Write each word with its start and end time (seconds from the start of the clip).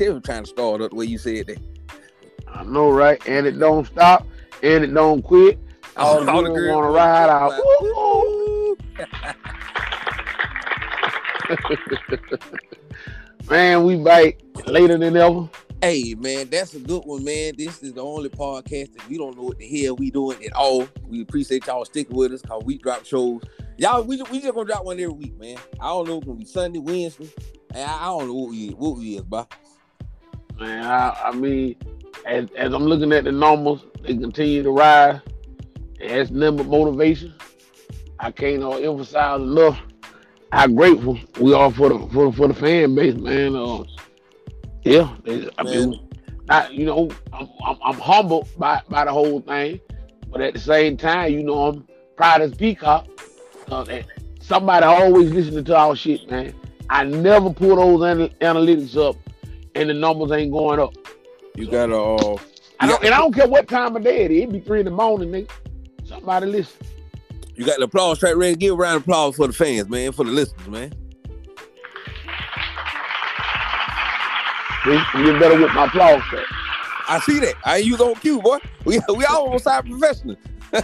Chevy 0.00 0.18
trying 0.20 0.44
to 0.44 0.48
start 0.48 0.80
up 0.80 0.92
the 0.92 0.96
way 0.96 1.04
you 1.04 1.18
said 1.18 1.46
that. 1.48 1.58
I 2.48 2.64
know, 2.64 2.90
right? 2.90 3.20
And 3.28 3.46
it 3.46 3.58
don't 3.58 3.86
stop, 3.86 4.26
and 4.62 4.82
it 4.82 4.94
don't 4.94 5.20
quit. 5.20 5.58
All 5.94 6.26
All 6.26 6.42
the 6.42 6.48
girls 6.48 6.74
want 6.74 6.86
to 6.86 6.90
ride 6.90 7.28
out. 7.28 7.52
Man, 13.50 13.84
we 13.84 13.96
bite 13.96 14.40
later 14.66 14.96
than 14.96 15.14
ever. 15.16 15.50
Hey 15.82 16.14
man, 16.14 16.48
that's 16.48 16.72
a 16.74 16.78
good 16.78 17.02
one, 17.04 17.24
man. 17.24 17.52
This 17.56 17.82
is 17.82 17.94
the 17.94 18.02
only 18.02 18.28
podcast 18.28 18.94
that 18.94 19.08
we 19.08 19.18
don't 19.18 19.36
know 19.36 19.44
what 19.44 19.58
the 19.58 19.82
hell 19.82 19.96
we 19.96 20.10
doing 20.10 20.42
at 20.44 20.52
all. 20.54 20.86
We 21.08 21.22
appreciate 21.22 21.66
y'all 21.66 21.84
sticking 21.84 22.16
with 22.16 22.32
us 22.32 22.42
cause 22.42 22.62
we 22.64 22.78
drop 22.78 23.04
shows. 23.04 23.42
Y'all, 23.76 24.02
we, 24.02 24.22
we 24.30 24.40
just 24.40 24.54
gonna 24.54 24.66
drop 24.66 24.84
one 24.84 25.00
every 25.00 25.14
week, 25.14 25.38
man. 25.38 25.56
I 25.80 25.88
don't 25.88 26.06
know 26.06 26.18
if 26.18 26.22
it's 26.22 26.26
gonna 26.26 26.38
be 26.38 26.44
Sunday, 26.44 26.78
Wednesday. 26.78 27.30
I, 27.74 27.82
I 27.82 28.04
don't 28.04 28.28
know 28.28 28.34
what 28.34 28.50
we 28.50 28.68
what 28.70 28.98
we 28.98 29.16
is, 29.16 29.22
bro. 29.22 29.46
Man, 30.60 30.84
I, 30.84 31.18
I 31.24 31.32
mean, 31.32 31.74
as, 32.26 32.46
as 32.54 32.72
I'm 32.74 32.84
looking 32.84 33.12
at 33.12 33.24
the 33.24 33.32
numbers, 33.32 33.80
they 34.02 34.14
continue 34.14 34.62
to 34.62 34.70
rise. 34.70 35.20
It 35.98 36.10
has 36.10 36.30
nothing 36.30 36.58
but 36.58 36.66
motivation. 36.66 37.34
I 38.18 38.30
can't 38.30 38.62
uh, 38.62 38.72
emphasize 38.76 39.40
enough 39.40 39.78
how 40.52 40.66
grateful 40.66 41.18
we 41.40 41.54
are 41.54 41.70
for 41.72 41.88
the 41.88 41.98
for, 42.12 42.30
for 42.32 42.48
the 42.48 42.54
fan 42.54 42.94
base, 42.94 43.14
man. 43.14 43.56
Uh, 43.56 43.84
yeah, 44.84 45.14
they- 45.24 45.48
I 45.58 45.62
Man. 45.62 45.90
mean, 45.90 46.08
I, 46.50 46.68
you 46.68 46.84
know, 46.84 47.08
I'm, 47.32 47.48
I'm, 47.64 47.76
I'm 47.82 47.94
humbled 47.98 48.48
by, 48.58 48.82
by 48.90 49.04
the 49.06 49.12
whole 49.12 49.40
thing, 49.40 49.80
but 50.30 50.40
at 50.42 50.52
the 50.54 50.60
same 50.60 50.96
time, 50.96 51.32
you 51.32 51.42
know, 51.42 51.68
I'm 51.68 51.86
proud 52.16 52.42
as 52.42 52.54
peacock. 52.54 53.06
Uh, 53.70 53.84
that 53.84 54.04
somebody 54.40 54.84
always 54.84 55.30
listening 55.32 55.64
to 55.64 55.76
our 55.76 55.94
shit, 55.96 56.28
man. 56.28 56.52
I 56.90 57.04
never 57.04 57.50
pull 57.52 57.76
those 57.76 58.02
ana- 58.02 58.28
analytics 58.40 58.96
up, 58.96 59.16
and 59.74 59.90
the 59.90 59.94
numbers 59.94 60.32
ain't 60.32 60.52
going 60.52 60.80
up. 60.80 60.94
You 61.54 61.70
gotta 61.70 61.96
uh 61.96 62.36
I 62.82 62.86
don't, 62.86 63.04
and 63.04 63.12
I 63.12 63.18
don't 63.18 63.34
care 63.34 63.46
what 63.46 63.68
time 63.68 63.94
of 63.94 64.02
day 64.02 64.24
it 64.24 64.30
is. 64.30 64.44
It 64.44 64.52
be 64.52 64.60
three 64.60 64.80
in 64.80 64.86
the 64.86 64.90
morning, 64.90 65.30
nigga. 65.30 65.50
Somebody 66.04 66.46
listen. 66.46 66.80
you 67.54 67.66
got 67.66 67.78
the 67.78 67.84
applause 67.84 68.18
track 68.18 68.36
ready. 68.36 68.56
Give 68.56 68.72
a 68.72 68.76
round 68.76 68.96
of 68.96 69.02
applause 69.02 69.36
for 69.36 69.46
the 69.46 69.52
fans, 69.52 69.88
man, 69.88 70.12
for 70.12 70.24
the 70.24 70.30
listeners, 70.30 70.66
man. 70.66 70.92
You 74.86 75.38
better 75.38 75.60
with 75.60 75.74
my 75.74 75.84
applause 75.84 76.22
track. 76.30 76.46
I 77.06 77.20
see 77.20 77.38
that. 77.40 77.54
I 77.64 77.78
ain't 77.78 77.86
use 77.86 78.00
on 78.00 78.14
cue, 78.14 78.40
boy. 78.40 78.58
We 78.84 78.98
we 79.14 79.24
all 79.26 79.52
on 79.52 79.58
side 79.58 79.84
professional. 79.84 80.36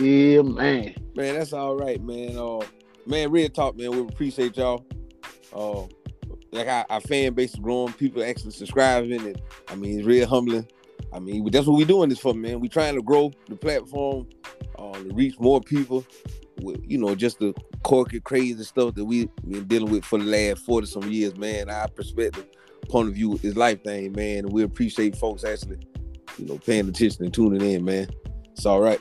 Yeah, 0.00 0.42
man. 0.42 0.94
Man, 1.14 1.34
that's 1.34 1.52
all 1.52 1.76
right, 1.76 2.02
man. 2.02 2.36
Uh, 2.36 2.60
man, 3.06 3.30
real 3.30 3.48
talk, 3.48 3.76
man. 3.76 3.90
We 3.90 4.00
appreciate 4.00 4.56
y'all. 4.56 4.84
Uh, 5.52 5.86
like 6.52 6.68
our, 6.68 6.86
our 6.88 7.00
fan 7.00 7.34
base 7.34 7.54
is 7.54 7.60
growing. 7.60 7.92
People 7.94 8.22
actually 8.22 8.52
subscribing, 8.52 9.12
and 9.12 9.40
I 9.68 9.74
mean, 9.74 9.98
it's 9.98 10.06
real 10.06 10.26
humbling. 10.26 10.66
I 11.12 11.18
mean, 11.18 11.48
that's 11.50 11.66
what 11.66 11.78
we're 11.78 11.86
doing 11.86 12.08
this 12.08 12.18
for, 12.18 12.34
man. 12.34 12.60
We 12.60 12.68
trying 12.68 12.94
to 12.94 13.02
grow 13.02 13.32
the 13.48 13.56
platform, 13.56 14.28
uh, 14.78 14.92
to 14.92 15.10
reach 15.14 15.38
more 15.38 15.60
people. 15.60 16.04
With 16.60 16.82
you 16.84 16.98
know, 16.98 17.14
just 17.14 17.38
the 17.38 17.54
corporate 17.84 18.24
crazy 18.24 18.64
stuff 18.64 18.94
that 18.96 19.04
we 19.04 19.26
been 19.48 19.64
dealing 19.64 19.92
with 19.92 20.04
for 20.04 20.18
the 20.18 20.24
last 20.24 20.64
forty 20.64 20.86
some 20.86 21.10
years, 21.10 21.36
man. 21.36 21.70
Our 21.70 21.88
perspective, 21.88 22.46
point 22.88 23.08
of 23.08 23.14
view 23.14 23.38
is 23.42 23.56
life 23.56 23.84
thing, 23.84 24.12
man. 24.12 24.38
And 24.38 24.52
we 24.52 24.64
appreciate 24.64 25.16
folks 25.16 25.44
actually, 25.44 25.78
you 26.36 26.46
know, 26.46 26.58
paying 26.58 26.88
attention 26.88 27.24
and 27.24 27.32
tuning 27.32 27.60
in, 27.60 27.84
man. 27.84 28.08
It's 28.52 28.66
all 28.66 28.80
right. 28.80 29.00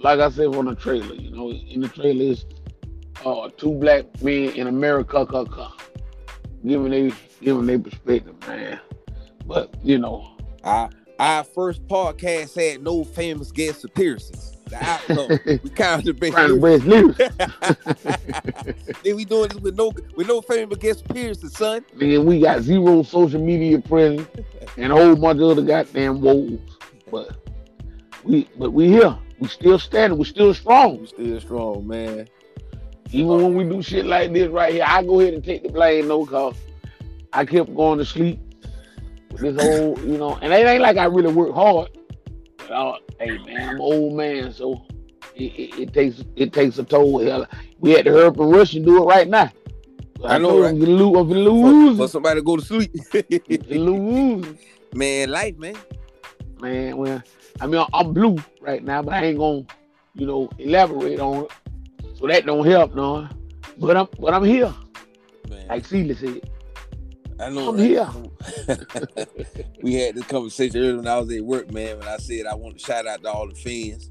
Like 0.00 0.20
I 0.20 0.30
said 0.30 0.46
on 0.46 0.64
the 0.64 0.74
trailer, 0.74 1.14
you 1.14 1.30
know, 1.30 1.50
in 1.50 1.80
the 1.80 1.88
trailer 1.88 2.22
is 2.22 2.46
uh, 3.26 3.50
two 3.56 3.74
black 3.74 4.06
men 4.22 4.50
in 4.52 4.66
America, 4.66 5.26
ca- 5.26 5.44
ca- 5.44 5.76
giving 6.66 6.90
they 6.90 7.12
giving 7.40 7.66
their 7.66 7.78
perspective, 7.78 8.34
man. 8.46 8.80
But 9.46 9.74
you 9.82 9.98
know, 9.98 10.36
Our, 10.64 10.90
our 11.18 11.44
first 11.44 11.86
podcast 11.88 12.54
had 12.54 12.82
no 12.82 13.04
famous 13.04 13.50
guest 13.52 13.84
appearances. 13.84 14.54
The 14.68 14.76
outcome, 14.84 15.28
we 15.62 15.70
kind 15.70 16.06
of 16.06 16.20
the 16.20 16.30
trying 16.30 16.48
to 16.48 16.60
best. 16.60 16.84
breast 16.84 16.84
news. 16.84 17.16
then 19.02 19.16
we 19.16 19.24
doing 19.24 19.48
this 19.48 19.58
with 19.60 19.76
no 19.76 19.92
with 20.14 20.26
no 20.28 20.40
famous 20.42 20.76
guest 20.78 21.04
appearances, 21.08 21.54
son. 21.54 21.84
Nigga, 21.96 22.22
we 22.22 22.40
got 22.40 22.60
zero 22.62 23.02
social 23.02 23.40
media 23.40 23.78
presence 23.80 24.28
and 24.76 24.92
a 24.92 24.94
whole 24.96 25.16
bunch 25.16 25.40
of 25.40 25.48
other 25.48 25.62
goddamn 25.62 26.20
woes. 26.20 26.58
But 27.10 27.36
we 28.24 28.48
but 28.58 28.72
we 28.72 28.88
here. 28.88 29.16
We 29.38 29.48
still 29.48 29.78
standing. 29.78 30.18
We 30.18 30.24
still 30.26 30.52
strong. 30.52 31.00
We 31.00 31.06
still 31.06 31.40
strong, 31.40 31.86
man. 31.86 32.28
Even 33.10 33.28
when 33.28 33.54
we 33.54 33.64
do 33.64 33.82
shit 33.82 34.06
like 34.06 34.32
this 34.32 34.48
right 34.50 34.74
here, 34.74 34.84
I 34.86 35.02
go 35.02 35.20
ahead 35.20 35.34
and 35.34 35.42
take 35.42 35.62
the 35.62 35.70
blame 35.70 36.08
though, 36.08 36.26
cause 36.26 36.54
I 37.32 37.44
kept 37.44 37.74
going 37.74 37.98
to 37.98 38.04
sleep 38.04 38.38
with 39.30 39.40
this 39.40 39.56
whole, 39.56 39.98
you 40.00 40.18
know, 40.18 40.36
and 40.42 40.52
it 40.52 40.66
ain't 40.66 40.82
like 40.82 40.96
I 40.96 41.04
really 41.04 41.32
work 41.32 41.54
hard. 41.54 41.90
But 42.58 42.70
uh, 42.70 42.98
hey 43.18 43.38
man, 43.38 43.68
I'm 43.70 43.74
an 43.76 43.80
old 43.80 44.14
man, 44.14 44.52
so 44.52 44.84
it, 45.34 45.42
it, 45.42 45.78
it 45.78 45.92
takes 45.94 46.22
it 46.36 46.52
takes 46.52 46.78
a 46.78 46.84
toll. 46.84 47.20
Hell, 47.20 47.46
we 47.78 47.92
had 47.92 48.04
to 48.04 48.10
hurry 48.12 48.26
up 48.26 48.38
and 48.38 48.52
rush 48.52 48.74
and 48.74 48.84
do 48.84 49.02
it 49.02 49.06
right 49.06 49.28
now. 49.28 49.50
I 50.24 50.38
know, 50.38 50.48
told 50.48 50.62
right? 50.62 50.74
him, 50.74 50.80
You 50.80 50.86
lose, 50.86 51.30
if 51.30 51.36
you 51.36 51.44
For, 51.44 51.70
lose, 51.70 51.96
for 51.96 52.08
somebody 52.08 52.40
to 52.40 52.44
go 52.44 52.56
to 52.56 52.62
sleep, 52.62 52.92
lose. 53.70 54.46
man. 54.94 55.30
Life, 55.30 55.56
man. 55.56 55.76
Man, 56.60 56.96
well, 56.96 57.22
I 57.60 57.66
mean, 57.68 57.84
I'm 57.94 58.12
blue 58.12 58.36
right 58.60 58.82
now, 58.82 59.00
but 59.00 59.14
I 59.14 59.26
ain't 59.26 59.38
gonna, 59.38 59.62
you 60.14 60.26
know, 60.26 60.50
elaborate 60.58 61.20
on 61.20 61.44
it. 61.44 61.52
So 62.18 62.26
that 62.26 62.46
don't 62.46 62.66
help, 62.66 62.94
no. 62.94 63.28
But 63.78 63.96
I'm, 63.96 64.08
but 64.18 64.34
I'm 64.34 64.44
here, 64.44 64.74
Man, 65.48 65.68
like 65.68 65.84
Celie 65.84 66.14
said. 66.14 66.50
I 67.40 67.50
know. 67.50 67.68
I'm 67.68 67.78
here. 67.78 68.08
we 69.82 69.94
had 69.94 70.16
this 70.16 70.26
conversation 70.26 70.80
earlier 70.80 70.96
when 70.96 71.06
I 71.06 71.18
was 71.18 71.32
at 71.32 71.44
work, 71.44 71.72
man. 71.72 71.98
When 71.98 72.08
I 72.08 72.16
said 72.16 72.46
I 72.46 72.54
want 72.54 72.76
to 72.78 72.84
shout 72.84 73.06
out 73.06 73.22
to 73.22 73.30
all 73.30 73.48
the 73.48 73.54
fans. 73.54 74.10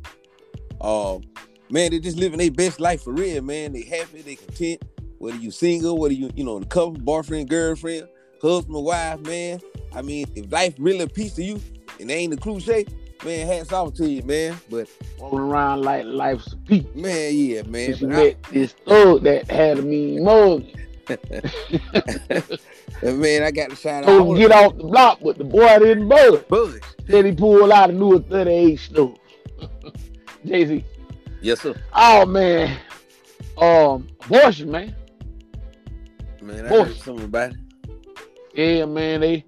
Um, 0.80 1.24
man, 1.70 1.92
They're 1.92 2.00
just 2.00 2.18
living 2.18 2.40
their 2.40 2.52
best 2.52 2.80
life 2.80 3.04
for 3.04 3.12
real, 3.12 3.42
man. 3.42 3.74
They 3.74 3.82
happy, 3.84 4.22
they 4.22 4.36
content. 4.36 4.84
Whether 5.18 5.38
you 5.38 5.52
single, 5.52 5.98
whether 5.98 6.14
you, 6.14 6.30
you 6.36 6.46
know, 6.46 6.60
the 6.60 6.66
couple, 6.66 6.94
boyfriend, 6.94 7.50
girlfriend, 7.50 8.08
husband, 8.42 8.86
wife, 8.86 9.20
man. 9.22 9.60
I 9.94 10.02
mean, 10.02 10.28
if 10.36 10.50
life 10.52 10.76
really 10.78 11.02
a 11.02 11.08
piece 11.08 11.34
of 11.34 11.44
you 11.44 11.60
and 12.00 12.10
they 12.10 12.16
ain't 12.16 12.34
a 12.34 12.38
cliche, 12.38 12.86
man, 13.26 13.48
hats 13.48 13.72
off 13.74 13.94
to 13.96 14.10
you, 14.10 14.22
man. 14.24 14.58
But 14.70 14.88
Walking 15.20 15.40
around 15.40 15.82
like 15.84 16.06
life's 16.06 16.54
a 16.54 16.58
peak. 16.58 16.96
man, 16.96 17.32
yeah, 17.34 17.62
man. 17.64 17.96
She 17.96 18.06
But 18.06 18.16
I- 18.16 18.18
met 18.24 18.44
this 18.52 18.74
thug 18.86 19.24
that 19.24 19.50
had 19.50 19.80
a 19.80 19.82
mean 19.82 20.24
mug. 20.24 20.64
man, 23.02 23.44
I 23.44 23.52
got 23.52 23.70
to 23.70 23.76
shout 23.76 24.04
out. 24.04 24.08
Told 24.08 24.38
him 24.38 24.42
get 24.42 24.52
off 24.52 24.76
the 24.78 24.84
block, 24.84 25.20
but 25.24 25.38
the 25.38 25.44
boy 25.44 25.80
didn't 25.80 26.08
budge. 26.10 26.48
Buzz. 26.48 26.80
Then 27.06 27.26
he 27.26 27.32
pulled 27.32 27.72
out 27.72 27.90
a 27.90 27.94
new 27.94 28.22
38 28.24 28.76
snow. 28.80 29.16
Jay-Z. 30.46 30.84
Yes, 31.42 31.62
sir. 31.62 31.76
Oh 31.94 32.26
man. 32.26 32.78
Um, 33.58 34.08
abortion, 34.26 34.70
man. 34.72 34.96
Man, 36.42 36.66
I 36.66 36.70
Boy. 36.70 36.84
heard 36.86 36.96
something 36.98 37.26
about 37.26 37.52
it. 37.52 37.58
Yeah, 38.54 38.86
man, 38.86 39.22
they 39.22 39.46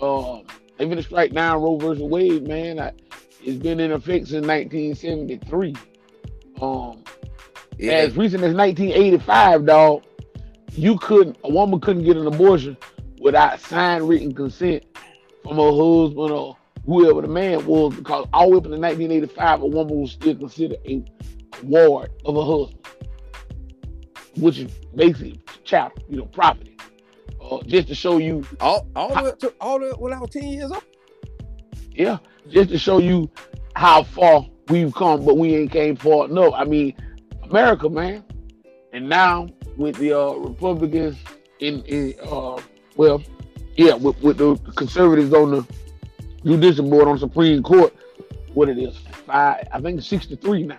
um 0.00 0.44
they 0.78 0.86
finna 0.86 1.02
strike 1.02 1.32
down 1.32 1.62
Roe 1.62 1.76
versus 1.76 2.02
Wade, 2.02 2.46
man. 2.46 2.78
I, 2.78 2.92
it's 3.42 3.62
been 3.62 3.80
in 3.80 3.92
effect 3.92 4.28
since 4.28 4.46
1973. 4.46 5.74
Um, 6.60 7.02
Yeah. 7.78 7.92
as 7.92 8.16
recent 8.16 8.42
as 8.42 8.54
1985, 8.54 9.66
dog, 9.66 10.02
you 10.72 10.98
couldn't 10.98 11.36
a 11.44 11.50
woman 11.50 11.80
couldn't 11.80 12.04
get 12.04 12.16
an 12.16 12.26
abortion 12.26 12.76
without 13.20 13.60
signed 13.60 14.08
written 14.08 14.32
consent 14.34 14.84
from 15.42 15.56
her 15.56 15.70
husband 15.70 16.30
or 16.32 16.56
whoever 16.84 17.22
the 17.22 17.28
man 17.28 17.64
was, 17.66 17.94
because 17.94 18.26
all 18.32 18.46
the 18.46 18.50
way 18.52 18.56
up 18.58 18.62
to 18.64 18.70
1985, 18.70 19.62
a 19.62 19.66
woman 19.66 20.00
was 20.00 20.12
still 20.12 20.34
considered 20.34 20.78
a 20.86 21.02
ward 21.62 22.10
of 22.24 22.36
a 22.36 22.44
husband, 22.44 22.86
which 24.36 24.58
is 24.58 24.70
basically 24.94 25.40
child, 25.64 25.92
you 26.08 26.18
know, 26.18 26.26
property. 26.26 26.76
Uh, 27.40 27.62
just 27.66 27.88
to 27.88 27.94
show 27.94 28.18
you 28.18 28.44
all 28.60 28.88
all 28.96 29.14
the 29.14 29.22
way 29.22 29.32
to 29.38 29.54
all 29.60 29.78
the 29.78 29.94
when 29.98 30.12
I 30.12 30.18
was 30.18 30.30
10 30.30 30.44
years 30.44 30.70
old. 30.70 30.84
Yeah, 31.92 32.18
just 32.48 32.70
to 32.70 32.78
show 32.78 32.98
you 32.98 33.30
how 33.74 34.02
far 34.02 34.46
we've 34.68 34.92
come, 34.94 35.24
but 35.24 35.36
we 35.38 35.54
ain't 35.54 35.70
came 35.70 35.96
far 35.96 36.26
enough. 36.26 36.54
I 36.54 36.64
mean, 36.64 36.94
America, 37.42 37.88
man. 37.88 38.24
And 38.92 39.08
now 39.08 39.48
with 39.76 39.96
the 39.96 40.18
uh, 40.18 40.32
Republicans 40.32 41.16
in, 41.60 41.82
in 41.84 42.14
uh, 42.22 42.60
well, 42.96 43.22
yeah, 43.76 43.94
with, 43.94 44.20
with 44.22 44.38
the 44.38 44.56
conservatives 44.72 45.32
on 45.32 45.50
the 45.50 45.66
judicial 46.44 46.88
board 46.88 47.08
on 47.08 47.18
Supreme 47.18 47.62
Court, 47.62 47.94
what 48.54 48.68
it 48.68 48.78
is, 48.78 48.96
five, 49.26 49.66
I 49.72 49.80
think 49.80 50.00
63 50.00 50.64
now. 50.64 50.78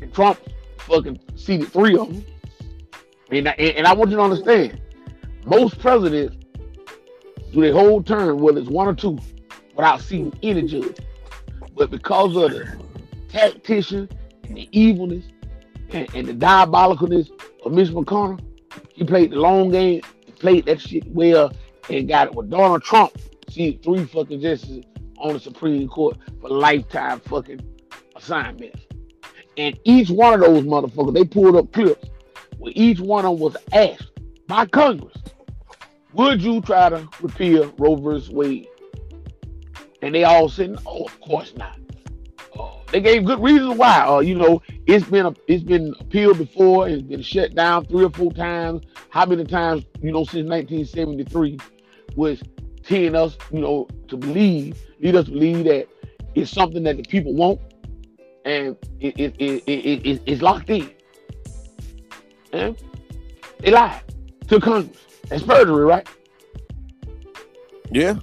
And 0.00 0.12
Trump 0.14 0.38
fucking 0.78 1.18
seated 1.36 1.72
three 1.72 1.96
of 1.96 2.12
them. 2.12 2.24
And 3.30 3.48
I, 3.48 3.52
and 3.52 3.86
I 3.86 3.92
want 3.92 4.10
you 4.10 4.16
to 4.16 4.22
understand, 4.22 4.80
most 5.44 5.78
presidents 5.78 6.36
do 7.52 7.60
their 7.60 7.72
whole 7.72 8.02
term, 8.02 8.38
whether 8.38 8.60
it's 8.60 8.68
one 8.68 8.88
or 8.88 8.94
two, 8.94 9.18
without 9.74 10.00
seeing 10.00 10.32
any 10.42 10.62
judge. 10.62 10.98
But 11.76 11.90
because 11.90 12.36
of 12.36 12.52
the 12.52 12.78
tactician 13.28 14.08
and 14.44 14.56
the 14.56 14.68
evilness 14.72 15.24
and, 15.90 16.14
and 16.14 16.28
the 16.28 16.34
diabolicalness 16.34 17.30
of 17.64 17.72
Mitch 17.72 17.88
McConnell, 17.88 18.40
he 18.92 19.04
played 19.04 19.30
the 19.30 19.36
long 19.36 19.70
game, 19.70 20.02
played 20.38 20.66
that 20.66 20.80
shit 20.80 21.06
well, 21.08 21.52
and 21.88 22.08
got 22.08 22.28
it 22.28 22.34
with 22.34 22.50
Donald 22.50 22.82
Trump. 22.82 23.12
See 23.48 23.80
three 23.82 24.04
fucking 24.04 24.40
justices 24.40 24.84
on 25.18 25.34
the 25.34 25.40
Supreme 25.40 25.88
Court 25.88 26.16
for 26.40 26.48
lifetime 26.50 27.20
fucking 27.20 27.60
assignments. 28.14 28.80
And 29.56 29.78
each 29.84 30.10
one 30.10 30.34
of 30.34 30.40
those 30.40 30.62
motherfuckers, 30.64 31.14
they 31.14 31.24
pulled 31.24 31.56
up 31.56 31.72
clips 31.72 32.08
where 32.58 32.72
each 32.76 33.00
one 33.00 33.24
of 33.24 33.32
them 33.32 33.40
was 33.40 33.56
asked 33.72 34.09
by 34.50 34.66
Congress, 34.66 35.16
would 36.12 36.42
you 36.42 36.60
try 36.62 36.88
to 36.88 37.08
repeal 37.20 37.72
Roe 37.78 37.94
versus 37.94 38.30
Wade? 38.30 38.66
And 40.02 40.12
they 40.12 40.24
all 40.24 40.48
said, 40.48 40.70
no, 40.70 41.04
of 41.04 41.20
course 41.20 41.54
not. 41.56 41.78
Uh, 42.58 42.72
they 42.90 43.00
gave 43.00 43.24
good 43.24 43.40
reasons 43.40 43.78
why. 43.78 44.00
Uh, 44.00 44.18
you 44.18 44.34
know, 44.34 44.60
it's 44.86 45.06
been 45.06 45.26
a, 45.26 45.34
it's 45.46 45.62
been 45.62 45.94
appealed 46.00 46.38
before. 46.38 46.88
It's 46.88 47.00
been 47.00 47.22
shut 47.22 47.54
down 47.54 47.84
three 47.84 48.04
or 48.04 48.10
four 48.10 48.32
times. 48.32 48.82
How 49.10 49.24
many 49.24 49.44
times? 49.44 49.84
You 50.02 50.10
know, 50.10 50.24
since 50.24 50.48
1973, 50.48 51.56
was 52.16 52.42
tearing 52.82 53.14
us, 53.14 53.38
you 53.52 53.60
know, 53.60 53.86
to 54.08 54.16
believe, 54.16 54.76
lead 55.00 55.14
us 55.14 55.26
to 55.26 55.30
believe 55.30 55.64
that 55.66 55.86
it's 56.34 56.50
something 56.50 56.82
that 56.82 56.96
the 56.96 57.04
people 57.04 57.34
want, 57.34 57.60
and 58.44 58.76
it, 58.98 59.16
it, 59.16 59.36
it, 59.38 59.62
it, 59.68 60.06
it 60.06 60.22
it's 60.26 60.42
locked 60.42 60.70
in. 60.70 60.90
And 62.52 62.76
they 63.60 63.70
lied 63.70 64.02
to 64.50 64.60
Congress. 64.60 64.96
That's 65.28 65.42
perjury, 65.42 65.84
right? 65.84 66.06
Yeah, 67.92 68.16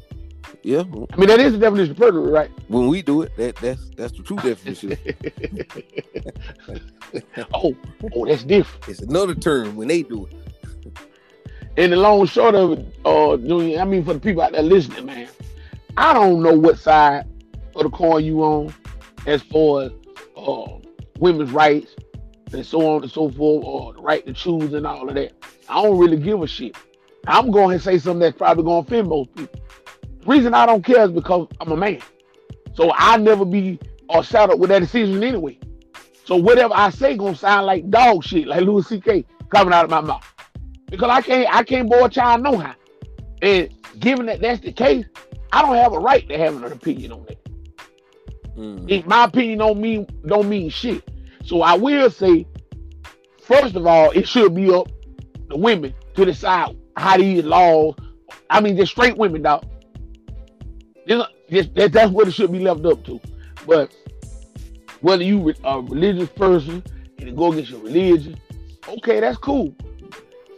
yeah. 0.62 0.82
I 0.82 1.18
mean, 1.18 1.28
that 1.28 1.40
is 1.40 1.54
the 1.54 1.60
definition 1.60 1.92
of 1.92 1.98
perjury, 1.98 2.32
right? 2.32 2.52
When 2.68 2.88
we 2.88 3.02
do 3.02 3.22
it, 3.22 3.36
that 3.38 3.56
that's 3.58 3.90
that's 3.96 4.12
the 4.14 4.24
true 4.24 4.38
definition. 4.38 4.98
oh, 7.54 7.76
oh, 8.14 8.26
that's 8.26 8.44
different. 8.44 8.88
it's 8.90 9.02
another 9.02 9.36
term 9.36 9.76
when 9.76 9.88
they 9.88 10.04
do 10.04 10.26
it. 10.26 10.34
And 11.78 11.94
the 11.94 11.96
long 11.96 12.26
short 12.26 12.56
of 12.56 12.74
it, 12.74 12.96
uh, 13.06 13.38
Junior, 13.38 13.80
I 13.80 13.86
mean, 13.86 14.04
for 14.04 14.14
the 14.14 14.20
people 14.20 14.42
out 14.42 14.52
there 14.52 14.64
listening, 14.64 15.06
man, 15.06 15.30
I 15.96 16.14
don't 16.14 16.42
know 16.42 16.54
what 16.54 16.80
side 16.80 17.26
of 17.76 17.84
the 17.84 17.90
coin 17.90 18.26
you 18.26 18.42
on 18.42 18.74
as 19.28 19.44
far 19.44 19.84
as 19.84 19.92
uh, 20.36 20.80
women's 21.20 21.52
rights 21.52 21.96
and 22.52 22.66
so 22.66 22.96
on 22.96 23.04
and 23.04 23.12
so 23.12 23.30
forth, 23.30 23.64
or 23.64 23.94
the 23.94 24.02
right 24.02 24.26
to 24.26 24.34
choose 24.34 24.74
and 24.74 24.88
all 24.88 25.08
of 25.08 25.16
that. 25.16 25.34
I 25.70 25.82
don't 25.84 25.98
really 25.98 26.18
give 26.18 26.42
a 26.42 26.48
shit. 26.48 26.76
I'm 27.28 27.52
going 27.52 27.78
to 27.78 27.84
say 27.84 27.98
something 28.00 28.20
that's 28.20 28.38
probably 28.38 28.64
going 28.64 28.86
to 28.86 28.88
offend 28.88 29.10
most 29.10 29.36
people. 29.36 29.60
The 30.22 30.26
reason 30.26 30.54
I 30.54 30.66
don't 30.66 30.84
care 30.84 31.06
is 31.06 31.12
because 31.12 31.48
I'm 31.60 31.72
a 31.72 31.78
man. 31.78 32.02
So 32.74 32.92
I 32.96 33.18
never 33.18 33.46
be 33.46 33.80
or 34.10 34.24
saddled 34.24 34.60
with 34.60 34.70
that 34.70 34.80
decision 34.80 35.24
anyway. 35.24 35.58
So 36.26 36.36
whatever 36.36 36.74
I 36.76 36.90
say 36.90 37.16
gonna 37.16 37.36
sound 37.36 37.66
like 37.66 37.90
dog 37.90 38.24
shit, 38.24 38.48
like 38.48 38.62
Louis 38.62 38.86
C.K. 38.86 39.26
coming 39.50 39.74
out 39.74 39.86
of 39.86 39.90
my 39.90 40.02
mouth. 40.02 40.26
Because 40.88 41.10
I 41.10 41.22
can't 41.22 41.54
I 41.54 41.64
can't 41.64 41.90
bore 41.90 42.08
a 42.08 42.10
child 42.10 42.44
no 42.44 42.58
how. 42.58 42.76
And 43.42 43.74
given 44.00 44.26
that 44.28 44.42
that's 44.42 44.62
the 44.62 44.72
case, 44.72 45.06
I 45.52 45.62
don't 45.62 45.76
have 45.76 45.94
a 45.94 46.00
right 46.00 46.28
to 46.30 46.38
have 46.38 46.62
an 46.62 46.72
opinion 46.72 47.14
on 47.14 47.26
that. 47.26 47.38
Mm. 48.58 49.06
My 49.06 49.26
opinion 49.26 49.60
don't 49.60 49.80
mean 49.80 50.08
don't 50.26 50.50
mean 50.50 50.70
shit. 50.70 51.04
So 51.46 51.62
I 51.62 51.76
will 51.76 52.10
say, 52.10 52.46
first 53.40 53.76
of 53.76 53.88
all, 53.88 54.12
it 54.12 54.28
should 54.28 54.54
be 54.54 54.70
up 54.70 54.90
to 55.50 55.58
women 55.58 55.94
to 56.16 56.26
decide 56.26 56.76
how 56.96 57.18
these 57.18 57.44
laws. 57.44 57.96
I 58.50 58.60
mean, 58.62 58.78
just 58.78 58.92
straight 58.92 59.18
women, 59.18 59.42
dog. 59.42 59.66
Just, 61.08 61.30
that, 61.76 61.92
that's 61.94 62.12
what 62.12 62.28
it 62.28 62.32
should 62.32 62.52
be 62.52 62.60
left 62.60 62.86
up 62.86 63.04
to. 63.06 63.20
But 63.66 63.96
whether 65.02 65.24
you 65.24 65.54
a 65.64 65.82
religious 65.82 66.30
person 66.30 66.84
and 67.20 67.38
go 67.38 67.52
against 67.52 67.72
your 67.72 67.82
religion, 67.82 68.40
okay, 68.88 69.20
that's 69.20 69.38
cool. 69.38 69.74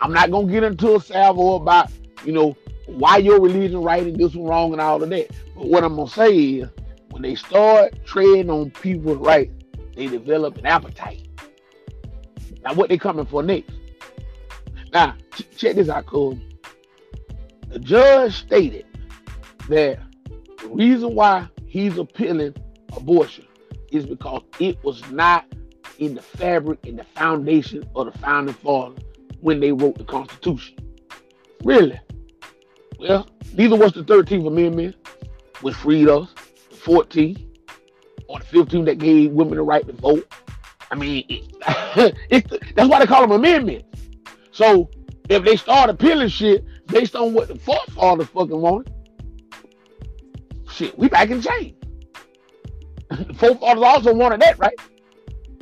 I'm 0.02 0.14
not 0.14 0.32
gonna 0.32 0.52
get 0.52 0.64
into 0.64 0.96
a 0.96 1.02
salvo 1.02 1.56
about 1.56 1.92
you 2.26 2.32
know 2.32 2.56
why 2.88 3.18
your 3.18 3.40
religion 3.40 3.82
right 3.82 4.04
and 4.04 4.18
this 4.18 4.34
one 4.34 4.48
wrong 4.48 4.72
and 4.72 4.82
all 4.82 5.04
of 5.04 5.10
that. 5.10 5.30
But 5.56 5.68
what 5.68 5.84
I'm 5.84 5.96
gonna 5.96 6.10
say 6.10 6.36
is, 6.36 6.70
when 7.10 7.22
they 7.22 7.36
start 7.36 8.06
treading 8.06 8.50
on 8.50 8.72
people's 8.72 9.18
rights, 9.18 9.52
they 9.96 10.08
develop 10.08 10.58
an 10.58 10.66
appetite. 10.66 11.28
Now, 12.64 12.74
what 12.74 12.90
they 12.90 12.98
coming 12.98 13.26
for 13.26 13.44
next? 13.44 13.72
Now, 14.94 15.16
check 15.56 15.76
this 15.76 15.90
out, 15.90 16.06
Cole. 16.06 16.40
The 17.68 17.80
judge 17.80 18.36
stated 18.36 18.86
that 19.70 20.00
the 20.62 20.68
reason 20.68 21.14
why 21.14 21.48
he's 21.68 21.98
appealing 21.98 22.56
abortion 22.96 23.46
is 23.92 24.06
because 24.06 24.42
it 24.60 24.84
was 24.84 25.08
not 25.12 25.46
in 26.00 26.16
the 26.16 26.22
fabric, 26.22 26.80
in 26.86 26.96
the 26.96 27.04
foundation 27.04 27.88
of 27.96 28.12
the 28.12 28.18
founding 28.20 28.56
fathers 28.56 29.04
when 29.42 29.60
they 29.60 29.72
wrote 29.72 29.98
the 29.98 30.04
Constitution. 30.04 30.78
Really? 31.64 32.00
Well, 33.00 33.30
neither 33.54 33.76
was 33.76 33.94
the 33.94 34.04
13th 34.04 34.48
Amendment, 34.48 34.96
which 35.62 35.76
freed 35.76 36.10
us, 36.10 36.34
the 36.70 36.76
14th, 36.76 37.46
or 38.28 38.40
the 38.40 38.46
15th 38.46 38.86
that 38.86 38.98
gave 38.98 39.32
women 39.32 39.56
the 39.56 39.62
right 39.62 39.86
to 39.86 39.94
vote. 39.94 40.34
I 40.92 40.96
mean, 40.96 41.26
it, 41.30 42.50
that's 42.76 42.90
why 42.90 43.00
they 43.00 43.06
call 43.06 43.22
them 43.22 43.32
amendments. 43.32 43.89
So 44.60 44.90
if 45.30 45.46
they 45.46 45.56
start 45.56 45.90
appealing 45.90 46.28
shit 46.28 46.66
based 46.88 47.16
on 47.16 47.34
what 47.34 47.48
the 47.48 47.56
forefathers 47.56 48.28
fucking 48.28 48.60
wanted, 48.60 48.94
shit, 50.70 51.00
we 51.00 51.08
back 51.08 51.30
in 51.30 51.42
chains. 51.42 51.78
the 53.10 53.34
forefathers 53.36 53.84
also 53.84 54.14
wanted 54.14 54.42
that, 54.42 54.60
right? 54.60 54.78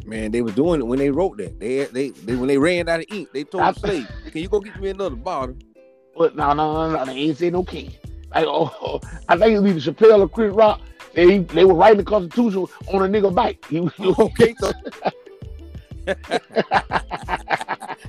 Man, 0.03 0.31
they 0.31 0.41
were 0.41 0.49
doing 0.49 0.79
it 0.79 0.85
when 0.85 0.97
they 0.97 1.11
wrote 1.11 1.37
that. 1.37 1.59
They 1.59 1.85
they, 1.85 2.09
they 2.09 2.35
when 2.35 2.47
they 2.47 2.57
ran 2.57 2.89
out 2.89 3.01
of 3.01 3.05
ink, 3.09 3.29
they 3.33 3.43
told 3.43 3.65
I- 3.65 3.71
the 3.73 3.79
slave, 3.81 4.07
"Can 4.31 4.41
you 4.41 4.49
go 4.49 4.59
get 4.59 4.81
me 4.81 4.89
another 4.89 5.15
bottle?" 5.15 5.57
But 6.17 6.35
no, 6.35 6.53
no, 6.53 6.89
no, 6.89 6.97
no, 6.97 7.05
they 7.05 7.19
ain't 7.19 7.37
say 7.37 7.51
no 7.51 7.63
king. 7.63 7.91
Like, 8.33 8.45
oh, 8.47 8.75
oh, 8.81 8.99
I 9.29 9.37
think 9.37 9.57
it 9.57 9.59
was 9.59 9.87
either 9.87 9.91
Chappelle 9.93 10.21
or 10.21 10.27
Chris 10.27 10.51
Rock. 10.55 10.81
They 11.13 11.37
they 11.37 11.65
were 11.65 11.75
writing 11.75 11.99
the 11.99 12.03
Constitution 12.03 12.65
on 12.87 13.05
a 13.05 13.07
nigga 13.07 13.31
bike. 13.31 13.63
He 13.69 13.79
was 13.79 13.93
okay, 14.19 14.55
so 14.59 14.71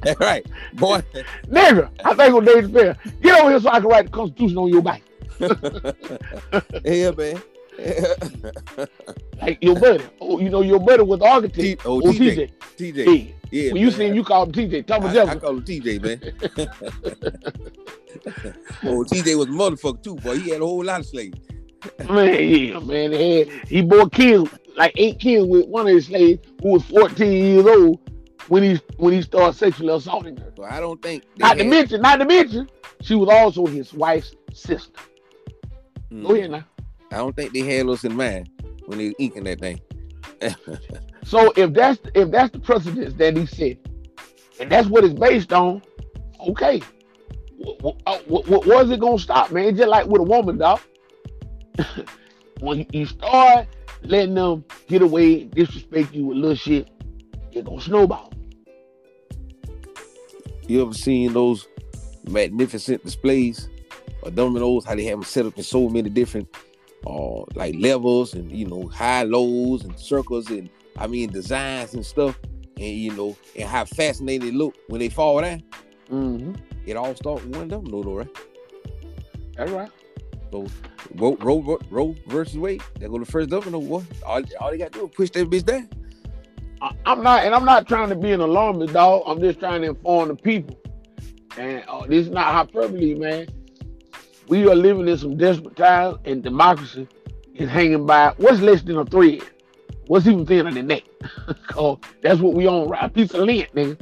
that's 0.03 0.21
right, 0.31 0.47
boy. 0.75 1.03
nigga. 1.47 1.91
I 2.05 2.15
think 2.15 2.35
was 2.35 2.45
Dave 2.47 2.65
Chappelle. 2.71 3.21
Get 3.23 3.41
over 3.41 3.51
here 3.51 3.61
so 3.61 3.71
I 3.71 3.81
can 3.81 3.89
write 3.89 4.07
the 4.07 4.11
Constitution 4.13 4.59
on 4.59 4.69
your 4.69 4.83
bike. 4.83 5.03
yeah, 6.85 7.11
man. 7.13 7.41
Like 9.41 9.59
your 9.63 9.79
buddy. 9.79 10.03
Oh, 10.21 10.41
you 10.41 10.51
know 10.51 10.63
your 10.63 10.81
buddy 10.81 11.05
was 11.05 11.21
the 11.21 11.27
architect. 11.27 11.61
T- 11.63 11.77
oh, 11.85 11.99
Oh, 12.05 12.13
TJ. 12.13 12.51
TJ. 12.77 12.95
TJ, 12.97 13.35
Yeah. 13.53 13.63
yeah. 13.63 13.73
When 13.73 13.83
you 13.83 13.91
see 13.93 14.07
him, 14.09 14.17
you 14.17 14.25
call 14.25 14.43
him 14.47 14.51
TJ. 14.53 14.85
Thomas 14.85 15.17
I, 15.17 15.23
I 15.23 15.37
call 15.37 15.51
him 15.59 15.63
TJ, 15.63 16.03
man. 16.03 16.69
oh, 18.85 19.05
TJ 19.05 19.37
was 19.39 19.47
a 19.47 19.51
motherfucker 19.51 20.03
too, 20.03 20.17
boy. 20.17 20.39
He 20.41 20.51
had 20.51 20.61
a 20.61 20.65
whole 20.67 20.85
lot 20.85 21.01
of 21.01 21.07
slaves. 21.07 21.39
Man, 22.09 22.35
yeah, 22.51 22.81
man. 22.81 23.13
He, 23.13 23.39
had, 23.39 23.49
he 23.69 23.83
bore 23.83 24.09
kids, 24.11 24.51
like 24.77 24.93
eight 24.97 25.21
kids 25.21 25.47
with 25.47 25.69
one 25.69 25.87
of 25.87 25.95
his 25.95 26.07
slaves 26.07 26.45
who 26.61 26.71
was 26.73 26.85
14 26.87 27.31
years 27.33 27.65
old 27.67 28.01
when 28.49 28.63
he 28.63 28.81
when 28.97 29.13
he 29.13 29.23
started 29.23 29.57
sexually 29.57 29.93
assaulting 29.93 30.37
her. 30.37 30.53
So 30.57 30.65
I 30.65 30.81
don't 30.81 31.03
think. 31.03 31.25
Not 31.39 31.59
to 31.59 31.65
mention, 31.65 32.01
not 32.01 32.17
to 32.17 32.25
mention, 32.25 32.69
she 33.03 33.15
was 33.15 33.29
also 33.29 33.67
his 33.67 33.93
wife's 33.93 34.35
sister. 34.53 35.01
Mm. 36.11 36.27
Go 36.27 36.35
ahead 36.35 36.51
now. 36.51 36.65
I 37.11 37.17
don't 37.17 37.35
think 37.35 37.53
they 37.53 37.61
had 37.61 37.89
us 37.89 38.05
in 38.05 38.15
mind 38.15 38.51
when 38.87 38.99
they 38.99 39.09
were 39.09 39.15
inking 39.19 39.45
that 39.45 39.61
thing. 39.61 39.81
So 41.29 41.53
if 41.57 41.75
that's 41.75 42.01
if 42.15 42.31
that's 42.31 42.51
the 42.53 42.59
precedence 42.59 43.13
that 43.15 43.37
he 43.37 43.45
set, 43.45 43.77
and 44.61 44.73
that's 44.73 44.89
what 44.89 45.05
it's 45.05 45.13
based 45.13 45.53
on, 45.53 45.83
okay. 46.49 46.81
What, 47.59 48.01
what, 48.27 48.49
what, 48.49 48.67
was 48.67 48.91
it 48.91 48.99
gonna 48.99 49.19
stop, 49.19 49.53
man? 49.53 49.77
Just 49.77 49.91
like 49.91 50.07
with 50.07 50.23
a 50.23 50.25
woman, 50.25 50.57
dog. 50.57 50.81
when 52.61 52.87
you 52.95 53.05
start 53.05 53.67
letting 54.03 54.37
them 54.37 54.65
get 54.87 55.03
away, 55.03 55.45
disrespect 55.45 56.15
you 56.15 56.25
with 56.25 56.39
little 56.39 56.57
shit, 56.57 56.89
it's 57.53 57.69
gonna 57.69 57.83
snowball. 57.83 58.28
You 60.69 60.83
ever 60.83 60.93
seen 60.93 61.33
those 61.33 61.67
magnificent 62.29 63.03
displays 63.03 63.71
of 64.23 64.35
dominoes? 64.35 64.85
How 64.85 64.95
they 64.95 65.05
have 65.05 65.21
them 65.21 65.25
set 65.25 65.47
up 65.47 65.57
in 65.57 65.65
so 65.65 65.89
many 65.89 66.11
different, 66.11 66.47
uh, 67.07 67.41
like 67.55 67.75
levels 67.79 68.35
and 68.35 68.53
you 68.53 68.67
know 68.67 68.87
high 68.89 69.23
lows 69.23 69.85
and 69.85 69.99
circles 69.99 70.51
and 70.51 70.69
I 70.99 71.07
mean 71.07 71.31
designs 71.33 71.95
and 71.95 72.05
stuff, 72.05 72.39
and 72.77 72.85
you 72.85 73.13
know 73.13 73.35
and 73.57 73.67
how 73.67 73.87
fascinating 73.87 74.47
they 74.47 74.55
look 74.55 74.77
when 74.89 74.99
they 75.01 75.09
fall 75.09 75.41
down. 75.41 75.63
Mm-hmm. 76.11 76.53
It 76.85 76.97
all 76.99 77.15
starts 77.15 77.45
with 77.45 77.57
one 77.57 77.69
domino, 77.69 78.03
though, 78.03 78.17
right? 78.17 78.39
That's 79.57 79.71
right. 79.71 79.91
So 80.53 80.67
Roe, 81.15 81.37
Roe, 81.41 81.79
Roe 81.91 82.15
versus 82.27 82.59
Wade, 82.59 82.83
they 82.99 83.09
go 83.09 83.19
to 83.19 83.25
first 83.25 83.49
domino. 83.49 83.79
What? 83.79 84.05
All, 84.25 84.43
all 84.61 84.71
they 84.71 84.79
got 84.79 84.93
to 84.93 84.99
do 84.99 85.07
is 85.07 85.15
push 85.15 85.31
that 85.31 85.49
bitch 85.49 85.65
down. 85.65 85.89
I'm 87.07 87.23
not, 87.23 87.45
and 87.45 87.55
I'm 87.55 87.65
not 87.65 87.89
trying 87.89 88.09
to 88.11 88.15
be 88.15 88.33
an 88.33 88.41
alarmist, 88.41 88.93
dog. 88.95 89.23
I'm 89.27 89.41
just 89.41 89.59
trying 89.59 89.83
to 89.83 89.89
inform 89.89 90.29
the 90.29 90.37
people. 90.37 90.79
And 91.57 91.83
uh, 91.89 92.07
this 92.07 92.27
is 92.27 92.31
not 92.31 92.47
hyperbole, 92.47 93.15
man. 93.17 93.49
We 94.49 94.69
are 94.69 94.75
living 94.75 95.09
in 95.09 95.19
some 95.19 95.37
desperate 95.37 95.77
times, 95.77 96.19
and 96.25 96.43
democracy 96.43 97.09
is 97.55 97.69
hanging 97.69 98.07
by 98.07 98.33
what's 98.37 98.61
less 98.61 98.83
than 98.83 98.97
a 98.99 99.05
thread. 99.05 99.43
What's 100.07 100.27
even 100.27 100.47
thinner 100.47 100.71
than 100.71 100.87
that? 100.89 101.03
'Cause 101.67 101.99
that's 102.23 102.41
what 102.41 102.55
we 102.55 102.67
on, 102.67 102.89
right? 102.89 103.05
A 103.05 103.09
piece 103.09 103.35
of 103.35 103.41
lint, 103.43 103.69
nigga. 103.75 103.99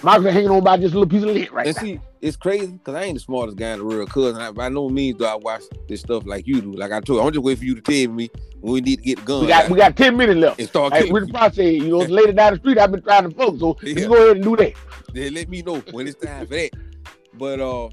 Democracy 0.00 0.32
hanging 0.32 0.50
on 0.50 0.64
by 0.64 0.76
just 0.78 0.94
a 0.94 0.98
little 0.98 1.08
piece 1.10 1.22
of 1.22 1.34
lint 1.34 1.52
right 1.52 1.66
And 1.66 1.76
now. 1.76 1.82
see, 1.82 2.00
it's 2.20 2.36
crazy 2.36 2.66
because 2.72 2.94
I 2.94 3.04
ain't 3.04 3.14
the 3.14 3.20
smartest 3.20 3.56
guy 3.56 3.70
in 3.72 3.78
the 3.78 3.84
world. 3.84 4.10
Cause 4.10 4.36
I, 4.36 4.50
by 4.50 4.68
no 4.68 4.88
means 4.88 5.18
do 5.18 5.24
I 5.24 5.34
watch 5.36 5.62
this 5.88 6.00
stuff 6.00 6.24
like 6.26 6.46
you 6.46 6.60
do. 6.60 6.72
Like 6.72 6.90
I 6.92 7.00
told 7.00 7.20
you, 7.20 7.26
I'm 7.26 7.32
just 7.32 7.44
waiting 7.44 7.58
for 7.60 7.64
you 7.64 7.74
to 7.76 7.80
tell 7.80 8.12
me 8.12 8.30
when 8.60 8.72
we 8.74 8.80
need 8.80 8.96
to 8.96 9.02
get 9.02 9.18
the 9.18 9.24
gun 9.24 9.40
We 9.42 9.46
got 9.48 9.70
we 9.70 9.76
got 9.78 9.96
10 9.96 10.16
minutes 10.16 10.38
left. 10.40 10.58
and 10.58 10.68
start 10.68 10.92
Hey, 10.92 11.02
people. 11.04 11.28
Fox 11.28 11.56
said, 11.56 11.74
you 11.74 11.88
know, 11.88 12.00
it's 12.02 12.10
later 12.10 12.32
down 12.32 12.54
the 12.54 12.58
street. 12.58 12.78
I've 12.78 12.90
been 12.90 13.02
trying 13.02 13.28
to 13.28 13.34
focus, 13.36 13.60
so 13.60 13.76
Yeah. 13.82 13.98
you 14.00 14.08
go 14.08 14.14
ahead 14.16 14.36
and 14.36 14.44
do 14.44 14.56
that. 14.56 14.72
Then 15.14 15.34
let 15.34 15.48
me 15.48 15.62
know 15.62 15.78
when 15.92 16.06
it's 16.08 16.20
time 16.22 16.46
for 16.46 16.54
that. 16.54 16.70
But 17.34 17.60
uh, 17.60 17.88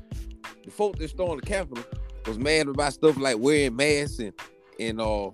the 0.63 0.71
folk 0.71 0.97
that 0.97 1.09
stormed 1.09 1.41
the 1.43 1.45
Capitol 1.45 1.83
was 2.25 2.39
mad 2.39 2.67
about 2.67 2.93
stuff 2.93 3.17
like 3.17 3.37
wearing 3.37 3.75
masks 3.75 4.19
and 4.19 4.33
and 4.79 4.99
uh, 4.99 5.29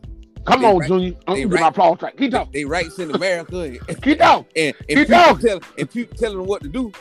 Come 0.45 0.65
on, 0.65 0.77
right- 0.79 0.87
Junior. 0.87 1.13
I'm 1.27 1.47
gonna 1.49 1.61
my 1.61 1.67
applause 1.69 1.99
track. 1.99 2.17
Keep 2.17 2.31
talking. 2.31 2.51
they 2.51 2.65
rights 2.65 2.97
in 2.99 3.11
America 3.11 3.61
and, 3.61 4.01
Keep 4.01 4.17
talking. 4.19 4.45
and, 4.55 4.75
and 4.75 4.87
Keep 4.87 4.97
people 4.97 5.15
talking. 5.15 5.47
tell 5.47 5.59
and 5.77 5.89
people 5.89 6.17
telling 6.17 6.37
them 6.39 6.47
what 6.47 6.61
to 6.63 6.67
do, 6.67 6.91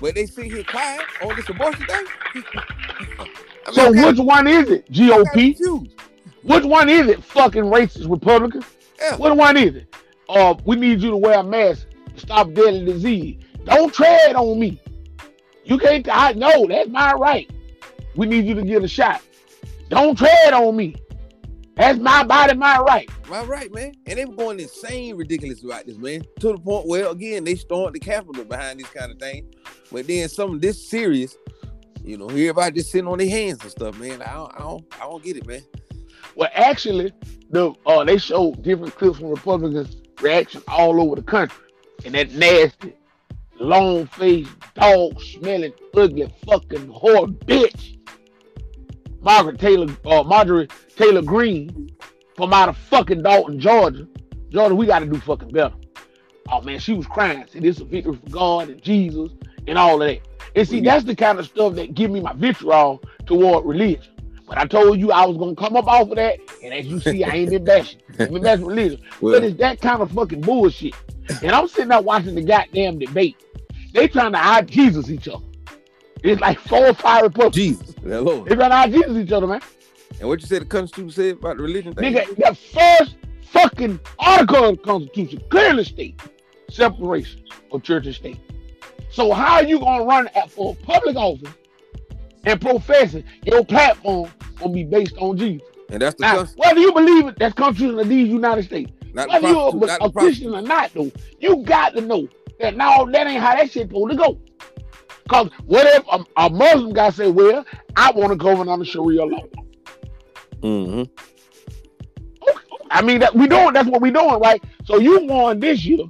but 0.00 0.14
they 0.14 0.26
sit 0.26 0.46
here 0.46 0.64
quiet 0.64 1.02
on 1.22 1.36
this 1.36 1.48
abortion 1.48 1.86
thing. 1.86 2.06
I 2.34 3.22
mean, 3.66 3.72
So 3.72 3.92
which 3.92 4.18
one 4.18 4.46
is 4.46 4.70
it? 4.70 4.90
GOP? 4.90 5.88
Which 6.42 6.64
one 6.64 6.88
is 6.88 7.08
it? 7.08 7.22
Fucking 7.22 7.64
racist 7.64 8.10
Republicans? 8.10 8.64
Yeah. 8.98 9.16
Which 9.16 9.34
one 9.34 9.56
is 9.56 9.74
it? 9.76 9.94
Uh, 10.28 10.54
we 10.64 10.76
need 10.76 11.00
you 11.02 11.10
to 11.10 11.16
wear 11.16 11.40
a 11.40 11.42
mask 11.42 11.86
to 12.14 12.20
stop 12.20 12.52
deadly 12.52 12.84
disease. 12.84 13.42
Don't 13.64 13.92
tread 13.92 14.34
on 14.36 14.58
me. 14.58 14.80
You 15.64 15.78
can't. 15.78 16.08
I 16.10 16.32
know 16.32 16.66
that's 16.66 16.88
my 16.88 17.12
right. 17.12 17.50
We 18.16 18.26
need 18.26 18.46
you 18.46 18.54
to 18.54 18.62
get 18.62 18.82
a 18.82 18.88
shot. 18.88 19.22
Don't 19.88 20.16
tread 20.16 20.52
on 20.54 20.76
me. 20.76 20.96
That's 21.80 21.98
my 21.98 22.22
body, 22.24 22.54
my 22.58 22.78
right. 22.80 23.08
Right, 23.26 23.48
right, 23.48 23.74
man. 23.74 23.94
And 24.04 24.18
they 24.18 24.26
were 24.26 24.34
going 24.34 24.60
insane 24.60 25.16
ridiculous 25.16 25.64
about 25.64 25.86
this, 25.86 25.96
man. 25.96 26.20
To 26.40 26.52
the 26.52 26.58
point 26.58 26.86
where 26.86 27.06
again 27.06 27.42
they 27.44 27.54
stormed 27.54 27.94
the 27.94 27.98
Capitol 27.98 28.44
behind 28.44 28.80
this 28.80 28.88
kind 28.88 29.10
of 29.10 29.18
thing. 29.18 29.50
But 29.90 30.06
then 30.06 30.28
some 30.28 30.56
of 30.56 30.60
this 30.60 30.90
serious, 30.90 31.38
you 32.04 32.18
know, 32.18 32.28
everybody 32.28 32.72
just 32.80 32.90
sitting 32.90 33.08
on 33.08 33.16
their 33.16 33.30
hands 33.30 33.62
and 33.62 33.70
stuff, 33.70 33.98
man. 33.98 34.20
I 34.20 34.34
don't, 34.34 34.54
I 34.54 34.58
don't, 34.58 34.94
I 34.96 35.04
don't 35.06 35.24
get 35.24 35.38
it, 35.38 35.46
man. 35.46 35.62
Well, 36.36 36.50
actually, 36.54 37.12
the 37.48 37.72
uh, 37.86 38.04
they 38.04 38.18
showed 38.18 38.62
different 38.62 38.94
clips 38.96 39.18
from 39.18 39.30
Republicans' 39.30 39.96
reaction 40.20 40.62
all 40.68 41.00
over 41.00 41.16
the 41.16 41.22
country, 41.22 41.64
and 42.04 42.14
that 42.14 42.32
nasty, 42.32 42.92
long-faced, 43.58 44.50
dog-smelling, 44.74 45.72
ugly, 45.96 46.30
fucking 46.46 46.88
whore 46.88 47.34
bitch, 47.46 47.99
Margaret 49.20 49.58
Taylor, 49.58 49.94
uh, 50.04 50.22
Marjorie 50.22 50.68
Taylor 50.96 51.22
Greene, 51.22 51.90
from 52.36 52.52
out 52.52 52.68
of 52.68 52.76
fucking 52.76 53.22
Dalton, 53.22 53.60
Georgia. 53.60 54.06
Georgia, 54.48 54.74
we 54.74 54.86
got 54.86 55.00
to 55.00 55.06
do 55.06 55.18
fucking 55.20 55.50
better. 55.50 55.74
Oh 56.50 56.60
man, 56.62 56.78
she 56.78 56.92
was 56.94 57.06
crying. 57.06 57.44
See, 57.48 57.60
this 57.60 57.76
is 57.76 57.82
a 57.82 57.84
victory 57.84 58.16
for 58.16 58.30
God 58.30 58.68
and 58.70 58.82
Jesus 58.82 59.30
and 59.66 59.78
all 59.78 60.00
of 60.02 60.08
that. 60.08 60.20
And 60.56 60.66
see, 60.66 60.80
that's 60.80 61.04
the 61.04 61.14
kind 61.14 61.38
of 61.38 61.46
stuff 61.46 61.74
that 61.74 61.94
give 61.94 62.10
me 62.10 62.20
my 62.20 62.32
vitriol 62.32 63.02
toward 63.26 63.64
religion. 63.64 64.02
But 64.48 64.58
I 64.58 64.66
told 64.66 64.98
you 64.98 65.12
I 65.12 65.24
was 65.26 65.36
gonna 65.36 65.54
come 65.54 65.76
up 65.76 65.86
off 65.86 66.10
of 66.10 66.16
that, 66.16 66.38
and 66.64 66.74
as 66.74 66.86
you 66.86 66.98
see, 66.98 67.22
I 67.22 67.36
ain't 67.36 67.50
been 67.50 67.64
bashing. 67.64 68.00
I 68.18 68.26
been 68.26 68.42
bashing 68.42 68.64
religion. 68.66 69.00
but 69.20 69.44
it's 69.44 69.58
that 69.58 69.80
kind 69.80 70.02
of 70.02 70.10
fucking 70.10 70.40
bullshit. 70.40 70.94
And 71.42 71.52
I'm 71.52 71.68
sitting 71.68 71.88
there 71.88 72.00
watching 72.00 72.34
the 72.34 72.42
goddamn 72.42 72.98
debate. 72.98 73.36
They 73.92 74.08
trying 74.08 74.32
to 74.32 74.38
out 74.38 74.66
Jesus 74.66 75.08
each 75.08 75.28
other. 75.28 75.44
It's 76.22 76.40
like 76.40 76.58
four 76.58 76.86
or 76.88 76.94
five 76.94 77.22
Republicans. 77.22 77.54
Jesus, 77.54 77.94
Lord. 78.20 78.48
They 78.48 78.54
to 78.54 78.72
out 78.72 78.90
Jesus 78.90 79.16
each 79.16 79.32
other, 79.32 79.46
man. 79.46 79.60
And 80.18 80.28
what 80.28 80.40
you 80.40 80.46
said 80.46 80.62
the 80.62 80.66
Constitution 80.66 81.10
said 81.10 81.34
about 81.36 81.56
the 81.56 81.62
religion 81.62 81.94
thing? 81.94 82.12
Nigga, 82.12 82.36
the 82.36 82.54
first 82.54 83.16
fucking 83.50 83.98
article 84.18 84.64
of 84.64 84.76
the 84.76 84.82
Constitution 84.82 85.42
clearly 85.50 85.84
states 85.84 86.24
separation 86.68 87.42
of 87.72 87.82
church 87.82 88.06
and 88.06 88.14
state. 88.14 88.38
So 89.10 89.32
how 89.32 89.54
are 89.54 89.64
you 89.64 89.80
gonna 89.80 90.04
run 90.04 90.28
at- 90.34 90.50
for 90.50 90.76
public 90.76 91.16
office 91.16 91.48
and 92.44 92.60
professing 92.60 93.24
your 93.44 93.64
platform 93.64 94.30
will 94.60 94.68
be 94.68 94.84
based 94.84 95.16
on 95.18 95.36
Jesus? 95.36 95.66
And 95.88 96.00
that's 96.02 96.14
the 96.16 96.22
Now, 96.22 96.36
Constitution, 96.36 96.68
whether 96.68 96.80
you 96.80 96.92
believe 96.92 97.26
it, 97.28 97.38
that's 97.38 97.54
Constitution 97.54 97.98
of 97.98 98.08
these 98.08 98.28
United 98.28 98.64
States. 98.64 98.92
not 99.12 99.26
the 99.26 99.32
Whether 99.34 99.48
you're 99.48 99.70
a, 99.70 99.86
not 99.86 99.98
a 100.00 100.10
Christian 100.12 100.54
or 100.54 100.62
not, 100.62 100.92
though, 100.94 101.10
you 101.40 101.56
got 101.64 101.94
to 101.94 102.00
know 102.00 102.28
that 102.60 102.76
now 102.76 103.04
that 103.06 103.26
ain't 103.26 103.40
how 103.42 103.56
that 103.56 103.70
shit 103.70 103.88
supposed 103.88 104.10
to 104.12 104.16
go. 104.16 104.38
Cause 105.28 105.50
what 105.66 105.86
if 105.86 106.04
a, 106.10 106.24
a 106.36 106.50
Muslim 106.50 106.92
guy 106.92 107.10
say, 107.10 107.30
"Well, 107.30 107.64
I 107.96 108.10
want 108.12 108.30
to 108.32 108.36
govern 108.36 108.68
under 108.68 108.84
Sharia 108.84 109.24
law"? 109.24 109.44
hmm 110.62 111.02
I 112.92 113.02
mean, 113.02 113.20
that 113.20 113.34
we 113.34 113.46
doing 113.46 113.72
that's 113.72 113.88
what 113.88 114.00
we 114.02 114.10
doing, 114.10 114.40
right? 114.40 114.62
So 114.84 114.98
you 114.98 115.24
won 115.26 115.60
this 115.60 115.84
year. 115.84 116.04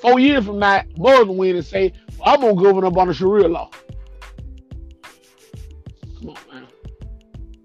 Four 0.00 0.18
years 0.18 0.44
from 0.46 0.58
now, 0.58 0.82
Muslim 0.96 1.36
win 1.36 1.56
and 1.56 1.64
say, 1.64 1.92
"I'm 2.24 2.40
gonna 2.40 2.54
govern 2.54 2.84
up 2.84 2.96
under 2.96 3.12
Sharia 3.12 3.48
law." 3.48 3.70
Come 6.18 6.30
on, 6.30 6.36
man. 6.52 6.66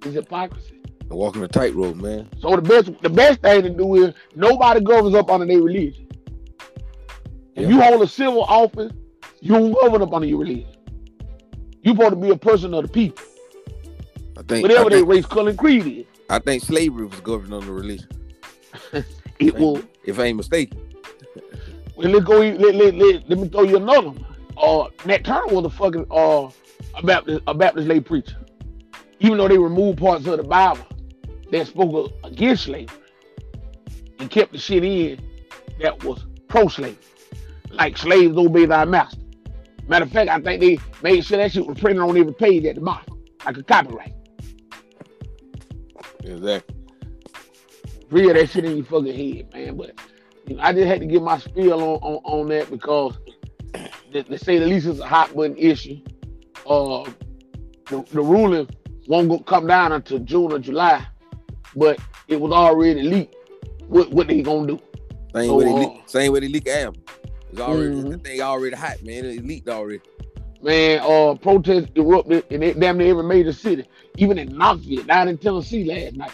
It's 0.04 0.16
hypocrisy. 0.16 0.82
Walking 1.10 1.42
a 1.44 1.48
tightrope, 1.48 1.96
man. 1.96 2.30
So 2.40 2.56
the 2.56 2.62
best 2.62 2.92
the 3.02 3.10
best 3.10 3.42
thing 3.42 3.64
to 3.64 3.70
do 3.70 3.96
is 3.96 4.14
nobody 4.36 4.82
governs 4.82 5.16
up 5.16 5.32
under 5.32 5.46
their 5.46 5.62
religion. 5.62 6.08
If 7.56 7.64
Yeah. 7.64 7.68
you 7.70 7.82
hold 7.82 8.02
a 8.04 8.08
civil 8.08 8.44
office, 8.44 8.92
you 9.42 9.54
don't 9.54 9.72
govern 9.74 10.02
up 10.02 10.14
under 10.14 10.28
your 10.28 10.40
religion. 10.40 10.68
You 11.82 11.94
supposed 11.94 12.12
to 12.12 12.16
be 12.18 12.30
a 12.30 12.38
person 12.38 12.74
of 12.74 12.84
the 12.84 12.90
people, 12.90 13.24
I 14.38 14.42
think, 14.44 14.64
whatever 14.64 14.88
I 14.88 14.90
their 14.90 15.00
think, 15.00 15.10
race, 15.10 15.26
color, 15.26 15.50
and 15.50 15.58
creed 15.58 15.86
is. 15.88 16.06
I 16.30 16.40
think 16.40 16.64
slavery 16.64 17.06
was 17.06 17.20
governed 17.22 17.54
under 17.54 17.72
religion. 17.74 18.08
It 19.40 19.56
will. 19.56 19.82
If 20.04 20.20
I 20.20 20.26
ain't 20.26 20.38
mistaken. 20.38 20.78
Well, 21.96 22.10
let's 22.10 22.26
go. 22.26 22.40
Let, 22.40 22.76
let, 22.76 22.94
let, 22.96 23.30
let 23.30 23.40
me 23.40 23.48
throw 23.48 23.64
you 23.64 23.78
another 23.78 24.10
one. 24.10 24.26
Uh, 24.58 24.90
Nat 25.06 25.24
Turner 25.24 25.48
was 25.48 25.64
a 25.64 25.70
fucking 25.70 26.06
uh 26.12 26.50
a 26.96 27.04
Baptist 27.04 27.42
a 27.48 27.54
Baptist 27.54 27.88
lay 27.88 28.02
preacher. 28.02 28.36
Even 29.22 29.38
though 29.38 29.48
they 29.48 29.58
removed 29.58 30.00
parts 30.00 30.26
of 30.28 30.38
the 30.38 30.44
Bible 30.44 30.86
that 31.52 31.68
spoke 31.68 32.14
against 32.24 32.64
slavery 32.64 32.88
and 34.20 34.30
kept 34.30 34.52
the 34.52 34.58
shit 34.58 34.84
in 34.84 35.20
that 35.82 36.04
was 36.04 36.26
pro-slavery, 36.50 36.98
like 37.70 37.98
slaves 37.98 38.38
obey 38.38 38.66
thy 38.66 38.84
master. 38.86 39.20
Matter 39.90 40.06
of 40.06 40.12
fact, 40.12 40.30
I 40.30 40.40
think 40.40 40.62
they 40.62 40.78
made 41.02 41.26
sure 41.26 41.40
that 41.40 41.52
shit 41.52 41.66
was 41.66 41.80
printed 41.80 42.04
on 42.04 42.16
every 42.16 42.34
page 42.34 42.64
at 42.66 42.76
the 42.76 42.82
bottom, 42.82 43.20
like 43.44 43.58
a 43.58 43.64
copyright. 43.64 44.14
Exactly. 46.24 46.76
Real 48.12 48.36
that 48.36 48.50
shit 48.52 48.66
in 48.66 48.78
your 48.78 48.86
fucking 48.86 49.16
head, 49.16 49.52
man. 49.52 49.78
But 49.78 50.00
you 50.46 50.56
know, 50.56 50.62
I 50.62 50.74
just 50.74 50.86
had 50.86 51.00
to 51.00 51.08
get 51.08 51.24
my 51.24 51.40
spiel 51.40 51.74
on 51.74 52.00
on, 52.02 52.22
on 52.24 52.48
that 52.50 52.70
because 52.70 53.18
they, 54.12 54.22
they 54.22 54.38
say 54.38 54.60
the 54.60 54.68
least 54.68 54.86
it's 54.86 55.00
a 55.00 55.08
hot 55.08 55.36
button 55.36 55.58
issue. 55.58 56.00
Uh, 56.68 57.10
the, 57.88 58.06
the 58.12 58.22
ruling 58.22 58.70
won't 59.08 59.28
go, 59.28 59.40
come 59.40 59.66
down 59.66 59.92
until 59.92 60.20
June 60.20 60.52
or 60.54 60.60
July, 60.60 61.04
but 61.76 62.00
it 62.28 62.40
was 62.40 62.52
already 62.52 63.02
leaked. 63.02 63.36
What 63.88 64.12
what 64.12 64.28
they 64.28 64.44
gonna 64.44 64.68
do? 64.68 64.80
Same 65.34 65.48
So, 65.48 65.56
way 65.56 65.64
they 65.66 65.72
uh, 65.72 65.76
leak, 65.78 66.02
same 66.06 66.32
way 66.32 66.40
they 66.42 66.48
leak 66.48 66.68
album. 66.68 67.02
It's 67.52 67.60
already 67.62 67.96
Mhm. 67.96 68.12
that 68.12 68.24
thing 68.24 68.42
already 68.42 68.76
hot, 68.76 69.04
man. 69.04 69.26
It 69.26 69.46
leaked 69.46 69.70
already. 69.70 70.02
Man, 70.62 71.00
uh, 71.02 71.36
protests 71.36 71.88
erupted 71.96 72.44
in 72.50 72.62
it- 72.64 72.80
damn 72.80 72.98
near 72.98 73.10
every 73.12 73.24
major 73.24 73.54
city, 73.54 73.86
even 74.18 74.38
in 74.38 74.58
Knoxville, 74.58 75.04
down 75.04 75.30
in 75.30 75.38
Tennessee 75.38 75.86
last 75.86 76.16
night. 76.16 76.32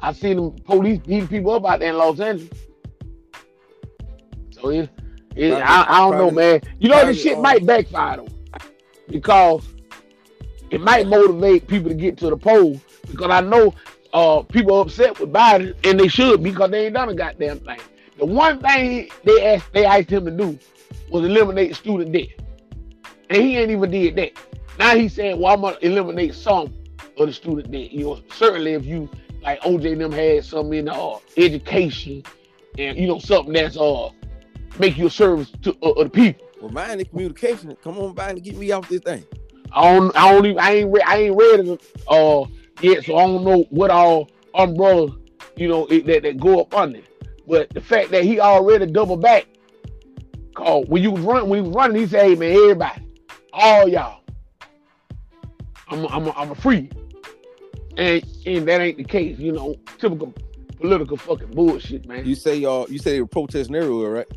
I 0.00 0.12
seen 0.12 0.36
them 0.36 0.50
police 0.64 0.98
beating 1.00 1.28
people 1.28 1.52
up 1.52 1.64
out 1.64 1.80
there 1.80 1.90
in 1.90 1.98
Los 1.98 2.18
Angeles. 2.20 2.50
So 4.50 4.70
it, 4.70 4.88
it 5.36 5.50
Probably- 5.50 5.62
I, 5.62 5.86
I 5.88 5.98
don't 6.00 6.18
know, 6.18 6.30
man. 6.30 6.60
You 6.78 6.88
know 6.88 7.06
this 7.06 7.22
shit 7.22 7.38
uh, 7.38 7.40
might 7.40 7.64
backfire 7.64 8.16
though, 8.18 8.28
because 9.08 9.62
it 10.70 10.80
might 10.80 11.06
motivate 11.06 11.66
people 11.68 11.88
to 11.90 11.94
get 11.94 12.16
to 12.18 12.30
the 12.30 12.36
polls. 12.36 12.78
Because 13.10 13.30
I 13.30 13.40
know 13.40 13.74
uh 14.12 14.42
people 14.42 14.80
upset 14.80 15.18
with 15.20 15.32
Biden, 15.32 15.74
and 15.84 15.98
they 16.00 16.08
should 16.08 16.42
because 16.42 16.70
they 16.70 16.86
ain't 16.86 16.94
done 16.94 17.08
a 17.08 17.14
goddamn 17.14 17.60
thing. 17.60 17.78
The 18.20 18.26
one 18.26 18.60
thing 18.60 19.08
they 19.24 19.54
asked 19.54 19.72
they 19.72 19.86
asked 19.86 20.10
him 20.10 20.26
to 20.26 20.30
do 20.30 20.58
was 21.10 21.24
eliminate 21.24 21.74
student 21.74 22.12
debt. 22.12 22.28
And 23.30 23.42
he 23.42 23.56
ain't 23.56 23.70
even 23.70 23.90
did 23.90 24.14
that. 24.16 24.32
Now 24.78 24.94
he's 24.94 25.14
saying, 25.14 25.40
well, 25.40 25.54
I'm 25.54 25.62
gonna 25.62 25.78
eliminate 25.80 26.34
some 26.34 26.74
of 27.18 27.26
the 27.26 27.32
student 27.32 27.72
debt. 27.72 27.90
You 27.90 28.04
know, 28.04 28.20
certainly 28.34 28.74
if 28.74 28.84
you 28.84 29.08
like 29.42 29.58
OJ 29.62 29.92
and 29.92 30.02
them 30.02 30.12
had 30.12 30.44
some 30.44 30.70
in 30.74 30.90
uh, 30.90 31.14
education 31.38 32.22
and 32.76 32.98
you 32.98 33.06
know 33.06 33.18
something 33.18 33.54
that's 33.54 33.78
uh 33.78 34.10
make 34.78 34.98
you 34.98 35.06
a 35.06 35.10
service 35.10 35.50
to 35.62 35.74
uh, 35.82 36.04
the 36.04 36.10
people. 36.10 36.46
Well, 36.60 36.72
mine 36.72 37.00
is 37.00 37.08
communication. 37.08 37.74
Come 37.82 37.96
on 37.96 38.12
by 38.12 38.28
and 38.28 38.42
get 38.42 38.54
me 38.54 38.70
off 38.70 38.86
this 38.90 39.00
thing. 39.00 39.24
I 39.72 39.94
don't, 39.94 40.14
I 40.14 40.30
don't 40.30 40.44
even, 40.44 40.58
I 40.58 40.72
ain't, 40.72 40.92
re- 40.92 41.02
I 41.06 41.16
ain't 41.16 41.36
read 41.36 41.60
it 41.60 41.82
uh, 42.06 42.44
yet, 42.82 43.04
so 43.04 43.16
I 43.16 43.26
don't 43.26 43.44
know 43.44 43.64
what 43.70 43.90
all 43.90 44.28
umbrellas, 44.54 45.12
you 45.56 45.68
know, 45.68 45.86
it, 45.86 46.04
that, 46.06 46.22
that 46.24 46.38
go 46.38 46.60
up 46.60 46.74
under. 46.74 47.00
But 47.50 47.70
the 47.70 47.80
fact 47.80 48.12
that 48.12 48.22
he 48.22 48.38
already 48.38 48.86
double 48.86 49.16
back, 49.16 49.44
cause 50.54 50.86
when 50.86 51.02
you 51.02 51.10
was 51.10 51.20
run, 51.22 51.48
when 51.48 51.64
he 51.64 51.68
was 51.68 51.74
running, 51.74 51.96
he 51.96 52.06
said, 52.06 52.24
"Hey 52.24 52.34
man, 52.36 52.52
everybody, 52.52 53.04
all 53.52 53.88
y'all, 53.88 54.20
I'm 55.88 56.04
a, 56.04 56.06
I'm 56.06 56.26
a, 56.28 56.30
I'm 56.30 56.50
a 56.52 56.54
free," 56.54 56.88
and 57.96 58.24
and 58.46 58.68
that 58.68 58.80
ain't 58.80 58.98
the 58.98 59.04
case. 59.04 59.36
You 59.36 59.50
know, 59.50 59.74
typical 59.98 60.32
political 60.76 61.16
fucking 61.16 61.50
bullshit, 61.50 62.06
man. 62.06 62.24
You 62.24 62.36
say 62.36 62.54
y'all, 62.54 62.88
you 62.88 62.98
say 62.98 63.14
they 63.14 63.20
were 63.20 63.26
protesting 63.26 63.74
everywhere, 63.74 64.10
right? 64.10 64.28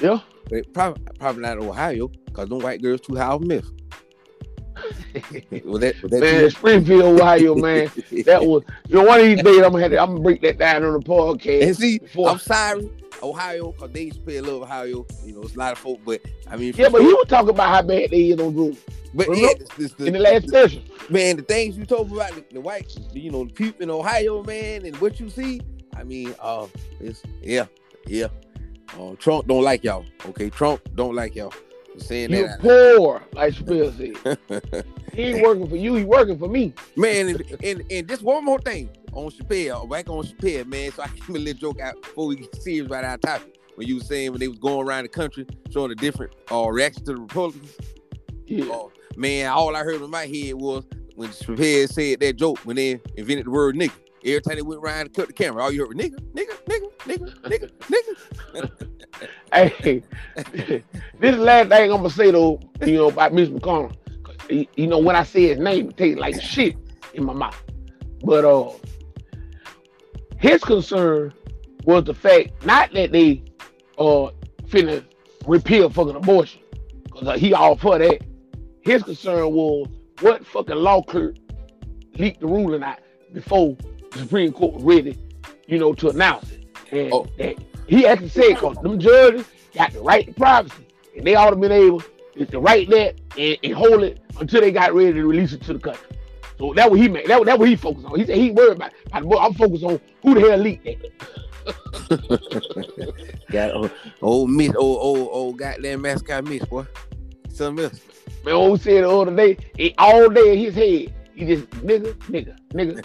yeah. 0.00 0.18
Probably, 0.72 1.04
probably 1.20 1.42
not 1.42 1.58
in 1.58 1.68
Ohio, 1.68 2.10
cause 2.32 2.48
them 2.48 2.58
white 2.58 2.82
girls 2.82 3.00
too 3.00 3.14
high 3.14 3.26
of 3.26 3.42
myth. 3.42 3.70
Was 5.64 5.80
that, 5.80 5.94
that 6.02 6.20
man, 6.20 6.50
Springfield, 6.50 7.20
Ohio, 7.20 7.54
man. 7.54 7.90
That 8.24 8.44
was 8.44 8.64
you 8.88 8.96
know 8.96 9.04
one 9.04 9.20
of 9.20 9.26
these 9.26 9.42
days 9.42 9.62
I'm 9.62 9.72
gonna 9.72 9.82
have 9.82 9.90
to, 9.92 9.98
I'm 9.98 10.10
gonna 10.12 10.20
break 10.20 10.42
that 10.42 10.58
down 10.58 10.84
on 10.84 10.94
the 10.94 11.00
podcast. 11.00 11.62
And 11.62 11.76
see, 11.76 11.98
before- 11.98 12.30
I'm 12.30 12.38
sorry, 12.38 12.90
Ohio, 13.22 13.72
cause 13.72 13.90
they 13.92 14.04
used 14.04 14.20
to 14.20 14.26
pay 14.26 14.36
a 14.36 14.42
little 14.42 14.62
Ohio. 14.62 15.06
You 15.24 15.34
know, 15.34 15.42
it's 15.42 15.54
a 15.54 15.58
lot 15.58 15.72
of 15.72 15.78
folk, 15.78 16.00
but 16.04 16.20
I 16.50 16.56
mean, 16.56 16.74
yeah, 16.76 16.88
but 16.88 17.02
he 17.02 17.08
was 17.08 17.26
talking 17.28 17.50
about 17.50 17.68
how 17.68 17.82
bad 17.82 18.10
they 18.10 18.30
is 18.30 18.40
on 18.40 18.52
Drew 18.52 18.76
but 19.14 19.28
remember 19.28 19.46
yeah, 19.46 19.66
this, 19.76 19.92
this, 19.92 20.06
in 20.06 20.12
the 20.14 20.18
last 20.18 20.48
session. 20.48 20.82
man, 21.08 21.36
the 21.36 21.42
things 21.42 21.78
you 21.78 21.86
told 21.86 22.10
me 22.10 22.16
about 22.16 22.34
the, 22.34 22.44
the 22.52 22.60
white, 22.60 22.92
you 23.12 23.30
know, 23.30 23.44
the 23.44 23.52
people 23.52 23.82
in 23.82 23.90
Ohio, 23.90 24.42
man, 24.42 24.84
and 24.84 24.96
what 24.96 25.20
you 25.20 25.30
see. 25.30 25.60
I 25.96 26.02
mean, 26.02 26.34
uh, 26.40 26.66
it's 27.00 27.22
yeah, 27.40 27.66
yeah. 28.06 28.26
Uh, 28.98 29.14
Trump 29.18 29.46
don't 29.46 29.62
like 29.62 29.84
y'all. 29.84 30.04
Okay, 30.26 30.50
Trump 30.50 30.80
don't 30.96 31.14
like 31.14 31.36
y'all. 31.36 31.54
Saying 31.98 32.32
You 32.32 32.48
that, 32.48 32.60
poor, 32.60 33.22
like 33.34 33.54
Chappelle 33.54 33.96
said. 33.96 34.84
He 35.14 35.22
ain't 35.22 35.42
working 35.42 35.68
for 35.68 35.76
you, 35.76 35.94
he 35.94 36.04
working 36.04 36.38
for 36.38 36.48
me. 36.48 36.72
man. 36.96 37.28
And, 37.28 37.42
and 37.62 37.84
and 37.90 38.08
just 38.08 38.22
one 38.22 38.44
more 38.44 38.58
thing 38.58 38.90
on 39.12 39.30
Chappelle, 39.30 39.88
back 39.88 40.08
on 40.08 40.24
Chappelle, 40.24 40.66
man. 40.66 40.92
So 40.92 41.02
I 41.02 41.08
can 41.08 41.36
a 41.36 41.38
little 41.38 41.60
joke 41.60 41.80
out 41.80 42.00
before 42.02 42.26
we 42.26 42.36
get 42.36 42.62
serious 42.62 42.86
about 42.86 43.04
our 43.04 43.18
topic. 43.18 43.58
When 43.76 43.88
you 43.88 43.96
were 43.96 44.04
saying 44.04 44.30
when 44.30 44.40
they 44.40 44.48
was 44.48 44.58
going 44.58 44.86
around 44.86 45.04
the 45.04 45.08
country 45.08 45.46
showing 45.70 45.88
the 45.88 45.96
different 45.96 46.32
uh, 46.50 46.68
reactions 46.68 47.06
to 47.06 47.14
the 47.14 47.20
Republicans. 47.20 47.76
Yeah. 48.46 48.66
Oh, 48.68 48.92
man, 49.16 49.50
all 49.50 49.74
I 49.74 49.82
heard 49.82 50.00
in 50.00 50.10
my 50.10 50.26
head 50.26 50.54
was 50.54 50.84
when 51.16 51.30
Chappelle 51.30 51.88
said 51.88 52.20
that 52.20 52.36
joke 52.36 52.58
when 52.60 52.76
they 52.76 53.00
invented 53.16 53.46
the 53.46 53.50
word 53.50 53.74
nigga. 53.76 53.92
Every 54.24 54.40
time 54.40 54.56
they 54.56 54.62
went 54.62 54.80
around 54.80 55.00
and 55.02 55.12
cut 55.12 55.26
the 55.26 55.34
camera, 55.34 55.62
all 55.62 55.70
you 55.70 55.80
heard 55.80 55.94
was 55.94 55.96
nigga, 55.98 56.18
nigga, 56.32 56.56
nigga, 56.64 56.90
nigga, 57.00 57.40
nigga, 57.42 57.70
nigga. 58.54 58.90
Hey, 59.52 60.02
this 61.20 61.36
last 61.36 61.68
thing 61.68 61.92
I'm 61.92 61.98
gonna 61.98 62.10
say 62.10 62.30
though, 62.30 62.58
you 62.86 62.96
know, 62.96 63.08
about 63.08 63.34
Mitch 63.34 63.50
McConnell. 63.50 63.94
You 64.48 64.86
know, 64.86 64.98
when 64.98 65.14
I 65.14 65.24
say 65.24 65.48
his 65.48 65.58
name, 65.58 65.90
it 65.90 65.96
tastes 65.98 66.18
like 66.18 66.40
shit 66.40 66.76
in 67.12 67.24
my 67.24 67.34
mouth. 67.34 67.62
But 68.24 68.46
uh 68.46 68.70
his 70.38 70.64
concern 70.64 71.34
was 71.84 72.04
the 72.04 72.14
fact 72.14 72.64
not 72.64 72.92
that 72.94 73.12
they 73.12 73.42
uh 73.98 74.30
finna 74.68 75.04
repeal 75.46 75.90
fucking 75.90 76.16
abortion. 76.16 76.62
Cause 77.10 77.28
uh, 77.28 77.36
he 77.36 77.52
all 77.52 77.76
for 77.76 77.98
that. 77.98 78.22
His 78.80 79.02
concern 79.02 79.52
was 79.52 79.88
what 80.20 80.46
fucking 80.46 80.76
law 80.76 81.02
clerk 81.02 81.36
leaked 82.16 82.40
the 82.40 82.46
ruling 82.46 82.82
out 82.82 83.00
before 83.32 83.76
Supreme 84.18 84.52
Court 84.52 84.74
ready, 84.82 85.18
you 85.66 85.78
know, 85.78 85.92
to 85.94 86.10
announce 86.10 86.50
it. 86.52 86.64
And 86.92 87.12
Oh. 87.12 87.26
that 87.38 87.56
he 87.86 88.06
actually 88.06 88.28
said, 88.28 88.56
cause 88.56 88.76
them 88.78 88.98
judges 88.98 89.46
got 89.74 89.92
the 89.92 90.00
right 90.00 90.26
to 90.26 90.32
privacy. 90.32 90.86
And 91.16 91.26
they 91.26 91.34
ought 91.34 91.50
to 91.50 91.56
been 91.56 91.72
able 91.72 92.02
to, 92.34 92.46
to 92.46 92.60
write 92.60 92.88
that 92.90 93.14
and, 93.38 93.56
and 93.62 93.72
hold 93.74 94.02
it 94.02 94.20
until 94.40 94.60
they 94.60 94.70
got 94.72 94.94
ready 94.94 95.12
to 95.12 95.26
release 95.26 95.52
it 95.52 95.62
to 95.62 95.74
the 95.74 95.78
country. 95.78 96.06
So 96.58 96.72
that 96.74 96.90
what 96.90 97.00
he 97.00 97.08
meant. 97.08 97.26
That, 97.28 97.44
that 97.46 97.58
what 97.58 97.68
he 97.68 97.76
focused 97.76 98.06
on. 98.06 98.18
He 98.18 98.26
said 98.26 98.36
he 98.36 98.46
ain't 98.48 98.54
worried 98.54 98.76
about, 98.76 98.92
about. 99.12 99.38
I'm 99.40 99.54
focused 99.54 99.84
on 99.84 100.00
who 100.22 100.34
the 100.34 100.40
hell 100.40 100.58
leaked 100.58 100.84
that. 100.84 101.10
Got 103.50 103.72
old, 103.72 103.90
old 104.22 104.50
Miss, 104.50 104.74
old, 104.76 104.98
old, 105.00 105.28
old 105.32 105.58
goddamn 105.58 106.02
mascot 106.02 106.44
Miss, 106.44 106.64
boy. 106.64 106.86
Something 107.50 107.86
else. 107.86 108.00
Man, 108.44 108.58
what 108.58 108.72
we 108.72 108.78
said 108.78 109.04
the 109.04 109.10
other 109.10 109.34
day, 109.34 109.56
it, 109.78 109.94
all 109.98 110.28
day 110.28 110.52
in 110.52 110.58
his 110.58 110.74
head, 110.74 111.14
he 111.34 111.44
just 111.46 111.68
nigga, 111.70 112.14
nigga, 112.30 112.56
nigga, 112.72 113.02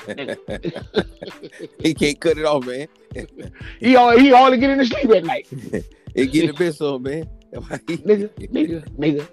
nigga. 0.48 1.70
he 1.82 1.94
can't 1.94 2.20
cut 2.20 2.38
it 2.38 2.46
off, 2.46 2.66
man. 2.66 2.88
he 3.80 3.96
all 3.96 4.18
he 4.18 4.30
hardly 4.30 4.58
get 4.58 4.70
into 4.70 4.86
sleep 4.86 5.10
at 5.12 5.24
night. 5.26 5.48
It 6.16 6.32
get 6.32 6.48
the 6.48 6.54
best 6.54 6.82
him, 6.82 7.04
man. 7.04 7.30
That's 7.52 7.70
why 7.70 7.80
he- 7.88 7.98
Nigga, 7.98 8.30
nigga, 8.50 8.84
nigga, 8.98 9.28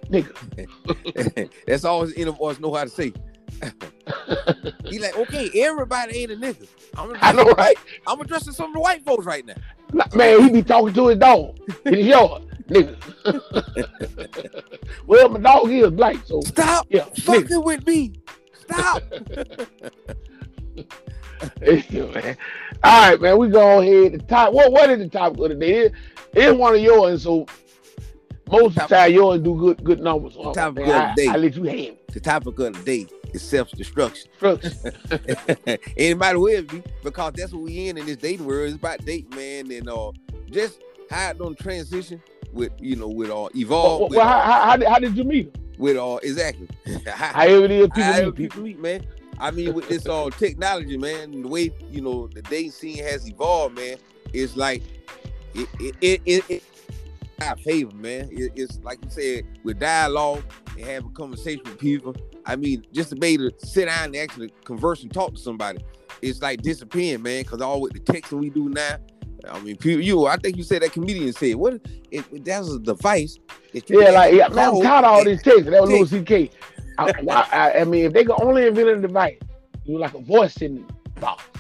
nigga. 1.15 1.51
That's 1.67 1.85
all 1.87 2.03
his 2.03 2.13
inner 2.13 2.33
voice 2.33 2.61
know 2.61 2.75
how 2.75 2.85
to 2.85 2.91
say. 2.91 3.15
he 4.85 4.99
like, 4.99 5.17
okay, 5.17 5.51
everybody 5.63 6.19
ain't 6.19 6.33
a 6.33 6.37
nigga. 6.37 6.69
I'm 6.95 7.17
I 7.23 7.33
know, 7.33 7.45
right? 7.53 7.79
I'm 8.07 8.21
addressing 8.21 8.53
some 8.53 8.67
of 8.69 8.75
the 8.75 8.81
white 8.81 9.07
folks 9.07 9.25
right 9.25 9.45
now. 9.47 9.55
Man, 10.15 10.43
he 10.43 10.51
be 10.51 10.63
talking 10.63 10.93
to 10.93 11.09
his 11.09 11.19
dog 11.19 11.59
in 11.87 11.95
his 11.95 12.07
yard, 12.07 12.43
nigga. 12.69 12.95
well, 15.07 15.31
my 15.31 15.41
dog 15.41 15.71
is 15.71 15.91
black, 15.93 16.17
so 16.27 16.43
Stop 16.43 16.87
yeah, 16.91 17.05
nigga. 17.05 17.23
fucking 17.23 17.65
with 17.65 17.87
me. 17.87 18.13
Stop. 18.71 19.03
Man. 21.61 22.37
All 22.83 23.11
right, 23.11 23.21
man. 23.21 23.39
We 23.39 23.49
go 23.49 23.81
ahead. 23.81 24.13
The 24.13 24.19
top. 24.27 24.53
What 24.53 24.73
what 24.73 24.91
is 24.91 24.99
the 24.99 25.09
topic 25.09 25.39
of 25.41 25.49
the 25.51 25.55
day? 25.55 25.73
It- 25.87 25.93
It's 26.35 26.59
one 26.59 26.75
of 26.75 26.81
yours, 26.81 27.23
so 27.23 27.47
most 28.51 28.77
of 28.79 28.89
the 28.89 28.95
time 28.95 29.13
yours 29.13 29.41
do 29.41 29.55
good 29.57 29.83
good 29.85 30.01
numbers. 30.01 30.35
So, 30.35 30.53
Topic 30.53 30.85
of 30.85 30.91
I, 30.91 31.15
the 31.15 31.23
day. 31.25 31.29
I 31.29 31.37
let 31.37 31.57
you 31.57 31.65
have 31.65 31.75
it. 31.79 32.07
the 32.09 32.21
topic 32.21 32.59
of 32.59 32.73
the 32.77 32.83
day 32.85 33.07
is 33.33 33.43
self-destruction. 33.43 34.31
Anybody 35.97 36.39
with 36.39 36.73
me? 36.73 36.83
Because 37.03 37.33
that's 37.37 37.53
what 37.53 37.63
we 37.63 37.89
in 37.89 37.97
in 37.99 38.07
this 38.07 38.17
dating 38.17 38.47
world. 38.47 38.67
It's 38.69 38.77
about 38.77 39.05
dating, 39.05 39.31
man, 39.37 39.71
and 39.71 39.89
uh, 39.89 40.13
just 40.51 40.81
how 41.11 41.31
it 41.31 41.39
don't 41.39 41.59
transition 41.59 42.21
with 42.57 42.73
you 42.81 42.97
know 42.97 43.09
with 43.09 43.31
uh 43.31 43.49
evolve 43.55 44.01
well, 44.01 44.09
well, 44.11 44.27
how, 44.27 44.41
how, 44.41 44.77
did, 44.77 44.89
how 44.89 44.99
did 44.99 45.17
you 45.17 45.25
meet 45.25 45.47
him? 45.47 45.63
with 45.79 45.97
all 45.97 46.19
exactly. 46.19 46.69
How- 47.07 47.33
However 47.35 47.65
it 47.67 47.71
is, 47.71 47.89
people 47.89 48.25
meet 48.25 48.35
people. 48.35 48.63
meet, 48.63 48.81
man. 48.81 49.07
I 49.39 49.51
mean, 49.51 49.75
with 49.75 49.89
this 49.89 50.07
uh 50.07 50.31
technology, 50.31 50.97
man, 50.97 51.43
the 51.43 51.49
way 51.49 51.71
you 51.91 52.01
know 52.01 52.27
the 52.29 52.43
dating 52.43 52.71
scene 52.73 53.05
has 53.05 53.29
evolved, 53.29 53.77
man, 53.77 53.99
it's 54.33 54.57
like 54.57 54.83
it 55.55 55.69
it 55.79 55.95
it, 56.01 56.23
it, 56.25 56.45
it 56.49 56.63
our 57.43 57.57
favor, 57.57 57.95
man. 57.95 58.29
It, 58.33 58.53
it's 58.57 58.79
like 58.83 58.99
you 59.05 59.11
said 59.11 59.47
with 59.63 59.79
dialogue 59.79 60.43
and 60.77 60.87
having 60.87 61.13
conversation 61.13 61.63
with 61.65 61.79
people. 61.79 62.17
I 62.47 62.57
mean, 62.57 62.87
just 62.93 63.11
to 63.11 63.17
be 63.17 63.29
able 63.29 63.51
to 63.51 63.67
sit 63.67 63.87
down 63.87 64.07
and 64.07 64.17
actually 64.17 64.51
converse 64.65 65.03
and 65.03 65.13
talk 65.13 65.35
to 65.35 65.41
somebody, 65.41 65.81
it's 66.23 66.41
like 66.41 66.63
disappearing, 66.63 67.23
man. 67.23 67.43
Because 67.43 67.61
all 67.61 67.81
with 67.81 67.93
the 67.93 68.01
texting 68.01 68.41
we 68.41 68.51
do 68.51 68.69
now. 68.71 68.97
I 69.51 69.61
mean, 69.61 69.77
people, 69.77 70.03
you. 70.03 70.27
I 70.27 70.37
think 70.37 70.57
you 70.57 70.63
said 70.63 70.83
that 70.83 70.93
comedian 70.93 71.33
said, 71.33 71.55
"What? 71.57 71.75
It, 72.11 72.25
it, 72.33 72.45
that's 72.45 72.71
a 72.71 72.79
device." 72.79 73.39
that 73.73 73.89
Yeah, 73.91 74.11
like 74.11 74.35
yeah, 74.35 74.49
man, 74.49 74.75
I'm 74.75 74.83
tired 74.83 75.05
of 75.05 75.11
all 75.11 75.25
these 75.25 75.43
text. 75.43 75.67
That 75.67 75.83
was. 75.83 75.91
Louis 75.91 76.09
C.K. 76.09 76.51
I, 76.99 77.13
I, 77.53 77.81
I 77.81 77.85
mean, 77.85 78.07
if 78.07 78.13
they 78.13 78.25
could 78.25 78.41
only 78.41 78.67
invent 78.67 78.89
a 78.89 79.01
device, 79.01 79.39
you 79.85 79.99
like 79.99 80.15
a 80.15 80.21
voice 80.21 80.57
in 80.59 80.87
the 80.87 81.21
box. 81.21 81.45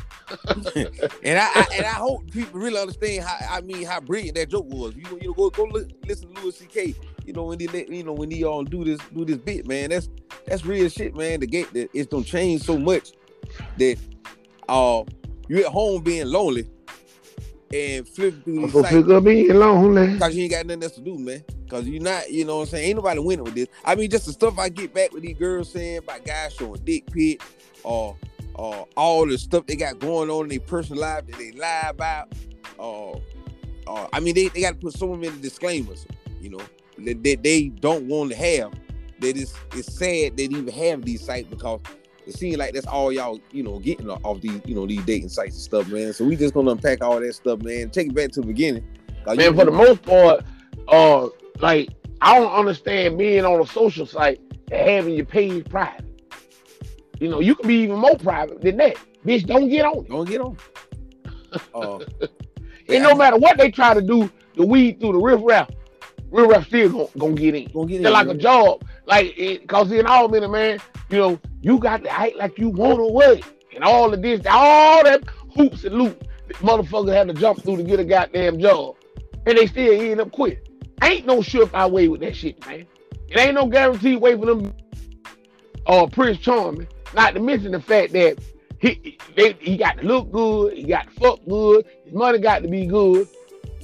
And 1.22 1.38
I, 1.38 1.48
I 1.54 1.66
and 1.76 1.86
I 1.86 1.90
hope 1.90 2.28
people 2.32 2.58
really 2.58 2.80
understand 2.80 3.22
how 3.24 3.56
I 3.56 3.60
mean 3.60 3.84
how 3.86 4.00
brilliant 4.00 4.36
that 4.36 4.48
joke 4.48 4.66
was. 4.66 4.96
You 4.96 5.04
know, 5.04 5.18
you 5.20 5.28
know, 5.28 5.34
go 5.34 5.50
go 5.50 5.64
li- 5.64 5.88
listen 6.04 6.34
to 6.34 6.42
Louis 6.42 6.56
C.K. 6.56 6.94
You 7.24 7.32
know 7.32 7.44
when 7.44 7.60
he 7.60 7.68
let- 7.68 7.88
you 7.88 8.02
know 8.02 8.12
when 8.12 8.30
he 8.30 8.42
all 8.44 8.64
do 8.64 8.84
this 8.84 8.98
do 9.14 9.24
this 9.24 9.36
bit, 9.36 9.68
man. 9.68 9.90
That's 9.90 10.08
that's 10.46 10.64
real 10.64 10.88
shit, 10.88 11.16
man. 11.16 11.40
The 11.40 11.46
gate 11.46 11.72
that 11.74 11.90
it's 11.94 12.08
gonna 12.08 12.24
change 12.24 12.62
so 12.62 12.76
much 12.76 13.12
that 13.78 13.98
uh 14.68 15.04
you 15.48 15.58
at 15.64 15.66
home 15.66 16.02
being 16.02 16.26
lonely 16.26 16.68
and 17.72 18.08
flipping 18.08 18.42
through 18.42 18.62
these 18.62 18.72
gonna 18.72 18.88
sites 18.88 19.06
pick 19.06 19.14
up 19.14 19.22
me 19.24 19.52
lonely. 19.52 20.12
because 20.12 20.36
you 20.36 20.42
ain't 20.44 20.52
got 20.52 20.66
nothing 20.66 20.82
else 20.82 20.92
to 20.92 21.00
do, 21.00 21.18
man. 21.18 21.44
Cause 21.68 21.86
you're 21.86 22.02
not, 22.02 22.30
you 22.30 22.44
know 22.44 22.58
what 22.58 22.62
I'm 22.62 22.68
saying? 22.68 22.88
Ain't 22.88 22.96
nobody 22.96 23.20
winning 23.20 23.44
with 23.44 23.54
this. 23.54 23.66
I 23.84 23.96
mean, 23.96 24.08
just 24.08 24.26
the 24.26 24.32
stuff 24.32 24.58
I 24.58 24.68
get 24.68 24.94
back 24.94 25.12
with 25.12 25.22
these 25.22 25.36
girls 25.36 25.72
saying 25.72 25.98
about 25.98 26.24
guys 26.24 26.54
showing 26.54 26.80
dick 26.84 27.10
pic 27.10 27.42
or 27.82 28.16
or 28.54 28.88
all 28.96 29.26
the 29.26 29.36
stuff 29.36 29.66
they 29.66 29.76
got 29.76 29.98
going 29.98 30.30
on 30.30 30.44
in 30.44 30.48
their 30.48 30.60
personal 30.60 31.02
life 31.02 31.26
that 31.26 31.38
they 31.38 31.52
lie 31.52 31.88
about. 31.88 32.32
Uh, 32.78 33.12
uh, 33.86 34.08
I 34.12 34.20
mean, 34.20 34.34
they, 34.34 34.48
they 34.48 34.62
got 34.62 34.74
to 34.74 34.76
put 34.76 34.94
so 34.94 35.14
many 35.14 35.38
disclaimers, 35.40 36.06
you 36.40 36.50
know, 36.50 36.60
that, 36.98 37.22
that 37.22 37.42
they 37.42 37.68
don't 37.68 38.06
want 38.06 38.30
to 38.30 38.36
have. 38.36 38.72
That 39.20 39.36
it's, 39.36 39.54
it's 39.72 39.92
sad 39.92 40.36
they 40.36 40.44
even 40.44 40.68
have 40.68 41.04
these 41.04 41.24
sites 41.24 41.48
because 41.48 41.80
it 42.26 42.34
seems 42.34 42.56
like 42.56 42.74
that's 42.74 42.86
all 42.86 43.12
y'all, 43.12 43.40
you 43.52 43.62
know, 43.62 43.78
getting 43.78 44.10
off 44.10 44.40
these, 44.40 44.60
you 44.66 44.74
know, 44.74 44.86
these 44.86 45.04
dating 45.04 45.28
sites 45.28 45.54
and 45.54 45.62
stuff, 45.62 45.88
man. 45.88 46.12
So 46.12 46.24
we 46.24 46.36
just 46.36 46.54
gonna 46.54 46.72
unpack 46.72 47.02
all 47.02 47.20
that 47.20 47.32
stuff, 47.34 47.62
man. 47.62 47.90
Take 47.90 48.08
it 48.08 48.14
back 48.14 48.32
to 48.32 48.40
the 48.40 48.46
beginning. 48.46 48.84
Like, 49.24 49.38
Man, 49.38 49.54
for 49.54 49.64
the 49.64 49.70
most 49.70 50.02
part, 50.02 50.44
uh, 50.88 51.28
like 51.60 51.90
I 52.20 52.38
don't 52.38 52.52
understand 52.52 53.18
being 53.18 53.44
on 53.44 53.60
a 53.60 53.66
social 53.66 54.06
site 54.06 54.40
and 54.70 54.88
having 54.88 55.14
your 55.14 55.26
page 55.26 55.68
private. 55.68 56.04
You 57.20 57.28
know, 57.28 57.40
you 57.40 57.54
can 57.54 57.66
be 57.68 57.76
even 57.82 57.96
more 57.96 58.16
private 58.16 58.60
than 58.60 58.76
that. 58.78 58.96
Bitch, 59.24 59.46
don't 59.46 59.68
get 59.68 59.84
on 59.84 60.04
it. 60.04 60.08
Don't 60.08 60.28
get 60.28 60.40
on. 60.40 60.56
Uh, 61.74 62.00
And 62.88 63.02
no 63.02 63.14
matter 63.14 63.36
what 63.36 63.56
they 63.56 63.70
try 63.70 63.94
to 63.94 64.02
do 64.02 64.30
to 64.56 64.64
weed 64.64 65.00
through 65.00 65.12
the 65.12 65.18
riff 65.18 65.40
raff, 65.42 65.70
riff 66.30 66.50
raff 66.50 66.66
still 66.66 66.90
gonna, 66.90 67.08
gonna 67.18 67.34
get 67.34 67.54
in. 67.54 67.70
Gonna 67.72 67.86
get 67.86 68.02
They're 68.02 68.12
like 68.12 68.28
a 68.28 68.34
job. 68.34 68.84
Like, 69.06 69.34
it, 69.36 69.68
cause 69.68 69.90
in 69.92 70.06
all 70.06 70.28
minute, 70.28 70.50
man, 70.50 70.78
you 71.10 71.18
know, 71.18 71.40
you 71.60 71.78
got 71.78 72.02
to 72.04 72.10
act 72.10 72.36
like 72.36 72.58
you 72.58 72.68
want 72.68 72.98
to 72.98 73.04
what? 73.04 73.42
and 73.76 73.84
all 73.84 74.12
of 74.12 74.20
this, 74.20 74.44
all 74.50 75.04
that 75.04 75.22
hoops 75.54 75.84
and 75.84 75.94
loop 75.94 76.24
that 76.48 76.56
motherfuckers 76.56 77.14
had 77.14 77.28
to 77.28 77.34
jump 77.34 77.62
through 77.62 77.76
to 77.76 77.82
get 77.82 78.00
a 78.00 78.04
goddamn 78.04 78.58
job, 78.58 78.96
and 79.46 79.56
they 79.56 79.66
still 79.66 80.00
end 80.00 80.20
up 80.20 80.32
quit. 80.32 80.68
Ain't 81.02 81.26
no 81.26 81.38
surefire 81.38 81.90
way 81.90 82.08
with 82.08 82.22
that 82.22 82.34
shit, 82.34 82.64
man. 82.66 82.86
It 83.28 83.38
ain't 83.38 83.54
no 83.54 83.66
guaranteed 83.66 84.20
way 84.20 84.36
for 84.36 84.46
them. 84.46 84.74
Uh, 85.86 86.06
Prince 86.06 86.38
Charming. 86.38 86.88
Not 87.14 87.34
to 87.34 87.40
mention 87.40 87.72
the 87.72 87.80
fact 87.80 88.12
that 88.14 88.38
he 88.80 89.18
they, 89.36 89.52
he 89.60 89.76
got 89.76 89.98
to 89.98 90.04
look 90.04 90.32
good, 90.32 90.72
he 90.72 90.84
got 90.84 91.06
to 91.06 91.20
fuck 91.20 91.40
good, 91.48 91.86
his 92.04 92.12
money 92.12 92.38
got 92.38 92.62
to 92.62 92.68
be 92.68 92.86
good, 92.86 93.28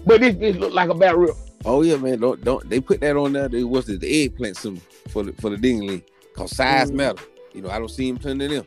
but 0.05 0.21
this 0.21 0.35
bitch 0.35 0.59
look 0.59 0.73
like 0.73 0.89
a 0.89 0.95
barrel. 0.95 1.37
Oh 1.64 1.83
yeah, 1.83 1.96
man. 1.96 2.20
Don't 2.20 2.42
don't 2.42 2.68
they 2.68 2.81
put 2.81 3.01
that 3.01 3.16
on 3.16 3.33
there? 3.33 3.48
They 3.48 3.64
was 3.64 3.87
the 3.87 4.25
eggplant 4.25 4.57
symbol 4.57 4.83
for 5.09 5.22
the 5.22 5.33
for 5.35 5.51
the 5.51 5.57
ding 5.57 5.87
league. 5.87 6.05
Cause 6.35 6.55
size 6.57 6.90
Mm. 6.90 6.94
matter. 6.94 7.22
You 7.53 7.62
know, 7.62 7.70
I 7.70 7.79
don't 7.79 7.90
see 7.90 8.09
him 8.09 8.16
plenty 8.16 8.44
of 8.46 8.51
them. 8.51 8.66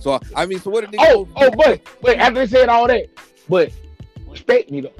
So 0.00 0.20
I 0.34 0.46
mean, 0.46 0.60
so 0.60 0.70
what 0.70 0.82
did 0.82 0.92
they 0.92 0.98
Oh, 1.00 1.28
oh, 1.36 1.50
but 1.50 1.80
but 2.02 2.16
after 2.18 2.40
they 2.40 2.46
said 2.46 2.68
all 2.68 2.86
that, 2.88 3.06
but 3.48 3.70
respect 4.28 4.70
me 4.70 4.80
though. 4.82 4.92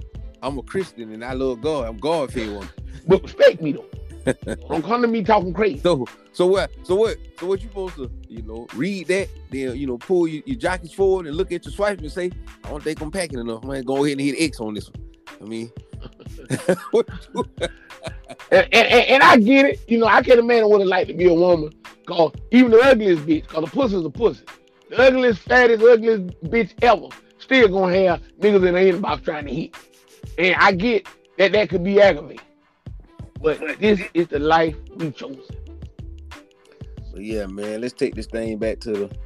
I'm 0.42 0.58
a 0.58 0.62
Christian 0.62 1.12
and 1.12 1.24
I 1.24 1.32
love 1.32 1.60
God. 1.60 1.88
I'm 1.88 1.98
God 1.98 2.32
fearing. 2.32 2.68
But 3.08 3.22
respect 3.22 3.62
me 3.62 3.72
though. 3.72 3.84
Don't 4.68 4.84
come 4.84 5.00
to 5.02 5.06
me 5.08 5.22
talking 5.22 5.52
crazy. 5.52 5.78
So 5.80 6.06
so 6.32 6.46
what 6.46 6.70
so 6.82 6.96
what 6.96 7.16
so 7.38 7.46
what 7.46 7.62
you 7.62 7.68
supposed 7.68 7.94
to, 7.96 8.10
you 8.28 8.42
know, 8.42 8.66
read 8.74 9.06
that, 9.08 9.28
then 9.50 9.76
you 9.76 9.86
know, 9.86 9.96
pull 9.98 10.26
your, 10.26 10.42
your 10.46 10.56
jackets 10.58 10.92
forward 10.92 11.26
and 11.26 11.36
look 11.36 11.52
at 11.52 11.64
your 11.64 11.72
swipe 11.72 11.98
and 12.00 12.10
say, 12.10 12.32
I 12.64 12.70
don't 12.70 12.82
think 12.82 13.00
I'm 13.00 13.12
packing 13.12 13.38
enough. 13.38 13.62
Man, 13.64 13.84
go 13.84 14.04
ahead 14.04 14.18
and 14.18 14.26
hit 14.26 14.36
X 14.40 14.58
on 14.60 14.74
this 14.74 14.88
one. 14.90 15.04
I 15.40 15.44
mean 15.44 15.70
And, 18.52 18.68
and, 18.72 19.06
and, 19.08 19.22
I 19.22 19.38
get 19.38 19.66
it. 19.66 19.80
You 19.88 19.98
know, 19.98 20.06
I 20.06 20.22
can 20.22 20.38
imagine 20.38 20.68
what 20.68 20.80
it's 20.80 20.88
like 20.88 21.08
to 21.08 21.14
be 21.14 21.26
a 21.26 21.34
woman. 21.34 21.72
Cause 22.06 22.32
even 22.52 22.70
the 22.70 22.78
ugliest 22.78 23.26
bitch, 23.26 23.46
cause 23.48 23.64
the 23.64 23.70
pussy's 23.70 24.04
a 24.04 24.10
pussy. 24.10 24.44
The 24.88 24.98
ugliest, 24.98 25.40
fattest, 25.40 25.82
ugliest 25.82 26.28
bitch 26.44 26.72
ever 26.82 27.08
still 27.38 27.68
gonna 27.68 27.96
have 27.96 28.22
niggas 28.40 28.66
in 28.66 28.74
the 28.74 28.80
inbox 28.80 29.24
trying 29.24 29.46
to 29.46 29.54
hit. 29.54 29.74
And 30.38 30.54
I 30.56 30.72
get 30.72 31.06
that 31.38 31.52
that 31.52 31.68
could 31.68 31.84
be 31.84 32.00
aggravating. 32.00 32.44
But 33.40 33.78
this 33.80 34.00
is 34.14 34.28
the 34.28 34.38
life 34.38 34.76
we 34.96 35.10
chosen. 35.10 35.42
So 37.10 37.18
yeah, 37.18 37.46
man, 37.46 37.80
let's 37.80 37.94
take 37.94 38.14
this 38.14 38.26
thing 38.26 38.58
back 38.58 38.80
to 38.80 38.92
the 38.92 39.16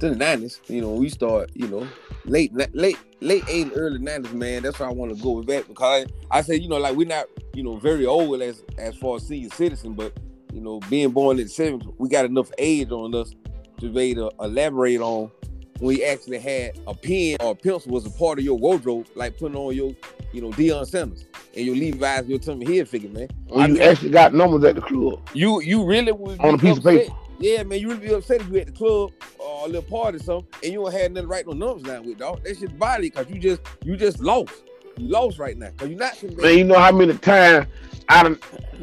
to 0.00 0.10
the 0.10 0.16
nineties. 0.16 0.60
You 0.68 0.80
know, 0.80 0.92
we 0.92 1.08
start, 1.08 1.50
you 1.54 1.68
know, 1.68 1.86
late 2.24 2.52
late 2.54 2.98
late 3.20 3.44
eighties, 3.48 3.72
early 3.74 3.98
nineties, 3.98 4.32
man. 4.32 4.62
That's 4.62 4.78
why 4.78 4.86
I 4.86 4.92
want 4.92 5.16
to 5.16 5.22
go 5.22 5.42
back 5.42 5.68
because 5.68 6.06
I 6.30 6.38
I 6.38 6.42
say, 6.42 6.56
you 6.56 6.68
know, 6.68 6.78
like 6.78 6.96
we're 6.96 7.06
not, 7.06 7.26
you 7.54 7.62
know, 7.62 7.76
very 7.76 8.06
old 8.06 8.40
as 8.42 8.62
as 8.78 8.96
far 8.96 9.16
as 9.16 9.26
senior 9.26 9.50
citizen, 9.50 9.94
but 9.94 10.12
you 10.52 10.60
know, 10.60 10.80
being 10.90 11.10
born 11.10 11.38
in 11.38 11.44
the 11.44 11.50
seventies, 11.50 11.88
we 11.98 12.08
got 12.08 12.24
enough 12.24 12.50
age 12.58 12.90
on 12.90 13.14
us 13.14 13.34
to 13.80 13.88
be 13.88 14.10
able 14.10 14.30
to 14.30 14.44
elaborate 14.44 15.00
on 15.00 15.30
when 15.78 15.96
you 15.96 16.04
actually 16.04 16.38
had 16.38 16.78
a 16.86 16.94
pen 16.94 17.36
or 17.40 17.52
a 17.52 17.54
pencil 17.54 17.90
was 17.90 18.04
a 18.04 18.10
part 18.10 18.38
of 18.38 18.44
your 18.44 18.58
wardrobe, 18.58 19.06
like 19.14 19.38
putting 19.38 19.56
on 19.56 19.74
your, 19.74 19.94
you 20.32 20.42
know, 20.42 20.50
Deion 20.50 20.86
Sanders 20.86 21.24
and 21.56 21.64
your 21.64 21.74
Levi's, 21.74 22.26
your 22.26 22.38
Tommy 22.38 22.66
Hilfiger, 22.66 23.10
man. 23.10 23.28
When 23.48 23.60
I 23.62 23.66
you 23.66 23.74
mean- 23.74 23.82
actually 23.82 24.10
got 24.10 24.34
numbers 24.34 24.62
at 24.64 24.74
the 24.74 24.82
club. 24.82 25.26
You 25.32 25.60
you 25.62 25.84
really 25.84 26.12
would 26.12 26.38
On 26.40 26.54
a 26.54 26.58
piece 26.58 26.76
of 26.78 26.84
paper. 26.84 27.14
Yeah, 27.40 27.62
man, 27.62 27.80
you 27.80 27.88
really 27.88 28.08
be 28.08 28.12
upset 28.12 28.42
if 28.42 28.48
you 28.48 28.58
at 28.58 28.66
the 28.66 28.72
club 28.72 29.12
or 29.38 29.64
a 29.64 29.66
little 29.66 29.82
party 29.82 30.16
or 30.18 30.20
something, 30.20 30.46
and 30.62 30.72
you 30.74 30.82
don't 30.82 30.92
have 30.92 31.12
nothing 31.12 31.26
to 31.26 31.26
write 31.26 31.46
no 31.46 31.54
numbers 31.54 31.84
down 31.84 32.04
with, 32.04 32.18
dog. 32.18 32.44
That 32.44 32.58
shit 32.58 32.78
body 32.78 33.08
because 33.08 33.30
you 33.30 33.38
just 33.38 33.62
you 33.82 33.96
just 33.96 34.20
lost. 34.20 34.52
You 34.98 35.08
lost 35.08 35.38
right 35.38 35.56
now 35.56 35.70
because 35.70 35.88
you're 35.88 35.98
not. 35.98 36.22
Man, 36.36 36.58
you 36.58 36.64
know 36.64 36.78
how 36.78 36.92
many 36.92 37.16
times 37.16 37.66
I 38.10 38.24
done 38.24 38.38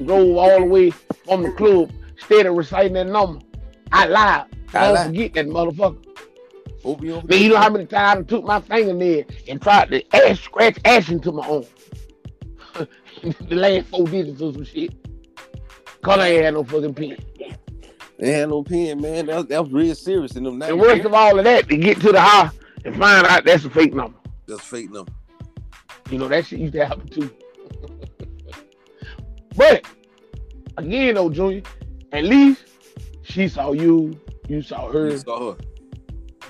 drove 0.06 0.38
all 0.38 0.60
the 0.60 0.66
way 0.66 0.90
from 0.90 1.44
the 1.44 1.52
club, 1.52 1.92
instead 2.18 2.48
of 2.48 2.56
reciting 2.56 2.94
that 2.94 3.06
number. 3.08 3.46
I 3.92 4.06
lied. 4.08 4.46
I 4.74 4.80
I 4.80 4.86
don't 4.86 4.94
lied. 4.96 5.06
forget 5.08 5.34
that 5.36 5.46
motherfucker. 5.46 6.04
Your 7.04 7.22
Man, 7.24 7.42
you 7.42 7.50
know 7.50 7.58
how 7.58 7.70
many 7.70 7.86
times 7.86 8.12
I 8.12 8.16
done 8.16 8.26
took 8.26 8.44
my 8.44 8.60
fingernail 8.62 9.26
and 9.48 9.62
tried 9.62 9.92
to 9.92 10.16
ash, 10.16 10.42
scratch 10.44 10.80
ash 10.84 11.12
into 11.12 11.32
my 11.32 11.48
arm. 11.48 11.66
the 13.24 13.56
last 13.56 13.88
four 13.88 14.08
digits 14.08 14.42
or 14.42 14.54
some 14.54 14.64
shit. 14.66 14.94
Cause 16.02 16.20
I 16.20 16.28
ain't 16.30 16.46
had 16.46 16.54
no 16.54 16.64
fucking 16.64 16.94
pen. 16.94 17.18
They 18.20 18.34
had 18.34 18.50
no 18.50 18.64
pen, 18.64 19.02
man. 19.02 19.28
That 19.28 19.36
was, 19.38 19.46
that 19.48 19.64
was 19.64 19.72
real 19.72 19.96
serious 19.96 20.36
in 20.36 20.44
them. 20.44 20.62
And 20.62 20.80
worst 20.80 21.06
of 21.06 21.14
all 21.14 21.38
of 21.38 21.46
that, 21.46 21.70
to 21.70 21.78
get 21.78 22.00
to 22.02 22.12
the 22.12 22.20
house 22.22 22.54
and 22.84 22.96
find 22.98 23.26
out 23.28 23.46
that's 23.46 23.66
a 23.66 23.70
fake 23.70 23.94
number. 23.94 24.18
That's 24.48 24.62
fake 24.64 24.92
number. 24.92 25.12
You 26.10 26.18
know, 26.18 26.28
that 26.28 26.46
shit 26.46 26.60
used 26.60 26.74
to 26.74 26.86
happen 26.86 27.08
too. 27.10 27.30
but 29.56 29.86
again 30.78 31.16
though, 31.16 31.30
Junior, 31.30 31.62
at 32.12 32.24
least 32.24 32.66
she 33.24 33.48
saw 33.48 33.72
you, 33.74 34.20
you 34.48 34.62
saw 34.62 34.92
her, 34.92 35.10
You 35.10 35.18
saw 35.18 35.52
her. 35.54 35.58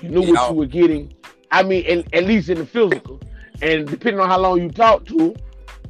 you 0.00 0.08
knew 0.10 0.22
Yeah. 0.24 0.32
what 0.32 0.50
you 0.50 0.56
were 0.56 0.66
getting. 0.66 1.12
I 1.50 1.62
mean, 1.62 1.84
at, 1.86 2.14
at 2.14 2.24
least 2.24 2.48
in 2.50 2.58
the 2.58 2.66
physical. 2.66 3.20
And 3.62 3.88
depending 3.88 4.20
on 4.20 4.28
how 4.28 4.38
long 4.38 4.60
you 4.62 4.70
talked 4.70 5.08
to 5.08 5.30
her, 5.30 5.34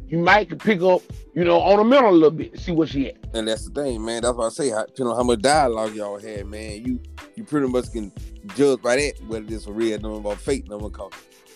you 0.09 0.18
might 0.18 0.57
pick 0.59 0.81
up, 0.81 1.03
you 1.35 1.44
know, 1.44 1.61
on 1.61 1.79
the 1.79 1.85
mental 1.85 2.11
a 2.11 2.12
little 2.12 2.31
bit 2.31 2.59
see 2.59 2.73
what 2.73 2.88
she 2.88 3.05
had. 3.05 3.18
And 3.35 3.47
that's 3.47 3.68
the 3.68 3.83
thing, 3.83 4.05
man. 4.05 4.23
That's 4.23 4.37
why 4.37 4.47
I 4.47 4.49
say, 4.49 4.71
depending 4.71 5.09
on 5.09 5.16
how 5.16 5.23
much 5.23 5.40
dialogue 5.40 5.94
y'all 5.94 6.18
had, 6.18 6.47
man, 6.47 6.85
you 6.85 7.01
you 7.37 7.44
pretty 7.44 7.68
much 7.68 7.92
can 7.92 8.11
judge 8.57 8.81
by 8.81 8.97
that 8.97 9.14
whether 9.27 9.44
this 9.44 9.66
a 9.66 9.73
real 9.73 9.99
number 10.01 10.31
or 10.31 10.37
fake 10.37 10.68
number. 10.68 10.88
Cause 10.88 11.12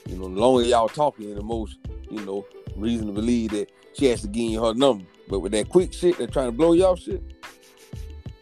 you 0.06 0.16
know, 0.16 0.28
the 0.28 0.40
longer 0.40 0.64
y'all 0.64 0.88
talking, 0.88 1.34
the 1.34 1.42
most 1.42 1.78
you 2.10 2.24
know 2.24 2.46
reason 2.76 3.06
to 3.06 3.12
believe 3.12 3.50
that 3.50 3.70
she 3.94 4.06
has 4.06 4.22
to 4.22 4.28
give 4.28 4.50
you 4.50 4.62
her 4.62 4.74
number. 4.74 5.04
But 5.28 5.40
with 5.40 5.52
that 5.52 5.68
quick 5.68 5.92
shit, 5.92 6.18
they're 6.18 6.26
trying 6.26 6.48
to 6.48 6.52
blow 6.52 6.74
y'all 6.74 6.96
shit, 6.96 7.22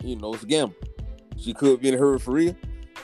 you 0.03 0.17
know, 0.17 0.35
it's 0.35 0.43
a 0.43 0.47
gamble. 0.47 0.75
She 1.37 1.55
could 1.55 1.81
be 1.81 1.89
in 1.89 1.95
a 1.95 1.99
hurry 1.99 2.19
for 2.19 2.33
real, 2.33 2.57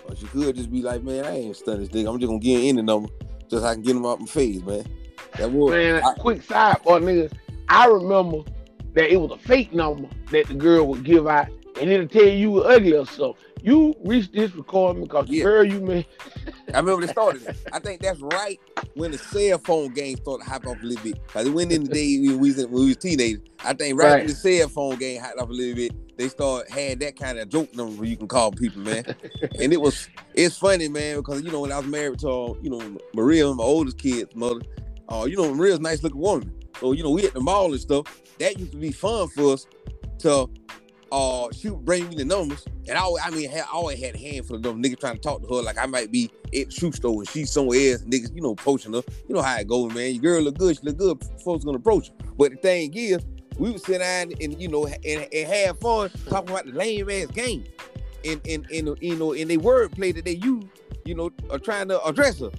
or 0.09 0.17
she 0.17 0.27
could 0.27 0.57
just 0.57 0.71
be 0.71 0.83
like, 0.83 1.03
man, 1.03 1.25
I 1.25 1.39
ain't 1.39 1.57
studying 1.57 1.87
this 1.87 1.91
nigga. 1.91 2.13
I'm 2.13 2.19
just 2.19 2.29
gonna 2.29 2.41
give 2.41 2.61
him 2.61 2.69
any 2.69 2.83
number 2.83 3.09
just 3.49 3.63
so 3.63 3.65
I 3.65 3.75
can 3.75 3.83
get 3.83 3.97
him 3.97 4.05
out 4.05 4.21
my 4.21 4.27
face, 4.27 4.61
man. 4.63 4.85
That 5.39 5.51
was 5.51 5.71
Man, 5.73 6.03
I- 6.03 6.15
quick 6.15 6.43
sidebar, 6.43 7.01
niggas. 7.03 7.33
I 7.69 7.87
remember 7.87 8.39
that 8.95 9.11
it 9.13 9.17
was 9.17 9.31
a 9.33 9.39
fake 9.39 9.73
number 9.73 10.09
that 10.31 10.47
the 10.49 10.55
girl 10.55 10.87
would 10.89 11.05
give 11.05 11.27
out, 11.27 11.49
and 11.81 11.91
it'll 11.91 12.09
tell 12.09 12.23
you 12.25 12.31
you 12.31 12.61
ugly 12.63 12.95
or 12.95 13.07
something. 13.07 13.35
You 13.63 13.95
reached 14.05 14.33
this 14.33 14.55
recording 14.55 15.03
because 15.03 15.27
the 15.29 15.41
girl 15.43 15.65
you 15.65 15.81
met. 15.81 16.07
I 16.73 16.79
remember 16.79 17.05
they 17.05 17.13
started. 17.13 17.57
I 17.73 17.81
think 17.81 18.01
that's 18.01 18.21
right 18.21 18.61
when 18.95 19.11
the 19.11 19.19
cell 19.19 19.59
phone 19.59 19.93
game 19.93 20.17
started 20.19 20.45
to 20.45 20.51
hop 20.51 20.67
off 20.67 20.81
a 20.81 20.87
little 20.87 21.03
bit. 21.03 21.19
Cause 21.29 21.47
it 21.47 21.51
went 21.51 21.73
in 21.73 21.83
the 21.85 21.91
day 21.93 22.19
when 22.21 22.39
we 22.39 22.51
was, 22.53 22.59
when 22.67 22.73
we 22.73 22.87
was 22.89 22.97
teenagers. 22.99 23.41
I 23.65 23.73
think 23.73 23.99
right, 23.99 24.11
Right. 24.13 24.19
when 24.19 24.27
the 24.29 24.35
cell 24.35 24.69
phone 24.69 24.97
game 24.97 25.21
hopped 25.21 25.39
off 25.41 25.49
a 25.49 25.53
little 25.53 25.75
bit, 25.75 25.93
they 26.17 26.29
start 26.29 26.71
had 26.71 27.01
that 27.01 27.17
kind 27.19 27.39
of 27.39 27.49
joke 27.49 27.75
number 27.75 27.97
where 27.97 28.09
you 28.09 28.17
can 28.17 28.29
call 28.29 28.53
people, 28.53 28.83
man. 28.83 29.05
and 29.59 29.73
it 29.73 29.81
was 29.81 30.09
it's 30.35 30.57
funny, 30.57 30.89
man, 30.89 31.17
because 31.17 31.43
you 31.43 31.51
know 31.51 31.61
when 31.63 31.73
I 31.73 31.79
was 31.79 31.87
married 31.89 32.21
to 32.21 32.29
uh, 32.31 32.55
you 32.63 32.71
know 32.71 32.97
Maria, 33.15 33.53
my 33.53 33.65
oldest 33.65 33.99
kid's 33.99 34.35
mother, 34.37 34.61
uh, 35.09 35.27
you 35.29 35.37
know 35.37 35.53
a 35.53 35.79
nice 35.79 36.03
looking 36.03 36.21
woman. 36.21 36.53
So 36.81 36.93
you 36.93 37.03
know 37.03 37.11
we 37.11 37.27
at 37.27 37.35
the 37.35 37.41
mall 37.41 37.73
and 37.73 37.81
stuff. 37.81 38.07
That 38.39 38.59
used 38.59 38.73
to 38.73 38.79
be 38.79 38.93
fun 38.93 39.29
for 39.29 39.55
us 39.55 39.67
to 40.21 40.49
uh 41.13 41.49
she 41.53 41.71
would 41.71 41.85
bring 41.85 42.09
me 42.09 42.17
the 42.17 42.25
numbers. 42.25 42.65
And 42.89 42.99
I 42.99 43.03
always, 43.03 43.23
I 43.25 43.31
mean 43.31 43.51
I 43.51 43.63
always 43.73 44.01
had 44.03 44.15
a 44.15 44.19
handful 44.19 44.57
of 44.57 44.63
them 44.63 44.83
niggas 44.83 45.01
trying 45.01 45.15
to 45.15 45.21
talk 45.21 45.41
to 45.43 45.49
her 45.55 45.63
like 45.63 45.79
I 45.79 45.87
might 45.87 46.11
be 46.11 46.31
at 46.47 46.67
the 46.67 46.71
shoe 46.71 46.93
store 46.93 47.21
and 47.21 47.29
she's 47.29 47.51
somewhere 47.51 47.93
else. 47.93 48.03
Niggas 48.03 48.35
you 48.35 48.43
know 48.43 48.53
approaching 48.53 48.93
her. 48.93 49.03
You 49.29 49.35
know 49.35 49.43
how 49.43 49.57
it 49.57 49.69
goes 49.69 49.95
man. 49.95 50.15
Your 50.15 50.23
girl 50.23 50.43
look 50.43 50.59
good 50.59 50.77
she 50.77 50.83
look 50.83 50.99
good. 50.99 51.23
Folks 51.45 51.65
gonna 51.65 51.79
approach 51.79 52.09
her. 52.09 52.15
But 52.37 52.53
the 52.53 52.57
thing 52.59 52.93
is 52.95 53.25
we 53.59 53.71
would 53.71 53.83
sit 53.83 53.99
down 53.99 54.33
and 54.41 54.61
you 54.61 54.69
know 54.69 54.87
and, 54.87 55.29
and 55.33 55.49
have 55.49 55.79
fun 55.79 56.11
talking 56.29 56.51
about 56.51 56.67
the 56.67 56.73
lame 56.73 57.09
ass 57.09 57.27
game 57.29 57.65
and 58.25 58.41
and 58.47 58.67
and 58.71 58.99
you 59.01 59.17
know 59.17 59.33
and 59.33 59.49
they 59.49 59.57
wordplay 59.57 60.15
that 60.15 60.25
they 60.25 60.37
use 60.37 60.65
you 61.05 61.15
know 61.15 61.31
are 61.51 61.59
trying 61.59 61.89
to 61.89 62.03
address 62.05 62.41
her 62.41 62.51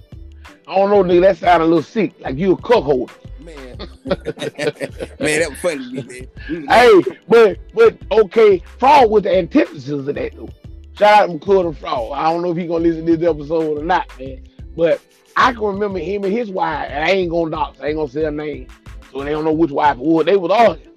I 0.66 0.74
don't 0.74 0.90
know, 0.90 1.02
nigga. 1.02 1.22
That 1.22 1.38
sounded 1.38 1.64
a 1.64 1.68
little 1.68 1.82
sick, 1.82 2.14
like 2.20 2.36
you 2.36 2.52
a 2.52 2.56
cook 2.56 2.84
holder. 2.84 3.12
man 3.40 3.78
man 3.78 5.40
that 5.40 5.46
was 5.48 5.58
funny 5.60 6.02
man 6.48 6.66
Hey, 6.68 7.02
but 7.28 7.58
but 7.74 7.96
okay, 8.10 8.62
Frog 8.78 9.10
was 9.10 9.22
the 9.22 9.36
antithesis 9.36 9.88
of 9.88 10.06
that 10.06 10.36
though. 10.36 10.48
Shout 10.96 11.22
out 11.22 11.26
to 11.26 11.32
McClure 11.34 11.66
and 11.66 11.78
Frog. 11.78 12.12
I 12.12 12.24
don't 12.32 12.42
know 12.42 12.50
if 12.50 12.56
he 12.56 12.66
gonna 12.66 12.84
listen 12.84 13.06
to 13.06 13.16
this 13.16 13.28
episode 13.28 13.78
or 13.78 13.84
not, 13.84 14.06
man. 14.18 14.42
But 14.76 15.00
I 15.36 15.52
can 15.52 15.62
remember 15.62 16.00
him 16.00 16.24
and 16.24 16.32
his 16.32 16.50
wife, 16.50 16.88
and 16.90 17.04
I 17.04 17.10
ain't 17.10 17.30
gonna 17.30 17.50
dox, 17.50 17.80
I 17.80 17.88
ain't 17.88 17.96
gonna 17.96 18.08
say 18.08 18.24
her 18.24 18.30
name. 18.30 18.66
So 19.12 19.22
they 19.22 19.30
don't 19.30 19.44
know 19.44 19.52
which 19.52 19.70
wife 19.70 19.96
it 19.96 20.02
was. 20.02 20.26
They 20.26 20.36
was 20.36 20.50
arguing. 20.50 20.94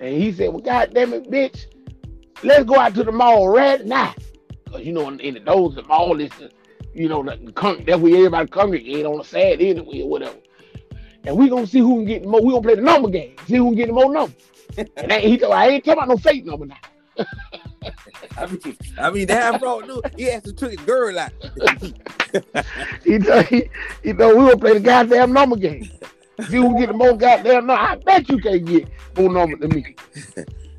And 0.00 0.14
he 0.16 0.32
said, 0.32 0.48
Well, 0.48 0.60
god 0.60 0.92
damn 0.92 1.12
it, 1.12 1.30
bitch, 1.30 1.66
let's 2.42 2.64
go 2.64 2.76
out 2.76 2.94
to 2.96 3.04
the 3.04 3.12
mall 3.12 3.48
right 3.48 3.84
now. 3.86 4.14
Cause 4.68 4.82
you 4.82 4.92
know, 4.92 5.08
in, 5.08 5.20
in 5.20 5.34
the 5.34 5.40
those 5.40 5.76
the 5.76 5.82
mall 5.84 6.20
is 6.20 6.30
the, 6.38 6.50
you 6.94 7.08
know, 7.08 7.22
the, 7.22 7.36
the 7.36 7.52
con- 7.52 7.84
that's 7.86 8.00
where 8.00 8.14
everybody 8.16 8.48
congregate 8.48 9.06
on 9.06 9.20
a 9.20 9.24
Saturday 9.24 9.70
anyway 9.70 10.02
or 10.02 10.08
whatever. 10.08 10.36
And 11.24 11.36
we 11.36 11.48
gonna 11.48 11.66
see 11.66 11.78
who 11.78 11.96
can 11.96 12.04
get 12.04 12.22
the 12.22 12.28
more. 12.28 12.42
We 12.42 12.50
gonna 12.50 12.62
play 12.62 12.74
the 12.74 12.82
number 12.82 13.08
game. 13.08 13.36
See 13.46 13.56
who 13.56 13.66
can 13.66 13.74
get 13.76 13.86
the 13.88 13.92
more 13.92 14.12
numbers. 14.12 14.36
And 14.96 15.12
I- 15.12 15.20
he 15.20 15.38
told, 15.38 15.52
I 15.54 15.68
ain't 15.68 15.84
talking 15.84 15.98
about 15.98 16.08
no 16.08 16.16
fake 16.16 16.44
number 16.44 16.66
now. 16.66 16.76
I 18.38 18.46
mean, 18.46 18.76
I 18.98 19.10
mean, 19.10 19.26
damn, 19.26 19.58
bro, 19.60 19.82
dude, 19.82 20.00
he 20.16 20.30
actually 20.30 20.54
took 20.54 20.70
his 20.70 20.80
girl 20.80 21.18
out. 21.18 21.32
He 23.04 23.18
told 23.18 23.44
he, 23.46 23.68
he 24.02 24.12
told 24.14 24.38
we 24.38 24.44
gonna 24.46 24.56
play 24.56 24.72
the 24.74 24.80
goddamn 24.80 25.32
number 25.34 25.56
game. 25.56 25.84
See 26.48 26.56
who 26.56 26.68
can 26.70 26.78
get 26.78 26.86
the 26.88 26.94
more 26.94 27.14
goddamn 27.14 27.66
number. 27.66 27.74
I 27.74 27.96
bet 27.96 28.28
you 28.30 28.38
can't 28.38 28.64
get 28.64 28.88
more 29.16 29.30
number 29.30 29.56
than 29.58 29.68
me. 29.74 29.94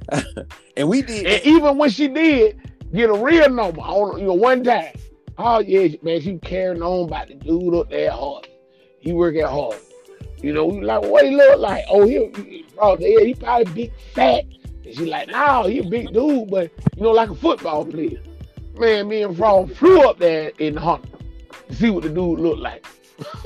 and 0.78 0.90
we 0.90 1.04
did. 1.04 1.26
And 1.28 1.46
even 1.46 1.78
when 1.78 1.92
she 1.92 2.08
did 2.08 2.60
get 2.92 3.10
a 3.10 3.14
real 3.14 3.50
number 3.50 3.82
on 3.82 4.20
you 4.20 4.26
know 4.26 4.34
one 4.34 4.64
time, 4.64 4.94
Oh 5.38 5.60
yeah, 5.60 5.96
man, 6.02 6.22
she 6.22 6.38
carrying 6.40 6.82
on 6.82 7.08
about 7.08 7.28
the 7.28 7.36
dude 7.36 7.74
up 7.74 7.90
there 7.90 8.12
hard. 8.12 8.48
He 9.00 9.14
working 9.14 9.44
hard. 9.46 9.78
You 10.42 10.54
know, 10.54 10.66
we 10.66 10.82
like, 10.82 11.02
what 11.02 11.26
he 11.26 11.36
look 11.36 11.60
like? 11.60 11.86
Oh, 11.90 12.06
he, 12.06 12.30
he 12.44 12.66
bro, 12.76 12.98
yeah, 13.00 13.22
he 13.22 13.34
probably 13.34 13.74
big 13.74 13.94
fat. 14.14 14.44
And 14.86 14.94
she 14.94 15.06
like, 15.06 15.30
nah, 15.30 15.66
he 15.66 15.80
a 15.80 15.84
big 15.84 16.14
dude, 16.14 16.52
but 16.52 16.70
you 16.96 17.04
know, 17.04 17.12
like 17.12 17.30
a 17.30 17.36
football 17.36 17.86
player. 17.86 18.22
Man, 18.78 19.08
me 19.08 19.24
and 19.24 19.38
Frog 19.38 19.74
flew 19.76 20.02
up 20.02 20.20
there 20.20 20.52
in 20.60 20.76
the 20.76 20.82
hunt 20.82 21.06
to 21.70 21.76
see 21.76 21.90
what 21.90 22.04
the 22.04 22.10
dude 22.10 22.40
looked 22.40 22.60
like. 22.60 22.86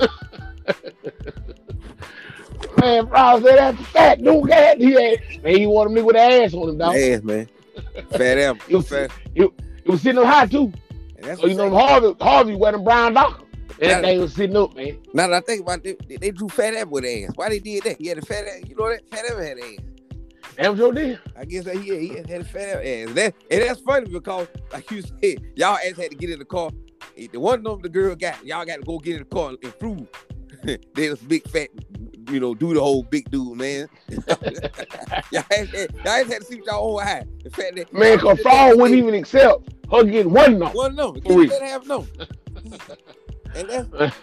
man, 2.78 3.06
Frog 3.06 3.42
said 3.42 3.58
that's 3.58 3.80
a 3.80 3.84
fat 3.84 4.22
dude. 4.22 4.48
Got 4.48 4.78
he 4.78 4.92
had, 4.92 5.42
man, 5.42 5.56
he 5.56 5.66
wanted 5.66 5.92
me 5.92 6.02
with 6.02 6.16
an 6.16 6.42
ass 6.42 6.52
on 6.52 6.68
him, 6.68 6.78
dog. 6.78 6.96
Ass, 6.96 7.22
man. 7.22 7.48
Fat 8.10 8.38
ass. 8.38 8.56
It 8.68 8.76
was, 8.76 8.88
Fat. 8.88 9.10
it, 9.34 9.50
it 9.84 9.88
was 9.88 10.02
sitting 10.02 10.20
up 10.20 10.26
high 10.26 10.46
too. 10.46 10.72
And 11.18 11.26
that's 11.26 11.40
So 11.40 11.46
you 11.46 11.54
know 11.54 11.70
Harvey, 11.70 12.14
Harvey 12.20 12.54
wearing 12.54 12.84
brown. 12.84 13.16
And 13.16 13.16
that 13.16 13.36
Yeah. 13.80 14.00
thing 14.00 14.20
was 14.20 14.34
sitting 14.34 14.56
up, 14.56 14.74
man. 14.74 14.96
Now 15.12 15.28
that 15.28 15.36
I 15.36 15.40
think 15.40 15.62
about 15.62 15.84
it, 15.84 16.08
they, 16.08 16.16
they 16.16 16.30
drew 16.30 16.48
Fat 16.48 16.74
Ass 16.74 16.86
with 16.86 17.04
ass. 17.04 17.32
Why 17.34 17.48
they 17.48 17.58
did 17.58 17.84
that? 17.84 17.96
He 17.98 18.06
had 18.08 18.18
a 18.18 18.22
fat 18.22 18.44
ass. 18.46 18.62
You 18.68 18.74
know 18.76 18.88
that 18.88 19.02
Fat 19.10 19.24
Ass 19.24 19.38
had 19.44 19.58
ass. 19.58 19.76
That 20.56 20.70
was 20.70 20.78
your 20.80 20.92
deal. 20.92 21.18
I 21.36 21.44
guess 21.44 21.64
that 21.64 21.76
he, 21.76 21.96
he 22.08 22.08
had 22.16 22.30
a 22.30 22.44
fat 22.44 22.84
ass. 22.84 23.14
That 23.14 23.34
and 23.50 23.62
that's 23.62 23.80
funny 23.80 24.10
because, 24.10 24.48
like 24.72 24.90
you 24.90 25.02
said, 25.02 25.42
y'all 25.54 25.76
ass 25.76 25.96
had 25.96 26.10
to 26.10 26.16
get 26.16 26.30
in 26.30 26.38
the 26.38 26.44
car. 26.44 26.70
The 27.16 27.38
one 27.38 27.58
of 27.58 27.64
them 27.64 27.80
the 27.82 27.88
girl 27.88 28.14
got, 28.16 28.44
y'all 28.44 28.64
got 28.64 28.76
to 28.76 28.82
go 28.82 28.98
get 28.98 29.14
in 29.16 29.20
the 29.20 29.24
car 29.34 29.50
and 29.50 29.78
prove 29.78 30.06
they 30.94 31.10
was 31.10 31.20
big 31.20 31.48
fat, 31.48 31.68
you 32.30 32.40
know, 32.40 32.54
do 32.54 32.74
the 32.74 32.80
whole 32.80 33.02
big 33.02 33.30
dude, 33.30 33.56
man. 33.56 33.88
y'all, 35.32 35.44
had, 35.50 35.68
y'all 35.72 36.24
had 36.24 36.28
to 36.28 36.44
see 36.44 36.56
what 36.56 36.66
y'all 36.66 36.98
own 36.98 37.06
eye. 37.06 37.24
The 37.44 37.50
fact 37.50 37.76
that 37.76 37.92
Man, 37.92 38.18
cause 38.18 38.40
Frog 38.40 38.78
wouldn't 38.78 38.98
even 38.98 39.14
accept 39.14 39.68
her 39.90 40.04
getting 40.04 40.32
one 40.32 40.58
no. 40.58 40.68
one 40.70 40.94
no. 40.94 41.14
For 41.14 41.38
real. 41.38 41.50
can't 41.50 41.62
have 41.64 41.86
no. 41.86 42.06
And 43.54 43.68
that's, 43.68 44.16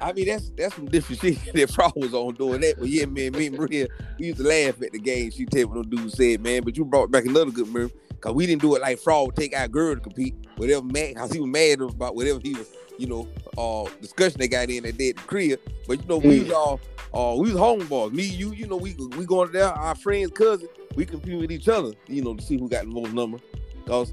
I 0.00 0.12
mean, 0.12 0.26
that's 0.26 0.50
that's 0.50 0.74
some 0.74 0.86
different 0.86 1.20
shit 1.20 1.38
that 1.54 1.70
Frog 1.70 1.92
was 1.96 2.14
on 2.14 2.34
doing 2.34 2.60
that. 2.60 2.76
But 2.78 2.88
yeah, 2.88 3.06
man, 3.06 3.32
me 3.32 3.46
and 3.46 3.56
Maria, 3.56 3.88
we 4.18 4.26
used 4.26 4.38
to 4.38 4.44
laugh 4.44 4.80
at 4.82 4.92
the 4.92 4.98
game. 4.98 5.30
She 5.30 5.46
tell 5.46 5.68
what 5.68 5.74
them 5.74 5.90
dude 5.90 6.12
said, 6.12 6.42
man. 6.42 6.62
But 6.62 6.76
you 6.76 6.84
brought 6.84 7.10
back 7.10 7.24
another 7.24 7.50
good 7.50 7.68
memory. 7.68 7.90
Cause 8.20 8.34
we 8.34 8.46
didn't 8.46 8.62
do 8.62 8.74
it 8.74 8.82
like 8.82 8.98
Frog 8.98 9.26
would 9.26 9.36
take 9.36 9.56
our 9.56 9.68
girl 9.68 9.94
to 9.94 10.00
compete. 10.00 10.34
Whatever 10.56 10.84
man, 10.84 11.14
cause 11.14 11.32
he 11.32 11.40
was 11.40 11.50
mad 11.50 11.80
about 11.80 12.16
whatever 12.16 12.40
he 12.40 12.54
was, 12.54 12.68
you 12.98 13.06
know, 13.06 13.28
uh 13.58 13.90
discussion 14.00 14.38
they 14.40 14.48
got 14.48 14.70
in 14.70 14.84
that 14.84 14.96
day 14.96 15.10
at 15.10 15.16
the 15.16 15.22
crib. 15.22 15.60
But 15.86 16.02
you 16.02 16.08
know, 16.08 16.18
we 16.18 16.40
was 16.40 16.50
all 16.50 16.80
uh 17.14 17.34
we 17.38 17.52
was 17.52 17.60
homeboys. 17.60 18.12
Me, 18.12 18.24
you, 18.24 18.52
you 18.52 18.66
know, 18.66 18.76
we 18.76 18.94
we 19.16 19.24
going 19.26 19.50
there, 19.52 19.66
our 19.68 19.94
friends, 19.94 20.30
cousin, 20.32 20.68
we 20.94 21.04
compete 21.06 21.38
with 21.40 21.52
each 21.52 21.68
other, 21.68 21.92
you 22.08 22.22
know, 22.22 22.34
to 22.34 22.42
see 22.42 22.58
who 22.58 22.68
got 22.68 22.84
the 22.84 22.90
most 22.90 23.12
number. 23.12 23.38
Cause 23.86 24.12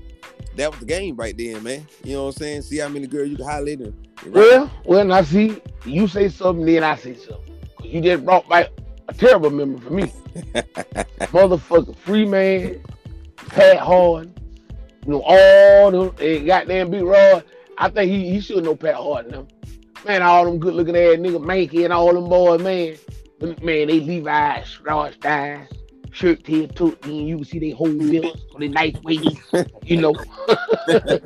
that 0.55 0.69
was 0.69 0.79
the 0.79 0.85
game 0.85 1.15
right 1.15 1.35
then, 1.35 1.63
man. 1.63 1.87
You 2.03 2.13
know 2.13 2.23
what 2.25 2.35
I'm 2.35 2.41
saying? 2.43 2.61
See 2.63 2.77
how 2.77 2.89
many 2.89 3.07
girls 3.07 3.29
you 3.29 3.37
can 3.37 3.45
holler 3.45 3.71
at 3.71 4.27
Well, 4.27 4.71
well, 4.85 5.03
now 5.05 5.23
see, 5.23 5.59
you 5.85 6.07
say 6.07 6.29
something, 6.29 6.65
then 6.65 6.83
I 6.83 6.95
say 6.95 7.15
something. 7.15 7.57
'Cause 7.77 7.87
you 7.87 8.01
just 8.01 8.23
brought 8.23 8.47
back 8.47 8.69
a 9.07 9.13
terrible 9.13 9.49
memory 9.49 9.79
for 9.79 9.93
me. 9.93 10.03
Motherfucker, 11.33 11.95
free 11.97 12.25
man, 12.25 12.81
Pat 13.35 13.77
Hard, 13.77 14.31
you 15.05 15.11
know, 15.11 15.21
all 15.25 15.91
them 15.91 16.15
and 16.19 16.45
goddamn 16.45 16.91
Big 16.91 17.03
Rod. 17.03 17.43
I 17.77 17.89
think 17.89 18.11
he, 18.11 18.29
he 18.29 18.39
should 18.39 18.63
know 18.63 18.75
Pat 18.75 18.95
Hard 18.95 19.31
now. 19.31 19.47
Man, 20.05 20.21
all 20.21 20.45
them 20.45 20.59
good 20.59 20.73
looking 20.73 20.97
ass 20.97 21.17
nigga 21.17 21.41
Mankey 21.41 21.85
and 21.85 21.93
all 21.93 22.13
them 22.13 22.27
boys, 22.27 22.61
man. 22.61 22.97
Man, 23.61 23.87
they 23.87 23.99
Levi's, 23.99 24.67
Strauss 24.67 25.15
ties, 25.17 25.67
shirt 26.11 26.43
tail 26.43 26.67
took 26.67 27.05
and 27.05 27.27
you 27.27 27.37
can 27.37 27.45
see 27.45 27.59
they 27.59 27.69
whole 27.71 27.93
bills 27.93 28.45
on 28.53 28.61
the 28.61 28.67
nice 28.67 28.95
waist, 29.03 29.37
you 29.83 29.97
know. 29.97 30.13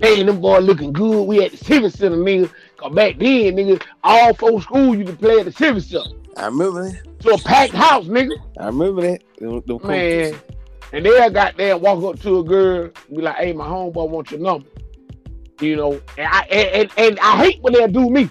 Man, 0.00 0.26
them 0.26 0.40
boys 0.40 0.64
looking 0.64 0.92
good. 0.92 1.24
We 1.24 1.44
at 1.44 1.52
the 1.52 1.56
Civic 1.56 1.92
Center, 1.92 2.16
nigga. 2.16 2.50
Cause 2.76 2.94
back 2.94 3.18
then, 3.18 3.56
nigga, 3.56 3.82
all 4.02 4.34
four 4.34 4.60
schools 4.60 4.96
you 4.96 5.04
could 5.04 5.18
play 5.18 5.38
at 5.40 5.46
the 5.46 5.52
Civic 5.52 5.84
Center. 5.84 6.10
I 6.36 6.46
remember 6.46 6.90
that. 6.90 7.20
To 7.20 7.30
a 7.30 7.38
packed 7.38 7.74
house, 7.74 8.04
nigga. 8.06 8.36
I 8.58 8.66
remember 8.66 9.02
that. 9.02 9.22
Them, 9.38 9.62
them 9.66 9.80
Man. 9.84 10.34
And 10.92 11.06
they'll 11.06 11.30
got 11.30 11.56
there, 11.56 11.76
walk 11.76 12.04
up 12.04 12.20
to 12.22 12.38
a 12.38 12.44
girl, 12.44 12.90
be 13.08 13.22
like, 13.22 13.36
hey, 13.36 13.52
my 13.52 13.66
homeboy 13.66 14.08
wants 14.08 14.30
your 14.30 14.40
number. 14.40 14.68
You 15.60 15.76
know, 15.76 16.00
and 16.18 16.28
I 16.30 16.40
and, 16.50 16.90
and, 16.96 17.18
I 17.20 17.36
hate 17.44 17.62
when 17.62 17.74
they 17.74 17.86
do 17.86 18.10
me. 18.10 18.28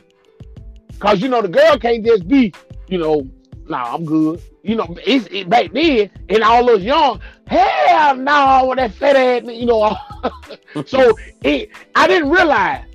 Cause 1.00 1.22
you 1.22 1.30
know 1.30 1.42
the 1.42 1.48
girl 1.48 1.78
can't 1.78 2.06
just 2.06 2.28
be, 2.28 2.54
you 2.88 2.98
know, 2.98 3.28
nah, 3.68 3.96
I'm 3.96 4.06
good. 4.06 4.42
You 4.64 4.76
know, 4.76 4.96
it's 5.06 5.28
it, 5.32 5.50
back 5.50 5.72
then, 5.74 6.10
and 6.30 6.44
all 6.44 6.66
those 6.66 6.84
young, 6.84 7.20
hell 7.48 8.16
no, 8.16 8.68
with 8.70 8.78
that 8.78 8.94
fat 8.94 9.16
ass, 9.16 9.44
you 9.46 9.66
know. 9.66 9.98
so 10.86 11.18
it, 11.44 11.70
I 11.96 12.08
didn't 12.08 12.30
realize 12.30 12.86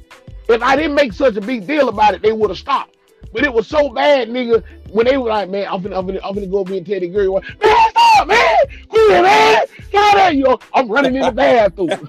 if 0.49 0.63
I 0.63 0.77
didn't 0.77 0.95
make 0.95 1.13
such 1.13 1.37
a 1.37 1.41
big 1.41 1.67
deal 1.67 1.89
about 1.89 2.15
it, 2.15 2.23
they 2.23 2.33
would 2.33 2.51
have 2.51 2.59
stopped. 2.59 2.97
But 3.33 3.45
it 3.45 3.53
was 3.53 3.67
so 3.67 3.91
bad, 3.91 4.31
nigga, 4.31 4.65
when 4.91 5.07
they 5.07 5.19
were 5.19 5.29
like, 5.29 5.51
man, 5.51 5.67
I'm 5.71 5.83
finna, 5.83 5.99
I'm 5.99 6.07
finna, 6.07 6.21
I'm 6.25 6.35
finna 6.35 6.51
go 6.51 6.59
over 6.59 6.75
and 6.75 6.87
tell 6.87 7.01
the 7.01 7.09
girl, 7.09 7.43
man, 7.61 7.91
stop, 7.91 8.29
man, 8.29 8.57
quit, 8.89 9.23
man, 9.23 9.63
stop 9.89 10.15
that, 10.15 10.35
you 10.35 10.45
know, 10.45 10.59
I'm 10.73 10.89
running 10.89 11.17
in 11.17 11.23
the 11.23 11.33
bathroom. 11.33 11.91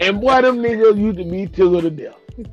and 0.00 0.20
boy, 0.20 0.42
them 0.42 0.58
niggas 0.58 0.98
used 0.98 1.18
to 1.18 1.24
be 1.24 1.46
tickled 1.46 1.82
to 1.82 1.90
death. 1.90 2.16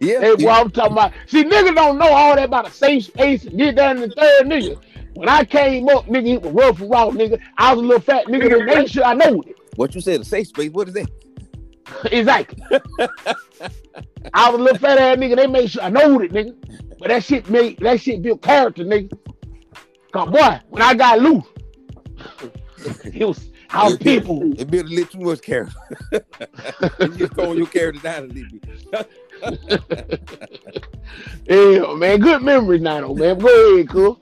Yeah. 0.00 0.18
Hey, 0.20 0.34
boy, 0.34 0.50
I'm 0.50 0.68
talking 0.72 0.94
about, 0.94 1.12
see, 1.28 1.44
niggas 1.44 1.76
don't 1.76 1.96
know 1.96 2.08
all 2.12 2.34
that 2.34 2.46
about 2.46 2.66
a 2.66 2.72
safe 2.72 3.04
space 3.04 3.44
and 3.44 3.56
get 3.56 3.76
down 3.76 4.02
in 4.02 4.08
the 4.08 4.14
third 4.16 4.46
nigga. 4.46 4.76
When 5.14 5.28
I 5.28 5.44
came 5.44 5.88
up, 5.88 6.06
nigga, 6.06 6.34
it 6.34 6.42
was 6.42 6.52
rough 6.52 6.80
and 6.80 6.90
raw, 6.90 7.10
nigga. 7.10 7.40
I 7.56 7.72
was 7.72 7.84
a 7.84 7.86
little 7.86 8.00
fat 8.02 8.26
nigga, 8.26 8.58
and 8.58 8.68
they 8.68 8.86
sure 8.86 9.04
I 9.04 9.14
know 9.14 9.40
it. 9.42 9.56
What 9.76 9.94
you 9.94 10.00
said, 10.00 10.20
a 10.20 10.24
safe 10.24 10.48
space? 10.48 10.72
What 10.72 10.88
is 10.88 10.94
that? 10.94 11.08
Exactly. 12.10 12.60
I 14.34 14.50
was 14.50 14.60
a 14.60 14.62
little 14.62 14.78
fat 14.78 14.98
ass 14.98 15.18
nigga. 15.18 15.36
They 15.36 15.46
made 15.46 15.70
sure 15.70 15.82
I 15.82 15.88
know 15.88 16.18
it, 16.20 16.32
nigga. 16.32 16.56
But 16.98 17.08
that 17.08 17.22
shit 17.22 17.48
made 17.48 17.78
that 17.78 18.00
shit 18.00 18.22
built 18.22 18.42
character, 18.42 18.84
nigga. 18.84 19.16
Cause 20.12 20.30
boy, 20.30 20.60
when 20.70 20.82
I 20.82 20.94
got 20.94 21.20
loose, 21.20 21.44
it 23.04 23.24
was 23.24 23.51
our 23.72 23.96
people. 23.96 24.52
It 24.58 24.70
built 24.70 24.86
a 24.86 24.88
little 24.88 25.06
too 25.06 25.20
much 25.20 25.42
character. 25.42 25.78
you 27.00 27.08
just 27.16 27.34
throwing 27.34 27.58
your 27.58 27.66
character 27.66 28.00
down 28.00 28.24
a 28.24 28.26
little 28.26 28.58
bit. 28.60 29.18
Yeah, 31.46 31.94
man, 31.94 32.20
good 32.20 32.42
memories 32.42 32.80
now, 32.80 33.00
though, 33.00 33.14
man. 33.14 33.38
Go 33.38 33.74
ahead, 33.74 33.88
cool. 33.88 34.20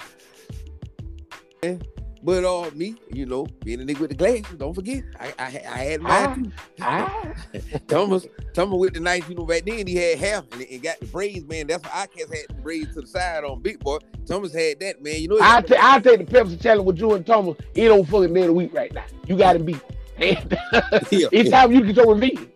But 2.22 2.44
uh, 2.44 2.70
me, 2.74 2.96
you 3.11 3.24
know, 3.24 3.46
being 3.64 3.80
a 3.80 3.85
nigga 3.85 4.00
with 4.00 4.11
the 4.11 4.16
glasses, 4.16 4.59
don't 4.59 4.74
forget, 4.74 5.02
I 5.18 5.33
I, 5.38 5.44
I 5.46 5.78
had 5.78 6.02
mine 6.02 6.44
too. 6.44 6.52
Ah, 6.83 7.33
Thomas, 7.88 8.26
Thomas 8.52 8.78
with 8.78 8.94
the 8.94 9.00
knife, 9.00 9.28
you 9.28 9.35
know, 9.35 9.46
back 9.46 9.64
then 9.64 9.87
he 9.87 9.94
had 9.94 10.18
half 10.18 10.44
and, 10.52 10.62
and 10.62 10.83
got 10.83 11.00
the 11.00 11.06
braids, 11.06 11.46
man. 11.46 11.66
That's 11.66 11.83
why 11.83 11.90
I 11.94 12.06
cast 12.06 12.35
had 12.35 12.44
the 12.48 12.62
braids 12.62 12.94
to 12.94 13.00
the 13.00 13.06
side 13.06 13.44
on 13.44 13.62
Big 13.62 13.78
Boy. 13.80 13.98
Thomas 14.26 14.52
had 14.52 14.80
that, 14.80 15.02
man. 15.02 15.22
You 15.22 15.28
know, 15.28 15.38
I 15.40 15.62
ta- 15.62 15.76
I 15.80 15.98
take 16.00 16.26
the 16.26 16.33
Pepsi 16.33 16.61
challenge 16.61 16.87
with 16.87 16.98
you 16.98 17.14
and 17.14 17.26
Thomas. 17.26 17.56
It 17.74 17.88
don't 17.88 18.06
fucking 18.06 18.35
day 18.35 18.42
of 18.42 18.46
the 18.48 18.52
week 18.52 18.74
right 18.74 18.92
now. 18.92 19.04
You 19.26 19.37
gotta 19.38 19.59
be. 19.59 19.76
It's 20.22 21.50
time 21.50 21.72
you 21.72 21.80
get 21.80 21.96
your 21.96 22.14
revenge. 22.14 22.48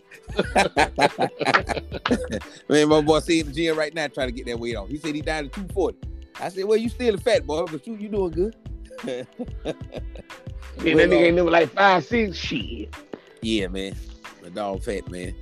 man, 2.68 2.88
my 2.88 3.00
boy 3.00 3.20
said 3.20 3.37
in 3.37 3.46
the 3.46 3.53
gym 3.53 3.79
right 3.79 3.94
now 3.94 4.07
trying 4.09 4.29
to 4.29 4.33
get 4.33 4.44
that 4.46 4.59
weight 4.59 4.77
off. 4.77 4.88
He 4.88 4.98
said 4.98 5.14
he 5.14 5.22
died 5.22 5.46
at 5.46 5.53
240. 5.55 5.96
I 6.40 6.48
said, 6.48 6.64
well, 6.64 6.77
you 6.77 6.88
still 6.88 7.14
a 7.14 7.18
fat 7.18 7.46
boy, 7.46 7.64
but 7.64 7.87
you, 7.87 7.94
you 7.94 8.09
doing 8.09 8.33
good. 8.33 8.57
Man, 9.02 9.26
that 9.66 9.76
nigga 10.76 11.12
uh, 11.12 11.14
ain't 11.14 11.37
never 11.37 11.50
like 11.50 11.70
five, 11.70 12.04
six. 12.04 12.37
Shit. 12.37 12.94
Yeah, 13.42 13.68
man. 13.68 13.94
My 14.42 14.48
dog 14.48 14.83
fat, 14.83 15.11
man. 15.11 15.35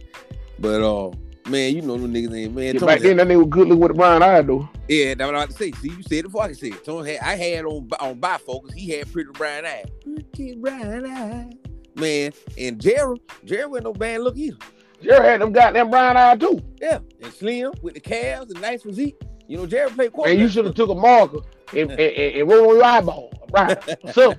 But 0.58 0.82
uh, 0.82 1.12
man, 1.48 1.74
you 1.74 1.82
know 1.82 1.96
them 1.96 2.12
niggas 2.12 2.36
ain't 2.36 2.54
man. 2.54 2.74
Yeah, 2.74 2.86
back 2.86 3.00
then, 3.00 3.16
that 3.16 3.26
nigga 3.26 3.38
was 3.38 3.48
good 3.48 3.68
looking 3.68 3.80
with 3.80 3.90
a 3.90 3.94
brown 3.94 4.22
eye, 4.22 4.42
though. 4.42 4.68
Yeah, 4.88 5.14
that's 5.14 5.26
what 5.26 5.34
I 5.34 5.40
had 5.40 5.50
to 5.50 5.56
say. 5.56 5.72
See, 5.72 5.88
you 5.88 6.02
said 6.02 6.18
it 6.18 6.22
before 6.24 6.42
I 6.42 6.46
can 6.46 6.56
say 6.56 6.68
it. 6.68 6.84
Thomas 6.84 7.06
had, 7.06 7.20
I 7.20 7.36
had 7.36 7.64
on 7.64 7.88
on 8.00 8.20
bifocus. 8.20 8.72
He 8.74 8.90
had 8.90 9.12
pretty 9.12 9.30
brown 9.32 9.66
eyes. 9.66 9.86
Pretty 10.34 10.56
brown 10.56 11.06
eyes. 11.06 11.52
Man, 11.94 12.32
and 12.58 12.80
Gerald, 12.80 13.20
Gerald 13.44 13.72
wasn't 13.72 13.84
no 13.84 13.92
bad 13.92 14.20
look 14.22 14.36
either. 14.36 14.56
Jerry 15.02 15.26
had 15.26 15.40
them 15.40 15.52
goddamn 15.52 15.90
brown 15.90 16.16
eye 16.16 16.36
too. 16.36 16.60
Yeah, 16.80 16.98
and 17.20 17.32
slim 17.32 17.72
with 17.82 17.94
the 17.94 18.00
calves 18.00 18.52
and 18.52 18.60
nice 18.60 18.82
physique. 18.82 19.20
You 19.48 19.58
know, 19.58 19.66
Gerald 19.66 19.94
played 19.94 20.12
quarterback. 20.12 20.38
you 20.38 20.48
should 20.48 20.64
have 20.64 20.74
took 20.74 20.90
a 20.90 20.94
marker 20.94 21.40
and, 21.72 21.90
and, 21.90 22.00
and, 22.00 22.36
and 22.36 22.50
roll 22.50 22.70
on 22.70 22.76
your 22.76 22.84
eyeball. 22.84 23.32
Right. 23.52 23.78
So, 24.12 24.34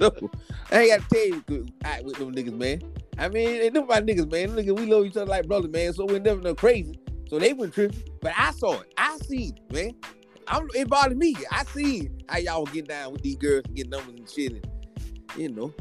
So, 0.00 0.30
I 0.70 0.80
ain't 0.80 0.90
got 0.90 1.08
to 1.10 1.14
tell 1.14 1.26
you 1.26 1.66
I, 1.84 2.00
with 2.00 2.16
them 2.16 2.34
niggas, 2.34 2.56
man. 2.56 2.80
I 3.18 3.28
mean, 3.28 3.58
they 3.60 3.68
them 3.68 3.86
my 3.86 4.00
niggas, 4.00 4.30
man. 4.30 4.54
Them 4.54 4.64
niggas, 4.64 4.78
we 4.78 4.86
love 4.86 5.04
each 5.04 5.16
other 5.16 5.26
like 5.26 5.46
brothers, 5.46 5.70
man. 5.70 5.92
So 5.92 6.06
we 6.06 6.18
never 6.18 6.40
no 6.40 6.54
crazy. 6.54 6.98
So 7.28 7.38
they 7.38 7.52
went 7.52 7.74
tripping, 7.74 8.02
but 8.22 8.32
I 8.36 8.50
saw 8.52 8.80
it. 8.80 8.92
I 8.96 9.18
seen 9.18 9.54
it, 9.56 9.72
man. 9.72 9.94
I'm, 10.48 10.68
it 10.74 10.88
bothered 10.88 11.18
me. 11.18 11.36
I 11.52 11.64
seen 11.64 12.22
how 12.28 12.38
y'all 12.38 12.64
getting 12.64 12.84
down 12.84 13.12
with 13.12 13.22
these 13.22 13.36
girls 13.36 13.62
and 13.66 13.76
getting 13.76 13.90
numbers 13.90 14.14
and 14.14 14.28
shit. 14.28 14.52
And, 14.52 14.66
you 15.36 15.48
know, 15.50 15.74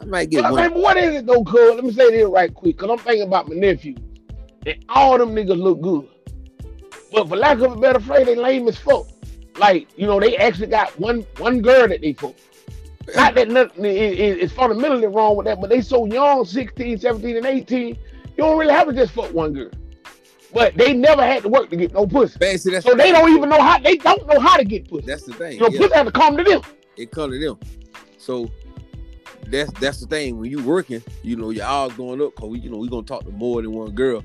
I 0.00 0.04
might 0.04 0.30
get 0.30 0.42
but, 0.42 0.52
one. 0.52 0.72
man, 0.72 0.80
what 0.80 0.96
is 0.96 1.16
it 1.16 1.26
though, 1.26 1.42
cuz? 1.42 1.74
Let 1.74 1.84
me 1.84 1.92
say 1.92 2.10
this 2.10 2.28
right 2.28 2.52
quick, 2.54 2.78
cause 2.78 2.88
I'm 2.88 2.98
thinking 2.98 3.26
about 3.26 3.48
my 3.48 3.56
nephew. 3.56 3.96
And 4.66 4.82
all 4.88 5.18
them 5.18 5.34
niggas 5.34 5.58
look 5.58 5.80
good. 5.80 6.08
But 7.12 7.28
for 7.28 7.36
lack 7.36 7.58
of 7.58 7.72
a 7.72 7.76
better 7.76 8.00
phrase, 8.00 8.26
they 8.26 8.36
lame 8.36 8.68
as 8.68 8.78
fuck. 8.78 9.06
Like, 9.58 9.88
you 9.96 10.06
know, 10.06 10.18
they 10.20 10.36
actually 10.36 10.66
got 10.68 10.98
one 10.98 11.26
one 11.38 11.62
girl 11.62 11.88
that 11.88 12.00
they 12.00 12.12
fuck. 12.12 12.34
Not 13.14 13.34
that 13.34 13.48
nothing 13.48 13.84
is, 13.84 14.38
is 14.38 14.52
fundamentally 14.52 15.06
wrong 15.06 15.36
with 15.36 15.46
that, 15.46 15.60
but 15.60 15.70
they 15.70 15.82
so 15.82 16.06
young, 16.06 16.44
16, 16.44 16.98
17, 16.98 17.36
and 17.36 17.46
18, 17.46 17.88
You 17.88 17.96
don't 18.38 18.58
really 18.58 18.72
have 18.72 18.88
to 18.88 18.94
just 18.94 19.12
fuck 19.12 19.32
one 19.32 19.52
girl. 19.52 19.70
But 20.54 20.76
they 20.76 20.94
never 20.94 21.22
had 21.22 21.42
to 21.42 21.48
work 21.48 21.68
to 21.70 21.76
get 21.76 21.92
no 21.92 22.06
pussy. 22.06 22.38
That's 22.38 22.62
So 22.62 22.94
they 22.94 23.12
don't 23.12 23.30
even 23.30 23.48
know 23.48 23.60
how 23.60 23.78
they 23.78 23.96
don't 23.96 24.26
know 24.26 24.38
how 24.38 24.56
to 24.56 24.64
get 24.64 24.88
pussy. 24.88 25.06
that's 25.06 25.24
the 25.24 25.34
thing. 25.34 25.58
So 25.58 25.68
yeah. 25.68 25.78
pussy 25.78 25.94
have 25.94 26.06
to 26.06 26.12
come 26.12 26.36
to 26.36 26.44
them. 26.44 26.62
it 26.96 27.10
come 27.10 27.30
to 27.30 27.38
them. 27.38 27.58
So 28.18 28.50
that's 29.48 29.72
that's 29.72 30.00
the 30.00 30.06
thing. 30.06 30.38
When 30.38 30.50
you 30.50 30.62
working, 30.62 31.02
you 31.22 31.36
know, 31.36 31.50
your 31.50 31.66
odds 31.66 31.94
going 31.96 32.22
up 32.22 32.34
because 32.36 32.50
we, 32.50 32.60
you 32.60 32.70
know, 32.70 32.78
we 32.78 32.88
gonna 32.88 33.02
talk 33.02 33.24
to 33.24 33.30
more 33.30 33.62
than 33.62 33.72
one 33.72 33.90
girl, 33.90 34.22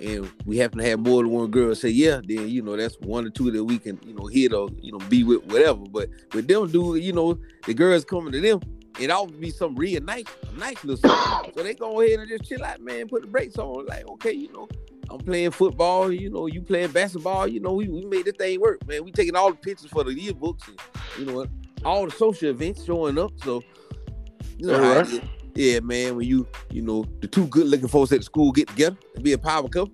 and 0.00 0.30
we 0.44 0.58
happen 0.58 0.78
to 0.78 0.84
have 0.84 1.00
more 1.00 1.22
than 1.22 1.32
one 1.32 1.50
girl 1.50 1.74
say 1.74 1.88
yeah. 1.88 2.20
Then 2.24 2.48
you 2.48 2.62
know 2.62 2.76
that's 2.76 2.96
one 3.00 3.26
or 3.26 3.30
two 3.30 3.50
that 3.50 3.64
we 3.64 3.78
can 3.78 3.98
you 4.04 4.14
know 4.14 4.26
hit 4.26 4.52
or 4.52 4.68
you 4.80 4.92
know 4.92 4.98
be 5.08 5.24
with 5.24 5.44
whatever. 5.44 5.84
But 5.90 6.10
with 6.32 6.48
them 6.48 6.70
dude, 6.70 7.02
you 7.02 7.12
know, 7.12 7.38
the 7.66 7.74
girls 7.74 8.04
coming 8.04 8.32
to 8.32 8.40
them. 8.40 8.60
It 8.98 9.10
ought 9.10 9.28
to 9.28 9.34
be 9.34 9.50
some 9.50 9.76
real 9.76 10.02
nice, 10.02 10.24
nice 10.56 10.82
little 10.82 10.96
something. 10.96 11.52
So 11.56 11.62
they 11.62 11.74
go 11.74 12.00
ahead 12.00 12.20
and 12.20 12.28
just 12.28 12.44
chill 12.44 12.64
out, 12.64 12.80
man. 12.80 13.08
Put 13.08 13.22
the 13.22 13.28
brakes 13.28 13.58
on. 13.58 13.84
Like, 13.84 14.08
okay, 14.08 14.32
you 14.32 14.50
know, 14.52 14.68
I'm 15.10 15.18
playing 15.18 15.50
football. 15.50 16.10
You 16.10 16.30
know, 16.30 16.46
you 16.46 16.62
playing 16.62 16.92
basketball. 16.92 17.46
You 17.46 17.60
know, 17.60 17.74
we, 17.74 17.88
we 17.88 18.06
made 18.06 18.24
this 18.24 18.36
thing 18.36 18.58
work, 18.58 18.86
man. 18.86 19.04
We 19.04 19.12
taking 19.12 19.36
all 19.36 19.50
the 19.50 19.56
pictures 19.56 19.90
for 19.90 20.02
the 20.02 20.14
yearbooks, 20.14 20.66
and 20.68 20.78
you 21.18 21.26
know 21.26 21.34
what, 21.34 21.50
all 21.84 22.06
the 22.06 22.10
social 22.10 22.50
events 22.50 22.84
showing 22.84 23.18
up. 23.18 23.32
So, 23.42 23.62
you 24.56 24.66
know, 24.66 24.78
how 24.78 24.92
it 24.92 24.96
Alright. 24.96 25.08
is. 25.08 25.20
Yeah, 25.56 25.80
man. 25.80 26.16
When 26.16 26.26
you, 26.26 26.46
you 26.70 26.82
know, 26.82 27.04
the 27.20 27.26
two 27.26 27.46
good 27.46 27.66
looking 27.66 27.88
folks 27.88 28.12
at 28.12 28.18
the 28.18 28.24
school 28.24 28.52
get 28.52 28.68
together 28.68 28.96
and 29.14 29.24
be 29.24 29.32
a 29.32 29.38
power 29.38 29.68
couple. 29.68 29.92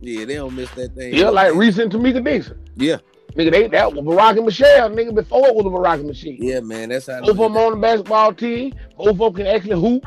Yeah, 0.00 0.24
they 0.24 0.34
don't 0.34 0.54
miss 0.54 0.70
that 0.72 0.94
thing. 0.94 1.14
Yeah, 1.14 1.30
like 1.30 1.54
Reese 1.54 1.78
and 1.78 1.90
Tamika 1.90 2.24
Dixon. 2.24 2.60
yeah, 2.74 2.96
Nigga, 3.36 3.50
they 3.50 3.68
that 3.68 3.92
was 3.92 4.04
Barack 4.04 4.36
and 4.36 4.44
Michelle, 4.44 4.90
nigga, 4.90 5.14
before 5.14 5.46
it 5.46 5.54
was 5.54 5.64
a 5.64 5.68
Barack 5.68 6.04
machine. 6.04 6.38
yeah, 6.40 6.60
man. 6.60 6.90
That's 6.90 7.06
how. 7.06 7.20
Both 7.20 7.30
of 7.30 7.36
them 7.36 7.56
on 7.56 7.70
the 7.72 7.78
basketball 7.78 8.34
team. 8.34 8.74
Both 8.96 9.08
of 9.08 9.18
them 9.18 9.34
can 9.34 9.46
actually 9.46 9.80
hoop. 9.80 10.06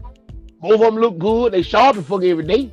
Both 0.61 0.73
of 0.73 0.79
them 0.81 0.97
look 0.97 1.17
good. 1.17 1.53
They 1.53 1.61
sharp 1.61 1.95
and 1.95 2.05
fuck 2.05 2.23
every 2.23 2.45
day. 2.45 2.71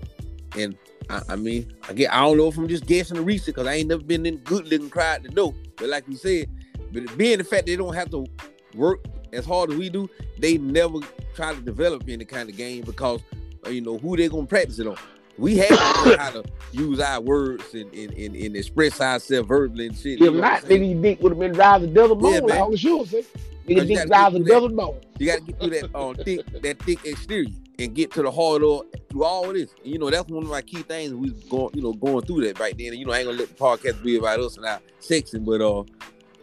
And 0.59 0.77
I, 1.09 1.22
I 1.31 1.37
mean, 1.37 1.72
I 1.88 1.92
get 1.92 2.12
I 2.12 2.20
don't 2.20 2.37
know 2.37 2.48
if 2.48 2.59
I'm 2.59 2.68
just 2.68 2.87
guessing 2.87 3.16
the 3.16 3.22
reason 3.22 3.46
because 3.46 3.66
I 3.66 3.75
ain't 3.75 3.88
never 3.88 4.03
been 4.03 4.27
in 4.27 4.38
good 4.38 4.68
looking 4.68 4.90
crowd 4.90 5.25
to 5.25 5.31
know. 5.31 5.55
But 5.77 5.88
like 5.88 6.05
you 6.09 6.16
said, 6.16 6.46
but 6.92 7.16
being 7.16 7.38
the 7.38 7.44
fact 7.44 7.66
they 7.66 7.77
don't 7.77 7.94
have 7.94 8.11
to 8.11 8.27
work 8.75 9.05
as 9.33 9.45
hard 9.45 9.71
as 9.71 9.77
we 9.77 9.88
do, 9.88 10.09
they 10.38 10.59
never 10.59 10.99
try 11.35 11.55
to 11.55 11.61
develop 11.61 12.05
any 12.09 12.25
kind 12.25 12.49
of 12.49 12.57
game 12.57 12.85
because 12.85 13.21
uh, 13.66 13.71
you 13.71 13.81
know 13.81 13.99
who 13.99 14.16
they 14.16 14.29
gonna 14.29 14.47
practice 14.47 14.79
it 14.79 14.87
on. 14.87 14.97
We 15.38 15.57
have 15.57 15.68
to 15.68 16.11
learn 16.11 16.18
how 16.18 16.31
to 16.31 16.45
use 16.73 17.01
our 17.01 17.21
words 17.21 17.73
and, 17.75 17.92
and, 17.95 18.12
and, 18.12 18.37
and 18.37 18.57
express 18.57 19.01
ourselves 19.01 19.49
verbally 19.49 19.87
and 19.87 19.97
shit. 19.97 20.21
you 20.21 20.27
If 20.27 20.35
know 20.35 20.40
not, 20.40 20.62
nigga, 20.62 21.01
dick 21.03 21.21
would 21.23 21.33
have 21.33 21.38
been 21.38 21.53
a 21.59 21.87
desert 21.87 22.14
bone, 22.16 22.33
Yeah, 22.35 22.40
man. 22.40 22.59
all 22.59 22.71
the 22.71 22.77
shoes 22.77 23.11
say. 23.11 23.25
Nigga, 23.66 23.88
you 23.88 23.97
dick 23.97 24.09
gotta 24.09 24.37
a 24.37 24.45
through 24.45 24.68
bone. 24.71 25.01
You 25.18 25.27
got 25.27 25.38
to 25.38 25.45
get 25.45 25.61
through 25.61 25.71
that 25.71 25.90
uh, 25.95 26.14
thick, 26.25 26.62
that 26.62 26.79
thick 26.81 27.05
exterior 27.05 27.49
and 27.79 27.95
get 27.95 28.11
to 28.12 28.23
the 28.23 28.31
heart 28.31 28.62
of 28.62 28.83
through 29.09 29.25
all 29.25 29.49
of 29.49 29.55
this. 29.55 29.75
And, 29.83 29.92
you 29.92 29.99
know, 29.99 30.11
that's 30.11 30.29
one 30.29 30.42
of 30.42 30.51
my 30.51 30.62
key 30.62 30.83
things. 30.83 31.14
We 31.14 31.31
going, 31.49 31.71
you 31.75 31.83
know, 31.83 31.92
going 31.92 32.25
through 32.27 32.47
that 32.47 32.59
right 32.59 32.77
then. 32.77 32.88
And, 32.88 32.97
you 32.99 33.07
know, 33.07 33.12
I 33.12 33.18
ain't 33.18 33.29
gonna 33.29 33.38
let 33.38 33.49
the 33.49 33.55
podcast 33.55 34.03
be 34.03 34.16
about 34.16 34.40
us 34.40 34.57
and 34.57 34.66
our 34.66 34.81
sexing, 35.01 35.45
but 35.45 35.61
uh, 35.61 35.85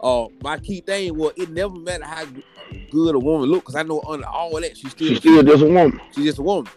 uh, 0.00 0.26
my 0.42 0.58
key 0.58 0.80
thing 0.80 1.16
was 1.16 1.32
it 1.36 1.50
never 1.50 1.74
matter 1.74 2.04
how 2.04 2.24
good 2.90 3.14
a 3.14 3.18
woman 3.18 3.48
look, 3.50 3.62
because 3.62 3.74
I 3.76 3.82
know 3.82 4.02
under 4.08 4.26
all 4.26 4.60
that 4.60 4.76
she 4.76 4.88
still 4.88 5.08
She's 5.08 5.18
still 5.18 5.42
just 5.42 5.62
a 5.62 5.66
woman. 5.66 6.00
she's 6.14 6.24
just 6.24 6.38
a 6.38 6.42
woman. 6.42 6.70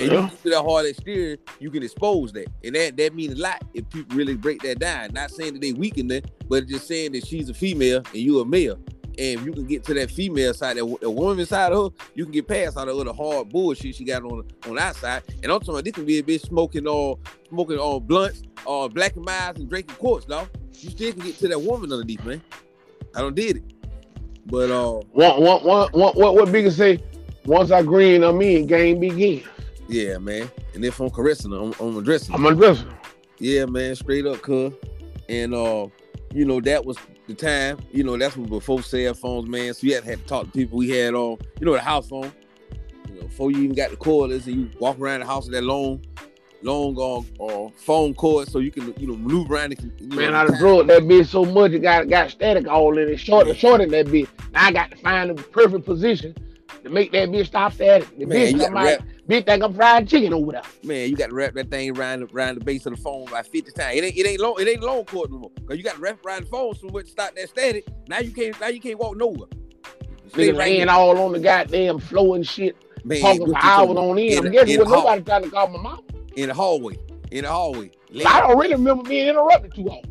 And 0.00 0.12
Yeah. 0.12 0.22
you 0.30 0.36
to 0.44 0.50
that 0.50 0.62
hard 0.62 0.86
exterior, 0.86 1.36
you 1.58 1.70
can 1.72 1.82
expose 1.82 2.32
that, 2.32 2.46
and 2.62 2.74
that 2.76 2.96
that 2.98 3.14
means 3.14 3.34
a 3.38 3.42
lot 3.42 3.64
if 3.74 3.88
people 3.90 4.16
really 4.16 4.36
break 4.36 4.62
that 4.62 4.78
down. 4.78 5.10
Not 5.12 5.30
saying 5.30 5.54
that 5.54 5.60
they 5.60 5.72
weaken 5.72 6.06
that, 6.08 6.30
but 6.48 6.66
just 6.68 6.86
saying 6.86 7.12
that 7.12 7.26
she's 7.26 7.48
a 7.48 7.54
female 7.54 8.02
and 8.12 8.22
you 8.22 8.40
a 8.40 8.44
male. 8.44 8.78
And 9.18 9.40
if 9.40 9.44
you 9.46 9.52
can 9.52 9.66
get 9.66 9.82
to 9.84 9.94
that 9.94 10.12
female 10.12 10.54
side, 10.54 10.76
that 10.76 10.98
the 11.00 11.10
woman 11.10 11.44
side 11.44 11.72
of 11.72 11.92
her, 11.92 12.04
you 12.14 12.24
can 12.24 12.32
get 12.32 12.46
past 12.46 12.76
all 12.76 12.86
the 12.86 12.94
little 12.94 13.12
hard 13.12 13.48
bullshit 13.48 13.96
she 13.96 14.04
got 14.04 14.22
on 14.22 14.44
on 14.66 14.76
that 14.76 14.94
side. 14.94 15.24
And 15.42 15.50
I'm 15.50 15.58
talking 15.58 15.74
about 15.74 15.84
this 15.84 15.94
can 15.94 16.04
be 16.04 16.18
a 16.18 16.22
bitch 16.22 16.42
smoking 16.42 16.86
all 16.86 17.18
smoking 17.48 17.78
all 17.78 17.98
blunts, 17.98 18.42
all 18.64 18.88
Black 18.88 19.16
and 19.16 19.24
Milds 19.24 19.58
and 19.58 19.68
drinking 19.68 19.96
quarts, 19.96 20.24
dog. 20.26 20.48
You 20.74 20.90
still 20.90 21.12
can 21.12 21.22
get 21.22 21.36
to 21.38 21.48
that 21.48 21.60
woman 21.60 21.92
underneath, 21.92 22.24
man. 22.24 22.40
I 23.16 23.20
don't 23.20 23.34
did 23.34 23.56
it. 23.56 23.64
But 24.46 24.70
uh 24.70 25.00
one, 25.10 25.42
what, 25.42 25.64
what 25.64 25.92
what 25.92 26.14
what, 26.14 26.34
what 26.34 26.52
Bigger 26.52 26.70
say? 26.70 27.02
Once 27.44 27.72
I 27.72 27.82
green, 27.82 28.22
I'm 28.22 28.40
in, 28.42 28.66
game 28.66 29.00
begin. 29.00 29.42
yeah, 29.88 30.18
man. 30.18 30.48
And 30.74 30.84
if 30.84 31.00
I'm 31.00 31.10
caressing 31.10 31.50
her, 31.50 31.58
I'm, 31.58 31.74
I'm 31.80 31.96
addressing 31.96 32.32
her. 32.32 32.38
I'm 32.38 32.46
undressing. 32.46 32.88
Yeah, 33.38 33.64
man, 33.64 33.96
straight 33.96 34.26
up, 34.26 34.42
cuz. 34.42 34.72
And 35.28 35.54
uh, 35.54 35.88
you 36.32 36.44
know, 36.44 36.60
that 36.60 36.84
was 36.84 36.96
the 37.28 37.34
time, 37.34 37.78
you 37.92 38.02
know, 38.02 38.16
that's 38.16 38.36
when 38.36 38.48
before 38.48 38.82
cell 38.82 39.14
phones, 39.14 39.48
man. 39.48 39.74
So 39.74 39.86
you 39.86 39.94
had 39.94 40.04
to 40.04 40.10
have 40.10 40.22
to 40.22 40.26
talk 40.26 40.46
to 40.46 40.50
people. 40.50 40.78
We 40.78 40.90
had 40.90 41.14
on, 41.14 41.38
you 41.60 41.66
know, 41.66 41.74
the 41.74 41.80
house 41.80 42.08
phone. 42.08 42.32
You 43.08 43.14
know, 43.14 43.22
before 43.22 43.50
you 43.50 43.58
even 43.58 43.76
got 43.76 43.90
the 43.90 43.96
cordless 43.96 44.46
and 44.46 44.56
you 44.56 44.70
walk 44.80 44.98
around 44.98 45.20
the 45.20 45.26
house 45.26 45.44
with 45.44 45.52
that 45.52 45.62
long, 45.62 46.04
long 46.62 46.96
uh, 46.98 47.44
uh, 47.44 47.70
phone 47.76 48.14
cord 48.14 48.48
so 48.48 48.58
you 48.58 48.70
can, 48.70 48.94
you 48.98 49.06
know, 49.06 49.16
maneuver 49.16 49.54
around 49.54 49.72
it. 49.72 49.80
You 49.98 50.08
know, 50.08 50.16
Man, 50.16 50.34
I 50.34 50.46
time. 50.46 50.58
drove 50.58 50.86
that 50.88 51.02
bitch 51.02 51.26
so 51.26 51.44
much 51.44 51.72
it 51.72 51.80
got 51.80 52.08
got 52.08 52.30
static 52.30 52.66
all 52.66 52.96
in 52.98 53.08
it. 53.08 53.18
Short, 53.18 53.54
short 53.56 53.82
in 53.82 53.90
that 53.90 54.06
bitch. 54.06 54.28
Now 54.52 54.66
I 54.66 54.72
got 54.72 54.90
to 54.90 54.96
find 54.96 55.30
the 55.30 55.34
perfect 55.42 55.84
position 55.84 56.34
to 56.82 56.88
make 56.90 57.12
that 57.12 57.28
bitch 57.28 57.46
stop 57.46 57.72
static. 57.72 58.08
The 58.18 58.26
Man, 58.26 58.52
bitch, 58.54 59.02
bitch 59.28 59.46
think 59.46 59.62
I'm 59.62 59.74
fried 59.74 60.08
chicken 60.08 60.32
over 60.32 60.52
there. 60.52 60.62
Man, 60.82 61.08
you 61.10 61.16
got 61.16 61.28
to 61.30 61.34
wrap 61.34 61.54
that 61.54 61.70
thing 61.70 61.96
around 61.96 62.20
the, 62.20 62.26
around 62.34 62.58
the 62.58 62.64
base 62.64 62.86
of 62.86 62.94
the 62.96 63.00
phone 63.02 63.26
by 63.26 63.42
50 63.42 63.72
times. 63.72 63.96
It 63.96 64.04
ain't 64.04 64.16
it 64.16 64.26
ain't 64.26 64.40
long 64.40 64.54
it 64.60 64.68
ain't 64.68 64.82
long 64.82 65.04
cord 65.04 65.30
no 65.30 65.38
more. 65.38 65.50
Cause 65.66 65.76
you 65.76 65.82
got 65.82 65.94
to 65.96 66.00
wrap 66.00 66.24
around 66.24 66.44
the 66.44 66.48
phone 66.50 66.74
so 66.74 66.88
much 66.88 67.06
to 67.06 67.10
stop 67.10 67.34
that 67.34 67.48
static. 67.48 67.86
Now 68.08 68.18
you 68.18 68.30
can't 68.32 68.58
now 68.60 68.68
you 68.68 68.80
can't 68.80 68.98
walk 68.98 69.16
nowhere. 69.16 69.48
Stay 70.28 70.48
Niggas 70.48 70.58
right 70.58 70.58
laying 70.58 70.88
all 70.88 71.18
on 71.18 71.32
the 71.32 71.38
goddamn 71.40 71.98
floor 71.98 72.36
and 72.36 72.46
shit, 72.46 72.76
Man, 73.04 73.20
talking 73.20 73.46
for 73.46 73.56
hours 73.56 73.96
on 73.96 74.18
end. 74.18 74.18
in 74.18 74.38
I'm 74.38 74.44
the- 74.44 74.50
guessing 74.50 74.74
in 74.74 74.80
with 74.80 74.88
nobody 74.90 75.22
trying 75.22 75.42
to 75.44 75.50
call 75.50 75.68
my 75.68 75.80
mom. 75.80 76.00
in 76.36 76.48
the 76.48 76.54
hallway. 76.54 76.96
In 77.30 77.44
the 77.44 77.50
hallway. 77.50 77.90
I 78.26 78.40
don't 78.40 78.58
really 78.58 78.74
remember 78.74 79.02
being 79.08 79.28
interrupted 79.28 79.74
too 79.74 79.86
often. 79.88 80.10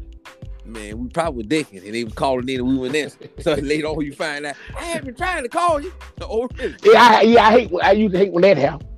Man, 0.67 0.99
we 0.99 1.07
probably 1.09 1.43
were 1.43 1.49
decking 1.49 1.85
and 1.85 1.93
they 1.95 2.03
was 2.03 2.13
calling 2.13 2.47
in 2.49 2.59
and 2.59 2.67
we 2.67 2.77
went 2.77 2.95
in. 2.95 3.09
So 3.41 3.53
later 3.61 3.87
on 3.87 4.01
you 4.01 4.13
find 4.13 4.45
out, 4.45 4.55
I 4.77 4.83
have 4.83 5.05
been 5.05 5.15
trying 5.15 5.43
to 5.43 5.49
call 5.49 5.79
you. 5.81 5.93
Oh, 6.21 6.49
really? 6.57 6.75
Yeah, 6.83 7.01
I, 7.01 7.21
yeah, 7.21 7.47
I 7.47 7.51
hate. 7.51 7.71
I 7.81 7.91
used 7.93 8.13
to 8.13 8.19
hate 8.19 8.31
when 8.33 8.41
that 8.41 8.57
happened. 8.57 8.89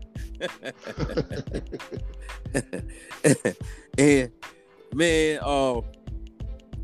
and 3.98 4.32
man, 4.94 5.40
uh, 5.44 5.82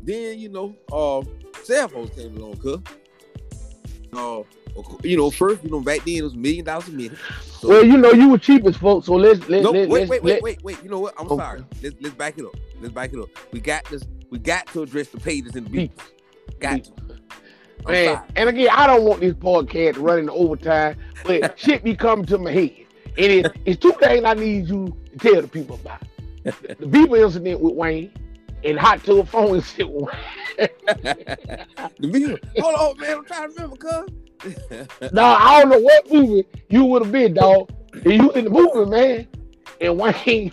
then 0.02 0.38
you 0.38 0.48
know, 0.50 0.76
uh, 0.92 1.22
cell 1.64 1.88
phones 1.88 2.10
came 2.10 2.36
along, 2.36 2.56
cuz. 2.58 2.78
Uh, 4.12 4.42
you 5.02 5.16
know, 5.16 5.30
first, 5.30 5.64
you 5.64 5.70
know, 5.70 5.80
back 5.80 6.04
then 6.04 6.16
it 6.16 6.22
was 6.22 6.34
a 6.34 6.38
million 6.38 6.64
dollars 6.64 6.88
a 6.88 6.92
minute. 6.92 7.18
So, 7.42 7.68
Well, 7.68 7.84
you 7.84 7.96
know, 7.96 8.12
you 8.12 8.28
were 8.28 8.38
cheap 8.38 8.66
as 8.66 8.76
fuck, 8.76 9.04
so 9.04 9.14
let's 9.14 9.40
let 9.48 9.62
no, 9.62 9.70
let 9.70 9.88
wait, 9.88 10.00
let's 10.00 10.10
wait, 10.10 10.22
wait, 10.22 10.42
wait, 10.42 10.62
wait. 10.62 10.82
You 10.82 10.90
know 10.90 11.00
what? 11.00 11.14
I'm 11.18 11.26
Okay. 11.26 11.36
sorry. 11.36 11.64
Let's 11.82 11.96
let's 12.00 12.14
back 12.14 12.38
it 12.38 12.44
up. 12.44 12.54
Let's 12.80 12.92
back 12.92 13.12
it 13.12 13.18
up. 13.18 13.28
We 13.52 13.60
got 13.60 13.84
this. 13.86 14.02
We 14.30 14.38
got 14.38 14.66
to 14.68 14.82
address 14.82 15.08
the 15.08 15.20
pages 15.20 15.54
and 15.54 15.66
the 15.66 15.70
beats. 15.70 16.02
Got 16.58 16.84
to. 16.84 16.92
I'm 17.86 17.92
Man, 17.92 18.14
sorry. 18.16 18.28
and 18.36 18.48
again, 18.48 18.68
I 18.72 18.86
don't 18.86 19.04
want 19.04 19.20
this 19.20 19.34
podcast 19.34 19.96
running 20.00 20.28
overtime, 20.28 20.96
but 21.24 21.58
shit 21.58 21.84
be 21.84 21.94
coming 21.94 22.24
to 22.26 22.38
my 22.38 22.50
head. 22.50 22.74
And 23.18 23.32
it, 23.32 23.52
it's 23.64 23.80
two 23.80 23.92
things 23.92 24.24
I 24.24 24.34
need 24.34 24.68
you 24.68 24.96
to 25.12 25.18
tell 25.18 25.42
the 25.42 25.48
people 25.48 25.76
about. 25.76 26.02
The 26.78 26.86
people 26.88 27.16
incident 27.16 27.60
with 27.60 27.74
Wayne 27.74 28.12
and 28.62 28.78
hot 28.78 29.02
to 29.04 29.16
tub 29.16 29.28
phone 29.28 29.56
incident 29.56 29.90
with 29.90 30.04
Wayne. 30.04 30.68
the 30.86 31.88
video. 32.00 32.38
Hold 32.58 32.74
on, 32.76 33.00
man. 33.00 33.16
I'm 33.18 33.24
trying 33.24 33.48
to 33.52 33.54
remember, 33.54 33.76
cuz. 33.76 35.12
Now, 35.12 35.34
I 35.34 35.60
don't 35.60 35.70
know 35.70 35.80
what 35.80 36.12
movie 36.12 36.46
you 36.68 36.84
would 36.84 37.02
have 37.02 37.10
been, 37.10 37.34
dog. 37.34 37.70
And 37.94 38.12
you 38.12 38.30
in 38.32 38.44
the 38.44 38.50
movie, 38.50 38.88
man. 38.88 39.26
And 39.80 39.98
Wayne, 39.98 40.52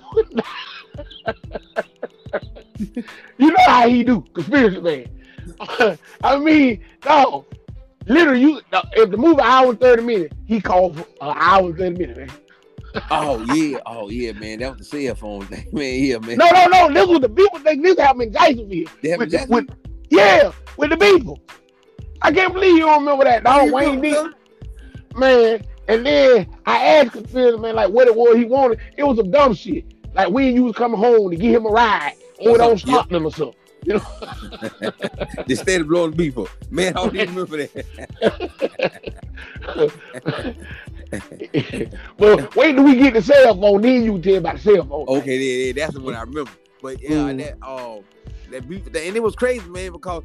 you 2.79 3.47
know 3.51 3.55
how 3.65 3.87
he 3.87 4.03
do, 4.03 4.21
conspiracy 4.33 4.81
man. 4.81 5.09
I 6.23 6.37
mean, 6.37 6.83
no, 7.05 7.45
literally, 8.07 8.41
you 8.41 8.61
if 8.93 9.09
the 9.11 9.17
movie 9.17 9.41
hour 9.41 9.69
and 9.71 9.79
thirty 9.79 10.03
minutes, 10.03 10.35
he 10.45 10.61
called 10.61 10.97
for 10.97 11.05
an 11.21 11.35
hour 11.37 11.67
and 11.69 11.77
thirty 11.77 11.97
minutes, 11.97 12.17
man. 12.19 13.03
oh 13.11 13.43
yeah, 13.53 13.79
oh 13.85 14.09
yeah, 14.09 14.31
man. 14.33 14.59
That 14.59 14.77
was 14.77 14.89
the 14.89 15.05
cell 15.05 15.15
phone 15.15 15.45
thing, 15.47 15.67
man. 15.73 16.03
Yeah, 16.03 16.17
man. 16.19 16.37
No, 16.37 16.49
no, 16.51 16.65
no. 16.67 16.93
This 16.93 17.07
was 17.07 17.19
the 17.19 17.29
people 17.29 17.59
thing. 17.59 17.81
this 17.81 17.97
happened 17.99 18.23
in 18.23 18.33
Jacksonville. 18.33 18.85
They 19.01 19.17
With, 19.17 19.33
in 19.33 19.49
with, 19.49 19.69
yeah, 20.09 20.51
with 20.77 20.89
the 20.91 20.97
people. 20.97 21.39
I 22.21 22.31
can't 22.31 22.53
believe 22.53 22.73
you 22.77 22.81
don't 22.81 22.99
remember 22.99 23.25
that, 23.25 23.43
dog. 23.43 23.67
You 23.67 23.73
Wayne 23.73 23.99
remember, 23.99 24.33
did, 25.09 25.17
man. 25.17 25.65
And 25.89 26.05
then 26.05 26.47
I 26.65 26.77
asked 26.85 27.11
Conspiracy 27.11 27.57
man 27.59 27.75
like 27.75 27.89
what 27.89 28.07
it 28.07 28.15
was 28.15 28.37
he 28.37 28.45
wanted. 28.45 28.79
It 28.95 29.03
was 29.03 29.17
some 29.17 29.29
dumb 29.31 29.53
shit. 29.53 29.85
Like 30.13 30.29
when 30.29 30.55
you 30.55 30.63
was 30.63 30.75
coming 30.75 30.97
home 30.97 31.31
to 31.31 31.35
give 31.35 31.53
him 31.55 31.65
a 31.65 31.69
ride, 31.69 32.13
or 32.39 32.55
it 32.55 32.57
don't 32.57 32.85
yeah. 32.85 32.93
stop 32.93 33.09
them 33.09 33.25
or 33.25 33.31
something. 33.31 33.55
You 33.85 33.95
know, 33.95 34.91
They 35.47 35.55
started 35.55 35.87
blowing 35.89 36.13
people. 36.15 36.47
Man, 36.71 36.89
I 36.95 37.03
don't 37.03 37.15
even 37.15 37.35
remember 37.35 37.57
that. 37.57 37.85
well, 42.17 42.49
wait 42.55 42.73
till 42.75 42.83
we 42.83 42.95
get 42.95 43.13
the 43.13 43.21
cell 43.21 43.55
phone, 43.59 43.81
then 43.81 44.03
you 44.03 44.19
tell 44.21 44.35
about 44.35 44.55
the 44.55 44.61
cell 44.61 44.85
phone. 44.85 45.07
Okay, 45.07 45.37
yeah, 45.37 45.65
yeah, 45.65 45.73
that's 45.85 45.97
what 45.97 46.15
I 46.15 46.21
remember. 46.21 46.51
But 46.81 47.01
yeah, 47.01 47.09
Mm. 47.11 47.37
that 47.37 47.67
um 47.67 48.03
that 48.51 48.67
beef, 48.69 48.85
and 48.87 48.95
it 48.95 49.23
was 49.23 49.35
crazy, 49.35 49.67
man, 49.69 49.91
because 49.93 50.23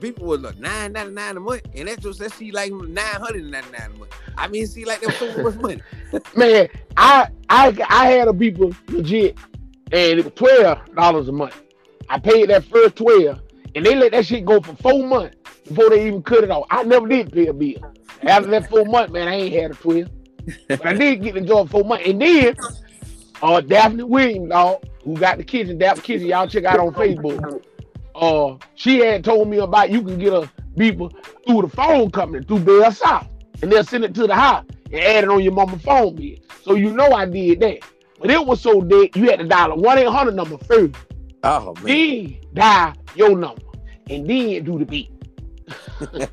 people 0.00 0.26
was 0.26 0.40
like 0.40 0.58
nine 0.58 0.92
ninety 0.92 1.12
nine 1.12 1.36
a 1.36 1.40
month, 1.40 1.62
and 1.74 1.88
that's 1.88 2.02
just 2.02 2.18
that 2.20 2.32
she 2.34 2.50
like 2.52 2.72
nine 2.72 3.04
hundred 3.04 3.42
and 3.42 3.50
ninety 3.50 3.70
nine 3.72 3.90
a 3.94 3.98
month. 3.98 4.12
I 4.36 4.48
mean, 4.48 4.66
see, 4.66 4.84
like 4.84 5.00
that 5.00 5.20
was 5.20 5.34
so 5.34 5.42
much 5.42 5.54
money. 5.56 5.80
Man, 6.36 6.68
I 6.96 7.28
I 7.48 7.76
I 7.88 8.06
had 8.06 8.28
a 8.28 8.34
people 8.34 8.72
legit, 8.88 9.36
and 9.92 10.18
it 10.18 10.24
was 10.24 10.34
twelve 10.34 10.94
dollars 10.94 11.28
a 11.28 11.32
month. 11.32 11.60
I 12.08 12.18
paid 12.18 12.50
that 12.50 12.64
first 12.64 12.96
twelve, 12.96 13.40
and 13.74 13.84
they 13.84 13.94
let 13.94 14.12
that 14.12 14.26
shit 14.26 14.44
go 14.44 14.60
for 14.60 14.74
four 14.76 15.06
months 15.06 15.36
before 15.68 15.90
they 15.90 16.06
even 16.06 16.22
cut 16.22 16.44
it 16.44 16.50
off. 16.50 16.66
I 16.70 16.82
never 16.82 17.06
did 17.08 17.32
pay 17.32 17.46
a 17.46 17.52
bill. 17.52 17.94
After 18.22 18.50
that 18.50 18.68
four 18.68 18.84
month, 18.84 19.12
man, 19.12 19.28
I 19.28 19.34
ain't 19.34 19.54
had 19.54 19.70
a 19.70 19.74
twelve, 19.74 20.10
but 20.68 20.86
I 20.86 20.92
did 20.94 21.22
get 21.22 21.34
the 21.34 21.40
job 21.40 21.70
four 21.70 21.84
months, 21.84 22.04
and 22.06 22.20
then 22.20 22.56
uh 23.42 23.60
Daphne 23.60 24.02
Williams, 24.02 24.50
dog, 24.50 24.84
who 25.04 25.16
got 25.16 25.38
the 25.38 25.44
kitchen, 25.44 25.78
Daphne 25.78 26.02
Kitchen, 26.02 26.26
y'all 26.26 26.46
check 26.46 26.64
out 26.64 26.80
on 26.80 26.92
Facebook. 26.92 27.62
Uh, 28.14 28.56
she 28.74 28.98
had 28.98 29.24
told 29.24 29.48
me 29.48 29.58
about 29.58 29.90
you 29.90 30.02
can 30.02 30.18
get 30.18 30.32
a 30.32 30.50
beeper 30.76 31.10
through 31.46 31.62
the 31.62 31.68
phone 31.68 32.10
company 32.10 32.44
through 32.44 32.58
BellSouth, 32.58 33.26
and 33.62 33.72
they'll 33.72 33.84
send 33.84 34.04
it 34.04 34.14
to 34.14 34.26
the 34.26 34.34
house 34.34 34.66
and 34.86 34.96
add 34.96 35.24
it 35.24 35.30
on 35.30 35.42
your 35.42 35.52
mama 35.52 35.78
phone 35.78 36.16
bill. 36.16 36.36
So 36.62 36.74
you 36.74 36.92
know 36.92 37.12
I 37.12 37.24
did 37.24 37.60
that. 37.60 37.78
But 38.20 38.30
it 38.30 38.46
was 38.46 38.60
so 38.60 38.82
dead, 38.82 39.16
you 39.16 39.30
had 39.30 39.38
to 39.40 39.46
dial 39.46 39.72
a 39.72 39.76
one 39.76 39.98
eight 39.98 40.06
hundred 40.08 40.34
number 40.36 40.58
first, 40.58 40.94
Oh 41.42 41.74
man, 41.76 41.84
then 41.84 42.36
dial 42.54 42.94
your 43.14 43.36
number, 43.36 43.62
and 44.10 44.28
then 44.28 44.62
do 44.64 44.78
the 44.78 44.84
beat. 44.84 45.10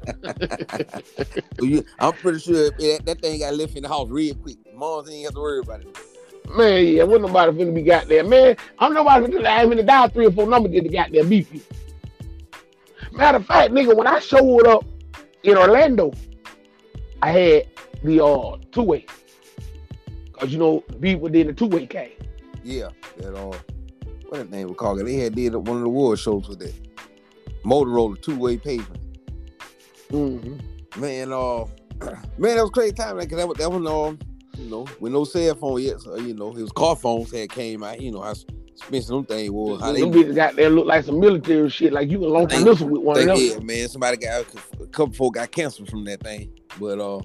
You- 1.61 1.83
I'm 1.99 2.13
pretty 2.13 2.39
sure 2.39 2.69
that, 2.71 3.01
that 3.05 3.21
thing 3.21 3.39
got 3.39 3.55
left 3.55 3.75
in 3.75 3.83
the 3.83 3.89
house 3.89 4.09
real 4.09 4.35
quick. 4.35 4.57
Moms 4.75 5.09
ain't 5.09 5.25
have 5.25 5.33
to 5.33 5.39
worry 5.39 5.59
about 5.59 5.81
it. 5.81 5.97
Man, 6.55 6.85
yeah, 6.85 7.03
wasn't 7.03 7.27
nobody 7.27 7.51
finna 7.57 7.73
be 7.73 7.81
got 7.81 8.07
there. 8.07 8.23
Man, 8.23 8.55
I'm 8.79 8.93
nobody 8.93 9.25
finna 9.25 9.45
have 9.45 9.69
to 9.69 9.83
dial 9.83 10.07
three 10.09 10.27
or 10.27 10.31
four 10.31 10.47
numbers 10.47 10.71
to 10.71 10.81
got 10.89 11.11
there 11.11 11.23
beef 11.23 11.51
you. 11.53 11.61
Matter 13.11 13.37
of 13.37 13.45
fact, 13.45 13.71
nigga, 13.73 13.95
when 13.95 14.07
I 14.07 14.19
showed 14.19 14.67
up 14.67 14.85
in 15.43 15.57
Orlando, 15.57 16.13
I 17.21 17.31
had 17.31 17.67
the 18.03 18.23
uh 18.23 18.57
two 18.71 18.83
way. 18.83 19.05
Cause 20.39 20.49
you 20.51 20.59
know, 20.59 20.81
people 21.01 21.29
did 21.29 21.47
the 21.47 21.53
two 21.53 21.67
way 21.67 21.85
came. 21.87 22.11
Yeah, 22.63 22.89
that 23.17 23.33
uh, 23.35 23.45
what 24.29 24.33
that 24.39 24.51
name 24.51 24.67
was 24.67 24.77
called? 24.77 24.99
They 24.99 25.15
had 25.15 25.35
did 25.35 25.55
one 25.55 25.77
of 25.77 25.81
the 25.81 25.87
award 25.87 26.19
shows 26.19 26.47
with 26.47 26.59
that 26.59 26.73
Motorola 27.63 28.21
two 28.21 28.37
way 28.37 28.57
pavement. 28.57 29.01
Mm-hmm. 30.11 31.01
Man, 31.01 31.31
uh, 31.33 31.65
man, 32.37 32.55
that 32.55 32.61
was 32.61 32.71
crazy 32.71 32.93
time. 32.93 33.17
Like, 33.17 33.29
'cause 33.29 33.37
that 33.37 33.47
was 33.47 33.57
that 33.57 33.71
was 33.71 33.85
um, 33.85 34.19
you 34.57 34.69
know, 34.69 34.85
with 34.99 35.11
no 35.13 35.23
cell 35.23 35.55
phone 35.55 35.81
yet. 35.81 35.99
So 36.01 36.15
you 36.17 36.33
know, 36.33 36.55
it 36.55 36.61
was 36.61 36.71
car 36.71 36.95
phones 36.95 37.31
had 37.31 37.49
came 37.49 37.83
out. 37.83 37.99
You 38.01 38.11
know 38.11 38.21
how 38.21 38.33
expensive 38.67 39.09
them 39.09 39.25
things 39.25 39.51
was. 39.51 39.81
How 39.81 39.91
they 39.91 40.01
Them 40.01 40.11
bitches 40.11 40.35
got 40.35 40.55
there 40.55 40.69
look 40.69 40.85
like 40.85 41.05
some 41.05 41.19
military 41.19 41.69
shit, 41.69 41.93
like 41.93 42.09
you 42.09 42.19
can 42.19 42.29
launch 42.29 42.53
a 42.53 42.59
missile 42.63 42.87
with 42.89 43.01
one 43.01 43.19
of 43.19 43.25
them. 43.25 43.37
yeah, 43.37 43.59
man. 43.59 43.87
Somebody 43.89 44.17
got 44.17 44.41
a 44.41 44.87
couple 44.87 45.13
folk 45.13 45.35
got 45.35 45.51
canceled 45.51 45.89
from 45.89 46.03
that 46.05 46.21
thing. 46.23 46.51
But 46.79 46.99
uh 46.99 47.21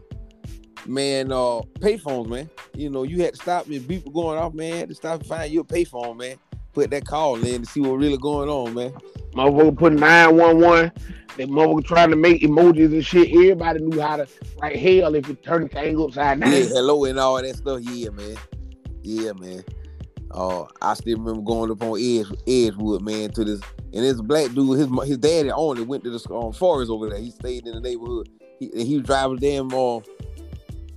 man, 0.86 1.32
uh 1.32 1.60
payphones, 1.80 2.28
man. 2.28 2.50
You 2.74 2.90
know, 2.90 3.02
you 3.02 3.22
had 3.22 3.34
to 3.34 3.42
stop 3.42 3.70
if 3.70 3.86
people 3.86 4.12
going 4.12 4.38
off, 4.38 4.54
man. 4.54 4.78
Had 4.78 4.88
to 4.88 4.94
stop 4.94 5.20
and 5.20 5.28
find 5.28 5.52
you 5.52 5.60
a 5.60 5.64
payphone, 5.64 6.16
man. 6.16 6.36
Put 6.72 6.90
that 6.90 7.06
call 7.06 7.36
in 7.44 7.62
to 7.62 7.66
see 7.66 7.80
what 7.80 7.98
really 7.98 8.16
going 8.16 8.48
on, 8.48 8.74
man. 8.74 8.92
Motherfucker 9.34 9.76
put 9.76 9.92
911. 9.92 10.92
That 11.36 11.48
motherfucker 11.48 11.84
trying 11.84 12.10
to 12.10 12.16
make 12.16 12.42
emojis 12.42 12.92
and 12.92 13.04
shit. 13.04 13.28
Everybody 13.28 13.80
knew 13.80 14.00
how 14.00 14.16
to 14.16 14.28
write 14.60 14.78
hell 14.78 15.14
if 15.14 15.28
you 15.28 15.34
turn 15.34 15.62
the 15.62 15.68
thing 15.68 16.00
upside 16.00 16.40
down. 16.40 16.52
Yeah, 16.52 16.64
hello 16.64 17.04
and 17.04 17.18
all 17.18 17.40
that 17.40 17.56
stuff. 17.56 17.80
Yeah, 17.82 18.10
man. 18.10 18.36
Yeah, 19.02 19.32
man. 19.32 19.64
Uh, 20.30 20.64
I 20.80 20.94
still 20.94 21.18
remember 21.18 21.42
going 21.42 21.70
up 21.70 21.82
on 21.82 21.98
Edge, 22.00 22.26
Edgewood, 22.46 23.02
man, 23.02 23.30
to 23.32 23.44
this, 23.44 23.60
and 23.92 24.02
this 24.02 24.20
black 24.20 24.52
dude, 24.54 24.78
his 24.78 25.08
his 25.08 25.18
daddy 25.18 25.48
it, 25.50 25.86
went 25.86 26.04
to 26.04 26.10
the 26.10 26.34
um, 26.34 26.52
forest 26.52 26.90
over 26.90 27.10
there. 27.10 27.18
He 27.18 27.30
stayed 27.30 27.66
in 27.66 27.74
the 27.74 27.80
neighborhood. 27.80 28.30
He, 28.58 28.70
and 28.72 28.82
he 28.82 28.96
was 28.96 29.06
driving 29.06 29.36
damn 29.36 29.72
uh, 29.74 30.00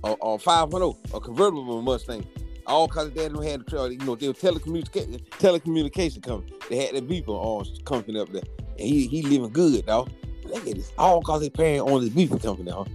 uh, 0.06 0.34
uh 0.34 0.38
500, 0.38 0.94
a 1.14 1.20
convertible 1.20 1.82
Mustang. 1.82 2.26
All 2.66 2.88
cause 2.88 3.06
his 3.06 3.14
daddy 3.14 3.32
don't 3.32 3.44
had 3.44 3.64
the 3.64 3.90
you 3.92 4.04
know, 4.04 4.16
they 4.16 4.26
were 4.26 4.34
telecommunication 4.34 5.20
telecommunication 5.38 6.20
company. 6.22 6.52
They 6.68 6.84
had 6.84 6.96
that 6.96 7.08
beeper 7.08 7.28
all 7.28 7.64
company 7.84 8.18
up 8.18 8.28
there, 8.30 8.42
and 8.76 8.88
he 8.88 9.06
he 9.06 9.22
living 9.22 9.50
good, 9.50 9.86
dog. 9.86 10.10
Look 10.44 10.66
at 10.66 10.74
this, 10.74 10.92
all 10.98 11.22
cause 11.22 11.42
his 11.42 11.50
parent 11.50 11.88
owned 11.88 12.04
this 12.04 12.12
beeper 12.12 12.42
company, 12.42 12.70
dog. 12.70 12.88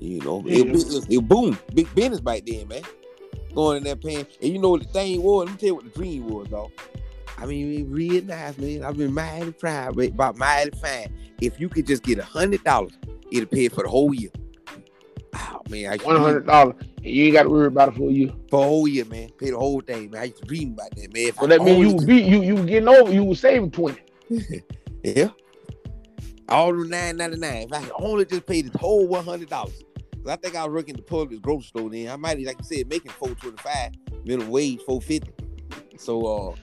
You 0.00 0.20
know, 0.20 0.44
it, 0.46 0.66
Yeah. 0.66 0.74
it, 0.74 1.06
it 1.08 1.28
boom, 1.28 1.58
big 1.74 1.92
business 1.94 2.20
back 2.20 2.42
then, 2.46 2.68
man. 2.68 2.82
Going 3.54 3.78
in 3.78 3.84
that 3.84 4.02
pan, 4.02 4.26
and 4.42 4.52
you 4.52 4.58
know 4.58 4.70
what 4.70 4.82
the 4.82 4.88
thing 4.88 5.22
was. 5.22 5.46
Let 5.46 5.52
me 5.52 5.58
tell 5.58 5.66
you 5.68 5.74
what 5.76 5.84
the 5.84 5.90
dream 5.90 6.28
was, 6.28 6.48
dog. 6.48 6.70
I 7.38 7.46
mean, 7.46 7.80
it 7.80 7.86
real 7.88 8.22
nice, 8.24 8.58
man. 8.58 8.84
I've 8.84 8.98
been 8.98 9.14
mighty 9.14 9.52
proud, 9.52 9.96
but 9.96 10.08
about 10.08 10.36
mighty 10.36 10.76
fine. 10.78 11.08
If 11.40 11.58
you 11.58 11.70
could 11.70 11.86
just 11.86 12.02
get 12.02 12.18
a 12.18 12.24
hundred 12.24 12.64
dollars, 12.64 12.92
it'll 13.32 13.46
pay 13.48 13.68
for 13.68 13.82
the 13.82 13.88
whole 13.88 14.12
year. 14.14 14.30
Oh 15.38 15.60
man, 15.68 15.92
I 15.92 15.96
One 16.04 16.16
hundred 16.16 16.46
dollars, 16.46 16.74
you 17.02 17.24
ain't 17.24 17.34
got 17.34 17.42
to 17.44 17.50
worry 17.50 17.66
about 17.66 17.88
it 17.90 17.96
for 17.96 18.08
a 18.08 18.12
year. 18.12 18.32
for 18.50 18.60
a 18.60 18.64
whole 18.64 18.88
year, 18.88 19.04
man. 19.04 19.28
Pay 19.38 19.50
the 19.50 19.58
whole 19.58 19.80
thing, 19.80 20.10
man. 20.10 20.22
I 20.22 20.24
used 20.24 20.38
to 20.38 20.44
dream 20.44 20.72
about 20.72 20.90
that, 20.96 21.12
man. 21.12 21.28
If 21.28 21.36
So 21.36 21.46
that 21.46 21.62
means 21.62 22.00
you 22.00 22.06
be 22.06 22.22
you 22.22 22.42
you 22.42 22.54
getting 22.64 22.88
over, 22.88 23.12
you 23.12 23.24
was 23.24 23.40
saving 23.40 23.70
twenty. 23.70 24.00
Yeah. 25.04 25.28
All 26.48 26.72
the 26.72 26.84
nine 26.88 27.16
ninety 27.16 27.36
nine. 27.38 27.68
If 27.68 27.72
I 27.72 27.82
could 27.82 27.92
only 27.96 28.24
just 28.24 28.44
pay 28.44 28.62
this 28.62 28.74
whole 28.74 29.06
one 29.06 29.24
hundred 29.24 29.48
dollars. 29.50 29.82
I 30.28 30.34
think 30.34 30.56
I 30.56 30.64
was 30.64 30.72
working 30.74 30.96
the 30.96 31.02
public 31.02 31.40
grocery 31.40 31.68
store 31.68 31.88
then. 31.90 32.08
I 32.08 32.16
might, 32.16 32.44
like 32.44 32.58
you 32.58 32.64
said, 32.64 32.88
making 32.88 33.12
four 33.12 33.28
twenty 33.36 33.56
five, 33.58 33.92
minimum 34.24 34.48
wage 34.50 34.80
four 34.84 35.00
fifty. 35.00 35.30
So 35.96 36.26
uh, 36.26 36.54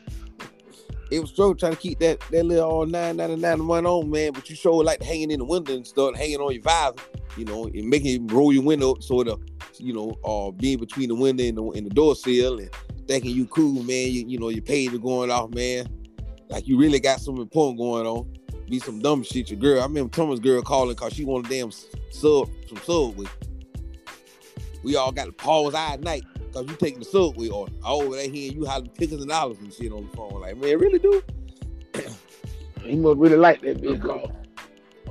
it 1.13 1.19
was 1.19 1.29
struggle 1.29 1.55
trying 1.55 1.73
to 1.73 1.77
keep 1.77 1.99
that 1.99 2.19
that 2.31 2.45
little 2.45 2.69
all 2.69 2.85
nine 2.85 3.17
nine 3.17 3.31
a 3.31 3.57
month 3.57 3.85
on, 3.85 4.09
man. 4.09 4.31
But 4.33 4.49
you 4.49 4.55
sure 4.55 4.83
like 4.83 5.01
hanging 5.03 5.31
in 5.31 5.39
the 5.39 5.45
window 5.45 5.75
and 5.75 5.85
stuff, 5.85 6.15
hanging 6.15 6.37
on 6.37 6.53
your 6.53 6.63
visor, 6.63 6.95
you 7.37 7.45
know, 7.45 7.65
and 7.65 7.87
making 7.87 8.27
roll 8.27 8.51
your 8.51 8.63
window 8.63 8.91
up 8.91 9.03
so 9.03 9.23
the, 9.23 9.37
you 9.77 9.93
know, 9.93 10.17
uh, 10.25 10.51
being 10.51 10.79
between 10.79 11.09
the 11.09 11.15
window 11.15 11.43
and 11.43 11.57
the, 11.57 11.63
and 11.77 11.85
the 11.85 11.93
door 11.93 12.15
sill 12.15 12.57
and 12.57 12.69
thinking 13.07 13.35
you 13.35 13.45
cool, 13.47 13.83
man. 13.83 14.11
You, 14.11 14.25
you 14.27 14.39
know, 14.39 14.49
your 14.49 14.63
page 14.63 14.91
is 14.91 14.99
going 14.99 15.29
off, 15.29 15.53
man. 15.53 15.87
Like 16.49 16.67
you 16.67 16.77
really 16.77 16.99
got 16.99 17.19
something 17.19 17.43
important 17.43 17.77
going 17.77 18.07
on. 18.07 18.33
Be 18.69 18.79
some 18.79 18.99
dumb 18.99 19.23
shit. 19.23 19.51
Your 19.51 19.59
girl, 19.59 19.81
I 19.81 19.85
remember 19.85 20.09
Thomas' 20.09 20.39
girl 20.39 20.61
calling 20.61 20.95
cause 20.95 21.13
she 21.13 21.25
wanted 21.25 21.49
damn 21.49 21.71
sub 21.71 22.49
some 22.67 22.77
subway. 22.83 23.27
We 24.83 24.95
all 24.95 25.11
got 25.11 25.25
to 25.25 25.31
pause 25.31 25.73
our 25.73 25.97
night 25.97 26.23
cause 26.53 26.65
you 26.67 26.75
taking 26.75 26.99
the 26.99 27.05
subway 27.05 27.49
order. 27.49 27.71
over 27.85 28.15
there 28.15 28.29
hearing 28.29 28.57
you 28.57 28.65
hollering 28.65 28.89
pickers 28.91 29.21
and 29.21 29.29
dollars 29.29 29.57
and 29.59 29.73
shit 29.73 29.91
on 29.91 30.07
the 30.09 30.15
phone. 30.15 30.39
Like, 30.41 30.57
man, 30.57 30.77
really 30.79 30.99
do? 30.99 31.21
He 32.83 32.95
must 32.97 33.17
really 33.17 33.37
like 33.37 33.61
that 33.61 33.81
bitch 33.81 34.01
called 34.01 34.31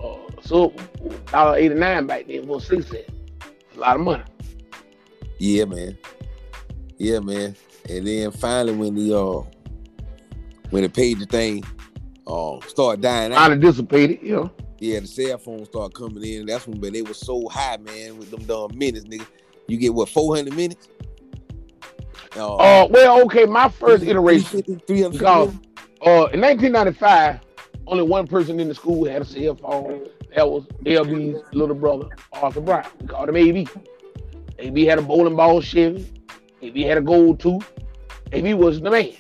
uh 0.02 0.40
so 0.42 0.74
dollar 1.30 1.56
eighty 1.58 1.74
nine 1.74 2.06
back 2.06 2.26
then 2.26 2.46
for 2.46 2.60
six 2.60 2.88
cent. 2.88 3.04
A 3.76 3.78
lot 3.78 3.96
of 3.96 4.02
money. 4.02 4.22
Yeah, 5.38 5.64
man. 5.64 5.96
Yeah, 6.98 7.20
man. 7.20 7.56
And 7.88 8.06
then 8.06 8.30
finally 8.30 8.74
when 8.74 8.94
the 8.94 9.16
uh 9.18 9.42
when 10.70 10.82
the 10.84 11.26
thing 11.28 11.64
uh 12.26 12.60
started 12.66 13.02
dying 13.02 13.32
out, 13.32 13.38
Kind 13.38 13.52
of 13.54 13.60
dissipated, 13.60 14.20
you 14.22 14.36
know. 14.36 14.50
yeah, 14.78 15.00
the 15.00 15.06
cell 15.06 15.38
phones 15.38 15.68
start 15.68 15.94
coming 15.94 16.22
in. 16.24 16.46
That's 16.46 16.66
when 16.66 16.80
but 16.80 16.92
they 16.92 17.02
was 17.02 17.18
so 17.18 17.48
high, 17.48 17.76
man, 17.78 18.18
with 18.18 18.30
them 18.30 18.44
dumb 18.44 18.70
minutes, 18.76 19.04
nigga. 19.06 19.26
You 19.68 19.76
get 19.78 19.94
what, 19.94 20.08
400 20.08 20.54
minutes? 20.54 20.88
Uh, 22.36 22.56
Uh 22.56 22.88
well, 22.90 23.22
okay, 23.24 23.44
my 23.44 23.68
first 23.68 24.04
iteration 24.04 24.62
350, 24.62 24.86
350 24.86 25.18
because 25.18 25.54
uh 26.06 26.26
in 26.32 26.40
nineteen 26.40 26.72
ninety 26.72 26.92
five, 26.92 27.40
only 27.86 28.02
one 28.04 28.26
person 28.26 28.58
in 28.60 28.68
the 28.68 28.74
school 28.74 29.04
had 29.06 29.22
a 29.22 29.24
cell 29.24 29.54
phone. 29.54 30.06
That 30.34 30.48
was 30.48 30.64
LB's 30.86 31.42
little 31.52 31.74
brother, 31.74 32.08
Arthur 32.32 32.60
Brown. 32.62 32.86
We 33.00 33.06
called 33.06 33.28
him 33.28 33.36
AB. 33.36 33.68
AB 34.58 34.84
had 34.86 34.98
a 34.98 35.02
bowling 35.02 35.36
ball 35.36 35.60
Chevy. 35.60 36.10
AB 36.62 36.82
had 36.82 36.96
a 36.98 37.02
gold 37.02 37.38
tooth. 37.40 37.70
AB 38.32 38.54
was 38.54 38.80
the 38.80 38.90
man, 38.90 39.12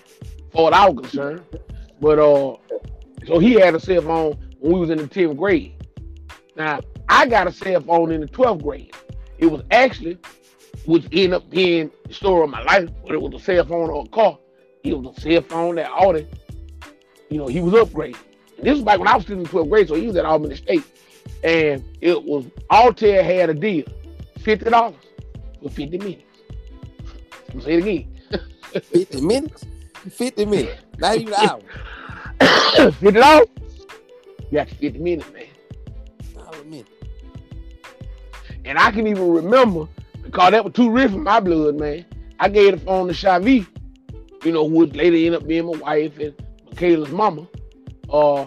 for 0.52 0.64
what 0.64 0.72
I 0.72 0.88
was 0.88 1.02
concerned. 1.02 1.42
But 2.00 2.18
uh, 2.18 2.56
so 3.26 3.38
he 3.38 3.54
had 3.54 3.74
a 3.74 3.80
cell 3.80 4.00
phone 4.02 4.38
when 4.60 4.72
we 4.72 4.80
was 4.80 4.90
in 4.90 4.98
the 4.98 5.06
10th 5.06 5.36
grade. 5.36 5.74
Now, 6.56 6.80
I 7.08 7.26
got 7.26 7.46
a 7.46 7.52
cell 7.52 7.80
phone 7.82 8.10
in 8.10 8.20
the 8.22 8.26
12th 8.28 8.62
grade. 8.62 8.94
It 9.38 9.46
was 9.46 9.62
actually, 9.70 10.18
which 10.86 11.04
ended 11.04 11.34
up 11.34 11.50
being 11.50 11.90
the 12.06 12.14
story 12.14 12.44
of 12.44 12.50
my 12.50 12.62
life, 12.62 12.88
but 13.04 13.12
it 13.12 13.20
was 13.20 13.34
a 13.34 13.44
cell 13.44 13.64
phone 13.64 13.90
or 13.90 14.04
a 14.04 14.08
car. 14.08 14.38
It 14.84 14.98
was 14.98 15.16
a 15.16 15.20
cell 15.20 15.42
phone 15.42 15.76
that 15.76 15.90
Audi, 15.90 16.26
you 17.30 17.38
know, 17.38 17.46
he 17.46 17.60
was 17.60 17.74
upgraded. 17.74 18.16
And 18.58 18.66
this 18.66 18.74
was 18.74 18.82
back 18.82 18.98
when 18.98 19.08
I 19.08 19.14
was 19.14 19.24
still 19.24 19.38
in 19.38 19.46
12th 19.46 19.68
grade, 19.68 19.88
so 19.88 19.94
he 19.94 20.06
was 20.06 20.16
at 20.16 20.24
Albany 20.24 20.56
State. 20.56 20.84
And 21.44 21.84
it 22.00 22.22
was, 22.22 22.44
Alltel 22.70 23.22
had 23.22 23.50
a 23.50 23.54
deal, 23.54 23.84
$50 24.40 24.94
for 25.62 25.70
50 25.70 25.98
minutes. 25.98 26.22
I'm 27.48 27.58
gonna 27.58 27.62
say 27.62 27.74
it 27.74 27.78
again. 27.78 28.08
50 28.82 29.20
minutes? 29.20 29.66
50 30.10 30.46
minutes. 30.46 30.82
Not 30.98 31.16
even 31.16 31.34
an 31.34 31.48
hour. 31.48 31.60
fifty 32.92 33.10
dollars. 33.12 33.48
You 34.50 34.64
fifty 34.64 34.98
minutes, 34.98 35.30
man. 35.32 35.44
A 36.36 36.64
minute. 36.64 36.86
And 38.64 38.78
I 38.78 38.90
can 38.90 39.06
even 39.06 39.28
remember 39.28 39.88
because 40.22 40.50
that 40.52 40.64
was 40.64 40.72
too 40.74 40.90
rich 40.90 41.10
for 41.10 41.18
my 41.18 41.40
blood, 41.40 41.76
man. 41.78 42.04
I 42.38 42.48
gave 42.48 42.72
the 42.72 42.84
phone 42.84 43.08
to 43.08 43.12
Shavi, 43.14 43.66
you 44.44 44.52
know, 44.52 44.68
who 44.68 44.76
would 44.76 44.96
later 44.96 45.16
end 45.16 45.34
up 45.34 45.46
being 45.46 45.66
my 45.66 45.78
wife 45.78 46.18
and 46.18 46.34
Michaela's 46.66 47.10
mama. 47.12 47.46
uh, 48.10 48.46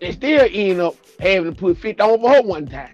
they 0.00 0.12
still 0.12 0.48
end 0.52 0.80
up 0.80 0.94
having 1.20 1.52
to 1.52 1.58
put 1.58 1.78
50 1.78 2.00
on 2.02 2.20
for 2.20 2.30
her 2.34 2.42
one 2.42 2.66
time. 2.66 2.90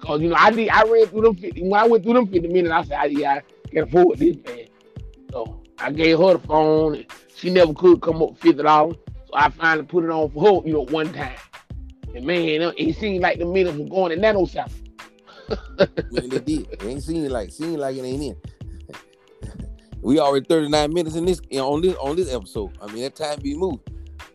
Cause 0.00 0.20
you 0.20 0.28
know, 0.28 0.36
I 0.36 0.50
did 0.50 0.68
I 0.68 0.82
read 0.84 1.10
through 1.10 1.22
them 1.22 1.36
50. 1.36 1.62
When 1.62 1.74
I 1.74 1.86
went 1.86 2.02
through 2.04 2.14
them 2.14 2.26
50 2.26 2.48
minutes, 2.48 2.72
I 2.72 2.82
said, 2.84 2.98
"Ah, 3.00 3.04
yeah, 3.04 3.34
I 3.34 3.68
can't 3.68 3.88
afford 3.88 4.18
this 4.18 4.36
man. 4.44 4.66
So 5.30 5.62
I 5.78 5.92
gave 5.92 6.18
her 6.18 6.32
the 6.34 6.38
phone 6.40 6.96
and 6.96 7.06
she 7.36 7.50
never 7.50 7.72
could 7.72 8.00
come 8.02 8.22
up 8.22 8.30
with 8.30 8.38
fifty 8.40 8.62
dollars. 8.62 8.96
So 9.26 9.32
I 9.34 9.48
finally 9.50 9.86
put 9.86 10.04
it 10.04 10.10
on 10.10 10.30
for 10.30 10.42
her, 10.62 10.66
you 10.68 10.74
know, 10.74 10.86
one 10.86 11.12
time. 11.12 11.36
And 12.14 12.24
man, 12.26 12.72
it 12.76 12.96
seemed 12.96 13.22
like 13.22 13.38
the 13.38 13.46
minutes 13.46 13.78
were 13.78 13.86
going 13.88 14.12
in 14.12 14.20
nanosecond. 14.20 14.72
Man, 15.48 16.28
they 16.28 16.38
did. 16.38 16.68
It 16.72 16.82
ain't 16.84 17.02
seem 17.02 17.24
like 17.28 17.50
seem 17.50 17.74
like 17.74 17.96
it 17.96 18.02
ain't 18.04 18.22
in. 18.22 18.36
we 20.02 20.18
already 20.18 20.44
39 20.46 20.92
minutes 20.92 21.16
in 21.16 21.24
this 21.24 21.40
on 21.58 21.82
this 21.82 21.96
on 21.96 22.16
this 22.16 22.32
episode. 22.32 22.76
I 22.80 22.86
mean 22.92 23.02
that 23.02 23.14
time 23.16 23.38
be 23.40 23.56
moved. 23.56 23.80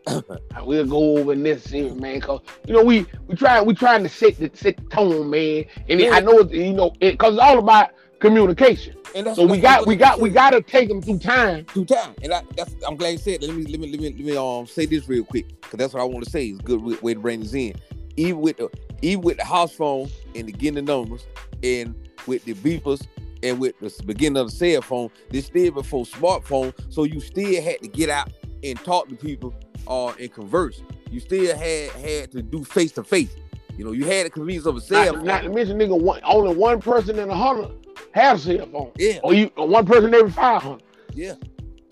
We'll 0.63 0.85
go 0.85 1.17
over 1.17 1.33
in 1.33 1.43
this 1.43 1.63
series, 1.63 1.93
man, 1.95 2.19
cause 2.19 2.41
you 2.67 2.73
know 2.73 2.83
we 2.83 3.05
we 3.27 3.35
try 3.35 3.61
we 3.61 3.73
trying 3.73 4.03
to 4.03 4.09
set 4.09 4.37
the 4.37 4.49
set 4.53 4.77
the 4.77 4.83
tone, 4.83 5.29
man. 5.29 5.65
And 5.87 5.99
Yeah. 5.99 6.11
I 6.11 6.19
know 6.19 6.39
it's, 6.39 6.51
you 6.51 6.73
know 6.73 6.93
it, 6.99 7.17
cause 7.19 7.33
it's 7.33 7.41
all 7.41 7.59
about 7.59 7.91
communication. 8.19 8.95
And 9.15 9.33
So 9.35 9.45
we 9.45 9.59
got 9.59 9.85
we 9.87 9.95
got 9.95 10.19
we 10.19 10.29
got 10.29 10.49
to 10.51 10.61
take 10.61 10.89
them 10.89 11.01
through 11.01 11.19
time. 11.19 11.65
through 11.65 11.85
time. 11.85 12.15
And 12.21 12.33
I, 12.33 12.41
that's 12.55 12.73
I'm 12.85 12.95
glad 12.97 13.09
you 13.11 13.17
said. 13.17 13.41
that. 13.41 13.47
Let 13.47 13.55
me 13.55 13.63
let 13.65 13.79
me 13.79 13.91
let 13.91 13.99
me 14.01 14.09
let 14.09 14.19
me 14.19 14.35
um 14.37 14.65
say 14.67 14.85
this 14.85 15.07
real 15.07 15.23
quick 15.23 15.47
because 15.61 15.77
that's 15.77 15.93
what 15.93 16.01
I 16.01 16.05
want 16.05 16.25
to 16.25 16.29
say. 16.31 16.47
Is 16.47 16.59
a 16.59 16.63
good 16.63 17.01
way 17.01 17.13
to 17.13 17.19
bring 17.19 17.39
this 17.41 17.53
in. 17.53 17.73
Even 18.17 18.41
with 18.41 18.57
the 18.57 18.69
even 19.01 19.23
with 19.23 19.37
the 19.37 19.45
house 19.45 19.73
phone 19.73 20.09
and 20.35 20.47
the 20.47 20.51
getting 20.51 20.75
the 20.75 20.81
numbers 20.81 21.25
and 21.63 21.95
with 22.25 22.43
the 22.45 22.53
beepers 22.55 23.07
and 23.43 23.59
with 23.59 23.77
the 23.79 24.03
beginning 24.03 24.37
of 24.37 24.49
the 24.49 24.55
cell 24.55 24.81
phone, 24.81 25.09
this 25.29 25.45
still 25.45 25.71
before 25.71 26.05
smartphone. 26.05 26.73
So 26.91 27.03
you 27.03 27.19
still 27.19 27.61
had 27.61 27.81
to 27.81 27.87
get 27.87 28.09
out 28.09 28.31
and 28.63 28.77
talk 28.79 29.09
to 29.09 29.15
people 29.15 29.53
uh, 29.87 30.07
and 30.19 30.31
converse. 30.33 30.81
You 31.09 31.19
still 31.19 31.55
had 31.55 31.91
had 31.91 32.31
to 32.31 32.41
do 32.41 32.63
face 32.63 32.91
to 32.93 33.03
face. 33.03 33.35
You 33.77 33.85
know, 33.85 33.91
you 33.91 34.05
had 34.05 34.25
the 34.25 34.29
convenience 34.31 34.65
of 34.65 34.75
a 34.75 34.81
cell 34.81 35.05
Not, 35.05 35.15
phone. 35.15 35.25
not 35.25 35.43
to 35.43 35.49
mention, 35.49 35.77
nigga, 35.77 35.99
one, 35.99 36.19
only 36.23 36.55
one 36.55 36.81
person 36.81 37.19
in 37.19 37.29
a 37.29 37.35
hundred 37.35 37.71
have 38.13 38.37
a 38.37 38.39
cell 38.39 38.67
phone, 38.71 38.91
yeah, 38.97 39.19
or 39.23 39.33
you 39.33 39.51
or 39.55 39.67
one 39.67 39.85
person 39.85 40.13
every 40.13 40.31
five 40.31 40.63
hundred. 40.63 40.83
Yeah, 41.13 41.35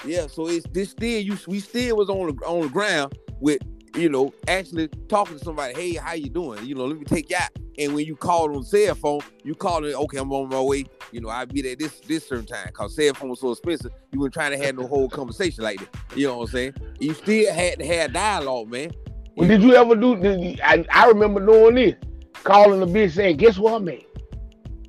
yeah. 0.04 0.26
So 0.28 0.48
it's 0.48 0.66
this 0.72 0.90
still 0.90 1.22
you. 1.22 1.38
We 1.48 1.60
still 1.60 1.98
was 1.98 2.10
on 2.10 2.36
the 2.36 2.46
on 2.46 2.62
the 2.62 2.70
ground 2.70 3.18
with 3.40 3.60
you 3.96 4.10
know 4.10 4.34
actually 4.48 4.88
talking 5.08 5.38
to 5.38 5.44
somebody. 5.44 5.74
Hey, 5.74 5.94
how 5.96 6.14
you 6.14 6.30
doing? 6.30 6.66
You 6.66 6.76
know, 6.76 6.86
let 6.86 6.98
me 6.98 7.06
take 7.06 7.30
you 7.30 7.38
out. 7.38 7.50
And 7.78 7.94
when 7.94 8.06
you 8.06 8.16
called 8.16 8.56
on 8.56 8.64
cell 8.64 8.96
phone, 8.96 9.20
you 9.44 9.54
called 9.54 9.86
it. 9.86 9.96
Okay, 9.96 10.18
I'm 10.18 10.32
on 10.32 10.50
my 10.50 10.62
way. 10.62 10.86
You 11.12 11.22
know, 11.22 11.30
I'll 11.30 11.46
be 11.46 11.62
there 11.62 11.76
this 11.76 12.00
this 12.02 12.28
certain 12.28 12.46
time. 12.46 12.72
Cause 12.74 12.96
cell 12.96 13.14
phone 13.14 13.30
was 13.30 13.42
so 13.42 13.52
expensive, 13.52 13.92
you 14.12 14.20
weren't 14.20 14.34
trying 14.34 14.52
to 14.52 14.66
have 14.66 14.76
no 14.76 14.88
whole 14.88 15.10
conversation 15.10 15.64
like 15.64 15.80
that. 15.80 16.18
You 16.18 16.28
know 16.28 16.38
what 16.38 16.50
I'm 16.50 16.52
saying? 16.52 16.74
You 17.00 17.14
still 17.14 17.54
had 17.54 17.80
to 17.80 17.86
have 17.86 18.14
dialogue, 18.14 18.70
man. 18.70 18.92
Well, 19.36 19.48
did 19.48 19.62
you 19.62 19.76
ever 19.76 19.96
do? 19.96 20.16
Did 20.16 20.42
you, 20.42 20.56
I, 20.64 20.86
I 20.90 21.08
remember 21.08 21.46
doing 21.46 21.76
this, 21.76 21.96
calling 22.44 22.80
the 22.80 22.86
bitch 22.86 23.12
saying, 23.12 23.38
"Guess 23.38 23.58
what, 23.58 23.84
man? 23.84 24.00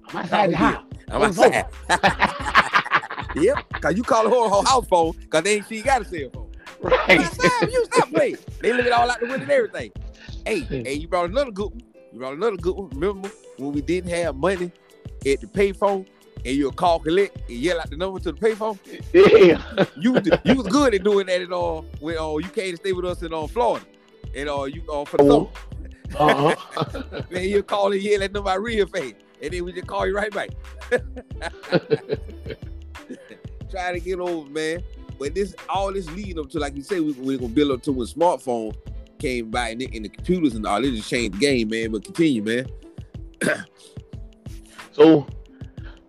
I'm 0.09 0.17
outside 0.19 0.53
the 0.53 0.57
house." 0.57 0.83
I'm 1.09 1.23
On 1.23 1.29
outside. 1.29 1.67
yep. 3.37 3.65
Cause 3.81 3.97
you 3.97 4.03
call 4.03 4.29
her 4.29 4.57
her 4.57 4.69
house 4.69 4.87
phone, 4.87 5.13
cause 5.29 5.43
they 5.43 5.57
ain't 5.57 5.69
she 5.69 5.83
got 5.83 6.03
a 6.03 6.05
cell 6.05 6.31
phone. 6.33 6.53
Right. 6.83 7.21
Outside, 7.21 7.73
you 7.73 7.85
stop 7.87 8.11
playing. 8.11 8.37
They 8.61 8.73
leave 8.73 8.87
it 8.87 8.93
all 8.93 9.11
out 9.11 9.19
the 9.21 9.27
window 9.27 9.43
and 9.43 9.51
everything. 9.51 9.93
Hey, 10.45 10.61
hey, 10.61 10.93
you 10.95 11.09
brought 11.09 11.31
another 11.31 11.51
good 11.51 11.71
one. 11.71 11.83
You 12.13 12.19
brought 12.19 12.35
another 12.35 12.57
good 12.57 12.75
one. 12.77 12.91
Remember 12.91 13.31
when 13.59 13.73
we 13.73 13.81
didn't 13.81 14.11
have 14.11 14.37
money 14.37 14.71
at 15.27 15.41
the 15.41 15.47
payphone 15.47 16.07
and 16.45 16.57
you'll 16.57 16.73
call 16.73 16.99
collect 17.01 17.37
and 17.49 17.59
yell 17.59 17.81
out 17.81 17.91
the 17.91 17.97
number 17.97 18.21
to 18.21 18.33
the 18.33 18.39
payphone? 18.39 18.79
yeah. 19.13 19.85
You 19.97 20.13
was 20.13 20.29
you 20.45 20.55
was 20.55 20.67
good 20.69 20.95
at 20.95 21.03
doing 21.03 21.27
that 21.27 21.41
at 21.41 21.53
all 21.53 21.85
when 22.01 22.17
uh, 22.19 22.37
you 22.37 22.49
came 22.49 22.71
to 22.73 22.77
stay 22.77 22.93
with 22.93 23.05
us 23.05 23.23
in 23.23 23.33
uh, 23.33 23.47
Florida. 23.47 23.85
And 24.35 24.49
uh, 24.49 24.65
you 24.65 24.83
uh, 24.93 25.05
for 25.05 25.17
the 25.17 25.25
Oh. 25.25 25.29
summer. 25.29 25.51
Uh-huh. 26.19 27.23
Man, 27.31 27.45
you'll 27.49 27.63
call 27.63 27.93
and 27.93 28.01
yell 28.01 28.23
at 28.23 28.33
them 28.33 28.45
by 28.45 28.55
real 28.55 28.87
face. 28.87 29.15
And 29.43 29.53
then 29.53 29.65
we 29.65 29.73
just 29.73 29.87
call 29.87 30.07
you 30.07 30.15
right 30.17 30.33
back. 30.33 30.51
Try 33.71 33.93
to 33.93 34.01
get 34.01 34.21
over, 34.21 34.49
man. 34.49 34.83
But 35.19 35.35
this 35.35 35.55
all 35.69 35.93
this 35.93 36.11
leading 36.13 36.39
up 36.39 36.51
to, 36.51 36.59
like 36.59 36.77
you 36.77 36.83
say, 36.83 37.01
we, 37.01 37.13
we're 37.13 37.39
gonna 37.39 37.49
build 37.53 37.71
up 37.73 37.83
to 37.83 37.93
when 37.93 38.07
smartphone 38.07 38.75
came 39.19 39.51
by 39.51 39.71
and, 39.71 39.81
the- 39.81 39.91
and 39.95 40.05
the 40.05 40.09
computers 40.11 40.55
and 40.55 40.67
all. 40.67 40.85
It 40.85 40.93
just 40.93 41.09
changed 41.09 41.37
the 41.37 41.39
game, 41.39 41.71
man. 41.71 41.91
But 41.93 42.05
continue, 42.05 42.43
man. 42.43 42.67
So 44.93 45.27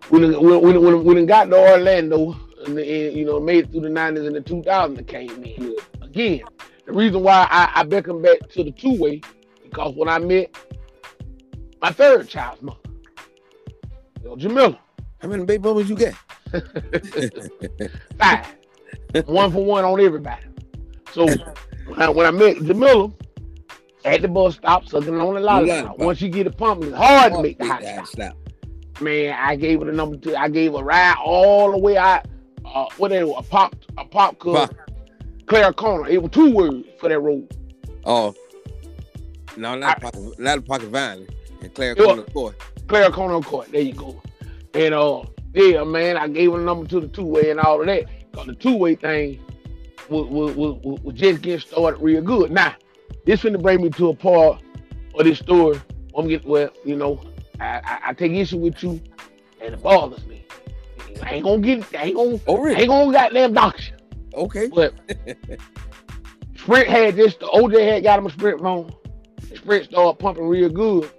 when 0.08 0.24
it- 0.24 0.40
when 0.40 0.62
when 0.82 1.04
when, 1.04 1.18
it 1.18 1.26
got 1.26 1.44
to 1.50 1.56
Orlando 1.56 2.34
and, 2.66 2.76
the, 2.78 3.08
and 3.08 3.16
you 3.16 3.26
know 3.26 3.38
made 3.38 3.64
it 3.66 3.70
through 3.70 3.82
the 3.82 3.90
nineties 3.90 4.24
and 4.24 4.34
the 4.34 4.40
two 4.40 4.62
thousands 4.62 5.06
came 5.06 5.30
in 5.44 5.76
again. 6.00 6.40
The 6.86 6.92
reason 6.92 7.22
why 7.22 7.46
I, 7.50 7.70
I 7.80 7.82
beckoned 7.84 8.22
back 8.22 8.48
to 8.50 8.64
the 8.64 8.70
two 8.70 8.98
way 8.98 9.20
because 9.62 9.94
when 9.94 10.08
I 10.08 10.18
met 10.18 10.56
my 11.82 11.90
third 11.90 12.28
child's 12.28 12.62
mother, 12.62 12.78
you 14.22 14.30
know, 14.30 14.36
Jamila, 14.36 14.78
How 15.20 15.28
many 15.28 15.44
baby 15.44 15.62
mamas 15.68 15.90
you 15.90 15.96
got? 15.96 16.14
five, 18.18 18.46
one 19.26 19.52
for 19.52 19.64
one 19.64 19.84
on 19.84 20.00
everybody. 20.00 20.44
So 21.12 21.26
when 21.86 22.02
I, 22.02 22.08
when 22.08 22.26
I 22.26 22.30
met 22.30 22.56
Jamila 22.56 23.10
at 24.04 24.22
the 24.22 24.28
bus 24.28 24.56
stop, 24.56 24.86
sucking 24.88 25.18
on 25.20 25.34
the 25.34 25.40
lollipop. 25.40 25.98
Once 25.98 26.20
you 26.20 26.28
get 26.28 26.46
a 26.46 26.50
pump, 26.50 26.84
it's 26.84 26.96
hard 26.96 27.32
to 27.32 27.42
make 27.42 27.58
the 27.58 27.66
hot 27.66 27.82
stop. 27.82 28.06
stop. 28.06 28.36
man, 29.00 29.36
I 29.38 29.56
gave 29.56 29.80
her 29.80 29.86
the 29.86 29.92
number 29.92 30.16
two. 30.16 30.36
I 30.36 30.48
gave 30.48 30.72
her 30.72 30.78
a 30.78 30.84
ride 30.84 31.16
all 31.22 31.72
the 31.72 31.78
way 31.78 31.96
out. 31.96 32.26
Uh, 32.64 32.86
what 32.98 33.08
they 33.08 33.24
were, 33.24 33.34
a 33.38 33.42
pop, 33.42 33.74
a 33.96 34.04
pop 34.04 34.38
club, 34.38 34.74
Claire 35.46 35.72
Corner. 35.72 36.08
It 36.08 36.22
was 36.22 36.30
two 36.30 36.52
words 36.52 36.86
for 37.00 37.08
that 37.08 37.18
road. 37.18 37.50
Oh, 38.04 38.34
no, 39.56 39.74
not 39.74 39.98
a 39.98 40.00
pocket, 40.00 40.38
not 40.38 40.58
a 40.58 40.62
pocket 40.62 40.88
violin. 40.88 41.28
And 41.60 41.74
Claire. 41.74 41.94
Corner 41.94 42.22
Court. 42.24 42.56
Claire 42.86 43.10
Corner 43.10 43.40
Court. 43.40 43.72
There 43.72 43.80
you 43.80 43.94
go. 43.94 44.22
And 44.74 44.94
uh, 44.94 45.22
yeah, 45.54 45.82
man, 45.82 46.16
I 46.16 46.28
gave 46.28 46.52
her 46.52 46.58
the 46.58 46.64
number 46.64 46.86
to 46.88 47.00
the 47.00 47.08
two 47.08 47.24
way 47.24 47.50
and 47.50 47.58
all 47.58 47.80
of 47.80 47.86
that. 47.86 48.04
The 48.46 48.54
two 48.54 48.76
way 48.76 48.94
thing 48.94 49.40
was, 50.08 50.26
was, 50.28 50.56
was, 50.56 51.00
was 51.02 51.14
just 51.14 51.42
getting 51.42 51.60
started 51.60 51.98
real 52.00 52.22
good. 52.22 52.50
Now, 52.50 52.74
this 53.26 53.42
finna 53.42 53.60
bring 53.60 53.82
me 53.82 53.90
to 53.90 54.08
a 54.10 54.14
part 54.14 54.62
of 55.14 55.24
this 55.24 55.38
story. 55.38 55.80
I'm 56.16 56.28
get 56.28 56.44
well, 56.44 56.70
you 56.84 56.96
know, 56.96 57.20
I, 57.60 57.80
I, 57.84 57.98
I 58.06 58.12
take 58.14 58.32
issue 58.32 58.58
with 58.58 58.82
you, 58.82 59.00
and 59.60 59.74
it 59.74 59.82
bothers 59.82 60.26
me. 60.26 60.44
I 61.22 61.34
ain't 61.34 61.44
gonna 61.44 61.58
get, 61.60 61.94
I 61.94 62.04
ain't 62.04 62.16
gonna, 62.16 62.40
Oh, 62.46 62.56
I 62.56 62.60
really? 62.60 62.80
ain't 62.82 62.88
gonna 62.88 63.12
goddamn 63.12 63.52
dox 63.52 63.88
you. 63.88 63.94
Okay. 64.34 64.68
But 64.68 64.94
Sprint 66.56 66.88
had 66.88 67.16
this. 67.16 67.34
The 67.36 67.46
OJ 67.46 67.86
had 67.92 68.02
got 68.02 68.18
him 68.18 68.26
a 68.26 68.30
Sprint 68.30 68.60
phone. 68.60 68.92
Sprint 69.54 69.86
started 69.86 70.18
pumping 70.18 70.46
real 70.46 70.68
good, 70.68 71.10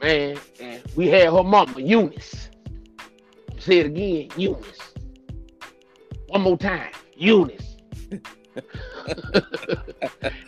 man. 0.00 0.38
And 0.60 0.82
we 0.96 1.08
had 1.08 1.24
her 1.32 1.42
mama 1.42 1.80
Eunice. 1.80 2.50
Say 3.58 3.78
it 3.78 3.86
again, 3.86 4.28
Eunice. 4.36 4.89
One 6.30 6.42
more 6.42 6.56
time, 6.56 6.92
Eunice. 7.16 7.76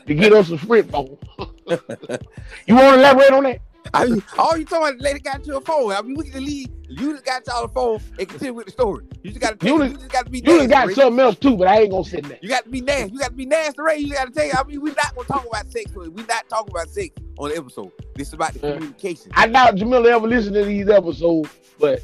to 0.06 0.14
get 0.14 0.32
us 0.32 0.48
a 0.50 0.58
Sprint 0.58 0.88
phone. 0.92 1.18
you 1.68 2.76
want 2.76 2.94
to 2.94 2.94
elaborate 3.00 3.32
on 3.32 3.42
that? 3.42 3.60
I 3.92 4.06
mean, 4.06 4.22
all 4.38 4.56
you 4.56 4.64
talking 4.64 4.86
about, 4.90 4.98
the 4.98 5.02
lady 5.02 5.18
got 5.18 5.44
you 5.44 5.56
a 5.56 5.60
phone. 5.60 5.90
I 5.90 6.00
mean, 6.02 6.14
we 6.16 6.30
can 6.30 6.44
leave. 6.44 6.68
You 6.88 7.14
just 7.14 7.24
got 7.24 7.44
y'all 7.48 7.64
a 7.64 7.68
phone 7.68 7.98
and 8.16 8.28
continue 8.28 8.54
with 8.54 8.66
the 8.66 8.70
story. 8.72 9.04
You 9.24 9.30
just 9.30 9.40
got 9.40 9.58
to. 9.58 9.66
You 9.66 9.82
You, 9.82 9.94
just 9.94 10.08
got 10.08 10.24
to 10.26 10.30
be. 10.30 10.38
You 10.38 10.68
got 10.68 10.86
Ray. 10.86 10.94
something 10.94 11.18
else 11.18 11.36
too, 11.36 11.56
but 11.56 11.66
I 11.66 11.80
ain't 11.80 11.90
gonna 11.90 12.04
say 12.04 12.20
that. 12.20 12.40
You 12.44 12.48
got 12.48 12.62
to 12.62 12.70
be 12.70 12.80
nasty. 12.80 13.12
You 13.14 13.18
got 13.18 13.30
to 13.30 13.34
be 13.34 13.46
nasty, 13.46 13.82
Ray. 13.82 13.98
You 13.98 14.12
got 14.14 14.26
to 14.28 14.32
tell 14.32 14.46
you. 14.46 14.52
I 14.56 14.62
mean, 14.62 14.80
we're 14.82 14.94
not 14.94 15.16
gonna 15.16 15.26
talk 15.26 15.44
about 15.48 15.68
sex. 15.72 15.90
We're 15.96 16.06
not 16.26 16.48
talking 16.48 16.70
about 16.70 16.90
sex 16.90 17.10
on 17.38 17.48
the 17.50 17.56
episode. 17.56 17.90
This 18.14 18.28
is 18.28 18.34
about 18.34 18.54
the 18.54 18.68
Yeah. 18.68 18.74
communication. 18.74 19.32
I 19.34 19.48
doubt 19.48 19.74
Jamila 19.74 20.10
ever 20.10 20.28
listened 20.28 20.54
to 20.54 20.64
these 20.64 20.88
episodes, 20.88 21.50
but 21.80 22.00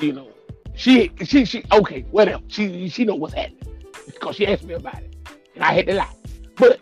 you 0.00 0.12
know, 0.12 0.28
she 0.76 1.10
she 1.24 1.44
she 1.44 1.64
okay, 1.72 2.02
whatever. 2.10 2.42
She 2.48 2.88
she 2.88 3.04
know 3.04 3.14
what's 3.14 3.34
happening 3.34 3.58
because 4.06 4.36
she 4.36 4.46
asked 4.46 4.64
me 4.64 4.74
about 4.74 5.02
it, 5.02 5.16
and 5.54 5.64
I 5.64 5.72
had 5.72 5.86
to 5.86 5.94
lie. 5.94 6.14
But 6.54 6.80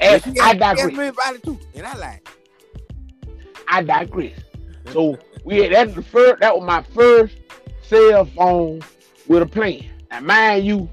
as 0.00 0.26
And 0.26 0.36
she 0.36 0.40
I 0.40 0.54
digress, 0.54 0.92
me 0.92 1.06
about 1.06 1.36
it 1.36 1.42
too, 1.44 1.58
and 1.74 1.86
I 1.86 1.94
lied. 1.94 2.20
I 3.68 3.82
digress. 3.82 4.40
So 4.92 5.16
we 5.44 5.58
had 5.58 5.72
that's 5.72 5.94
the 5.94 6.02
first. 6.02 6.40
That 6.40 6.56
was 6.56 6.66
my 6.66 6.82
first 6.92 7.36
cell 7.82 8.24
phone 8.24 8.80
with 9.28 9.42
a 9.42 9.46
plan. 9.46 9.84
Now, 10.10 10.20
mind 10.20 10.66
you, 10.66 10.90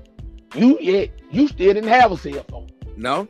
you 0.54 0.78
yet 0.80 1.10
you 1.32 1.48
still 1.48 1.74
didn't 1.74 1.90
have 1.90 2.12
a 2.12 2.18
cell 2.18 2.46
phone. 2.50 2.70
No. 2.96 3.28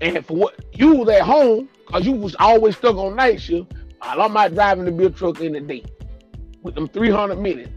And 0.00 0.24
for 0.24 0.34
what 0.34 0.64
you 0.72 0.94
was 0.94 1.10
at 1.10 1.20
home, 1.20 1.68
cause 1.84 2.06
you 2.06 2.12
was 2.12 2.34
always 2.38 2.78
stuck 2.78 2.96
on 2.96 3.16
night 3.16 3.42
shift, 3.42 3.74
I 4.00 4.14
love 4.14 4.30
my 4.30 4.48
driving 4.48 4.86
the 4.86 4.92
bill 4.92 5.10
truck 5.10 5.42
in 5.42 5.52
the 5.52 5.60
day 5.60 5.84
with 6.62 6.74
them 6.74 6.88
300 6.88 7.36
minutes. 7.38 7.70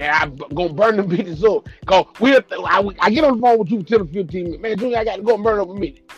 And 0.00 0.10
I'm 0.10 0.36
gonna 0.54 0.72
burn 0.72 0.96
them 0.96 1.08
bitches 1.10 1.44
up. 1.44 1.68
Cause 1.86 2.06
we'll, 2.20 2.40
I, 2.66 2.88
I 3.00 3.10
get 3.10 3.24
on 3.24 3.36
the 3.36 3.42
phone 3.42 3.58
with 3.58 3.70
you 3.70 3.80
for 3.80 3.86
10 3.86 4.00
or 4.00 4.06
15 4.06 4.44
minutes. 4.44 4.62
Man, 4.62 4.78
Junior, 4.78 4.98
I 4.98 5.04
got 5.04 5.16
to 5.16 5.22
go 5.22 5.34
and 5.34 5.44
burn 5.44 5.60
up 5.60 5.68
a 5.68 5.74
minute. 5.74 6.10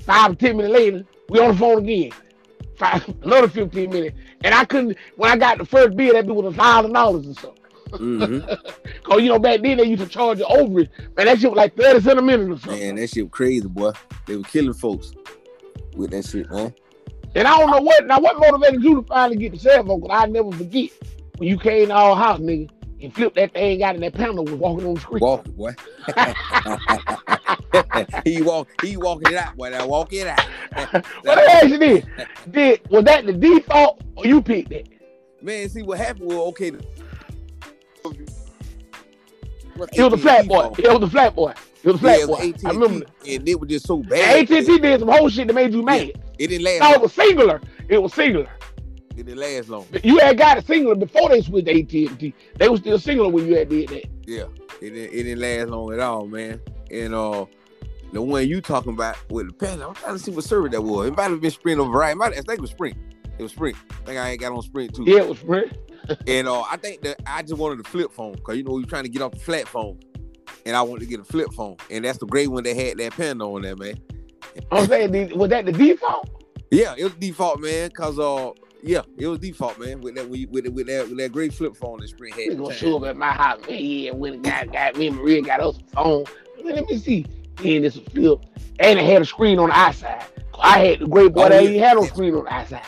Five 0.00 0.32
or 0.32 0.34
10 0.34 0.56
minutes 0.56 0.74
later, 0.74 1.04
we 1.28 1.38
on 1.38 1.52
the 1.52 1.58
phone 1.58 1.78
again. 1.78 2.12
Five, 2.76 3.08
another 3.22 3.48
15 3.48 3.90
minutes. 3.90 4.18
And 4.44 4.54
I 4.54 4.64
couldn't, 4.64 4.96
when 5.16 5.30
I 5.30 5.36
got 5.36 5.58
the 5.58 5.64
first 5.64 5.96
bill, 5.96 6.14
that 6.14 6.26
bill 6.26 6.42
was 6.42 6.54
a 6.54 6.56
thousand 6.56 6.92
dollars 6.92 7.28
or 7.28 7.34
something. 7.34 7.62
Mm-hmm. 7.92 9.02
Cause 9.02 9.20
you 9.20 9.28
know 9.28 9.38
back 9.38 9.60
then 9.60 9.76
they 9.76 9.84
used 9.84 10.02
to 10.02 10.08
charge 10.08 10.38
you 10.38 10.46
over 10.46 10.80
it. 10.80 10.90
Man, 11.16 11.26
that 11.26 11.40
shit 11.40 11.50
was 11.50 11.58
like 11.58 11.76
30 11.76 12.00
cents 12.00 12.18
a 12.18 12.22
minute 12.22 12.50
or 12.50 12.58
something. 12.58 12.80
Man, 12.80 12.94
that 12.96 13.10
shit 13.10 13.24
was 13.24 13.32
crazy, 13.32 13.68
boy. 13.68 13.92
They 14.26 14.36
were 14.36 14.44
killing 14.44 14.72
folks 14.72 15.12
with 15.94 16.10
that 16.10 16.24
shit, 16.24 16.50
man. 16.50 16.74
And 17.34 17.48
I 17.48 17.58
don't 17.58 17.70
know 17.70 17.80
what 17.80 18.06
now 18.06 18.20
what 18.20 18.38
motivated 18.38 18.82
you 18.82 18.96
to 18.96 19.02
finally 19.02 19.36
get 19.36 19.52
the 19.52 19.58
cell 19.58 19.84
phone, 19.84 20.00
cause 20.00 20.10
I 20.10 20.26
never 20.26 20.52
forget 20.52 20.90
when 21.42 21.48
you 21.48 21.58
came 21.58 21.88
to 21.88 21.92
our 21.92 22.14
house, 22.14 22.38
nigga, 22.38 22.70
and 23.02 23.12
flipped 23.12 23.34
that 23.34 23.52
thing 23.52 23.82
out 23.82 23.96
and 23.96 24.04
that 24.04 24.14
panel 24.14 24.44
was 24.44 24.54
walking 24.54 24.86
on 24.86 24.94
the 24.94 25.00
screen. 25.00 25.18
Walking, 25.20 25.52
boy. 25.54 25.74
he 28.24 28.40
walk, 28.42 28.68
he 28.80 28.96
walking 28.96 29.32
it 29.32 29.38
out, 29.38 29.56
boy. 29.56 29.70
Now 29.70 29.88
walk 29.88 30.12
it 30.12 30.28
out. 30.28 30.40
What 31.24 31.38
I 31.38 31.44
ask 31.54 31.66
you 31.68 31.78
this, 31.78 32.04
did 32.52 32.88
was 32.90 33.02
that 33.06 33.26
the 33.26 33.32
default 33.32 34.02
or 34.14 34.24
you 34.24 34.40
picked 34.40 34.70
it? 34.70 34.88
Man, 35.42 35.68
see 35.68 35.82
what 35.82 35.98
happened 35.98 36.26
was 36.26 36.36
okay. 36.36 36.70
the- 36.70 36.84
It 39.94 40.00
was 40.00 40.12
a 40.12 40.18
flat 40.18 40.46
boy. 40.46 40.70
It 40.78 40.92
was 40.92 41.02
a 41.02 41.10
flat 41.10 41.34
boy. 41.34 41.54
It 41.82 41.86
was 41.88 41.96
a 41.96 41.98
flat 41.98 42.28
boy. 42.28 42.34
AT&T, 42.36 42.64
I 42.64 42.70
remember. 42.70 43.06
and 43.26 43.48
it 43.48 43.58
was 43.58 43.68
just 43.68 43.88
so 43.88 43.96
bad. 43.96 44.48
AT&T 44.48 44.78
did 44.78 45.00
some 45.00 45.08
whole 45.08 45.28
shit 45.28 45.48
that 45.48 45.54
made 45.54 45.72
you 45.72 45.82
mad. 45.82 46.12
It 46.38 46.46
didn't 46.46 46.62
last. 46.62 46.82
No, 46.82 46.92
it 46.92 47.00
was 47.00 47.12
Cingular. 47.16 47.60
It 47.88 48.00
was 48.00 48.12
Cingular. 48.12 48.48
It 49.16 49.26
didn't 49.26 49.38
last 49.38 49.68
long. 49.68 49.86
You 50.02 50.18
had 50.18 50.38
got 50.38 50.58
a 50.58 50.62
Cingular 50.62 50.98
before 50.98 51.28
they 51.28 51.42
switched 51.42 51.66
to 51.68 51.80
AT&T. 52.08 52.34
They 52.58 52.68
was 52.68 52.80
still 52.80 52.98
Cingular 52.98 53.30
when 53.30 53.46
you 53.46 53.56
had 53.56 53.68
did 53.68 53.88
that. 53.90 54.04
Yeah, 54.26 54.44
it 54.80 54.90
didn't, 54.90 54.96
it 55.14 55.22
didn't 55.24 55.40
last 55.40 55.68
long 55.68 55.92
at 55.92 56.00
all, 56.00 56.26
man. 56.26 56.60
And 56.90 57.14
uh, 57.14 57.44
the 58.12 58.22
one 58.22 58.46
you 58.48 58.60
talking 58.60 58.92
about 58.92 59.16
with 59.30 59.48
the 59.48 59.52
pen, 59.54 59.82
I'm 59.82 59.94
trying 59.94 60.16
to 60.16 60.18
see 60.22 60.30
what 60.30 60.44
service 60.44 60.72
that 60.72 60.82
was. 60.82 61.08
It 61.08 61.16
might 61.16 61.30
have 61.30 61.40
been 61.40 61.50
Sprint 61.50 61.80
or 61.80 61.86
Verizon. 61.86 62.12
It 62.12 62.16
might- 62.16 62.32
I 62.32 62.36
think 62.36 62.50
it 62.50 62.60
was 62.60 62.70
Sprint. 62.70 62.96
It 63.38 63.42
was 63.42 63.52
Sprint. 63.52 63.76
I 63.90 63.94
think 64.04 64.18
I 64.18 64.30
ain't 64.30 64.40
got 64.40 64.52
on 64.52 64.62
Sprint 64.62 64.94
too. 64.94 65.04
Yeah, 65.06 65.18
it 65.20 65.28
was 65.28 65.38
Sprint. 65.38 65.76
And 66.26 66.48
uh, 66.48 66.62
I 66.62 66.76
think 66.78 67.02
that 67.02 67.20
I 67.26 67.42
just 67.42 67.54
wanted 67.56 67.78
a 67.78 67.88
flip 67.88 68.10
phone 68.12 68.32
because 68.32 68.56
you 68.56 68.64
know 68.64 68.72
we 68.72 68.84
trying 68.84 69.04
to 69.04 69.08
get 69.08 69.22
off 69.22 69.30
the 69.32 69.38
flat 69.38 69.68
phone, 69.68 70.00
and 70.66 70.74
I 70.74 70.82
wanted 70.82 71.00
to 71.02 71.06
get 71.06 71.20
a 71.20 71.24
flip 71.24 71.52
phone, 71.52 71.76
and 71.90 72.04
that's 72.04 72.18
the 72.18 72.26
great 72.26 72.48
one 72.48 72.64
that 72.64 72.74
had 72.74 72.98
that 72.98 73.12
pen 73.12 73.40
on 73.40 73.62
there, 73.62 73.76
man. 73.76 73.94
I'm 74.72 74.86
saying, 74.88 75.38
was 75.38 75.50
that 75.50 75.64
the 75.64 75.70
default? 75.70 76.28
Yeah, 76.72 76.94
it 76.98 77.04
was 77.04 77.14
default, 77.14 77.60
man. 77.60 77.90
Cause 77.90 78.18
uh, 78.18 78.50
yeah, 78.82 79.02
it 79.16 79.26
was 79.26 79.38
default, 79.38 79.78
man. 79.78 80.00
With 80.00 80.16
that, 80.16 80.28
with, 80.28 80.48
with, 80.50 80.66
with 80.68 80.86
that, 80.88 81.08
with 81.08 81.18
that 81.18 81.32
great 81.32 81.52
flip 81.54 81.76
phone 81.76 82.00
that 82.00 82.08
Sprint 82.08 82.34
had. 82.34 82.48
We 82.50 82.54
gonna 82.56 82.74
show 82.74 82.96
up 82.98 83.04
at 83.04 83.16
my 83.16 83.32
house, 83.32 83.60
man. 83.68 83.78
Yeah, 83.80 84.10
when 84.12 84.42
the 84.42 84.48
guy 84.48 84.66
got 84.66 84.96
me 84.96 85.08
and 85.08 85.16
Maria 85.16 85.42
got 85.42 85.60
us 85.60 85.78
a 85.78 85.90
phone. 85.94 86.24
Let 86.64 86.86
me 86.88 86.98
see. 86.98 87.26
And 87.58 87.84
it's 87.84 87.96
a 87.96 88.00
flip. 88.10 88.40
And 88.80 88.98
it 88.98 89.04
had 89.04 89.22
a 89.22 89.24
screen 89.24 89.58
on 89.58 89.68
the 89.68 89.74
outside. 89.76 90.24
I 90.60 90.78
had 90.84 90.98
the 91.00 91.06
great 91.06 91.32
boy 91.32 91.44
Oh, 91.44 91.48
that 91.48 91.62
yeah. 91.64 91.70
ain't 91.70 91.80
had 91.80 91.94
no 91.96 92.04
screen 92.04 92.34
on 92.34 92.44
the 92.44 92.52
outside. 92.52 92.82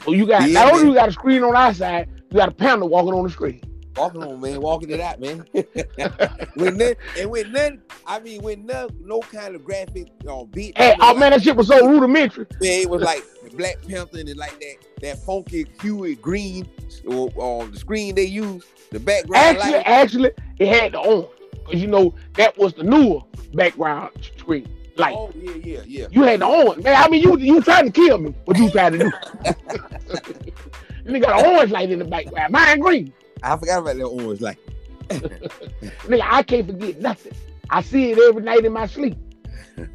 so 0.04 0.12
you 0.12 0.26
got 0.26 0.48
Yeah, 0.48 0.64
not 0.64 0.72
only 0.72 0.84
man. 0.84 0.92
you 0.92 0.94
got 0.98 1.08
a 1.08 1.12
screen 1.12 1.42
on 1.42 1.52
the 1.52 1.58
outside, 1.58 2.08
you 2.30 2.36
got 2.38 2.48
a 2.48 2.52
panel 2.52 2.88
walking 2.88 3.12
on 3.12 3.24
the 3.24 3.30
screen. 3.30 3.60
Walking 3.98 4.22
on, 4.22 4.40
man, 4.40 4.60
walking 4.60 4.90
it 4.90 5.00
out, 5.00 5.20
man. 5.20 5.44
with 5.52 6.76
none, 6.76 6.94
and 7.18 7.30
with 7.30 7.48
none, 7.48 7.82
I 8.06 8.20
mean, 8.20 8.42
with 8.42 8.60
no, 8.60 8.88
no 9.00 9.20
kind 9.20 9.54
of 9.54 9.64
graphic 9.64 10.08
on 10.28 10.46
beat. 10.46 10.78
Hey, 10.78 10.94
oh 11.00 11.14
man, 11.14 11.32
that 11.32 11.42
shit 11.42 11.56
was 11.56 11.66
so 11.66 11.86
rudimentary. 11.86 12.46
Man, 12.60 12.82
it 12.82 12.88
was 12.88 13.02
like 13.02 13.24
Black 13.56 13.76
Panther 13.86 14.18
and 14.18 14.36
like 14.36 14.58
that, 14.60 14.76
that 15.02 15.18
funky 15.18 15.66
hue 15.80 16.14
green 16.16 16.68
uh, 17.06 17.14
or, 17.14 17.30
or 17.34 17.66
the 17.66 17.78
screen 17.78 18.14
they 18.14 18.24
use, 18.24 18.64
the 18.90 19.00
background 19.00 19.58
Actually, 19.58 19.72
light. 19.72 19.86
actually, 19.86 20.30
it 20.58 20.68
had 20.68 20.92
the 20.92 20.98
orange. 20.98 21.28
Cause 21.66 21.74
you 21.74 21.86
know 21.86 22.14
that 22.34 22.56
was 22.56 22.72
the 22.74 22.82
newer 22.82 23.20
background 23.52 24.10
screen. 24.38 24.68
Like 24.96 25.14
Oh 25.14 25.30
yeah, 25.34 25.54
yeah, 25.62 25.80
yeah. 25.86 26.06
you 26.10 26.22
had 26.22 26.40
the 26.40 26.46
orange. 26.46 26.82
Man, 26.82 26.96
I 26.96 27.08
mean 27.08 27.22
you 27.22 27.36
you 27.38 27.60
trying 27.60 27.84
to 27.84 27.92
kill 27.92 28.18
me. 28.18 28.34
What 28.46 28.58
you 28.58 28.70
trying 28.70 28.92
to 28.92 28.98
do? 28.98 29.10
Nigga 31.04 31.22
got 31.22 31.44
an 31.44 31.54
orange 31.54 31.70
light 31.72 31.90
in 31.90 31.98
the 31.98 32.04
background. 32.04 32.52
Mine 32.52 32.80
green. 32.80 33.12
I 33.42 33.56
forgot 33.56 33.80
about 33.80 33.96
that 33.96 34.04
orange 34.04 34.40
light. 34.40 34.58
Nigga, 35.08 36.22
I 36.22 36.42
can't 36.42 36.66
forget 36.66 37.00
nothing. 37.00 37.32
I 37.70 37.82
see 37.82 38.12
it 38.12 38.18
every 38.18 38.42
night 38.42 38.64
in 38.64 38.72
my 38.72 38.86
sleep. 38.86 39.16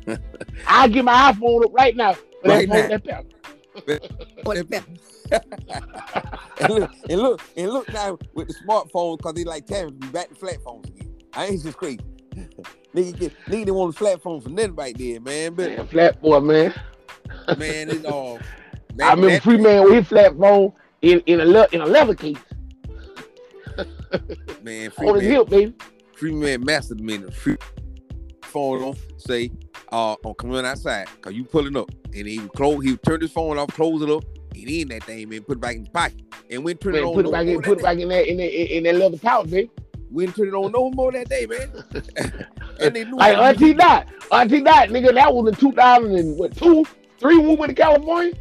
I 0.67 0.87
get 0.87 1.05
my 1.05 1.31
iPhone 1.31 1.65
up 1.65 1.71
right 1.73 1.95
now. 1.95 2.13
that 2.43 2.49
Right 2.49 2.69
now. 2.69 2.87
that. 2.87 3.25
What 4.43 4.57
it 4.57 4.69
meant. 4.69 4.85
and 6.59 6.73
look, 6.73 6.91
and 7.09 7.21
look, 7.21 7.41
and 7.57 7.71
look 7.71 7.91
now 7.91 8.17
with 8.33 8.47
the 8.47 8.53
smartphones, 8.53 9.21
cause 9.21 9.33
they 9.33 9.43
like 9.43 9.65
tapping 9.65 9.95
be 9.95 10.07
back 10.07 10.29
to 10.29 10.35
flat 10.35 10.57
phones 10.63 10.87
again. 10.89 11.13
I 11.33 11.47
ain't 11.47 11.63
just 11.63 11.77
crazy. 11.77 11.99
nigga 12.95 13.19
get 13.19 13.45
nigga 13.45 13.65
didn't 13.65 13.75
want 13.75 13.95
a 13.95 13.97
flat 13.97 14.21
phone 14.21 14.41
for 14.41 14.49
nothing 14.49 14.75
right 14.75 14.95
there, 14.97 15.19
man. 15.19 15.53
But 15.55 15.75
Man, 15.77 15.87
flat 15.87 16.21
boy, 16.21 16.39
man. 16.39 16.73
man, 17.57 17.89
it's 17.89 18.05
uh, 18.05 18.09
all 18.09 18.39
I 19.01 19.13
remember 19.13 19.39
Free 19.39 19.57
Man 19.57 19.83
with 19.83 19.93
his 19.93 20.07
flat 20.07 20.37
phone 20.37 20.73
in, 21.01 21.19
in 21.25 21.41
a 21.41 21.45
le- 21.45 21.67
in 21.71 21.81
a 21.81 21.85
leather 21.85 22.15
case 22.15 22.37
man, 24.63 24.91
free 24.91 25.07
on 25.09 25.15
his 25.15 25.23
man, 25.23 25.31
hip, 25.31 25.49
baby. 25.49 25.73
free 26.15 26.31
man 26.31 26.63
mastered 26.63 26.99
the 26.99 27.03
minute. 27.03 27.33
Free 27.33 27.57
phone 28.43 28.83
on, 28.83 28.95
say, 29.17 29.51
uh, 29.91 30.15
on 30.23 30.33
coming 30.35 30.63
outside, 30.65 31.07
cause 31.21 31.33
you 31.33 31.43
pulling 31.43 31.75
up, 31.75 31.89
and 32.15 32.27
he 32.27 32.39
close, 32.55 32.83
he 32.83 32.91
would 32.91 33.03
turn 33.03 33.19
his 33.19 33.31
phone 33.31 33.57
off, 33.57 33.69
close 33.69 34.01
it 34.01 34.09
up, 34.09 34.23
and 34.53 34.69
in 34.69 34.87
that 34.89 35.03
thing, 35.03 35.27
man, 35.29 35.41
put 35.41 35.57
it 35.57 35.61
back 35.61 35.75
in 35.75 35.81
his 35.81 35.89
pocket, 35.89 36.21
and 36.49 36.63
when 36.63 36.77
turn 36.77 36.95
it 36.95 37.03
on, 37.03 37.13
put 37.15 37.25
it 37.25 37.31
back 37.31 37.47
in, 37.47 37.61
put 37.61 37.79
it 37.79 37.83
back 37.83 37.97
in 37.97 38.07
that 38.09 38.27
in 38.29 38.37
that, 38.37 38.75
in 38.77 38.83
that 38.83 38.95
leather 38.95 39.17
pouch, 39.17 39.49
baby. 39.49 39.69
we 40.11 40.25
didn't 40.25 40.37
turn 40.37 40.47
it 40.47 40.53
on 40.53 40.71
no 40.71 40.91
more 40.91 41.11
that 41.11 41.27
day, 41.29 41.47
man. 41.47 41.83
and 42.79 42.95
they 42.95 43.03
knew 43.05 43.17
Like 43.17 43.37
Auntie 43.37 43.73
Dot, 43.73 44.07
Auntie 44.31 44.61
Dot, 44.61 44.89
nigga, 44.89 45.13
that 45.13 45.33
was 45.33 45.47
in 45.47 45.55
2000 45.55 46.15
and 46.15 46.37
what 46.37 46.55
two, 46.55 46.85
three. 47.19 47.37
We 47.37 47.55
went 47.55 47.75
to 47.75 47.81
California. 47.81 48.33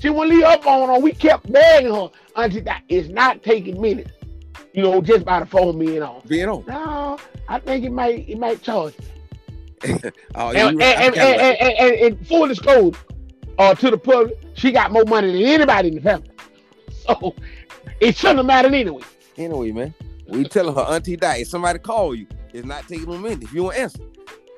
She 0.00 0.10
wouldn't 0.10 0.30
leave 0.30 0.44
up 0.44 0.66
on 0.66 0.88
her. 0.88 0.98
We 1.00 1.12
kept 1.12 1.50
begging 1.52 1.92
her. 1.92 2.08
Auntie 2.36 2.60
Dot, 2.60 2.82
it's 2.88 3.08
not 3.08 3.42
taking 3.42 3.80
minutes. 3.80 4.12
You 4.78 4.84
know, 4.84 5.00
just 5.00 5.24
by 5.24 5.40
the 5.40 5.46
phone 5.46 5.76
being 5.76 6.04
on. 6.04 6.22
being 6.28 6.48
on. 6.48 6.64
No, 6.68 7.18
I 7.48 7.58
think 7.58 7.84
it 7.84 7.90
might 7.90 8.28
it 8.28 8.38
might 8.38 8.62
charge. 8.62 8.94
Oh, 10.36 10.50
And, 10.50 10.74
you 10.74 10.78
right. 10.78 10.98
I 10.98 11.04
and, 11.04 11.96
and, 11.96 12.28
full 12.28 12.46
disclosure 12.46 12.96
uh, 13.58 13.74
to 13.74 13.90
the 13.90 13.98
public, 13.98 14.38
she 14.54 14.70
got 14.70 14.92
more 14.92 15.04
money 15.04 15.32
than 15.32 15.42
anybody 15.42 15.88
in 15.88 15.94
the 15.96 16.00
family. 16.00 16.30
So 16.92 17.34
it 18.00 18.16
shouldn't 18.16 18.38
have 18.38 18.46
mattered 18.46 18.72
anyway. 18.72 19.02
Anyway, 19.36 19.72
man, 19.72 19.94
we 20.28 20.44
telling 20.44 20.76
her 20.76 20.82
auntie 20.82 21.16
Dot. 21.16 21.40
If 21.40 21.48
somebody 21.48 21.80
call 21.80 22.14
you, 22.14 22.28
it's 22.52 22.64
not 22.64 22.86
taking 22.86 23.12
a 23.12 23.18
minute. 23.18 23.42
If 23.42 23.52
you 23.52 23.62
don't 23.62 23.74
answer, 23.74 24.04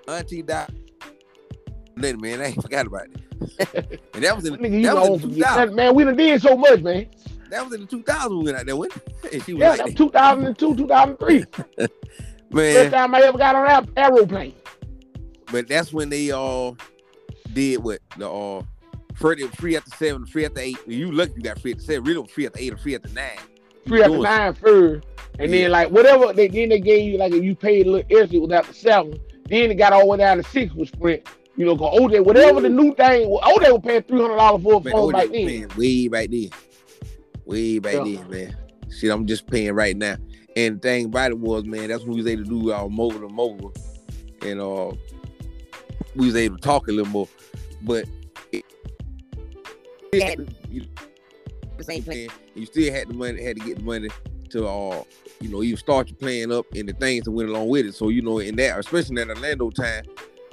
auntie 0.07 0.43
Dot. 0.43 0.71
Then 1.97 2.21
man, 2.21 2.43
I 2.43 2.49
ain't 2.49 2.61
forgot 2.61 2.87
about 2.87 3.07
it. 3.07 4.01
and 4.15 4.23
that 4.23 4.37
was 4.37 4.45
in 4.45 4.55
Nigga, 4.59 4.83
that 4.83 4.97
was 4.97 5.23
in 5.23 5.31
the 5.31 5.37
2000. 5.37 5.75
man, 5.75 5.95
we 5.95 6.05
done 6.05 6.17
did 6.17 6.43
so 6.43 6.59
much, 6.59 6.83
man. 6.83 7.07
That 7.51 7.65
was 7.65 7.75
in 7.75 7.81
the 7.83 7.87
2000 7.87 8.39
we 8.39 8.45
went 8.45 8.57
out 8.57 8.67
there 8.67 8.77
with. 8.77 9.01
And 9.33 9.43
she 9.45 9.53
was 9.55 9.61
Yeah, 9.61 9.69
like, 9.71 9.79
that 9.79 9.87
was 9.87 9.95
2002, 9.95 10.77
2003. 10.77 11.45
Man. 12.53 12.75
First 12.75 12.91
time 12.93 13.15
I 13.15 13.21
ever 13.21 13.39
got 13.39 13.55
on 13.55 13.85
an 13.85 13.93
aeroplane. 13.97 14.55
but 15.53 15.69
that's 15.69 15.93
when 15.93 16.09
they 16.09 16.31
all 16.33 16.77
did 17.53 17.83
what 17.83 18.01
the 18.17 18.29
uh 18.31 18.63
free, 19.15 19.47
free 19.49 19.77
after 19.77 19.91
seven, 19.97 20.27
free 20.27 20.47
after 20.47 20.61
eight. 20.61 20.79
You 20.87 21.13
lucky 21.13 21.35
you 21.37 21.43
got 21.43 21.61
free 21.61 21.73
after 21.73 21.85
seven. 21.85 22.05
Really, 22.05 22.27
free 22.27 22.47
after 22.47 22.59
eight 22.59 22.73
or 22.73 22.77
free 22.79 22.95
after 22.97 23.09
nine. 23.11 23.39
free 23.87 24.01
after 24.01 24.11
Doing- 24.15 24.23
nine 24.23 24.55
first. 24.55 25.07
And 25.39 25.51
Yeah. 25.53 25.63
then 25.63 25.71
like 25.71 25.91
whatever 25.91 26.33
they 26.33 26.49
then 26.49 26.71
they 26.71 26.81
gave 26.81 27.13
you 27.13 27.19
like 27.19 27.33
if 27.33 27.43
you 27.45 27.55
paid 27.55 27.87
a 27.87 27.91
little 27.91 28.19
extra 28.21 28.41
without 28.41 28.67
the 28.67 28.75
seven. 28.75 29.15
Then 29.49 29.71
it 29.71 29.75
got 29.77 29.93
all 29.93 30.01
the 30.01 30.07
way 30.07 30.19
down 30.19 30.37
to 30.39 30.43
six 30.45 30.73
with 30.75 30.89
Sprint. 30.89 31.23
You 31.57 31.67
know, 31.67 31.77
cause 31.77 31.99
OJ, 32.01 32.25
whatever 32.25 32.61
the 32.61 32.69
new 32.69 32.95
thing, 32.95 33.29
OJ 33.29 33.73
was 33.73 33.81
paying 33.85 34.03
three 34.03 34.21
hundred 34.21 34.37
dollars 34.37 34.63
for 34.63 34.75
a 34.85 34.91
phone 34.91 35.13
back 35.13 35.29
then. 35.31 35.69
way 35.77 36.09
back 36.09 36.31
then. 36.31 36.51
Way 37.51 37.81
back 37.81 37.95
Yeah. 37.95 38.05
then, 38.05 38.31
man. 38.31 38.57
Shit, 38.91 39.11
I'm 39.11 39.27
just 39.27 39.49
paying 39.49 39.73
right 39.73 39.97
now. 39.97 40.17
And 40.55 40.77
the 40.77 40.81
thing 40.81 41.07
about 41.07 41.33
it 41.33 41.39
was, 41.39 41.65
man, 41.65 41.89
that's 41.89 42.05
when 42.05 42.13
we 42.13 42.23
was 42.23 42.27
able 42.29 42.45
to 42.45 42.49
do 42.49 42.73
our 42.73 42.89
mobile 42.89 43.21
to 43.21 43.29
mobile. 43.29 43.73
And 44.43 44.61
uh 44.61 44.93
we 46.15 46.27
was 46.27 46.37
able 46.37 46.57
to 46.57 46.63
talk 46.63 46.87
a 46.87 46.93
little 46.93 47.11
more. 47.11 47.29
But 47.83 48.05
it, 48.53 48.65
had, 50.23 50.55
you, 50.69 50.85
same 51.81 52.03
plan. 52.03 52.29
you 52.55 52.67
still 52.67 52.93
had 52.93 53.09
the 53.09 53.15
money, 53.15 53.43
had 53.43 53.57
to 53.57 53.65
get 53.65 53.79
the 53.79 53.85
money 53.85 54.09
to 54.51 54.67
uh, 54.67 55.03
you 55.41 55.49
know, 55.49 55.61
you 55.63 55.77
start 55.77 56.09
your 56.09 56.17
plan 56.19 56.53
up 56.53 56.67
and 56.75 56.89
the 56.89 56.93
things 56.95 57.25
that 57.25 57.31
went 57.31 57.49
along 57.49 57.69
with 57.69 57.87
it. 57.87 57.95
So, 57.95 58.11
you 58.11 58.23
know, 58.23 58.39
in 58.39 58.57
that, 58.57 58.79
especially 58.79 59.21
in 59.21 59.29
that 59.29 59.37
Orlando 59.37 59.71
time, 59.71 60.05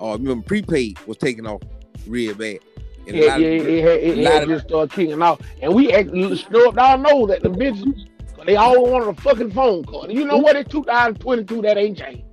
uh 0.02 0.18
remember 0.18 0.43
prepaid 0.48 0.98
was 1.06 1.18
taking 1.18 1.45
off 1.45 1.62
real 2.08 2.34
bad. 2.34 2.60
And 3.08 3.16
Yeah, 3.16 3.38
yeah, 3.38 3.47
it, 3.47 4.20
it, 4.20 4.26
had 4.26 4.43
of- 4.43 4.49
just 4.49 4.68
started 4.68 4.91
kicking 4.93 5.22
off. 5.22 5.41
And 5.62 5.74
we 5.74 5.88
stroked 6.36 6.78
our 6.78 6.97
nose 6.97 7.32
at 7.32 7.41
the 7.41 7.49
bitches. 7.49 8.08
They 8.45 8.55
all 8.55 8.89
wanted 8.89 9.10
a 9.10 9.22
fucking 9.22 9.51
phone 9.51 9.84
call. 9.84 10.03
And 10.03 10.14
you 10.14 10.24
know 10.24 10.38
what? 10.38 10.55
It's 10.55 10.72
2022. 10.72 11.62
That 11.64 11.78
ain't 11.78 11.97
changed. 11.97 12.24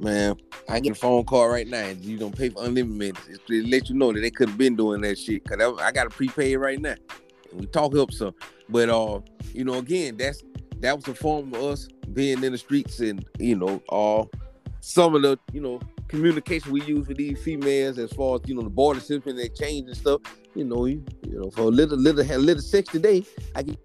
Man, 0.00 0.36
I 0.68 0.80
get 0.80 0.92
a 0.92 0.94
phone 0.94 1.24
call 1.24 1.48
right 1.48 1.66
now. 1.66 1.84
and 1.84 2.02
You 2.02 2.16
don't 2.16 2.36
pay 2.36 2.48
for 2.48 2.64
unlimited 2.64 2.96
minutes. 2.96 3.20
It's 3.28 3.44
to 3.48 3.66
let 3.66 3.88
you 3.90 3.96
know 3.96 4.12
that 4.12 4.20
they 4.20 4.30
could 4.30 4.48
have 4.48 4.56
been 4.58 4.76
doing 4.76 5.00
that 5.02 5.18
shit. 5.18 5.44
Cause 5.44 5.58
I, 5.60 5.86
I 5.86 5.92
got 5.92 6.06
a 6.06 6.10
prepaid 6.10 6.56
right 6.58 6.80
now, 6.80 6.94
and 7.50 7.60
we 7.60 7.66
talk 7.66 7.94
up 7.96 8.12
some. 8.12 8.34
But 8.68 8.88
uh, 8.88 9.20
you 9.52 9.64
know, 9.64 9.74
again, 9.74 10.16
that's 10.16 10.42
that 10.80 10.96
was 10.96 11.06
a 11.08 11.14
form 11.14 11.52
of 11.52 11.62
us 11.62 11.88
being 12.12 12.42
in 12.42 12.52
the 12.52 12.58
streets, 12.58 13.00
and 13.00 13.24
you 13.38 13.56
know, 13.56 13.82
uh, 13.90 14.24
some 14.80 15.14
of 15.14 15.22
the 15.22 15.38
you 15.52 15.60
know 15.60 15.80
communication 16.08 16.72
we 16.72 16.82
use 16.82 17.06
with 17.06 17.18
these 17.18 17.40
females 17.42 17.98
as 17.98 18.12
far 18.12 18.36
as 18.36 18.40
you 18.46 18.54
know 18.54 18.62
the 18.62 18.70
border 18.70 19.00
system 19.00 19.30
and 19.30 19.40
exchange 19.40 19.86
and 19.88 19.96
stuff. 19.96 20.20
You 20.54 20.64
know, 20.64 20.86
you 20.86 21.04
you 21.26 21.38
know 21.40 21.50
for 21.50 21.62
a 21.62 21.64
little 21.66 21.98
little 21.98 22.20
a 22.20 22.38
little 22.38 22.62
sex 22.62 22.90
today, 22.90 23.24
I 23.54 23.62
get 23.62 23.78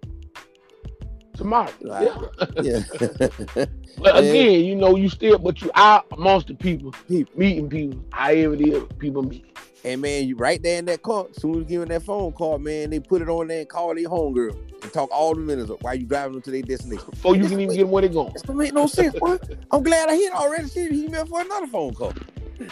tomorrow. 1.34 1.70
Yeah. 1.80 2.16
Yeah. 2.62 3.66
But 3.98 4.18
again, 4.18 4.64
you 4.64 4.74
know, 4.74 4.96
you 4.96 5.08
still, 5.08 5.38
but 5.38 5.62
you 5.62 5.70
out 5.74 6.06
amongst 6.12 6.48
the 6.48 6.54
people, 6.54 6.92
People. 7.08 7.32
meeting 7.38 7.68
people, 7.68 8.04
however 8.10 8.54
it 8.54 8.60
is 8.60 8.82
people 8.98 9.22
meet. 9.22 9.56
And 9.84 10.00
man, 10.00 10.26
you 10.26 10.36
right 10.36 10.62
there 10.62 10.78
in 10.78 10.86
that 10.86 11.02
car, 11.02 11.26
as 11.28 11.42
soon 11.42 11.52
as 11.52 11.58
you 11.58 11.64
give 11.64 11.80
them 11.80 11.90
that 11.90 12.02
phone 12.02 12.32
call, 12.32 12.58
man, 12.58 12.88
they 12.88 13.00
put 13.00 13.20
it 13.20 13.28
on 13.28 13.48
there 13.48 13.60
and 13.60 13.68
call 13.68 13.94
their 13.94 14.04
homegirl 14.08 14.56
and 14.82 14.92
talk 14.92 15.10
all 15.12 15.34
the 15.34 15.40
minutes 15.42 15.70
up 15.70 15.82
while 15.82 15.94
you 15.94 16.06
driving 16.06 16.32
them 16.32 16.42
to 16.42 16.50
their 16.50 16.62
destination. 16.62 17.04
Before 17.10 17.36
you 17.36 17.42
can 17.46 17.60
even 17.60 17.74
get 17.76 17.82
them 17.82 17.90
where 17.90 18.00
they 18.00 18.08
going. 18.08 18.32
This 18.32 18.40
don't 18.42 18.56
make 18.56 18.72
no 18.72 18.86
sense, 18.86 19.14
boy. 19.18 19.36
I'm 19.70 19.82
glad 19.82 20.08
I 20.08 20.16
hit 20.16 20.32
already. 20.32 20.68
Send 20.68 20.88
an 20.90 20.96
email 21.04 21.26
for 21.26 21.42
another 21.42 21.66
phone 21.66 21.92
call. 21.92 22.14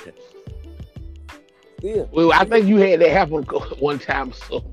yeah. 1.83 2.05
Well, 2.13 2.33
I 2.33 2.47
think 2.47 2.67
you 2.67 2.79
had 2.79 3.01
that 3.03 3.11
happen 3.11 3.43
one 3.79 3.99
time. 3.99 4.33
So, 4.33 4.65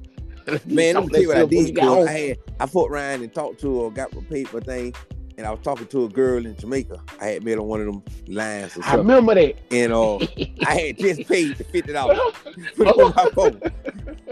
Man, 0.66 0.96
let 0.96 1.04
me 1.04 1.10
tell 1.10 1.22
you 1.22 1.28
what 1.28 1.38
I 1.38 1.46
Before 1.46 1.64
did. 1.64 1.68
you 1.68 1.74
got 1.74 1.98
Cuz. 1.98 2.08
I 2.08 2.12
had 2.12 2.38
I 2.62 2.66
fought 2.68 2.90
around 2.90 3.22
and 3.22 3.34
talked 3.34 3.60
to 3.62 3.84
her, 3.84 3.90
got 3.90 4.16
my 4.16 4.22
paper 4.22 4.62
thing, 4.62 4.96
and 5.40 5.48
I 5.48 5.52
was 5.52 5.62
talking 5.62 5.88
to 5.88 6.04
a 6.04 6.10
girl 6.10 6.46
in 6.46 6.54
Jamaica. 6.58 7.02
I 7.22 7.28
had 7.28 7.46
made 7.46 7.58
on 7.58 7.66
one 7.66 7.80
of 7.80 7.86
them 7.86 8.04
lines 8.28 8.76
or 8.76 8.84
I 8.84 8.96
remember 8.96 9.36
that. 9.36 9.56
And 9.72 9.94
uh, 9.94 10.18
I 10.68 10.76
had 10.76 10.98
just 10.98 11.30
paid 11.30 11.58
the 11.58 11.64
fifty 11.64 11.94
dollars. 11.94 12.20
It 12.46 12.88
on 12.88 13.14
my 13.16 13.30
phone. 13.32 13.62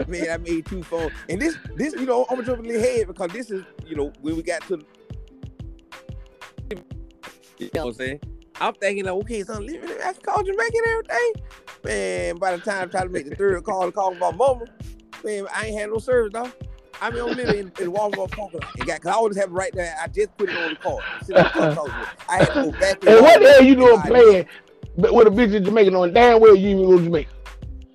Man, 0.06 0.30
I 0.30 0.36
made 0.36 0.66
two 0.66 0.82
phones. 0.82 1.12
And 1.30 1.40
this 1.40 1.56
this, 1.76 1.94
you 1.94 2.04
know, 2.04 2.26
I'm 2.28 2.36
gonna 2.36 2.46
jump 2.46 2.66
a 2.66 2.76
ahead 2.76 3.06
because 3.06 3.32
this 3.32 3.50
is, 3.50 3.64
you 3.86 3.96
know, 3.96 4.12
when 4.20 4.36
we 4.36 4.42
got 4.42 4.60
to 4.68 4.84
you 7.58 7.70
know 7.74 7.86
what 7.86 7.92
I'm 7.92 7.94
saying? 7.94 8.20
I'm 8.60 8.74
thinking 8.74 9.06
like, 9.06 9.14
okay, 9.14 9.42
so 9.44 9.58
living 9.58 9.90
I 10.04 10.12
can 10.12 10.22
call 10.22 10.42
Jamaica 10.42 10.76
and 10.76 10.86
everything. 10.86 11.32
Man, 11.84 12.36
by 12.36 12.54
the 12.54 12.62
time 12.62 12.82
I 12.82 12.86
try 12.86 13.02
to 13.02 13.08
make 13.08 13.30
the 13.30 13.34
third 13.34 13.64
call 13.64 13.86
to 13.86 13.92
call 13.92 14.14
my 14.14 14.30
mama, 14.30 14.66
man, 15.24 15.46
I 15.54 15.66
ain't 15.68 15.78
had 15.78 15.90
no 15.90 15.98
service, 15.98 16.34
dog. 16.34 16.52
I 17.00 17.10
mean, 17.10 17.22
I'm 17.22 17.28
living 17.28 17.58
in, 17.58 17.66
in 17.80 17.92
Walmart 17.92 18.30
parking 18.32 18.60
lot. 18.60 18.74
And 18.76 18.86
got, 18.86 19.00
cause 19.00 19.12
I 19.12 19.14
always 19.14 19.36
have 19.36 19.50
it 19.50 19.52
right 19.52 19.72
there. 19.74 19.96
I 20.00 20.08
just 20.08 20.36
put 20.36 20.48
it 20.48 20.56
on 20.56 20.70
the 20.70 20.76
car. 20.76 20.98
Sit 21.22 21.36
on 21.36 21.44
the 21.44 21.50
car, 21.50 21.74
talk 21.74 21.86
to 21.86 22.00
it. 22.00 22.08
I 22.28 22.36
had 22.36 22.46
to 22.46 22.54
go 22.54 22.72
back. 22.72 23.06
And 23.06 23.22
what 23.22 23.40
the 23.40 23.48
hell 23.48 23.64
you 23.64 23.74
doing 23.76 24.00
playing 24.02 24.46
but 24.96 25.14
with 25.14 25.28
a 25.28 25.30
bitch 25.30 25.54
in 25.54 25.64
Jamaica 25.64 25.92
knowing 25.92 26.12
damn 26.12 26.40
well 26.40 26.56
you 26.56 26.70
even 26.70 26.86
go 26.86 26.98
to 26.98 27.04
Jamaica? 27.04 27.30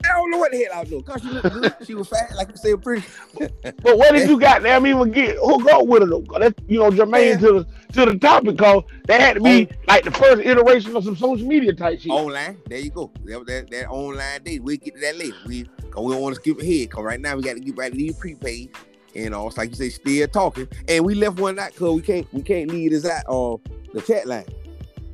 I 0.05 0.07
don't 0.17 0.31
know 0.31 0.37
what 0.37 0.51
the 0.51 0.63
hell 0.63 0.73
I 0.75 0.79
was 0.81 0.89
doing. 0.89 1.03
Cause 1.03 1.21
she 1.21 1.29
looked 1.29 1.53
good. 1.53 1.75
She 1.85 1.95
was 1.95 2.07
fat, 2.07 2.35
like 2.35 2.49
you 2.49 2.57
said, 2.57 2.81
pretty. 2.81 3.05
But 3.63 3.97
what 3.97 4.13
did 4.13 4.29
you 4.29 4.39
got 4.39 4.63
damn 4.63 4.85
even 4.85 5.11
get 5.11 5.37
hook 5.39 5.65
up 5.71 5.87
with 5.87 6.01
her 6.01 6.07
though? 6.07 6.23
That's 6.39 6.55
you 6.67 6.79
know 6.79 6.91
germane 6.91 7.39
to 7.39 7.63
the 7.63 7.67
to 7.93 8.05
the 8.11 8.17
topic 8.19 8.57
cause 8.57 8.83
that 9.05 9.21
had 9.21 9.35
to 9.35 9.41
be 9.41 9.67
oh. 9.71 9.75
like 9.87 10.03
the 10.03 10.11
first 10.11 10.41
iteration 10.41 10.95
of 10.95 11.03
some 11.03 11.15
social 11.15 11.47
media 11.47 11.73
type 11.73 11.99
shit. 11.99 12.11
Online. 12.11 12.57
There 12.67 12.79
you 12.79 12.89
go. 12.89 13.11
That, 13.25 13.45
that, 13.47 13.71
that 13.71 13.89
online 13.89 14.43
date. 14.43 14.63
We'll 14.63 14.77
get 14.77 14.95
to 14.95 15.01
that 15.01 15.17
later. 15.17 15.35
We, 15.45 15.63
cause 15.89 16.03
we 16.03 16.13
don't 16.13 16.21
want 16.21 16.35
to 16.35 16.41
skip 16.41 16.59
ahead. 16.59 16.91
Cause 16.91 17.03
right 17.03 17.19
now 17.19 17.35
we 17.35 17.43
got 17.43 17.53
to 17.53 17.59
get 17.59 17.77
right 17.77 17.91
to 17.91 17.97
these 17.97 18.15
prepaid. 18.17 18.71
And 19.16 19.36
uh, 19.36 19.45
it's 19.45 19.57
like 19.57 19.70
you 19.70 19.76
say, 19.76 19.89
still 19.89 20.28
talking. 20.28 20.68
And 20.88 21.05
we 21.05 21.16
left 21.16 21.39
one 21.39 21.59
out 21.59 21.76
cause 21.76 21.95
we 21.95 22.01
can't 22.01 22.34
we 22.34 22.41
can't 22.41 22.70
leave 22.72 22.91
this 22.91 23.05
out 23.05 23.24
uh 23.28 23.57
the 23.93 24.01
chat 24.01 24.28
line. 24.28 24.45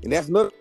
And 0.03 0.13
that's 0.13 0.29
another 0.29 0.51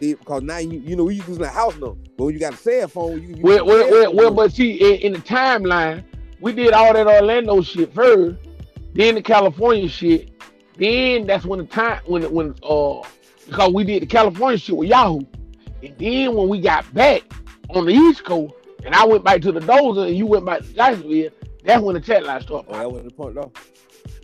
because 0.00 0.42
now 0.42 0.58
you 0.58 0.80
you 0.80 0.96
know 0.96 1.04
we 1.04 1.16
using 1.16 1.42
a 1.42 1.48
house 1.48 1.76
number. 1.76 2.00
But 2.16 2.24
when 2.24 2.34
you 2.34 2.40
got 2.40 2.54
a 2.54 2.56
cell 2.56 2.88
phone, 2.88 3.22
you, 3.22 3.36
you 3.36 3.42
Well, 3.42 3.66
well, 3.66 3.90
well, 3.90 4.14
well, 4.14 4.30
but 4.34 4.52
see, 4.52 4.72
in, 4.72 5.00
in 5.00 5.12
the 5.12 5.18
timeline, 5.18 6.04
we 6.40 6.52
did 6.52 6.72
all 6.72 6.92
that 6.92 7.06
Orlando 7.06 7.60
shit 7.62 7.94
first, 7.94 8.38
then 8.94 9.14
the 9.14 9.22
California 9.22 9.88
shit, 9.88 10.30
then 10.76 11.26
that's 11.26 11.44
when 11.44 11.58
the 11.58 11.66
time 11.66 12.00
when 12.06 12.30
when 12.32 12.54
uh 12.62 13.02
because 13.46 13.72
we 13.72 13.84
did 13.84 14.02
the 14.02 14.06
California 14.06 14.58
shit 14.58 14.76
with 14.76 14.88
Yahoo, 14.88 15.20
and 15.82 15.98
then 15.98 16.34
when 16.34 16.48
we 16.48 16.60
got 16.60 16.92
back 16.94 17.22
on 17.70 17.84
the 17.84 17.92
East 17.92 18.24
Coast, 18.24 18.54
and 18.84 18.94
I 18.94 19.04
went 19.04 19.24
back 19.24 19.42
to 19.42 19.52
the 19.52 19.60
Dozer 19.60 20.06
and 20.08 20.16
you 20.16 20.26
went 20.26 20.46
back 20.46 20.60
to 20.60 20.72
Jacksonville, 20.72 21.30
that's 21.64 21.82
when 21.82 21.94
the 21.94 22.00
chat 22.00 22.24
line 22.24 22.40
started. 22.40 22.70
Oh, 22.70 22.78
that 22.78 22.90
wasn't 22.90 23.08
the 23.10 23.14
point 23.14 23.34
though. 23.34 23.52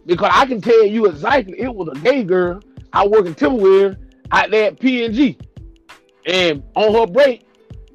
Because 0.07 0.30
I 0.32 0.47
can 0.47 0.61
tell 0.61 0.84
you 0.84 1.07
exactly, 1.07 1.59
it 1.61 1.74
was 1.74 1.89
a 1.89 2.01
gay 2.01 2.22
girl 2.24 2.61
I 2.93 3.07
work 3.07 3.26
in 3.26 3.34
Timberware 3.34 3.97
out 4.30 4.51
there 4.51 4.68
at 4.68 4.80
P&G. 4.80 5.37
And 6.26 6.62
on 6.74 6.95
her 6.95 7.07
break, 7.07 7.47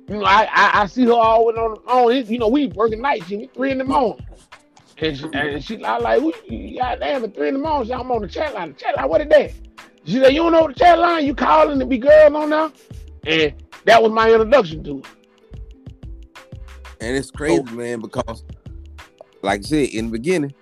you 0.08 0.18
know, 0.18 0.26
I 0.26 0.44
I, 0.52 0.82
I 0.82 0.86
see 0.88 1.06
her 1.06 1.14
always 1.14 1.58
on 1.58 1.72
on 1.88 2.12
it. 2.14 2.28
You 2.28 2.38
know, 2.40 2.48
we 2.48 2.68
working 2.68 3.02
night 3.02 3.24
shift, 3.26 3.56
three 3.56 3.72
in 3.72 3.78
the 3.78 3.84
morning. 3.84 4.26
And 4.98 5.18
she, 5.18 5.26
and 5.34 5.64
she 5.64 5.84
I 5.84 5.98
like, 5.98 6.20
"Who 6.20 6.34
you 6.46 6.78
goddamn 6.78 7.24
at 7.24 7.34
three 7.34 7.48
in 7.48 7.56
the 7.56 7.60
morning. 7.60 7.88
She, 7.88 7.94
I'm 7.94 8.12
on 8.12 8.22
the 8.22 8.28
chat 8.28 8.54
line. 8.54 8.74
The 8.74 8.80
chat 8.80 8.96
line, 8.96 9.10
what 9.10 9.22
is 9.22 9.28
that? 9.30 9.52
She 10.06 10.14
said, 10.20 10.34
You 10.34 10.44
don't 10.44 10.52
know 10.52 10.68
the 10.68 10.74
chat 10.74 11.00
line? 11.00 11.26
You 11.26 11.34
calling 11.36 11.80
to 11.80 11.86
be 11.86 11.98
girls 11.98 12.34
on 12.34 12.50
now? 12.50 12.72
And 13.26 13.54
that 13.86 14.02
was 14.02 14.12
my 14.12 14.32
introduction 14.32 14.84
to 14.84 15.00
it. 15.00 15.06
And 17.00 17.18
it's 17.18 17.32
crazy, 17.32 17.64
Oh. 17.68 17.72
man, 17.72 18.00
because 18.00 18.44
like 19.42 19.60
I 19.60 19.64
said 19.64 19.90
in 19.90 20.06
the 20.06 20.12
beginning, 20.12 20.54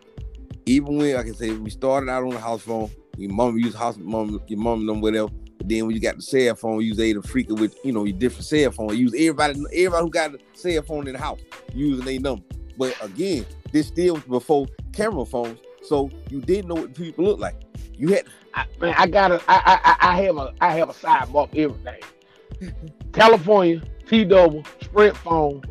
even 0.65 0.97
when 0.97 1.15
like 1.15 1.27
I 1.27 1.32
say 1.32 1.51
we 1.51 1.69
started 1.69 2.09
out 2.09 2.23
on 2.23 2.30
the 2.30 2.39
house 2.39 2.61
phone, 2.61 2.91
your 3.17 3.32
mom 3.32 3.57
used 3.57 3.77
house 3.77 3.97
mom, 3.97 4.41
your 4.47 4.59
mom 4.59 4.86
them 4.86 5.01
whatever. 5.01 5.30
But 5.57 5.67
then 5.67 5.86
when 5.86 5.95
you 5.95 6.01
got 6.01 6.15
the 6.15 6.21
cell 6.21 6.55
phone, 6.55 6.82
you 6.82 6.91
was 6.91 6.99
able 6.99 7.21
to 7.21 7.27
freak 7.27 7.49
it 7.49 7.53
with 7.53 7.75
you 7.84 7.91
know 7.91 8.05
your 8.05 8.17
different 8.17 8.45
cell 8.45 8.71
phone. 8.71 8.95
Use 8.95 9.13
everybody, 9.13 9.59
everybody 9.73 10.03
who 10.03 10.09
got 10.09 10.34
a 10.34 10.39
cell 10.53 10.82
phone 10.84 11.07
in 11.07 11.13
the 11.13 11.19
house 11.19 11.39
using 11.73 12.05
their 12.05 12.19
number. 12.19 12.43
But 12.77 12.95
again, 13.03 13.45
this 13.71 13.88
still 13.88 14.15
was 14.15 14.23
before 14.23 14.67
camera 14.93 15.25
phones, 15.25 15.59
so 15.84 16.09
you 16.30 16.39
didn't 16.41 16.69
know 16.69 16.75
what 16.75 16.93
people 16.93 17.25
look 17.25 17.39
like. 17.39 17.55
You 17.97 18.09
had 18.09 18.25
I, 18.53 18.65
man, 18.80 18.95
I 18.97 19.07
got 19.07 19.32
a, 19.32 19.41
I, 19.47 19.55
I, 19.57 19.80
I 19.84 20.13
I 20.13 20.21
have 20.23 20.38
a, 20.38 20.53
I 20.61 20.71
have 20.71 20.89
a 20.89 20.93
sidebar 20.93 21.49
for 21.49 21.57
everything. 21.57 22.73
California, 23.13 23.82
T 24.07 24.23
double, 24.23 24.63
Sprint 24.82 25.17
phone, 25.17 25.63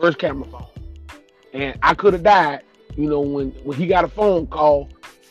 first 0.00 0.18
camera 0.18 0.46
phone, 0.48 0.66
and 1.52 1.78
I 1.82 1.94
could 1.94 2.12
have 2.12 2.22
died. 2.22 2.62
You 2.96 3.08
know, 3.08 3.20
when 3.20 3.50
when 3.64 3.78
he 3.78 3.86
got 3.86 4.04
a 4.04 4.08
phone 4.08 4.46
call, 4.46 4.88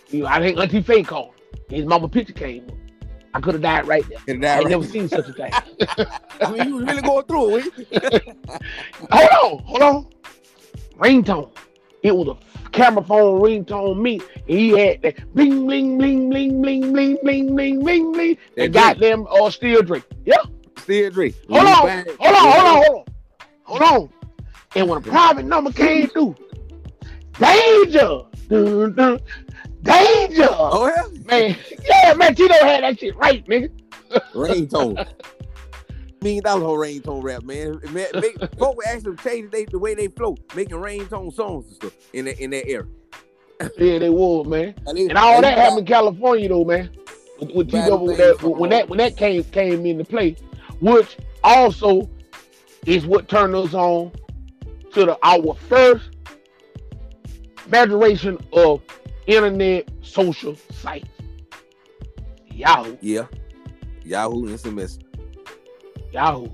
you 0.09 0.23
know, 0.23 0.27
I 0.27 0.39
think 0.39 0.57
Auntie 0.57 0.81
Faye 0.81 1.03
called. 1.03 1.33
His 1.69 1.85
mama 1.85 2.07
picture 2.07 2.33
came. 2.33 2.67
I 3.33 3.39
could 3.39 3.53
have 3.53 3.61
died 3.61 3.87
right 3.87 4.03
there. 4.09 4.39
to 4.39 4.47
I 4.47 4.57
right. 4.57 4.67
never 4.67 4.83
seen 4.83 5.07
such 5.07 5.27
a 5.27 5.33
thing. 5.33 5.51
I 6.41 6.51
mean, 6.51 6.67
you 6.67 6.83
really 6.83 7.01
going 7.01 7.25
through 7.25 7.57
it. 7.57 7.73
hold 9.11 9.59
on, 9.59 9.63
hold 9.65 9.81
on. 9.81 10.07
Ringtone. 10.97 11.51
It 12.01 12.15
was 12.15 12.29
a 12.29 12.69
camera 12.71 13.03
phone 13.03 13.41
ringtone 13.41 14.01
me. 14.01 14.21
He 14.47 14.69
had 14.69 15.01
that 15.03 15.33
bling 15.35 15.65
bling 15.65 15.97
bling 15.97 16.29
bling 16.29 16.61
bling 16.61 16.91
bling 16.91 17.17
bling 17.21 17.55
bling 17.55 17.79
bling 17.81 18.11
bling. 18.11 18.37
That 18.55 18.63
And 18.63 18.73
goddamn 18.73 19.27
uh 19.27 19.49
steel 19.51 19.81
drink. 19.81 20.05
Yep. 20.25 20.47
Still 20.77 21.11
drink. 21.11 21.35
Hold 21.49 21.65
on, 21.67 21.75
hold 21.75 21.87
on, 21.87 22.05
hold 22.19 22.35
on, 22.35 22.83
hold 22.83 22.97
on. 22.97 23.05
Hold 23.63 23.81
on. 23.81 24.18
And 24.75 24.87
when 24.87 24.99
a 24.99 25.01
private 25.01 25.45
number 25.45 25.71
came 25.71 26.07
through, 26.09 26.35
danger. 27.39 28.21
Dun, 28.49 28.93
dun, 28.95 29.19
danger. 29.83 30.47
Oh 30.49 30.87
yeah, 30.95 31.19
Man, 31.25 31.55
yeah, 31.87 32.13
man, 32.15 32.35
Tito 32.35 32.53
had 32.53 32.83
that 32.83 32.99
shit 32.99 33.15
right, 33.15 33.45
nigga. 33.47 33.69
ringtone. 34.33 35.07
Million 36.21 36.43
dollar 36.43 36.65
whole 36.65 36.77
ringtone 36.77 37.23
rap, 37.23 37.43
man. 37.43 37.79
man 37.91 38.07
make, 38.15 38.37
folk 38.57 38.75
were 38.75 38.85
actually 38.87 39.15
changing 39.17 39.49
they, 39.51 39.65
the 39.65 39.79
way 39.79 39.95
they 39.95 40.07
flow, 40.07 40.35
making 40.55 40.75
ringtone 40.77 41.33
songs 41.33 41.65
and 41.67 41.75
stuff 41.75 41.93
in 42.13 42.25
that 42.25 42.39
in 42.39 42.49
that 42.51 42.67
era. 42.67 42.85
Yeah, 43.77 43.99
they 43.99 44.09
was, 44.09 44.45
man. 44.47 44.75
they- 44.93 45.07
And 45.07 45.17
all 45.17 45.35
they 45.37 45.41
that 45.49 45.55
got- 45.55 45.61
happened 45.63 45.79
in 45.79 45.85
California 45.85 46.49
though, 46.49 46.65
man. 46.65 46.89
With, 47.39 47.51
with 47.55 47.71
Bad 47.71 47.85
T-Double, 47.85 48.07
that, 48.17 48.41
when 48.43 48.69
that 48.71 48.89
when 48.89 48.97
that 48.97 49.15
came 49.15 49.43
came 49.45 49.85
into 49.85 50.03
play, 50.03 50.35
which 50.81 51.17
also 51.43 52.09
is 52.85 53.05
what 53.05 53.29
turned 53.29 53.55
us 53.55 53.73
on 53.73 54.11
to 54.93 55.05
the 55.05 55.17
our 55.23 55.53
first 55.67 56.09
maturation 57.67 58.37
of 58.53 58.81
internet 59.27 59.87
social 60.01 60.55
sites. 60.71 61.07
Yahoo, 62.51 62.97
Yeah, 63.01 63.27
Yahoo 64.03 64.49
Instant 64.49 64.75
Messenger. 64.75 65.07
Yahoo. 66.11 66.47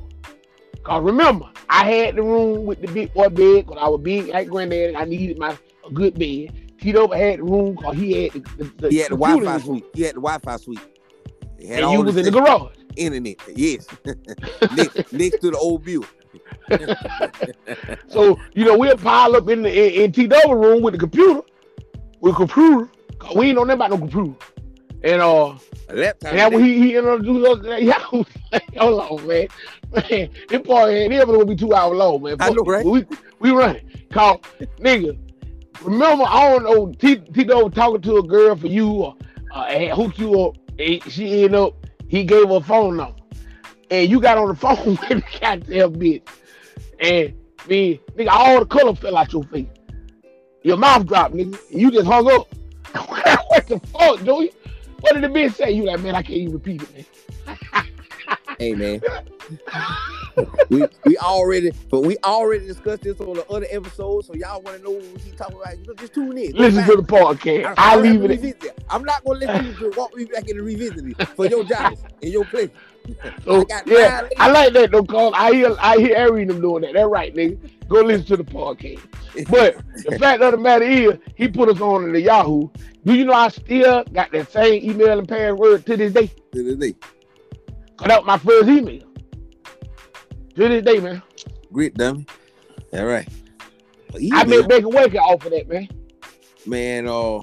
Cause 0.83 1.03
remember, 1.03 1.49
I 1.69 1.89
had 1.89 2.15
the 2.15 2.21
room 2.21 2.65
with 2.65 2.79
the 2.81 2.87
big 2.87 3.11
boy 3.13 3.29
bed 3.29 3.65
because 3.65 3.77
I 3.79 3.87
was 3.87 4.01
big 4.01 4.27
like 4.27 4.47
granddaddy. 4.49 4.95
I 4.95 5.05
needed 5.05 5.39
my 5.39 5.57
a 5.87 5.91
good 5.91 6.13
bed. 6.19 6.53
T-Double 6.79 7.15
had 7.15 7.39
the 7.39 7.43
room 7.43 7.75
cause 7.75 7.95
he 7.95 8.23
had 8.25 8.33
the, 8.33 8.39
the, 8.57 8.63
the 8.77 8.89
He 8.89 8.97
had 8.97 9.11
the 9.11 9.15
Wi-Fi 9.17 9.53
room. 9.53 9.61
suite. 9.61 9.85
He 9.95 10.01
had 10.03 10.11
the 10.15 10.19
Wi-Fi 10.21 10.57
suite. 10.57 10.79
And 11.67 11.91
you 11.91 12.01
was 12.01 12.17
in 12.17 12.25
the 12.25 12.31
garage. 12.31 12.75
internet. 12.95 13.37
Yes, 13.55 13.87
next, 14.75 15.11
next 15.11 15.39
to 15.41 15.49
the 15.51 15.57
old 15.57 15.83
view. 15.83 16.05
So 18.07 18.39
you 18.53 18.65
know 18.65 18.77
we'll 18.77 18.97
pile 18.97 19.35
up 19.35 19.49
in 19.49 19.61
the 19.63 19.69
in, 19.97 20.03
in 20.05 20.11
T 20.11 20.27
double 20.27 20.55
room 20.55 20.81
with 20.81 20.93
the 20.93 20.99
computer, 20.99 21.41
with 22.21 22.35
computer. 22.35 22.89
'cause 23.19 23.35
we 23.35 23.47
ain't 23.47 23.55
know 23.55 23.63
nothing 23.63 23.79
about 23.79 23.89
no 23.91 23.97
computer. 23.97 24.33
And 25.03 25.21
uh, 25.21 25.55
laptop. 25.93 26.31
and 26.31 26.39
that 26.39 26.51
when 26.51 26.63
he 26.63 26.77
he 26.79 26.95
introduced 26.95 27.47
us, 27.47 27.65
that 27.65 27.83
Yahoo. 27.91 28.23
Hold 28.77 29.01
on, 29.21 29.27
man, 29.27 29.47
man, 29.91 30.29
this 30.49 30.61
part 30.65 30.89
ain't 30.91 31.13
ever 31.13 31.31
gonna 31.33 31.45
be 31.45 31.55
two 31.55 31.73
hours 31.73 31.97
long, 31.97 32.23
man. 32.23 32.37
I 32.39 32.49
know, 32.49 32.63
right? 32.63 32.85
We 32.85 33.05
we 33.39 33.51
running. 33.51 33.87
Cause 34.11 34.39
nigga, 34.79 35.17
remember 35.81 36.25
I 36.27 36.49
don't 36.51 36.63
know 36.63 36.91
T 36.93 37.17
T 37.17 37.43
double 37.43 37.69
talking 37.69 38.01
to 38.01 38.17
a 38.17 38.23
girl 38.23 38.55
for 38.55 38.67
you 38.67 38.89
or 38.91 39.15
uh, 39.51 39.95
hooked 39.95 40.17
you 40.19 40.39
up. 40.41 40.55
she 41.09 41.43
ended 41.43 41.55
up 41.55 41.73
he 42.07 42.23
gave 42.23 42.49
her 42.49 42.61
phone 42.61 42.97
number, 42.97 43.19
and 43.95 44.09
you 44.09 44.19
got 44.19 44.37
on 44.37 44.47
the 44.49 44.55
phone 44.55 44.85
with 44.85 45.09
the 45.09 45.23
goddamn 45.39 45.95
bitch. 45.95 46.27
And 46.99 47.33
me, 47.67 47.99
nigga, 48.15 48.27
all 48.29 48.59
the 48.59 48.65
color 48.65 48.95
fell 48.95 49.17
out 49.17 49.31
your 49.33 49.43
face. 49.45 49.67
Your 50.63 50.77
mouth 50.77 51.05
dropped, 51.05 51.35
nigga. 51.35 51.57
And 51.71 51.81
you 51.81 51.91
just 51.91 52.05
hung 52.05 52.29
up. 52.31 52.53
what 53.07 53.67
the 53.67 53.79
fuck, 53.91 54.23
Joey? 54.23 54.51
What 55.01 55.13
did 55.13 55.23
the 55.23 55.27
bitch 55.27 55.53
say? 55.53 55.71
You 55.71 55.85
like, 55.85 55.99
man, 55.99 56.15
I 56.15 56.21
can't 56.21 56.37
even 56.37 56.53
repeat 56.53 56.81
it, 56.81 56.95
man. 56.95 57.85
Hey 58.57 58.73
man. 58.73 59.01
we 60.69 60.85
we 61.05 61.17
already 61.17 61.71
but 61.89 62.01
we 62.01 62.17
already 62.23 62.65
discussed 62.65 63.03
this 63.03 63.19
on 63.19 63.33
the 63.33 63.45
other 63.49 63.67
episode, 63.69 64.23
so 64.25 64.33
y'all 64.33 64.61
want 64.61 64.77
to 64.77 64.83
know 64.83 64.91
what 64.91 65.25
we 65.25 65.31
talking 65.31 65.57
about. 65.57 65.77
You 65.77 65.87
know, 65.87 65.93
just 65.95 66.13
tune 66.13 66.37
in. 66.37 66.51
Listen 66.53 66.85
to 66.85 66.95
the 66.95 67.03
podcast. 67.03 67.73
I, 67.77 67.93
I 67.93 67.95
leave 67.97 68.23
it. 68.23 68.29
revisit. 68.29 68.83
I'm 68.89 69.03
not 69.03 69.25
gonna 69.25 69.39
let 69.39 69.65
you 69.65 69.91
walk 69.97 70.15
me 70.15 70.25
back 70.25 70.47
in 70.47 70.57
the 70.57 70.63
revisiting 70.63 71.13
for 71.35 71.47
your 71.47 71.65
jobs 71.65 72.01
and 72.21 72.31
your 72.31 72.45
place. 72.45 72.69
So, 73.43 73.65
I 73.71 73.81
yeah, 73.85 74.27
I 74.37 74.49
like 74.51 74.73
that 74.73 74.91
though, 74.91 75.03
cause 75.03 75.33
I 75.35 75.53
hear 75.53 75.75
I 75.79 75.97
hear 75.97 76.17
Ari 76.17 76.45
them 76.45 76.61
doing 76.61 76.81
that. 76.81 76.93
That's 76.93 77.07
right, 77.07 77.33
nigga. 77.33 77.71
Go 77.87 78.01
listen 78.01 78.25
to 78.27 78.37
the 78.37 78.43
podcast. 78.43 79.01
But 79.49 79.77
the 80.03 80.17
fact 80.19 80.41
of 80.41 80.51
the 80.51 80.57
matter 80.57 80.85
is, 80.85 81.17
he 81.35 81.47
put 81.47 81.69
us 81.69 81.79
on 81.81 82.03
in 82.05 82.13
the 82.13 82.21
Yahoo. 82.21 82.69
Do 83.05 83.13
you 83.13 83.25
know 83.25 83.33
I 83.33 83.49
still 83.49 84.03
got 84.05 84.31
that 84.31 84.51
same 84.51 84.89
email 84.89 85.19
and 85.19 85.27
password 85.27 85.85
to 85.85 85.97
this 85.97 86.13
day? 86.13 86.27
to 86.27 86.63
this 86.63 86.75
day. 86.75 86.95
That 88.05 88.19
was 88.19 88.25
my 88.25 88.37
first 88.37 88.67
email. 88.67 89.03
To 90.55 90.69
this 90.69 90.83
day, 90.83 90.99
man. 90.99 91.21
Grit 91.71 91.93
dummy. 91.95 92.25
All 92.93 93.05
right. 93.05 93.27
I 94.33 94.43
made 94.45 94.67
Baker 94.67 94.89
Waker 94.89 95.17
off 95.19 95.45
of 95.45 95.51
that, 95.51 95.67
man. 95.67 95.89
man, 96.65 97.07
uh, 97.07 97.41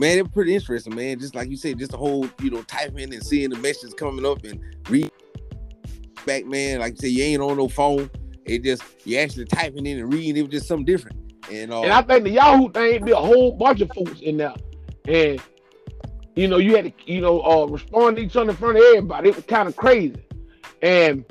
man, 0.00 0.18
it 0.18 0.22
was 0.22 0.32
pretty 0.32 0.54
interesting, 0.54 0.94
man. 0.94 1.18
Just 1.18 1.34
like 1.34 1.50
you 1.50 1.56
said, 1.56 1.78
just 1.78 1.92
the 1.92 1.98
whole, 1.98 2.26
you 2.40 2.50
know, 2.50 2.62
typing 2.62 3.12
and 3.12 3.22
seeing 3.22 3.50
the 3.50 3.58
messages 3.58 3.92
coming 3.92 4.24
up 4.24 4.42
and 4.44 4.58
read 4.88 5.10
back, 6.24 6.46
man. 6.46 6.80
Like 6.80 6.94
you 6.94 6.98
said, 6.98 7.10
you 7.10 7.24
ain't 7.24 7.42
on 7.42 7.58
no 7.58 7.68
phone. 7.68 8.10
It 8.46 8.64
just 8.64 8.82
you 9.04 9.18
actually 9.18 9.44
typing 9.44 9.84
in 9.84 9.98
and 9.98 10.12
reading. 10.12 10.38
It 10.38 10.42
was 10.42 10.50
just 10.50 10.66
something 10.66 10.86
different. 10.86 11.18
And 11.52 11.72
uh, 11.72 11.82
And 11.82 11.92
I 11.92 12.02
think 12.02 12.24
the 12.24 12.30
Yahoo 12.30 12.70
thing 12.72 13.04
be 13.04 13.12
a 13.12 13.16
whole 13.16 13.52
bunch 13.52 13.82
of 13.82 13.90
folks 13.92 14.20
in 14.20 14.38
there. 14.38 14.54
And 15.06 15.40
you 16.34 16.48
know, 16.48 16.56
you 16.56 16.74
had 16.74 16.86
to, 16.86 17.12
you 17.12 17.20
know, 17.20 17.42
uh 17.42 17.66
respond 17.66 18.16
to 18.16 18.22
each 18.22 18.36
other 18.36 18.50
in 18.50 18.56
front 18.56 18.78
of 18.78 18.82
everybody. 18.82 19.28
It 19.28 19.36
was 19.36 19.44
kind 19.44 19.68
of 19.68 19.76
crazy. 19.76 20.16
And 20.80 21.26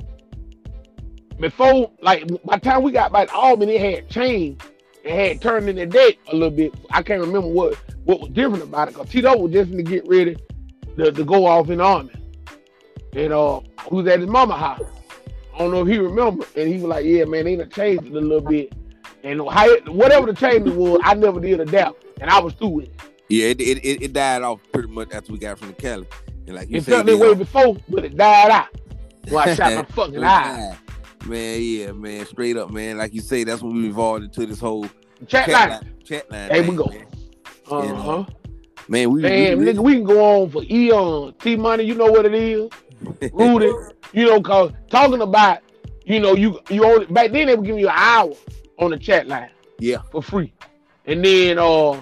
before, 1.40 1.90
like 2.00 2.28
by 2.44 2.56
the 2.56 2.60
time 2.60 2.82
we 2.84 2.92
got 2.92 3.12
back 3.12 3.28
to 3.28 3.34
Albany, 3.34 3.74
it 3.74 3.94
had 3.96 4.08
changed. 4.08 4.62
It 5.02 5.12
had 5.12 5.40
turned 5.40 5.68
in 5.68 5.76
the 5.76 5.86
deck 5.86 6.16
a 6.30 6.34
little 6.34 6.50
bit. 6.50 6.74
I 6.90 7.02
can't 7.02 7.20
remember 7.20 7.48
what 7.48 7.74
what 8.04 8.20
was 8.20 8.30
different 8.30 8.64
about 8.64 8.88
it. 8.88 8.94
Cause 8.94 9.08
Tito 9.08 9.36
was 9.36 9.52
just 9.52 9.70
to 9.72 9.82
get 9.82 10.06
ready 10.06 10.36
to, 10.96 11.10
to 11.12 11.24
go 11.24 11.46
off 11.46 11.70
in 11.70 11.78
the 11.78 11.84
army. 11.84 12.10
And 13.14 13.32
uh 13.32 13.60
was 13.90 14.06
at 14.06 14.20
his 14.20 14.28
mama 14.28 14.56
house. 14.56 14.82
I 15.54 15.58
don't 15.58 15.72
know 15.72 15.82
if 15.82 15.88
he 15.88 15.98
remember. 15.98 16.44
And 16.56 16.68
he 16.68 16.74
was 16.74 16.84
like, 16.84 17.04
Yeah, 17.04 17.24
man, 17.24 17.44
they 17.44 17.56
done 17.56 17.70
changed 17.70 18.06
it 18.06 18.12
a 18.12 18.20
little 18.20 18.40
bit. 18.40 18.72
And 19.24 19.40
how 19.50 19.68
it, 19.68 19.88
whatever 19.88 20.26
the 20.26 20.34
change 20.34 20.68
was, 20.70 21.00
I 21.04 21.14
never 21.14 21.40
did 21.40 21.60
adapt. 21.60 22.04
And 22.20 22.30
I 22.30 22.38
was 22.40 22.52
through 22.54 22.68
with 22.68 22.84
it. 22.86 23.00
yeah, 23.28 23.46
it, 23.46 23.60
it 23.60 23.78
it 23.84 24.02
it 24.02 24.12
died 24.12 24.42
off 24.42 24.60
pretty 24.72 24.88
much 24.88 25.12
after 25.12 25.32
we 25.32 25.38
got 25.38 25.58
from 25.58 25.68
the 25.68 25.74
Cali. 25.74 26.06
And 26.46 26.56
like 26.56 26.68
you 26.70 26.78
It 26.78 26.84
said, 26.84 26.92
felt 26.94 27.06
that 27.06 27.12
they, 27.12 27.18
way 27.18 27.34
before, 27.34 27.76
but 27.88 28.04
it 28.04 28.16
died 28.16 28.50
out. 28.50 28.68
Well, 29.30 29.46
I 29.48 29.54
shot 29.54 29.74
my 29.74 29.82
fucking 29.94 30.24
eye. 30.24 30.76
Man, 31.26 31.60
yeah, 31.62 31.92
man, 31.92 32.24
straight 32.26 32.56
up, 32.56 32.70
man. 32.70 32.96
Like 32.98 33.12
you 33.14 33.20
say, 33.20 33.44
that's 33.44 33.62
when 33.62 33.74
we 33.74 33.88
evolved 33.88 34.24
into 34.24 34.46
this 34.46 34.60
whole 34.60 34.84
Chat 35.26 35.46
chat 35.46 35.48
line. 35.50 35.68
line. 35.70 35.94
Chat 36.04 36.30
line 36.30 36.48
There 36.48 36.62
we 36.62 36.76
go. 36.76 36.86
Man, 36.86 37.06
Uh-huh. 37.70 38.24
man 38.88 39.10
we, 39.12 39.20
Man, 39.20 39.58
we, 39.58 39.64
nigga, 39.66 39.78
we 39.78 39.92
can 39.94 40.04
go 40.04 40.42
on 40.42 40.50
for 40.50 40.62
eons. 40.64 41.34
T 41.40 41.56
Money, 41.56 41.84
you 41.84 41.94
know 41.94 42.10
what 42.10 42.24
it 42.26 42.34
is. 42.34 42.70
Rudy, 43.32 43.70
you 44.12 44.26
know, 44.26 44.40
cause 44.42 44.72
talking 44.90 45.20
about, 45.22 45.58
you 46.04 46.20
know, 46.20 46.34
you 46.34 46.58
you 46.68 46.84
only 46.84 47.06
back 47.06 47.30
then 47.32 47.46
they 47.46 47.54
would 47.54 47.64
give 47.66 47.78
you 47.78 47.88
an 47.88 47.94
hour 47.96 48.32
on 48.78 48.90
the 48.90 48.98
chat 48.98 49.26
line 49.28 49.50
yeah, 49.78 49.98
for 50.10 50.22
free. 50.22 50.52
And 51.06 51.24
then 51.24 51.58
uh, 51.58 52.00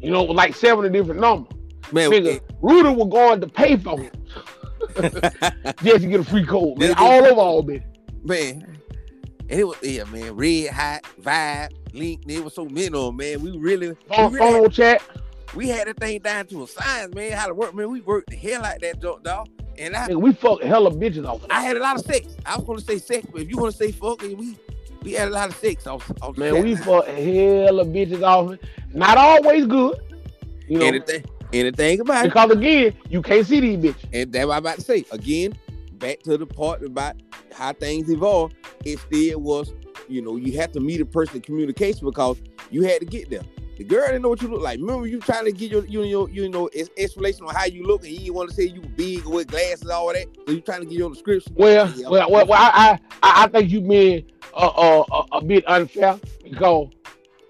you 0.00 0.10
know, 0.10 0.24
like 0.24 0.54
seven 0.54 0.90
different 0.92 1.20
numbers. 1.20 1.52
man. 1.92 2.10
Nigga, 2.10 2.40
Rudy 2.60 2.88
was 2.90 3.08
going 3.08 3.40
to 3.40 3.46
pay 3.46 3.76
for 3.76 3.98
it 4.00 4.14
just 5.82 6.02
to 6.02 6.08
get 6.08 6.20
a 6.20 6.24
free 6.24 6.44
code, 6.44 6.78
man. 6.78 6.94
All 6.98 7.24
over 7.24 7.40
Albany. 7.40 7.82
Man. 8.24 8.78
And 9.50 9.60
it 9.60 9.64
was 9.64 9.76
yeah, 9.82 10.04
man. 10.04 10.36
Red 10.36 10.70
hot 10.70 11.02
vibe, 11.20 11.70
link. 11.94 12.26
There 12.26 12.42
was 12.42 12.54
so 12.54 12.66
many 12.66 12.88
of 12.88 13.14
man. 13.14 13.40
We 13.40 13.56
really, 13.56 13.94
Phone, 14.08 14.32
we, 14.32 14.38
really 14.38 14.52
had, 14.52 14.62
phone 14.62 14.70
chat. 14.70 15.02
we 15.54 15.68
had 15.68 15.88
that 15.88 15.96
thing 15.98 16.20
down 16.20 16.46
to 16.48 16.64
a 16.64 16.68
science, 16.68 17.14
man. 17.14 17.32
How 17.32 17.46
to 17.46 17.54
work, 17.54 17.74
man. 17.74 17.90
We 17.90 18.00
worked 18.02 18.30
the 18.30 18.36
hell 18.36 18.60
like 18.62 18.80
that 18.80 19.00
joke, 19.00 19.22
dog. 19.24 19.48
And 19.78 19.96
I, 19.96 20.08
Nigga, 20.08 20.20
we 20.20 20.32
fuck 20.32 20.62
hella 20.62 20.90
bitches 20.90 21.24
off 21.26 21.44
I 21.50 21.62
had 21.62 21.76
a 21.76 21.80
lot 21.80 21.98
of 21.98 22.04
sex. 22.04 22.26
I 22.44 22.56
was 22.56 22.66
gonna 22.66 22.80
say 22.80 22.98
sex, 22.98 23.26
but 23.32 23.42
if 23.42 23.48
you 23.48 23.56
want 23.56 23.72
to 23.72 23.78
say 23.78 23.92
fuck, 23.92 24.20
we 24.20 24.56
we 25.02 25.12
had 25.12 25.28
a 25.28 25.30
lot 25.30 25.48
of 25.48 25.56
sex 25.56 25.86
off. 25.86 26.10
off 26.20 26.36
Man, 26.36 26.52
chat 26.54 26.64
we 26.64 26.74
line. 26.74 26.82
fuck 26.82 27.06
hella 27.06 27.84
bitches 27.84 28.22
off 28.22 28.52
it. 28.52 28.64
Not 28.92 29.16
always 29.16 29.66
good. 29.66 29.98
You 30.68 30.78
know, 30.80 30.84
anything, 30.86 31.24
anything 31.52 32.00
about 32.00 32.26
it. 32.26 32.28
because 32.28 32.50
again, 32.50 32.94
you 33.08 33.22
can't 33.22 33.46
see 33.46 33.60
these 33.60 33.78
bitches. 33.78 34.04
And 34.12 34.32
that's 34.32 34.46
what 34.46 34.54
I'm 34.54 34.58
about 34.58 34.74
to 34.76 34.82
say. 34.82 35.04
Again, 35.12 35.54
back 35.98 36.20
to 36.22 36.36
the 36.38 36.46
part 36.46 36.82
about 36.84 37.16
how 37.52 37.72
things 37.72 38.10
evolve. 38.10 38.52
It 38.84 38.98
still 38.98 39.40
was, 39.40 39.74
you 40.08 40.22
know, 40.22 40.36
you 40.36 40.58
have 40.58 40.72
to 40.72 40.80
meet 40.80 41.00
a 41.00 41.06
person 41.06 41.36
in 41.36 41.42
communication 41.42 42.06
because 42.06 42.40
you 42.70 42.82
had 42.84 43.00
to 43.00 43.06
get 43.06 43.30
there. 43.30 43.42
The 43.76 43.84
girl 43.84 44.06
didn't 44.06 44.22
know 44.22 44.30
what 44.30 44.42
you 44.42 44.48
look 44.48 44.60
like. 44.60 44.80
Remember, 44.80 45.06
you 45.06 45.20
trying 45.20 45.44
to 45.44 45.52
get 45.52 45.70
your, 45.70 45.84
you 45.86 46.00
know, 46.10 46.26
you 46.26 46.48
know, 46.48 46.66
ex- 46.74 46.88
explanation 46.96 47.44
on 47.44 47.54
how 47.54 47.64
you 47.66 47.84
look, 47.86 48.02
and 48.04 48.10
you 48.12 48.32
want 48.32 48.48
to 48.50 48.54
say 48.54 48.64
you 48.64 48.80
big 48.80 49.24
with 49.24 49.46
glasses, 49.46 49.88
all 49.88 50.12
that. 50.12 50.26
So 50.46 50.52
you 50.52 50.60
trying 50.60 50.80
to 50.80 50.86
get 50.86 50.98
your 50.98 51.10
description. 51.10 51.54
Well, 51.56 51.88
Yeah. 51.96 52.08
well, 52.08 52.28
well, 52.30 52.46
well 52.46 52.58
I, 52.60 52.98
I, 53.22 53.44
I 53.44 53.46
think 53.48 53.70
you 53.70 53.80
mean 53.80 54.26
uh, 54.52 54.66
uh, 54.66 55.04
a, 55.12 55.36
a 55.36 55.44
bit 55.44 55.62
unfair 55.68 56.18
because 56.42 56.88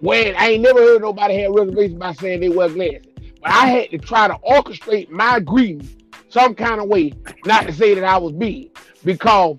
when 0.01 0.34
I 0.36 0.51
ain't 0.51 0.62
never 0.62 0.80
heard 0.80 1.01
nobody 1.01 1.38
had 1.38 1.55
reservations 1.55 1.99
by 1.99 2.12
saying 2.12 2.40
they 2.40 2.51
wear 2.51 2.68
glasses, 2.68 3.07
but 3.40 3.51
I 3.51 3.66
had 3.66 3.90
to 3.92 3.99
try 3.99 4.28
to 4.28 4.34
orchestrate 4.46 5.09
my 5.09 5.40
greeting 5.40 5.88
some 6.29 6.55
kind 6.55 6.81
of 6.81 6.89
way, 6.89 7.12
not 7.45 7.66
to 7.66 7.72
say 7.72 7.95
that 7.95 8.05
I 8.05 8.18
was 8.18 8.33
big, 8.33 8.76
because 9.05 9.57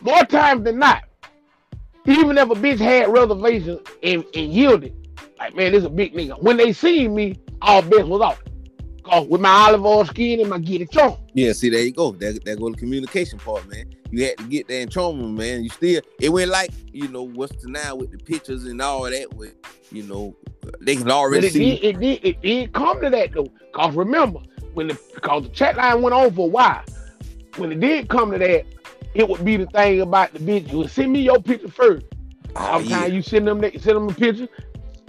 more 0.00 0.24
times 0.24 0.64
than 0.64 0.78
not, 0.78 1.04
even 2.06 2.36
if 2.36 2.50
a 2.50 2.54
bitch 2.54 2.78
had 2.78 3.08
reservations 3.08 3.80
and, 4.02 4.24
and 4.34 4.52
yielded, 4.52 4.94
like 5.38 5.54
man, 5.54 5.72
this 5.72 5.80
is 5.80 5.86
a 5.86 5.90
big 5.90 6.14
nigga. 6.14 6.40
When 6.42 6.56
they 6.56 6.72
seen 6.72 7.14
me, 7.14 7.38
all 7.60 7.82
bets 7.82 8.04
was 8.04 8.20
off. 8.20 8.42
Cause 9.02 9.26
with 9.26 9.40
my 9.40 9.50
olive 9.50 9.84
oil 9.84 10.04
skin 10.04 10.40
and 10.40 10.48
my 10.48 10.58
get 10.58 10.80
it 10.80 10.96
on. 10.96 11.18
Yeah, 11.34 11.52
see, 11.52 11.70
there 11.70 11.82
you 11.82 11.92
go. 11.92 12.12
That 12.12 12.44
that 12.44 12.60
go 12.60 12.70
the 12.70 12.76
communication 12.76 13.38
part, 13.38 13.68
man. 13.68 13.92
You 14.12 14.26
had 14.26 14.38
to 14.38 14.44
get 14.44 14.68
there 14.68 14.82
and 14.82 14.92
trauma, 14.92 15.26
man. 15.26 15.64
You 15.64 15.70
still 15.70 16.02
it 16.20 16.28
went 16.28 16.50
like, 16.50 16.70
you 16.92 17.08
know, 17.08 17.24
what's 17.24 17.60
the 17.62 17.68
now 17.68 17.96
with 17.96 18.12
the 18.12 18.18
pictures 18.18 18.64
and 18.64 18.80
all 18.80 19.02
that 19.02 19.34
with, 19.34 19.54
you 19.90 20.04
know, 20.04 20.36
they 20.80 20.94
can 20.94 21.10
already 21.10 21.48
it 21.48 21.52
see. 21.52 21.78
did, 21.78 21.84
it 21.84 22.00
did, 22.00 22.24
it 22.24 22.42
did 22.42 22.72
come 22.72 23.00
to 23.00 23.10
that 23.10 23.32
though. 23.32 23.48
Cause 23.72 23.94
remember, 23.94 24.38
when 24.74 24.88
the 24.88 24.98
because 25.14 25.44
the 25.44 25.48
chat 25.50 25.76
line 25.76 26.02
went 26.02 26.14
on 26.14 26.32
for 26.34 26.46
a 26.46 26.50
while, 26.50 26.82
when 27.56 27.72
it 27.72 27.80
did 27.80 28.08
come 28.08 28.30
to 28.32 28.38
that, 28.38 28.64
it 29.14 29.28
would 29.28 29.44
be 29.44 29.56
the 29.56 29.66
thing 29.66 30.00
about 30.00 30.32
the 30.32 30.38
bitch. 30.38 30.70
You 30.70 30.78
would 30.78 30.90
send 30.90 31.12
me 31.12 31.20
your 31.20 31.40
picture 31.42 31.68
first. 31.68 32.06
Ah, 32.56 32.78
Sometimes 32.78 33.12
you 33.14 33.22
send 33.22 33.46
them 33.46 33.60
they 33.60 33.72
send 33.72 33.96
them 33.96 34.08
a 34.08 34.14
picture, 34.14 34.48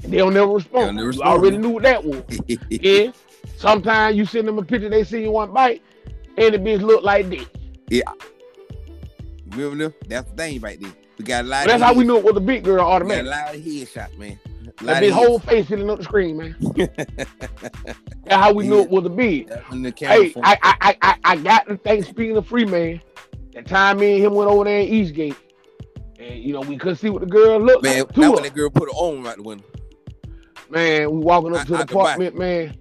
and 0.03 0.14
they'll 0.14 0.32
never 0.32 0.51
respond. 0.51 0.86
They'll 0.86 0.93
never 0.93 1.01
you 1.03 1.07
respond. 1.09 1.30
already 1.30 1.57
knew 1.57 1.70
what 1.70 1.84
that 1.84 2.03
was. 2.03 2.24
yeah. 2.47 2.57
Yeah. 2.70 3.11
Sometimes 3.57 4.18
you 4.18 4.26
send 4.26 4.47
them 4.47 4.57
a 4.57 4.64
picture, 4.64 4.89
they 4.89 5.03
see 5.05 5.22
you 5.24 5.32
one 5.32 5.53
bite, 5.53 5.82
and 6.38 6.53
the 6.53 6.57
bitch 6.57 6.82
look 6.82 7.03
like 7.03 7.30
this. 7.30 7.45
Yeah. 7.89 8.01
Remember? 9.51 9.93
That's 10.07 10.30
the 10.30 10.36
thing 10.36 10.59
right 10.61 10.80
there. 10.82 10.91
We 11.18 11.26
got 11.26 11.45
a 11.45 11.47
lot 11.47 11.68
that's 11.68 11.82
how 11.84 11.93
we 11.93 12.03
knew 12.03 12.18
it 12.18 12.24
was 12.24 12.36
a 12.36 12.39
big 12.39 12.64
girl 12.64 12.74
we 12.76 12.80
got 12.80 12.88
a 12.88 12.91
automatically. 12.95 13.30
lot 13.30 13.55
of 13.55 13.61
headshots, 13.61 14.18
man. 14.18 14.39
A 14.82 14.86
That 14.86 15.03
of 15.03 15.11
whole 15.11 15.39
face 15.39 15.67
filling 15.67 15.89
up 15.89 15.99
the 15.99 16.03
screen, 16.03 16.38
man. 16.38 16.55
That's 18.26 18.41
how 18.41 18.51
we 18.53 18.67
knew 18.67 18.80
it 18.80 18.89
was 18.89 19.05
a 19.05 19.09
big. 19.09 19.47
headshots. 19.49 19.69
When 19.69 19.82
the 19.84 19.91
camera 19.91 20.24
Hey, 20.24 20.34
I, 20.43 20.57
I, 20.61 20.76
I, 20.82 20.97
I, 21.01 21.17
I 21.24 21.36
got 21.38 21.67
the 21.67 21.78
thing. 21.78 22.03
Speaking 22.03 22.36
of 22.38 22.47
free 22.47 22.65
man, 22.65 23.01
that 23.53 23.67
time 23.67 23.99
me 23.99 24.15
and 24.15 24.26
him 24.26 24.34
went 24.34 24.49
over 24.49 24.63
there 24.63 24.80
in 24.82 24.88
Eastgate, 24.88 25.36
and 26.19 26.39
you 26.41 26.53
know 26.53 26.61
we 26.61 26.78
couldn't 26.78 26.97
see 26.97 27.09
what 27.09 27.21
the 27.21 27.28
girl 27.28 27.59
looked 27.59 27.84
man, 27.84 27.99
like. 27.99 28.13
that 28.13 28.32
when 28.32 28.43
that 28.43 28.53
girl 28.55 28.69
put 28.69 28.89
her 28.91 28.97
arm 28.99 29.24
right 29.24 29.38
the 29.38 29.43
window. 29.43 29.65
man, 30.69 31.11
we 31.11 31.17
walking 31.19 31.53
up 31.53 31.61
Out- 31.61 31.67
to 31.67 31.74
the 31.74 31.84
apartment, 31.84 32.38
man, 32.38 32.76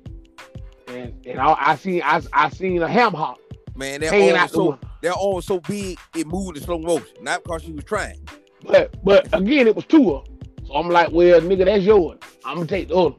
and 0.89 1.15
and 1.27 1.39
I, 1.41 1.55
I 1.59 1.77
seen 1.77 2.03
I, 2.05 2.23
I 2.33 2.49
seen 2.49 2.83
a 2.83 2.89
ham 2.89 3.13
hock 3.13 3.39
Man, 3.77 4.01
that 4.01 4.11
hanging 4.13 4.37
arm 4.37 4.49
so 4.49 4.79
that 5.03 5.15
arm 5.15 5.35
was 5.35 5.45
so 5.47 5.61
big 5.61 5.99
it 6.17 6.27
moved 6.27 6.57
in 6.57 6.63
slow 6.63 6.79
motion. 6.79 7.09
Not 7.21 7.43
because 7.45 7.63
she 7.63 7.73
was 7.73 7.85
trying. 7.85 8.27
But 8.65 8.95
but 9.05 9.27
again, 9.35 9.67
it 9.67 9.77
was 9.77 9.85
two 9.87 10.15
of 10.15 10.25
them. 10.25 10.32
So 10.73 10.79
I'm 10.79 10.89
like, 10.89 11.13
well, 11.13 11.39
nigga, 11.43 11.67
that's 11.67 11.85
yours. 11.85 12.19
I'm 12.47 12.57
gonna 12.57 12.67
take 12.67 12.89
the 12.89 12.97
other. 12.97 13.17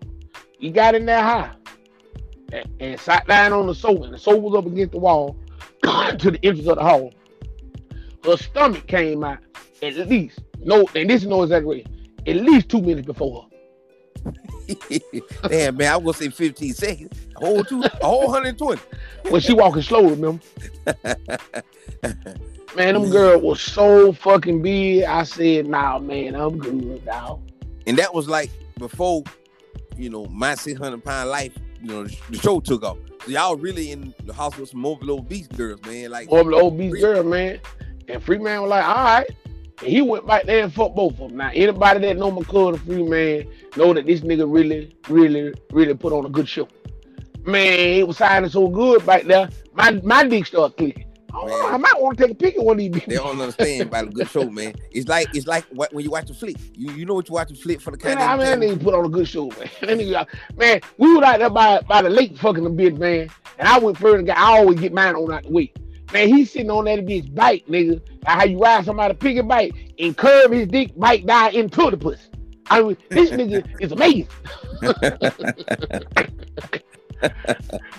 He 0.57 0.71
got 0.71 0.95
in 0.95 1.05
there 1.05 1.21
high 1.21 1.51
and, 2.51 2.67
and 2.79 2.99
sat 2.99 3.27
down 3.27 3.53
on 3.53 3.67
the 3.67 3.75
sofa, 3.75 4.01
and 4.05 4.13
the 4.15 4.17
sofa 4.17 4.39
was 4.39 4.55
up 4.55 4.65
against 4.65 4.93
the 4.93 4.97
wall 4.97 5.37
to 5.83 6.31
the 6.31 6.39
entrance 6.41 6.67
of 6.67 6.77
the 6.77 6.83
hall. 6.83 7.13
Her 8.25 8.37
stomach 8.37 8.87
came 8.87 9.23
out 9.23 9.37
at 9.83 9.95
least 10.09 10.39
no, 10.63 10.87
and 10.95 11.07
this 11.07 11.21
is 11.21 11.27
no 11.27 11.43
exaggeration, 11.43 12.09
at 12.25 12.37
least 12.37 12.69
two 12.69 12.81
minutes 12.81 13.05
before 13.05 13.47
her. 14.25 14.31
Damn, 15.47 15.77
man, 15.77 15.91
I 15.91 15.97
was 15.97 16.17
gonna 16.17 16.31
say 16.31 16.35
15 16.35 16.73
seconds. 16.73 17.27
A 17.35 17.45
whole 17.45 17.63
two, 17.63 17.83
a 17.83 17.89
whole 18.03 18.31
120. 18.31 18.81
well, 19.29 19.39
she 19.39 19.53
walking 19.53 19.83
slow, 19.83 20.09
remember? 20.09 20.41
Man, 22.75 22.95
them 22.95 23.09
girl 23.09 23.39
was 23.39 23.61
so 23.61 24.13
fucking 24.13 24.61
big. 24.61 25.03
I 25.03 25.23
said, 25.23 25.67
nah, 25.67 25.99
man, 25.99 26.35
I'm 26.35 26.57
good, 26.57 27.05
now. 27.05 27.41
And 27.85 27.97
that 27.97 28.13
was 28.13 28.27
like 28.27 28.49
before, 28.79 29.23
you 29.95 30.09
know, 30.09 30.25
my 30.25 30.55
600 30.55 31.03
pound 31.03 31.29
life 31.29 31.53
you 31.83 31.89
know 31.89 32.03
the 32.05 32.37
show 32.37 32.59
took 32.61 32.83
off. 32.83 32.97
So 33.25 33.31
y'all 33.31 33.55
really 33.57 33.91
in 33.91 34.13
the 34.23 34.33
house 34.33 34.57
with 34.57 34.69
some 34.69 34.79
mobile 34.79 35.11
obese 35.19 35.47
girls, 35.47 35.81
man. 35.85 36.11
Like 36.11 36.29
Over 36.29 36.51
the 36.51 36.57
obese 36.57 37.01
girl, 37.01 37.23
man. 37.23 37.59
And 38.07 38.23
Free 38.23 38.37
Man 38.37 38.61
was 38.61 38.69
like, 38.69 38.85
all 38.85 39.03
right. 39.03 39.29
And 39.79 39.89
he 39.89 40.01
went 40.01 40.25
back 40.25 40.45
there 40.45 40.63
and 40.63 40.73
fucked 40.73 40.95
both 40.95 41.13
of 41.13 41.29
them. 41.29 41.37
Now, 41.37 41.51
anybody 41.53 41.99
that 41.99 42.17
know 42.17 42.31
my 42.31 42.43
cousin 42.43 42.77
Free 42.85 43.03
Man 43.03 43.45
know 43.75 43.93
that 43.93 44.05
this 44.05 44.21
nigga 44.21 44.51
really, 44.51 44.95
really, 45.09 45.53
really 45.71 45.93
put 45.93 46.13
on 46.13 46.25
a 46.25 46.29
good 46.29 46.47
show. 46.47 46.67
Man, 47.45 47.95
he 47.95 48.03
was 48.03 48.17
signing 48.17 48.49
so 48.49 48.69
good 48.69 49.05
back 49.05 49.23
there. 49.23 49.49
My 49.73 49.91
my 50.03 50.25
dick 50.25 50.45
started 50.45 50.77
clicking. 50.77 51.12
Oh. 51.35 51.71
I 51.73 51.77
might 51.77 51.99
want 51.99 52.17
to 52.17 52.23
take 52.23 52.31
a 52.31 52.35
pic 52.35 52.57
of 52.57 52.63
one 52.63 52.79
of 52.79 52.93
these 52.93 53.05
they 53.07 53.15
don't 53.15 53.39
understand 53.39 53.81
about 53.81 54.05
a 54.05 54.09
good 54.11 54.29
show, 54.29 54.49
man. 54.49 54.73
It's 54.91 55.07
like 55.07 55.27
it's 55.33 55.47
like 55.47 55.65
when 55.71 56.03
you 56.03 56.11
watch 56.11 56.29
a 56.29 56.33
flick. 56.33 56.57
You 56.75 56.91
you 56.91 57.05
know 57.05 57.15
what 57.15 57.27
you 57.27 57.33
watch 57.33 57.51
a 57.51 57.55
flick 57.55 57.81
for 57.81 57.91
the 57.91 57.97
kind 57.97 58.19
Man, 58.19 58.29
I 58.29 58.33
of 58.33 58.59
mean, 58.59 58.69
that 58.69 58.77
nigga 58.77 58.83
put 58.83 58.93
on 58.93 59.05
a 59.05 59.09
good 59.09 59.27
show, 59.27 59.47
man. 59.49 59.69
That 59.81 59.97
nigga, 59.97 60.27
man, 60.55 60.81
we 60.97 61.15
was 61.15 61.23
out 61.23 61.39
there 61.39 61.49
by, 61.49 61.81
by 61.81 62.03
the 62.03 62.09
lake 62.09 62.37
fucking 62.37 62.63
the 62.63 62.69
bitch, 62.69 62.97
man. 62.97 63.29
And 63.57 63.67
I 63.67 63.79
went 63.79 63.97
further. 63.97 64.17
And 64.17 64.27
got 64.27 64.37
I 64.37 64.59
always 64.59 64.79
get 64.79 64.93
mine 64.93 65.15
on 65.15 65.33
out 65.33 65.43
the 65.43 65.49
way. 65.49 65.73
Man, 66.13 66.27
he's 66.27 66.51
sitting 66.51 66.69
on 66.69 66.85
that 66.85 66.99
bitch 66.99 67.33
bike, 67.33 67.65
nigga. 67.67 67.99
Like 68.25 68.37
how 68.37 68.43
you 68.45 68.59
ride 68.59 68.85
somebody 68.85 69.13
pick 69.13 69.21
piggy 69.21 69.41
bike 69.41 69.73
and 69.97 70.15
curve 70.15 70.51
his 70.51 70.67
dick 70.67 70.91
bike 70.95 71.25
down 71.25 71.55
into 71.55 71.89
the 71.89 71.97
pussy. 71.97 72.21
I 72.69 72.81
mean, 72.81 72.97
this 73.09 73.29
nigga 73.31 73.67
is 73.81 73.91
amazing. 73.91 74.27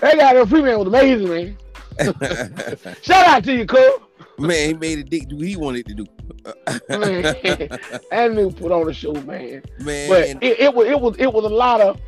That 0.01 0.17
guy, 0.17 0.33
that 0.33 0.47
free 0.47 0.61
man, 0.61 0.79
was 0.79 0.87
amazing, 0.87 1.29
man. 1.29 1.57
Shout 3.01 3.27
out 3.27 3.43
to 3.45 3.53
you, 3.55 3.65
cuz. 3.65 3.79
man, 4.39 4.67
he 4.67 4.73
made 4.73 4.99
a 4.99 5.03
dick 5.03 5.27
do 5.29 5.37
what 5.37 5.47
he 5.47 5.55
wanted 5.55 5.85
to 5.87 5.93
do. 5.95 6.05
Man, 6.89 7.21
that 7.23 7.71
nigga 8.11 8.55
put 8.55 8.71
on 8.71 8.89
a 8.89 8.93
show, 8.93 9.13
man. 9.13 9.63
man, 9.79 10.09
But 10.09 10.43
it, 10.43 10.59
it 10.59 10.73
was 10.73 10.87
it 10.87 10.99
was 10.99 11.15
it 11.17 11.31
was 11.31 11.45
a 11.45 11.49
lot 11.49 11.81
of 11.81 11.99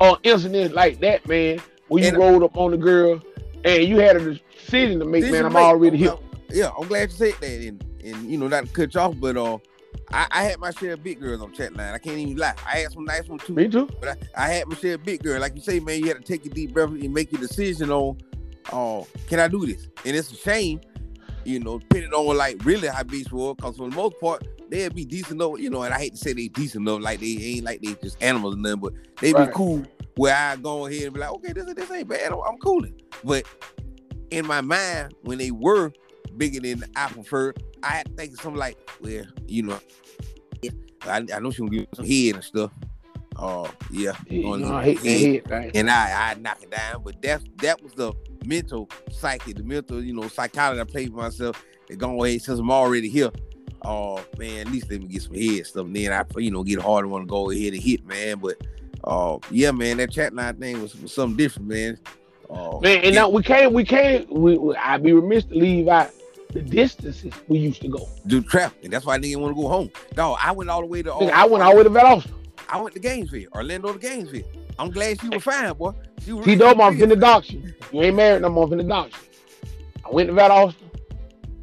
uh, 0.00 0.16
incidents 0.22 0.74
like 0.74 1.00
that, 1.00 1.26
man, 1.28 1.60
where 1.88 2.02
you 2.02 2.08
And- 2.08 2.18
rolled 2.18 2.42
up 2.42 2.56
on 2.56 2.70
the 2.72 2.76
girl 2.76 3.20
and 3.64 3.84
you 3.84 3.98
had 4.00 4.16
a 4.16 4.34
decision 4.34 4.98
to 4.98 5.04
make, 5.04 5.30
man. 5.30 5.44
I'm 5.44 5.56
already 5.56 5.96
here. 5.98 6.16
Yeah, 6.50 6.70
I'm 6.78 6.88
glad 6.88 7.10
you 7.10 7.16
said 7.16 7.34
that, 7.40 7.50
and 7.68 7.84
and 8.04 8.30
you 8.30 8.36
know 8.38 8.48
not 8.48 8.66
to 8.66 8.72
cut 8.72 8.94
you 8.94 9.00
off, 9.00 9.14
but 9.20 9.36
uh, 9.36 9.58
I, 10.10 10.26
I 10.30 10.42
had 10.42 10.58
my 10.58 10.70
share 10.72 10.94
of 10.94 11.02
big 11.04 11.20
girls 11.20 11.40
on 11.40 11.52
chat 11.52 11.74
line. 11.76 11.94
I 11.94 11.98
can't 11.98 12.18
even 12.18 12.36
lie. 12.36 12.54
I 12.66 12.78
had 12.78 12.92
some 12.92 13.04
nice 13.04 13.28
ones 13.28 13.42
too, 13.44 13.54
Me 13.54 13.68
too. 13.68 13.88
but 14.00 14.08
I, 14.36 14.44
I 14.46 14.48
had 14.48 14.66
my 14.66 14.74
share 14.76 14.94
of 14.94 15.04
big 15.04 15.22
girl. 15.22 15.40
Like 15.40 15.54
you 15.54 15.62
say, 15.62 15.78
man, 15.80 16.00
you 16.00 16.08
had 16.08 16.16
to 16.16 16.22
take 16.22 16.44
a 16.44 16.48
deep 16.48 16.72
breath 16.74 16.90
and 16.90 17.14
make 17.14 17.30
your 17.30 17.40
decision 17.40 17.90
on, 17.90 18.18
oh, 18.72 19.06
can 19.28 19.40
I 19.40 19.48
do 19.48 19.64
this? 19.66 19.88
And 20.04 20.16
it's 20.16 20.32
a 20.32 20.36
shame, 20.36 20.80
you 21.44 21.58
know, 21.60 21.78
depending 21.78 22.12
on 22.12 22.36
like 22.36 22.64
really 22.64 22.88
how 22.88 23.02
beats 23.02 23.32
were, 23.32 23.54
because 23.54 23.76
for 23.76 23.88
the 23.88 23.96
most 23.96 24.20
part 24.20 24.46
they'd 24.70 24.94
be 24.94 25.04
decent 25.04 25.40
enough, 25.40 25.58
you 25.58 25.70
know. 25.70 25.82
And 25.82 25.92
I 25.92 25.98
hate 25.98 26.14
to 26.14 26.18
say 26.18 26.32
they 26.32 26.48
decent 26.48 26.88
enough, 26.88 27.02
like 27.02 27.20
they 27.20 27.36
ain't 27.40 27.64
like 27.64 27.82
they 27.82 27.94
just 28.02 28.22
animals 28.22 28.54
and 28.54 28.62
nothing, 28.62 28.80
but 28.80 28.92
they 29.20 29.32
Right. 29.32 29.48
be 29.48 29.52
cool. 29.54 29.84
Where 30.16 30.34
I 30.34 30.56
go 30.56 30.86
ahead 30.86 31.04
and 31.04 31.14
be 31.14 31.20
like, 31.20 31.30
okay, 31.30 31.52
this 31.52 31.72
this 31.74 31.90
ain't 31.90 32.08
bad. 32.08 32.32
I'm, 32.32 32.58
cooling. 32.58 33.00
But 33.24 33.44
in 34.30 34.46
my 34.46 34.60
mind, 34.60 35.14
when 35.22 35.38
they 35.38 35.50
were 35.50 35.92
bigger 36.36 36.60
than 36.60 36.84
I 36.96 37.08
prefer, 37.08 37.54
I 37.82 37.88
had 37.88 38.06
to 38.06 38.12
think 38.12 38.32
of 38.34 38.40
something 38.40 38.58
like, 38.58 38.76
well, 39.00 39.24
you 39.46 39.62
know, 39.62 39.80
I, 41.02 41.24
I 41.34 41.38
know 41.38 41.50
she 41.50 41.58
gonna 41.58 41.70
give 41.70 41.80
me 41.80 41.86
some 41.94 42.06
head 42.06 42.34
and 42.36 42.44
stuff. 42.44 42.70
Oh, 43.44 43.68
yeah. 43.90 44.12
You 44.28 44.56
know, 44.56 44.72
I 44.72 44.94
head. 44.94 45.50
right? 45.50 45.70
And 45.74 45.90
I 45.90 46.30
I 46.30 46.34
knock 46.34 46.62
it 46.62 46.70
down. 46.70 47.02
But 47.02 47.20
that's 47.20 47.42
that 47.56 47.82
was 47.82 47.92
the 47.92 48.12
mental 48.46 48.88
psyche, 49.10 49.52
the 49.52 49.64
mental, 49.64 50.02
you 50.02 50.14
know, 50.14 50.28
psychology 50.28 50.80
I 50.80 50.84
played 50.84 51.12
with 51.12 51.24
myself. 51.24 51.62
They 51.88 51.96
go 51.96 52.22
ahead 52.24 52.40
since 52.40 52.60
I'm 52.60 52.70
already 52.70 53.08
here. 53.08 53.30
Oh 53.84 54.24
man, 54.38 54.68
at 54.68 54.72
least 54.72 54.88
let 54.90 55.00
me 55.02 55.08
get 55.08 55.22
some 55.22 55.34
head 55.34 55.66
stuff. 55.66 55.86
And 55.86 55.96
then 55.96 56.12
I, 56.12 56.24
you 56.38 56.52
know, 56.52 56.62
get 56.62 56.80
harder 56.80 57.08
want 57.08 57.24
to 57.24 57.28
go 57.28 57.50
ahead 57.50 57.72
and 57.72 57.82
hit, 57.82 58.06
man. 58.06 58.38
But 58.38 58.58
uh, 59.02 59.38
yeah, 59.50 59.72
man, 59.72 59.96
that 59.96 60.12
chat 60.12 60.32
line 60.32 60.54
thing 60.56 60.80
was, 60.80 60.94
was 61.00 61.12
something 61.12 61.36
different, 61.36 61.68
man. 61.68 61.98
Uh, 62.48 62.78
Man, 62.80 62.98
and 62.98 63.06
yeah, 63.06 63.22
now 63.22 63.28
we 63.28 63.42
can't 63.42 63.72
we 63.72 63.84
can't 63.84 64.30
we, 64.32 64.56
we 64.56 64.76
I'd 64.76 65.02
be 65.02 65.12
remiss 65.12 65.44
to 65.46 65.54
leave 65.56 65.88
out 65.88 66.12
the 66.52 66.60
distances 66.60 67.32
we 67.48 67.58
used 67.58 67.80
to 67.82 67.88
go. 67.88 68.08
do 68.28 68.40
trap, 68.40 68.72
and 68.84 68.92
that's 68.92 69.04
why 69.04 69.14
I 69.14 69.18
didn't 69.18 69.40
want 69.40 69.56
to 69.56 69.60
go 69.60 69.68
home. 69.68 69.90
No, 70.16 70.36
I 70.40 70.52
went 70.52 70.70
all 70.70 70.82
the 70.82 70.86
way 70.86 71.02
to. 71.02 71.10
Nigga, 71.10 71.30
I 71.30 71.44
went 71.46 71.64
all 71.64 71.72
the 71.72 71.78
way 71.78 71.82
to 71.84 71.90
Valdosta. 71.90 72.30
I 72.68 72.80
went 72.80 72.94
to 72.94 73.00
Gainesville, 73.00 73.48
Orlando 73.54 73.92
to 73.92 73.98
Gainesville. 73.98 74.44
I'm 74.78 74.90
glad 74.90 75.20
she 75.20 75.28
was 75.28 75.42
fine, 75.42 75.72
boy. 75.74 75.92
She 76.24 76.32
was 76.32 76.44
T 76.44 76.52
really 76.52 76.58
Dub, 76.60 76.80
I'm 76.80 76.96
finna 76.98 77.20
dox 77.20 77.50
you. 77.50 77.62
You 77.92 78.02
ain't 78.02 78.16
married 78.16 78.42
no 78.42 78.48
more, 78.50 78.64
I'm 78.64 78.70
finna 78.70 78.88
dox 78.88 79.12
you. 79.12 79.70
I 80.04 80.10
went 80.10 80.28
to 80.28 80.34
Valdosta, 80.34 80.74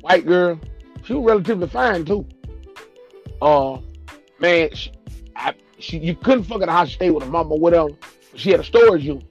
white 0.02 0.26
girl. 0.26 0.60
She 1.04 1.14
was 1.14 1.26
relatively 1.26 1.68
fine 1.68 2.06
too. 2.06 2.26
Uh, 3.42 3.80
man, 4.40 4.74
she, 4.76 4.92
I, 5.36 5.54
she 5.80 5.98
you 5.98 6.16
couldn't 6.16 6.44
fuck 6.44 6.62
at 6.62 6.68
the 6.68 6.72
house 6.72 6.90
she 6.90 6.96
stayed 6.96 7.12
with 7.12 7.24
her 7.24 7.30
mama 7.30 7.56
or 7.56 7.60
whatever. 7.60 7.90
But 8.32 8.40
she 8.40 8.52
had 8.52 8.60
a 8.60 8.64
storage 8.64 9.04
unit. 9.04 9.26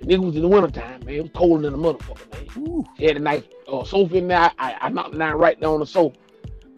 And 0.00 0.10
it 0.10 0.20
was 0.20 0.34
in 0.36 0.42
the 0.42 0.48
wintertime, 0.48 1.04
man. 1.04 1.14
It 1.14 1.22
was 1.22 1.30
colder 1.34 1.62
than 1.62 1.74
a 1.74 1.78
motherfucker, 1.78 2.56
man. 2.56 2.68
Ooh, 2.68 2.84
She 2.98 3.04
had 3.04 3.16
a 3.16 3.20
nice 3.20 3.42
uh, 3.68 3.84
sofa 3.84 4.16
in 4.16 4.28
there. 4.28 4.50
I, 4.58 4.76
I 4.80 4.88
knocked 4.88 5.12
the 5.12 5.18
down 5.18 5.38
right 5.38 5.58
there 5.60 5.68
on 5.68 5.80
the 5.80 5.86
sofa. 5.86 6.16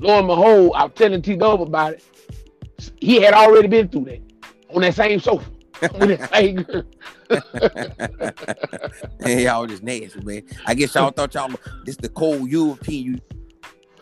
Lo 0.01 0.18
and 0.18 0.27
behold, 0.27 0.72
I 0.75 0.85
was 0.85 0.93
telling 0.95 1.22
T 1.22 1.37
Dub 1.37 1.62
about 1.62 1.95
it. 1.95 2.05
He 3.01 3.20
had 3.22 3.35
already 3.35 3.68
been 3.68 3.89
through 3.89 4.05
that 4.07 4.20
on 4.75 4.83
that 4.83 4.95
same 4.95 5.20
sofa 5.20 5.49
with 5.83 6.18
that 6.18 6.31
same 6.33 6.57
girl. 6.62 6.83
man, 9.20 9.39
y'all 9.41 9.66
just 9.66 9.83
nasty, 9.83 10.20
man. 10.20 10.43
I 10.66 10.75
guess 10.75 10.95
y'all 10.95 11.11
thought 11.11 11.35
y'all 11.35 11.51
this 11.85 11.97
the 11.97 12.09
cold 12.09 12.49
European 12.51 13.05
you 13.05 13.20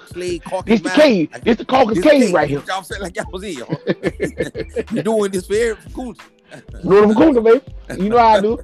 slave 0.06 0.42
caucus. 0.44 0.80
This 0.80 0.92
the 0.92 1.00
cave. 1.00 1.30
This 1.44 1.56
the 1.56 1.64
Caucasus 1.64 2.02
This 2.04 2.12
cave 2.12 2.34
right 2.34 2.48
here. 2.48 2.62
Y'all 2.66 2.82
said 2.82 3.00
like 3.00 3.16
y'all 3.16 3.30
was 3.30 3.42
in. 3.44 3.58
y'all. 3.58 3.78
doing 5.02 5.30
this 5.30 5.46
for 5.46 5.54
every 5.54 5.92
cool. 5.92 6.14
Northern 6.84 7.14
Kunta, 7.14 7.42
baby. 7.42 8.02
You 8.02 8.10
know 8.10 8.18
how 8.18 8.28
I 8.36 8.40
do. 8.42 8.58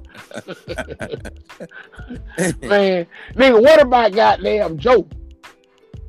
Man, 2.66 3.06
nigga, 3.34 3.62
what 3.62 3.80
about 3.80 4.12
goddamn 4.12 4.78
Joe? 4.78 5.08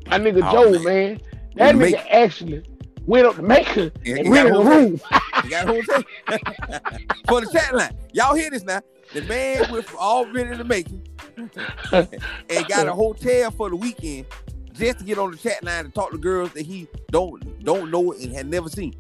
My 0.08 0.20
nigga 0.20 0.42
Oh, 0.44 0.52
Joe, 0.52 0.72
man. 0.72 0.84
man. 0.84 1.22
That 1.56 1.76
Make- 1.78 1.96
nigga 1.96 2.06
actually 2.10 2.64
went 3.06 3.26
up 3.26 3.36
to 3.36 3.42
Macon 3.42 3.92
Yeah, 4.04 4.18
and 4.18 4.32
rented 4.32 4.56
a 4.56 4.60
room. 4.60 5.02
You 5.44 5.50
got 5.50 5.66
thing. 5.68 6.04
for 7.28 7.42
the 7.42 7.50
chat 7.52 7.74
line. 7.74 7.96
Y'all 8.14 8.36
hear 8.36 8.50
this 8.50 8.64
now. 8.64 8.82
The 9.14 9.22
man 9.24 9.72
went 9.72 9.86
from 9.86 9.98
all 10.00 10.32
ready 10.32 10.56
to 10.56 10.64
make 10.64 10.88
it 10.88 11.10
and 12.50 12.68
got 12.68 12.88
a 12.88 12.94
hotel 12.94 13.50
for 13.52 13.70
the 13.70 13.76
weekend 13.76 14.26
just 14.74 15.00
to 15.00 15.06
get 15.06 15.18
on 15.18 15.32
the 15.32 15.38
chat 15.38 15.64
line 15.64 15.86
and 15.86 15.94
talk 15.96 16.12
to 16.12 16.18
girls 16.18 16.52
that 16.54 16.66
he 16.66 16.88
don't 17.12 17.64
don't 17.64 17.90
know 17.92 18.14
and 18.14 18.32
had 18.34 18.48
never 18.48 18.70
seen. 18.70 18.94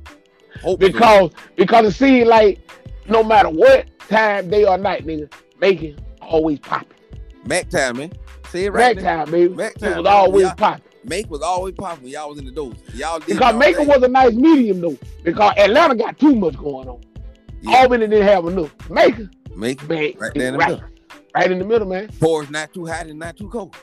Hopefully. 0.61 0.91
because 0.91 1.31
because 1.55 1.85
it 1.85 1.91
seemed 1.91 2.27
like 2.27 2.59
no 3.07 3.23
matter 3.23 3.49
what 3.49 3.87
time, 4.07 4.49
day 4.49 4.65
or 4.65 4.77
night, 4.77 5.05
nigga, 5.05 5.31
Macon 5.59 5.97
always 6.21 6.59
popping. 6.59 6.97
Mac 7.45 7.69
time, 7.69 7.97
man. 7.97 8.11
Say 8.49 8.65
it 8.65 8.73
right 8.73 8.95
Mac 8.95 9.03
there. 9.03 9.15
time, 9.17 9.31
baby. 9.31 9.53
Mac 9.53 9.75
It 9.75 9.79
time, 9.79 9.97
was 9.97 10.05
always 10.07 10.51
popping. 10.53 10.83
Make 11.03 11.29
was 11.29 11.41
always 11.41 11.73
popping 11.75 12.03
when 12.03 12.11
y'all 12.13 12.29
was 12.29 12.39
in 12.39 12.45
the 12.45 12.51
doors. 12.51 12.77
Y'all 12.93 13.19
Because 13.19 13.55
Macon 13.55 13.87
was 13.87 14.03
a 14.03 14.07
nice 14.07 14.33
medium 14.33 14.81
though. 14.81 14.97
Because 15.23 15.53
Atlanta 15.57 15.95
got 15.95 16.19
too 16.19 16.35
much 16.35 16.55
going 16.57 16.87
on. 16.89 17.01
Yeah. 17.61 17.77
Albany 17.77 18.07
didn't 18.07 18.27
have 18.27 18.45
enough. 18.45 18.89
Macon, 18.89 19.29
Make 19.55 19.87
man, 19.89 20.13
right 20.17 20.33
there 20.33 20.47
in 20.47 20.53
the 20.53 20.57
right, 20.59 20.69
middle. 20.69 20.83
right 21.35 21.51
in 21.51 21.59
the 21.59 21.65
middle, 21.65 21.87
man. 21.87 22.09
Por's 22.19 22.49
not 22.49 22.73
too 22.73 22.85
hot 22.85 23.07
and 23.07 23.19
not 23.19 23.37
too 23.37 23.49
cold. 23.49 23.75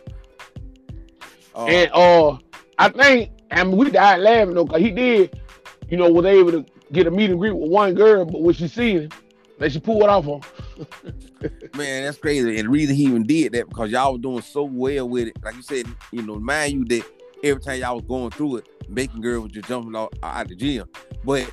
Uh, 1.55 1.65
And 1.67 1.91
uh, 1.93 2.39
I 2.79 2.89
think, 2.91 3.31
I 3.51 3.65
mean, 3.65 3.77
we 3.77 3.91
died 3.91 4.21
laughing 4.21 4.55
though, 4.55 4.67
cause 4.67 4.81
he 4.81 4.91
did, 4.91 5.41
you 5.89 5.97
know, 5.97 6.11
was 6.11 6.27
able 6.27 6.53
to 6.53 6.65
get 6.93 7.07
a 7.07 7.11
meet 7.11 7.31
and 7.31 7.39
greet 7.39 7.53
with 7.57 7.71
one 7.71 7.95
girl, 7.95 8.25
but 8.25 8.43
when 8.43 8.55
she 8.55 8.69
seen 8.69 9.03
him, 9.03 9.11
then 9.59 9.71
she 9.71 9.81
pulled 9.81 10.03
off 10.05 10.27
on. 10.27 10.41
Man, 11.77 12.05
that's 12.05 12.19
crazy. 12.19 12.59
And 12.59 12.67
the 12.67 12.71
reason 12.71 12.95
he 12.97 13.05
even 13.05 13.25
did 13.27 13.53
that 13.53 13.69
because 13.69 13.91
y'all 13.91 14.13
was 14.13 14.21
doing 14.23 14.43
so 14.43 14.65
well 14.65 15.09
with 15.09 15.29
it. 15.29 15.37
Like 15.43 15.55
you 15.57 15.63
said, 15.63 15.87
you 16.13 16.23
know, 16.23 16.37
mind 16.37 16.73
you 16.73 16.85
that 16.87 17.07
every 17.45 17.63
time 17.63 17.81
y'all 17.81 17.97
was 17.97 18.05
going 18.07 18.31
through 18.31 18.57
it, 18.59 18.69
making 18.89 19.21
girls 19.21 19.45
was 19.45 19.53
just 19.53 19.69
jumping 19.69 19.97
out, 19.97 20.15
out 20.23 20.49
the 20.49 20.55
gym. 20.57 20.87
But 21.25 21.53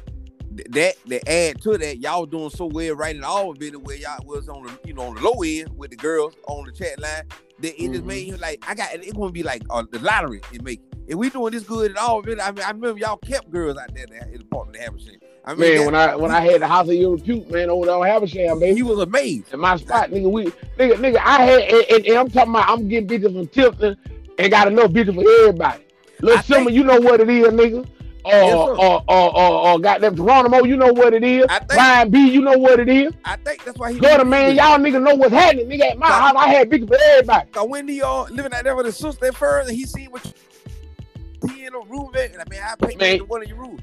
that 0.70 0.96
that 1.08 1.28
add 1.30 1.62
to 1.64 1.78
that, 1.78 1.98
y'all 2.00 2.22
was 2.22 2.30
doing 2.30 2.50
so 2.52 2.66
well 2.68 2.94
right 2.96 3.16
in 3.16 3.24
all 3.24 3.52
of 3.52 3.62
it 3.62 3.82
where 3.82 3.96
y'all 3.98 4.24
was 4.26 4.48
on 4.50 4.64
the 4.64 4.80
you 4.86 4.94
know 4.94 5.08
on 5.08 5.16
the 5.16 5.22
low 5.22 5.42
end 5.44 5.70
with 5.78 5.90
the 5.90 5.98
girls 5.98 6.36
on 6.48 6.66
the 6.66 6.72
chat 6.72 7.00
line 7.00 7.24
that 7.60 7.82
it 7.84 7.92
just 7.92 8.04
Mhm. 8.04 8.08
made 8.08 8.28
him 8.28 8.40
like 8.40 8.64
I 8.68 8.76
got 8.76 8.94
it 8.94 9.16
gonna 9.16 9.32
be 9.32 9.42
like 9.44 9.64
uh, 9.72 9.84
the 9.92 9.98
lottery 10.00 10.42
it 10.52 10.62
make 10.64 10.80
if 11.08 11.16
we 11.16 11.30
doing 11.32 11.52
this 11.54 11.64
good 11.64 11.92
at 11.92 11.98
all 11.98 12.20
of 12.20 12.28
it. 12.28 12.40
I 12.40 12.52
mean 12.52 12.64
I 12.64 12.70
remember 12.70 13.00
y'all 13.00 13.18
kept 13.18 13.50
girls 13.50 13.78
out 13.78 13.94
there 13.96 14.06
in 14.06 14.32
the 14.34 14.42
apartment 14.42 14.78
of 14.78 14.84
Haversham. 14.84 15.16
I 15.46 15.52
mean 15.56 15.60
Man, 15.60 15.76
that- 15.78 15.86
when 15.86 15.96
I 15.96 16.16
when 16.16 16.32
I 16.32 16.40
had 16.42 16.62
the 16.62 16.68
house 16.68 16.88
of 16.88 16.94
your 16.96 17.12
repute, 17.16 17.50
man, 17.52 17.70
over 17.70 17.86
there 17.86 17.96
on 17.96 18.06
Haversham, 18.06 18.60
baby. 18.60 18.76
he 18.76 18.84
was 18.84 19.00
amazed. 19.00 19.54
in 19.54 19.60
my 19.60 19.76
spot, 19.78 20.10
nigga. 20.10 20.32
We 20.32 20.46
nigga, 20.78 20.94
nigga, 20.96 21.18
I 21.18 21.42
had 21.44 21.62
and, 21.62 21.86
and, 21.90 22.06
and 22.06 22.18
I'm 22.18 22.30
talking 22.30 22.52
about 22.54 22.70
I'm 22.70 22.88
getting 22.88 23.10
bitches 23.10 23.34
from 23.34 23.48
Tifton 23.48 23.98
and 24.40 24.52
got 24.52 24.68
enough 24.70 24.92
bitches 24.92 25.16
for 25.16 25.30
everybody. 25.42 25.84
Little 26.22 26.42
Simmer, 26.44 26.70
you 26.70 26.84
know 26.86 27.00
what 27.02 27.20
it 27.20 27.30
is, 27.30 27.48
nigga. 27.48 27.86
Or 28.26 28.32
Yes, 28.32 28.54
or, 28.58 28.80
or, 28.80 29.04
or, 29.10 29.68
or 29.74 29.80
goddamn 29.80 30.16
Geronimo, 30.16 30.64
you 30.64 30.78
know 30.78 30.94
what 30.94 31.14
it 31.14 31.26
is. 31.26 31.46
I 31.50 31.60
think 31.60 31.74
Ryan 31.74 32.10
B, 32.10 32.30
you 32.30 32.40
know 32.40 32.58
what 32.58 32.80
it 32.80 32.88
is. 32.88 33.12
I 33.26 33.36
think 33.36 33.66
that's 33.66 33.78
why 33.78 33.92
he 33.92 34.00
Go 34.00 34.18
to 34.18 34.24
man, 34.24 34.56
y'all 34.56 34.78
nigga 34.80 35.04
know 35.04 35.14
what's 35.16 35.34
happening. 35.34 35.68
Nigga 35.68 35.92
at 35.92 35.98
my 35.98 36.08
Right. 36.08 36.22
house, 36.22 36.34
I 36.38 36.48
had 36.48 36.70
bitches 36.70 36.88
for 36.88 36.98
everybody. 37.02 37.50
Cause 37.52 37.68
when 37.68 37.86
the 37.86 38.02
uh 38.02 38.24
living 38.30 38.54
out 38.54 38.64
there 38.64 38.78
with 38.78 38.86
his 38.86 38.96
sister 38.96 39.26
at 39.26 39.36
first, 39.36 39.68
and 39.68 39.78
he 39.78 39.86
seen 39.86 40.10
what 40.10 40.24
you, 40.26 41.50
he 41.54 41.66
in 41.66 41.74
a 41.76 41.80
room 41.82 42.14
and 42.16 42.32
I 42.40 42.46
mean 42.50 42.62
I 42.66 42.76
paid 42.78 42.98
Man. 42.98 43.18
man. 43.20 43.28
one 43.28 43.42
of 43.44 43.50
your 43.50 43.58
rooms. 43.58 43.82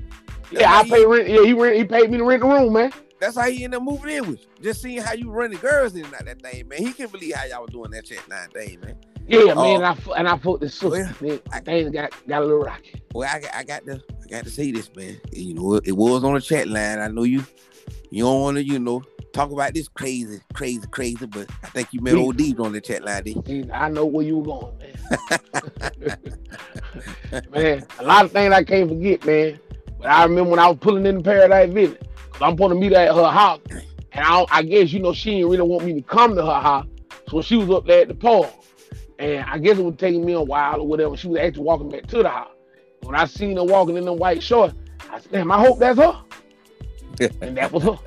Yeah, 0.51 0.73
I 0.75 0.83
pay 0.89 1.05
rent. 1.07 1.29
Yeah, 1.29 1.43
he 1.45 1.53
rent, 1.53 1.77
he 1.77 1.85
paid 1.85 2.11
me 2.11 2.19
to 2.19 2.25
rent 2.25 2.43
the 2.43 2.49
room, 2.49 2.73
man. 2.73 2.93
that's 3.21 3.37
how 3.37 3.49
he 3.49 3.65
ended 3.65 3.79
up 3.79 3.85
moving 3.85 4.11
in 4.17 4.29
with 4.29 4.41
you. 4.41 4.47
Just 4.63 4.83
seeing 4.83 5.01
how 5.03 5.13
you 5.13 5.31
run 5.31 5.51
the 5.51 5.57
girls 5.59 5.95
in 5.95 6.05
and 6.05 6.15
out 6.15 6.25
that 6.25 6.43
thing, 6.43 6.67
man. 6.69 6.79
He 6.79 6.93
can't 6.93 7.11
believe 7.13 7.35
how 7.35 7.45
y'all 7.47 7.63
was 7.63 7.71
doing 7.71 7.91
that 7.93 8.05
chat 8.07 8.27
nine 8.29 8.49
thing, 8.51 8.81
man. 8.81 8.97
Yeah, 9.29 9.53
Oh. 9.57 9.63
man, 9.63 9.77
and 9.77 9.85
I 9.87 9.95
fu- 9.95 10.13
and 10.13 10.29
I 10.29 10.37
fucked 10.37 10.61
this 10.63 10.83
Well, 10.83 10.93
sister. 10.93 11.25
man. 11.25 11.39
Things 11.65 11.91
got 11.91 12.13
got 12.27 12.43
a 12.43 12.45
little 12.45 12.61
rocky. 12.63 13.01
Well, 13.15 13.29
I, 13.33 13.39
got- 13.41 13.55
I 13.55 13.63
got 13.63 13.85
to 13.87 14.01
I 14.25 14.27
got 14.29 14.45
to 14.45 14.51
say 14.51 14.73
this, 14.73 14.91
man. 14.97 15.21
You 15.33 15.55
know, 15.55 15.75
it, 15.75 15.89
it 15.89 15.93
was 15.97 16.25
on 16.25 16.35
the 16.35 16.41
chat 16.41 16.67
line. 16.69 16.99
I 16.99 17.09
know 17.09 17.23
you 17.23 17.45
you 18.11 18.25
don't 18.25 18.41
want 18.41 18.57
to, 18.57 18.65
you 18.65 18.81
know, 18.81 19.03
talk 19.33 19.53
about 19.53 19.73
this 19.75 19.87
crazy, 19.87 20.41
crazy, 20.53 20.87
crazy, 20.91 21.27
but 21.27 21.49
I 21.63 21.69
think 21.69 21.93
you 21.93 22.01
met 22.01 22.15
Me. 22.15 22.23
old 22.23 22.37
Deep 22.37 22.59
on 22.59 22.73
the 22.73 22.81
chat 22.81 23.05
line, 23.05 23.23
did 23.23 23.47
See, 23.47 23.71
I 23.71 23.89
know 23.89 24.05
where 24.07 24.27
you 24.27 24.39
were 24.39 24.45
going, 24.45 24.79
man. 24.79 24.97
man, 27.53 27.87
a 28.01 28.05
lot 28.05 28.25
of 28.25 28.33
things 28.33 28.53
I 28.53 28.65
can't 28.65 28.89
forget, 28.89 29.25
man. 29.25 29.61
But 30.01 30.09
I 30.09 30.25
remember 30.25 30.51
when 30.51 30.59
I 30.59 30.69
was 30.69 30.79
pulling 30.81 31.05
in 31.05 31.19
the 31.19 31.23
Paradise 31.23 31.73
Village, 31.73 32.01
cause 32.33 32.43
I'm 32.43 32.57
to 32.57 32.75
meet 32.75 32.93
her 32.93 32.99
at 32.99 33.15
her 33.15 33.31
house, 33.31 33.61
and 33.71 34.25
I, 34.25 34.47
I 34.51 34.63
guess 34.63 34.93
you 34.93 35.01
know 35.01 35.13
she 35.13 35.33
didn't 35.33 35.51
really 35.51 35.63
want 35.63 35.85
me 35.85 35.93
to 35.95 36.03
come 36.03 36.35
to 36.37 36.45
her 36.45 36.61
house, 36.61 36.87
so 37.29 37.43
she 37.43 37.57
was 37.57 37.69
up 37.71 37.87
there 37.87 38.03
at 38.03 38.09
the 38.09 38.15
park, 38.15 38.49
and 39.19 39.45
I 39.45 39.59
guess 39.59 39.79
it 39.79 39.85
was 39.85 39.97
taking 39.97 40.25
me 40.25 40.33
a 40.33 40.41
while 40.41 40.81
or 40.81 40.87
whatever. 40.87 41.17
She 41.19 41.29
was 41.29 41.39
actually 41.39 41.65
walking 41.65 41.91
back 41.91 42.07
to 42.07 42.23
the 42.23 42.31
house. 42.31 42.49
When 43.03 43.15
I 43.15 43.27
seen 43.27 43.57
her 43.57 43.65
walking 43.65 43.99
in 43.99 44.07
them 44.07 44.17
white 44.17 44.43
shorts, 44.43 44.75
I 45.11 45.21
said, 45.21 45.33
"Damn, 45.33 45.53
I 45.53 45.59
hope 45.59 45.79
that's 45.79 45.99
her." 45.99 46.23
and 47.43 47.57
that 47.59 47.71
was 47.71 47.83
her. 47.83 47.99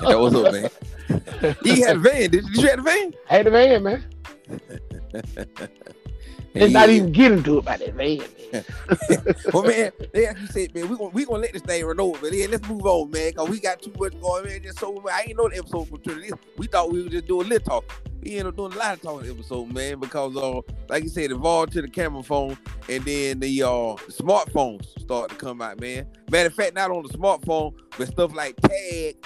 That 0.00 0.18
was 0.18 0.32
her, 0.32 0.52
man. 0.52 0.70
He 1.62 1.80
had 1.80 1.96
a 1.96 1.98
van. 2.00 2.30
Did, 2.30 2.32
did 2.32 2.56
you 2.56 2.68
have 2.68 2.80
a 2.80 2.82
van? 2.82 3.14
I 3.30 3.34
Had 3.34 3.46
the 3.46 3.50
van, 3.50 3.82
man. 3.82 4.04
Let's 6.54 6.72
not 6.72 6.90
even 6.90 7.12
get 7.12 7.32
into 7.32 7.56
it 7.56 7.58
about 7.60 7.78
that 7.78 7.94
van, 7.94 8.20
man. 8.52 8.64
well, 9.52 9.62
man, 9.64 9.92
yeah, 10.14 10.28
like 10.28 10.40
you 10.40 10.46
said, 10.48 10.74
man, 10.74 10.88
we 10.88 10.96
gonna 10.96 11.10
we 11.10 11.24
gonna 11.24 11.38
let 11.40 11.52
this 11.52 11.62
thing 11.62 11.84
run 11.84 12.00
over, 12.00 12.22
man. 12.22 12.32
Yeah, 12.34 12.46
let's 12.50 12.68
move 12.68 12.84
on, 12.86 13.10
man, 13.10 13.32
cause 13.32 13.48
we 13.48 13.60
got 13.60 13.80
too 13.82 13.92
much 13.98 14.18
going, 14.20 14.44
man. 14.44 14.62
Just 14.62 14.78
so 14.78 15.02
I 15.10 15.22
ain't 15.28 15.36
know 15.36 15.48
the 15.48 15.58
episode 15.58 15.88
turning 16.04 16.22
this. 16.22 16.32
We 16.56 16.66
thought 16.66 16.90
we 16.92 17.02
were 17.02 17.08
just 17.08 17.26
doing 17.26 17.46
a 17.46 17.50
little 17.50 17.80
talk. 17.80 18.02
We 18.22 18.32
ended 18.32 18.46
up 18.48 18.56
doing 18.56 18.72
a 18.72 18.76
lot 18.76 18.94
of 18.94 19.02
talking 19.02 19.30
episode, 19.30 19.72
man, 19.72 20.00
because 20.00 20.36
uh, 20.36 20.60
like 20.88 21.04
you 21.04 21.08
said, 21.08 21.30
evolved 21.30 21.72
to 21.74 21.82
the 21.82 21.88
camera 21.88 22.22
phone, 22.22 22.58
and 22.88 23.04
then 23.04 23.40
the 23.40 23.62
uh 23.62 23.96
smartphones 24.10 24.86
started 25.00 25.34
to 25.38 25.44
come 25.44 25.62
out, 25.62 25.80
man. 25.80 26.06
Matter 26.30 26.48
of 26.48 26.54
fact, 26.54 26.74
not 26.74 26.90
on 26.90 27.02
the 27.04 27.10
smartphone, 27.10 27.74
but 27.96 28.08
stuff 28.08 28.34
like 28.34 28.56
tag 28.56 29.16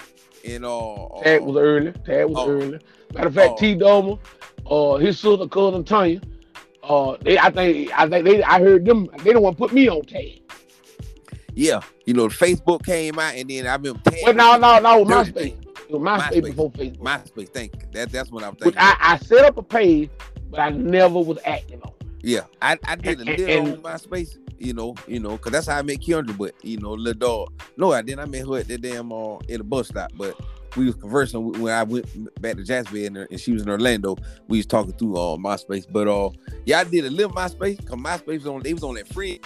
and 0.45 0.65
uh, 0.65 1.05
uh 1.07 1.23
Tag 1.23 1.43
was 1.43 1.57
early. 1.57 1.93
Tag 2.05 2.27
was 2.27 2.37
Oh. 2.39 2.51
early. 2.51 2.81
Matter 3.15 3.29
of 3.29 3.35
fact, 3.35 3.53
Oh. 3.55 3.57
T 3.59 3.75
Domer, 3.77 4.19
uh, 4.67 4.97
his 4.99 5.19
sister 5.19 5.47
cousin 5.49 5.85
Tanya, 5.85 6.21
uh, 6.83 7.17
they 7.23 7.39
I 7.39 7.51
think 7.51 7.91
I 7.99 8.09
think 8.09 8.25
they 8.25 8.43
I 8.43 8.61
heard 8.61 8.85
them 8.85 9.09
they 9.23 9.33
don't 9.33 9.43
want 9.43 9.57
to 9.57 9.63
put 9.63 9.73
me 9.73 9.89
on 9.89 10.03
tag. 10.05 10.41
yeah, 11.55 11.81
you 12.07 12.15
know, 12.15 12.29
Facebook 12.29 12.85
came 12.85 13.19
out, 13.19 13.35
and 13.35 13.49
then 13.51 13.67
I 13.67 13.75
remember 13.75 14.01
tag. 14.11 14.21
But 14.25 14.37
no, 14.37 14.57
no, 14.57 14.79
no, 14.81 15.05
MySpace. 15.05 15.57
MySpace, 15.91 16.19
MySpace. 16.31 16.45
before 16.45 16.71
Facebook. 16.73 16.99
MySpace, 16.99 17.49
thank 17.51 17.75
you. 17.75 17.83
That 17.93 18.11
that's 18.11 18.31
what 18.31 18.43
I'm 18.45 18.57
thinking. 18.57 18.79
I, 18.79 18.97
I 19.01 19.19
set 19.19 19.45
up 19.45 19.57
a 19.59 19.63
page, 19.63 20.11
but 20.51 20.61
I 20.61 20.71
never 20.71 21.21
was 21.21 21.39
active 21.45 21.83
on. 21.85 21.93
Yeah, 22.23 22.43
I, 22.63 22.79
I 22.85 22.97
did 22.97 23.19
a 23.19 23.21
And- 23.23 23.39
little 23.39 23.49
and- 23.49 23.69
on 23.87 23.93
MySpace, 23.93 24.39
you 24.59 24.73
know, 24.73 24.95
you 25.07 25.21
know, 25.21 25.37
cause 25.39 25.53
that's 25.53 25.67
how 25.67 25.79
I 25.79 25.83
met 25.83 25.99
Kendra, 25.99 26.37
but 26.39 26.55
you 26.65 26.79
know, 26.79 26.93
little 26.93 27.19
dog. 27.19 27.63
No, 27.77 27.93
I 27.93 28.01
didn't. 28.01 28.21
I 28.21 28.25
met 28.27 28.47
her 28.47 28.59
at 28.59 28.69
the 28.69 28.79
damn 28.79 29.13
uh 29.13 29.39
in 29.49 29.59
the 29.59 29.65
bus 29.65 29.89
stop, 29.89 30.13
but 30.17 30.35
we 30.77 30.87
was 30.87 30.95
conversing 30.95 31.53
when 31.61 31.73
I 31.73 31.83
went 31.83 32.41
back 32.41 32.57
to 32.57 32.65
Jacksonville 32.65 33.17
and, 33.17 33.41
she 33.41 33.53
was 33.53 33.63
in 33.63 33.69
Orlando. 33.69 34.17
We 34.49 34.59
was 34.59 34.67
talking 34.67 34.93
through 34.93 35.17
all 35.17 35.35
uh 35.35 35.39
MySpace, 35.39 35.87
but 35.91 36.09
uh 36.09 36.31
yeah, 36.65 36.81
I 36.81 36.85
did 36.85 37.05
a 37.05 37.11
little 37.11 37.33
MySpace 37.33 37.85
cause 37.87 37.99
MySpace 37.99 38.39
was 38.39 38.47
on 38.47 38.63
they 38.63 38.75
was 38.75 38.85
on 38.85 38.95
that 38.95 39.09
friend. 39.09 39.39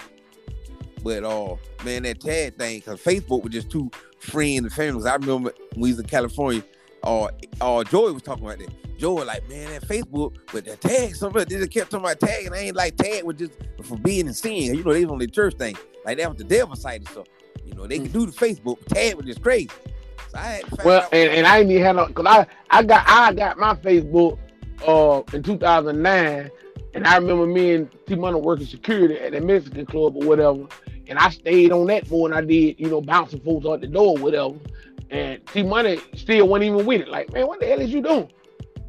But 1.03 1.23
uh 1.23 1.55
man, 1.83 2.03
that 2.03 2.19
tag 2.19 2.57
thing, 2.57 2.81
cause 2.81 3.01
Facebook 3.01 3.43
was 3.43 3.53
just 3.53 3.69
two 3.69 3.91
friends 4.19 4.61
and 4.61 4.73
families. 4.73 5.05
I 5.05 5.15
remember 5.15 5.51
when 5.73 5.81
we 5.81 5.89
was 5.91 5.99
in 5.99 6.07
California, 6.07 6.63
uh 7.03 7.27
uh 7.61 7.83
Joey 7.83 8.13
was 8.13 8.23
talking 8.23 8.45
about 8.45 8.59
that. 8.59 8.69
Was 8.99 9.27
like, 9.27 9.47
man, 9.47 9.69
that 9.69 9.87
Facebook, 9.87 10.37
but 10.51 10.65
that 10.65 10.81
tag, 10.81 11.15
somebody 11.15 11.53
they 11.53 11.59
just 11.59 11.71
kept 11.71 11.91
talking 11.91 12.05
about 12.05 12.19
tag, 12.19 12.47
and 12.47 12.55
I 12.55 12.59
ain't 12.59 12.75
like 12.75 12.95
tag 12.97 13.23
was 13.23 13.35
just 13.35 13.51
for 13.83 13.95
being 13.95 14.25
and 14.25 14.35
seeing. 14.35 14.73
You 14.73 14.83
know, 14.83 14.91
they 14.91 15.05
was 15.05 15.11
on 15.11 15.19
the 15.19 15.27
church 15.27 15.53
thing. 15.53 15.77
Like 16.03 16.17
that 16.17 16.29
was 16.29 16.37
the 16.39 16.43
devil 16.45 16.75
side 16.75 17.01
and 17.01 17.09
stuff. 17.09 17.27
You 17.63 17.75
know, 17.75 17.85
they 17.85 17.99
could 17.99 18.11
do 18.11 18.25
the 18.25 18.31
Facebook, 18.31 18.83
tag 18.87 19.13
was 19.15 19.25
just 19.27 19.43
crazy. 19.43 19.69
So 20.37 20.43
I 20.43 20.47
had 20.47 20.65
to 20.65 20.75
find 20.75 20.85
Well, 20.85 21.09
and, 21.11 21.31
and 21.31 21.47
I 21.47 21.59
ain't 21.59 21.71
even 21.71 21.83
had 21.83 21.95
no, 21.95 22.05
cause 22.07 22.25
I, 22.27 22.45
I 22.69 22.83
got 22.83 23.03
I 23.07 23.33
got 23.33 23.57
my 23.57 23.73
Facebook 23.75 24.37
uh 24.87 25.23
in 25.33 25.41
2009, 25.41 26.51
and 26.93 27.07
I 27.07 27.17
remember 27.17 27.47
me 27.47 27.73
and 27.73 27.89
T 28.05 28.15
Money 28.15 28.39
working 28.39 28.67
security 28.67 29.17
at 29.17 29.31
the 29.31 29.41
Mexican 29.41 29.87
club 29.87 30.15
or 30.15 30.27
whatever, 30.27 30.65
and 31.07 31.17
I 31.17 31.29
stayed 31.29 31.71
on 31.71 31.87
that 31.87 32.09
more 32.11 32.29
than 32.29 32.37
I 32.37 32.41
did, 32.41 32.79
you 32.79 32.87
know, 32.87 33.01
bouncing 33.01 33.39
folks 33.39 33.65
out 33.65 33.81
the 33.81 33.87
door 33.87 34.17
or 34.17 34.21
whatever. 34.21 34.55
And 35.09 35.43
T 35.47 35.63
Money 35.63 35.99
still 36.15 36.47
wasn't 36.47 36.65
even 36.65 36.85
with 36.85 37.01
it. 37.01 37.07
Like, 37.07 37.33
man, 37.33 37.47
what 37.47 37.59
the 37.59 37.65
hell 37.65 37.81
is 37.81 37.91
you 37.91 38.03
doing? 38.03 38.29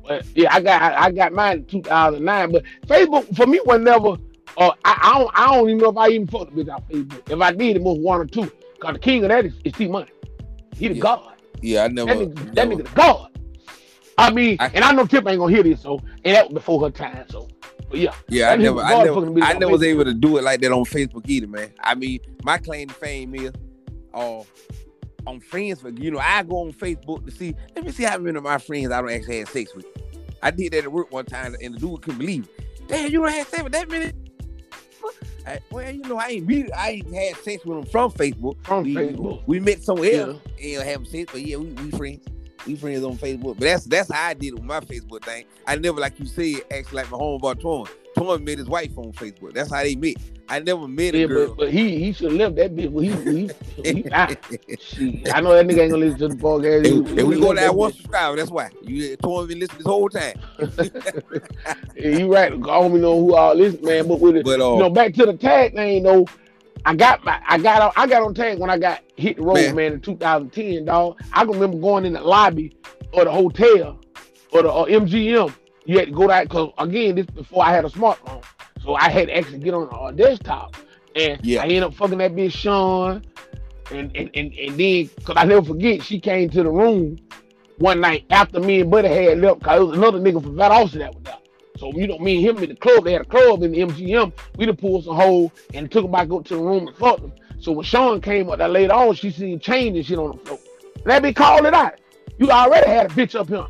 But 0.07 0.27
yeah, 0.35 0.55
I 0.55 0.61
got 0.61 0.83
I, 0.83 1.05
I 1.05 1.11
got 1.13 1.33
mine 1.33 1.59
in 1.59 1.65
2009. 1.65 2.53
But 2.53 2.65
Facebook 2.87 3.35
for 3.35 3.47
me 3.47 3.59
was 3.65 3.81
never. 3.81 4.17
Uh, 4.59 4.73
I, 4.85 4.99
I 5.01 5.19
don't 5.19 5.31
I 5.35 5.47
don't 5.47 5.69
even 5.71 5.79
know 5.79 5.91
if 5.91 5.97
I 5.97 6.09
even 6.09 6.27
fucked 6.27 6.53
with 6.53 6.69
out 6.69 6.87
Facebook. 6.91 7.31
If 7.31 7.41
I 7.41 7.53
did, 7.53 7.77
it 7.77 7.83
was 7.83 7.99
one 7.99 8.21
or 8.21 8.27
two. 8.27 8.53
Cause 8.81 8.93
the 8.93 8.99
king 8.99 9.25
of 9.25 9.31
that 9.31 9.47
is, 9.47 9.55
is 9.65 9.73
T 9.73 9.89
Money. 9.89 10.11
He 10.77 10.89
the 10.89 10.95
Yeah. 10.95 11.03
god. 11.03 11.38
Yeah, 11.63 11.85
I 11.85 11.89
That 11.89 11.95
never, 11.95 12.15
nigga, 12.15 12.55
that 12.55 12.69
nigga 12.69 12.95
God. 12.95 13.31
I 14.17 14.31
mean, 14.31 14.57
I- 14.59 14.71
and 14.75 14.85
I 14.85 14.93
know 14.93 15.07
Tip 15.07 15.27
ain't 15.29 15.39
gonna 15.39 15.53
hear 15.55 15.63
this, 15.63 15.83
so 15.83 16.01
and 16.25 16.35
that 16.37 16.47
was 16.47 16.55
before 16.55 16.81
her 16.83 16.91
time. 16.91 17.25
So, 17.31 17.49
but 17.89 17.99
yeah, 17.99 18.15
yeah, 18.29 18.51
I 18.51 18.57
never, 18.57 18.81
I 18.81 19.05
never, 19.05 19.43
I 19.43 19.53
never 19.55 19.73
was 19.73 19.83
able 19.83 20.05
to 20.05 20.15
do 20.15 20.39
it 20.39 20.45
like 20.45 20.61
that 20.61 20.73
on 20.73 20.85
Facebook 20.85 21.23
either, 21.29 21.47
man. 21.47 21.73
I 21.81 21.95
mean, 21.95 22.21
my 22.43 22.59
claim 22.59 22.89
to 22.89 22.95
fame 22.95 23.35
is, 23.35 23.53
uh, 24.13 24.43
on 25.27 25.41
friends, 25.41 25.81
for 25.81 25.91
you 25.91 26.11
know, 26.11 26.19
I 26.19 26.43
go 26.43 26.63
on 26.63 26.73
Facebook 26.73 27.25
to 27.27 27.31
see, 27.31 27.55
let 27.77 27.85
me 27.85 27.93
see 27.93 28.05
how 28.05 28.19
many 28.19 28.37
of 28.37 28.43
my 28.43 28.59
friends 28.59 28.91
I 28.91 29.01
don't 29.01 29.11
actually 29.11 29.39
have 29.39 29.49
sex 29.51 29.75
with. 29.75 29.87
I 30.43 30.51
did 30.51 30.73
that 30.73 30.85
at 30.85 30.93
work 30.93 31.13
one 31.13 31.25
time, 31.27 31.55
and 31.63 31.75
the 31.75 31.79
dude 31.79 32.03
couldn't 32.03 32.19
believe 32.19 32.49
it. 32.59 32.89
Damn, 32.89 33.11
you 33.11 33.21
don't 33.21 33.31
have 33.33 33.49
sex 33.49 33.63
with 33.63 33.73
that 33.73 33.89
many? 33.89 34.13
I, 35.47 35.61
well, 35.71 35.91
you 35.91 36.03
know, 36.03 36.17
I 36.19 36.29
ain't 36.29 36.47
meet, 36.47 36.71
I 36.77 36.91
ain't 36.91 37.15
had 37.15 37.37
sex 37.37 37.65
with 37.65 37.79
him 37.79 37.85
from 37.87 38.11
Facebook. 38.13 38.57
From 38.65 38.85
we, 38.85 38.95
Facebook. 38.95 39.43
we 39.47 39.61
met 39.61 39.83
somewhere 39.83 40.11
Yeah. 40.13 40.21
else 40.21 40.41
and 40.63 40.83
have 40.89 41.07
sex, 41.09 41.33
but 41.33 41.43
yeah, 41.43 41.57
we, 41.57 41.67
we 41.69 41.91
friends. 41.93 42.25
We 42.67 42.77
friends 42.77 43.05
on 43.05 43.17
Facebook. 43.17 43.59
But 43.59 43.61
that's 43.61 43.85
that's 43.85 44.13
how 44.13 44.29
I 44.29 44.35
did 44.35 44.49
it 44.49 44.55
with 44.55 44.65
my 44.65 44.81
Facebook 44.81 45.25
thing. 45.25 45.45
I 45.67 45.77
never, 45.77 46.01
like 46.01 46.19
you 46.19 46.27
said, 46.27 46.63
actually 46.71 46.97
like 46.97 47.11
my 47.11 47.19
homeboy 47.19 47.61
Torn. 47.61 47.89
Torn 48.17 48.45
met 48.45 48.59
his 48.59 48.69
wife 48.69 48.97
on 48.99 49.13
Facebook. 49.13 49.53
That's 49.55 49.71
how 49.73 49.83
they 49.83 49.95
met. 49.95 50.17
I 50.49 50.61
never 50.61 50.89
met 50.89 51.15
a 51.15 51.27
girl. 51.27 51.49
but, 51.49 51.57
but 51.59 51.71
he 51.71 51.99
he 51.99 52.13
should 52.13 52.33
have 52.33 52.55
left 52.55 52.57
that 52.57 52.75
bitch. 52.75 52.91
Well, 52.91 53.05
he, 53.05 53.51
he, 53.83 54.03
he, 54.03 54.13
I, 54.13 54.37
shit, 54.81 55.35
I 55.35 55.41
know 55.41 55.53
that 55.53 55.67
nigga 55.67 55.81
ain't 55.81 55.93
gonna 55.93 55.97
listen 56.05 56.19
to 56.21 56.29
the 56.29 56.35
podcast. 56.37 56.87
And, 56.87 57.19
and 57.19 57.29
we 57.29 57.39
go 57.39 57.49
down 57.49 57.57
that 57.57 57.75
one 57.75 57.93
subscriber. 57.93 58.37
That's 58.37 58.51
why 58.51 58.71
you 58.83 59.17
Torn 59.17 59.47
been 59.47 59.61
listening 59.61 59.79
this 59.79 59.87
whole 59.87 60.09
time. 60.09 60.35
Yeah, 61.97 62.17
you 62.17 62.33
right. 62.33 62.53
I 62.53 62.57
don't 62.57 62.91
even 62.91 63.01
know 63.01 63.19
who 63.19 63.35
all 63.35 63.57
this 63.57 63.81
man, 63.83 64.07
but 64.07 64.21
with 64.21 64.37
it, 64.37 64.45
But 64.45 64.61
uh, 64.61 64.75
you 64.75 64.79
know, 64.79 64.91
back 64.91 65.15
to 65.15 65.27
the 65.27 65.35
tag 65.35 65.75
thing 65.75 66.05
though. 66.05 66.27
I 66.85 66.95
got 66.95 67.25
my, 67.25 67.41
I 67.47 67.59
got 67.59 67.83
on, 67.83 67.93
I 67.97 68.07
got 68.07 68.23
on 68.23 68.35
tag 68.35 68.59
when 68.59 68.71
I 68.71 68.79
got 68.79 69.03
hit 69.17 69.37
the 69.37 69.43
road, 69.43 69.55
Man. 69.55 69.75
man, 69.75 69.93
in 69.95 70.01
2010, 70.01 70.85
dog. 70.85 71.19
I 71.33 71.45
can 71.45 71.53
remember 71.55 71.79
going 71.79 72.05
in 72.05 72.13
the 72.15 72.21
lobby 72.21 72.77
or 73.13 73.25
the 73.25 73.31
hotel 73.31 73.99
or 74.53 74.63
the 74.63 74.71
uh, 74.71 74.83
or 74.83 74.87
MGM. 74.87 75.53
You 75.85 75.99
had 75.99 76.09
to 76.09 76.13
go 76.13 76.29
that 76.29 76.45
because 76.49 76.73
again, 76.79 77.15
this 77.17 77.27
before 77.27 77.65
I 77.65 77.73
had 77.73 77.85
a 77.85 77.89
smartphone, 77.89 78.45
so 78.83 78.95
I 78.95 79.09
had 79.11 79.29
to 79.29 79.37
actually 79.37 79.59
get 79.59 79.75
on 79.75 79.89
a 79.93 80.17
desktop. 80.17 80.77
And 81.17 81.45
Yeah. 81.45 81.61
I 81.63 81.65
ended 81.65 81.83
up 81.83 81.95
fucking 81.95 82.19
that 82.19 82.35
bitch 82.35 82.53
Sean, 82.53 83.25
and 83.91 84.15
and 84.17 84.31
and, 84.35 84.53
and 84.55 84.79
then 84.79 85.11
because 85.17 85.35
I 85.37 85.45
never 85.45 85.63
forget, 85.65 86.03
she 86.03 86.21
came 86.21 86.51
to 86.51 86.63
the 86.63 86.71
room 86.71 87.19
one 87.79 88.01
night 88.01 88.25
after 88.31 88.61
me 88.61 88.81
and 88.83 88.91
Buddy 88.91 89.09
had 89.09 89.39
left, 89.41 89.63
cause 89.63 89.81
it 89.81 89.85
was 89.85 89.97
another 89.99 90.19
nigga 90.19 90.43
from 90.43 90.61
Austin 90.61 91.01
that 91.01 91.15
was 91.15 91.23
there. 91.25 91.35
So 91.79 91.93
you 91.93 92.07
know, 92.09 92.19
me 92.19 92.37
and 92.37 92.59
him 92.59 92.63
in 92.65 92.71
the 92.71 92.77
club, 92.77 93.05
they 93.05 93.13
had 93.13 93.23
a 93.23 93.25
club 93.25 93.63
in 93.63 93.73
the 93.73 93.79
MGM. 93.79 94.33
We 94.57 94.67
done 94.67 94.77
pulled 94.77 95.05
some 95.05 95.15
hole 95.15 95.53
and 95.75 95.91
took 95.91 96.05
him 96.05 96.11
back 96.11 96.31
up 96.31 96.45
to 96.47 96.55
the 96.57 96.61
room 96.61 96.89
and 96.89 96.97
fucked 96.97 97.21
him. 97.21 97.33
So 97.61 97.73
when 97.73 97.85
Sean 97.85 98.21
came 98.21 98.51
up 98.51 98.59
there 98.59 98.69
later 98.69 98.93
on, 98.93 99.15
she 99.15 99.31
seen 99.31 99.61
chain 99.61 99.97
and 99.97 100.05
shit 100.05 100.19
on 100.19 100.37
the 100.37 100.45
floor. 100.45 100.59
That 101.05 101.23
be 101.23 101.33
called 101.33 101.67
it 101.67 101.75
out. 101.75 101.95
You 102.39 102.51
already 102.51 102.89
had 102.89 103.07
a 103.07 103.09
bitch 103.15 103.39
up 103.39 103.49
here. 103.49 103.67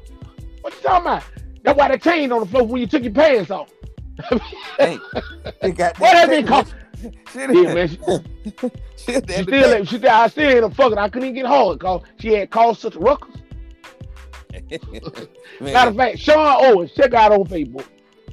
What 0.61 0.75
you 0.75 0.81
talking 0.83 1.07
about? 1.07 1.25
That's 1.63 1.79
why 1.79 1.89
they 1.89 1.99
chained 1.99 2.33
on 2.33 2.41
the 2.41 2.47
floor 2.47 2.67
when 2.67 2.81
you 2.81 2.87
took 2.87 3.03
your 3.03 3.13
pants 3.13 3.51
off. 3.51 3.71
hey, 4.79 4.99
they 5.61 5.73
got 5.73 5.99
What 6.01 6.13
that 6.13 6.29
been 6.29 6.47
called? 6.47 6.75
Yeah, 7.35 7.75
man. 7.75 7.89
She, 7.89 7.97
shit, 8.97 9.31
she 9.31 9.43
still, 9.45 9.85
she 9.85 10.05
I 10.09 10.27
still 10.27 10.51
ain't 10.51 10.65
a 10.65 10.71
fucking. 10.71 10.99
I 10.99 11.09
couldn't 11.09 11.29
even 11.29 11.37
get 11.37 11.47
hard 11.47 11.79
because 11.79 12.03
she 12.19 12.33
had 12.33 12.51
caused 12.51 12.81
such 12.81 12.97
a 12.97 12.99
ruckus. 12.99 13.37
Matter 15.61 15.91
of 15.91 15.97
fact, 15.97 16.19
Sean 16.19 16.65
Owens, 16.65 16.91
check 16.93 17.15
out 17.15 17.31
on 17.31 17.45
Facebook. 17.45 17.85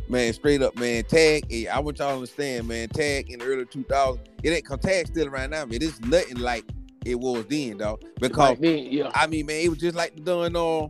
Man, 0.09 0.33
straight 0.33 0.61
up, 0.61 0.75
man. 0.77 1.03
Tag, 1.03 1.45
hey, 1.49 1.67
I 1.67 1.79
want 1.79 1.99
y'all 1.99 2.09
to 2.09 2.15
understand, 2.15 2.67
man. 2.67 2.89
Tag 2.89 3.29
in 3.31 3.39
the 3.39 3.45
early 3.45 3.65
2000s, 3.65 4.19
it 4.43 4.49
ain't 4.49 4.65
cause 4.65 4.79
tag 4.79 5.07
still 5.07 5.27
around 5.27 5.51
now, 5.51 5.65
man. 5.65 5.79
It's 5.81 5.99
nothing 6.01 6.37
like 6.37 6.65
it 7.05 7.15
was 7.15 7.45
then, 7.45 7.77
dog. 7.77 8.03
Because 8.19 8.57
then, 8.59 8.85
yeah. 8.91 9.11
I 9.13 9.27
mean, 9.27 9.45
man, 9.45 9.61
it 9.61 9.69
was 9.69 9.79
just 9.79 9.95
like 9.95 10.15
the 10.15 10.21
done 10.21 10.55
uh, 10.55 10.87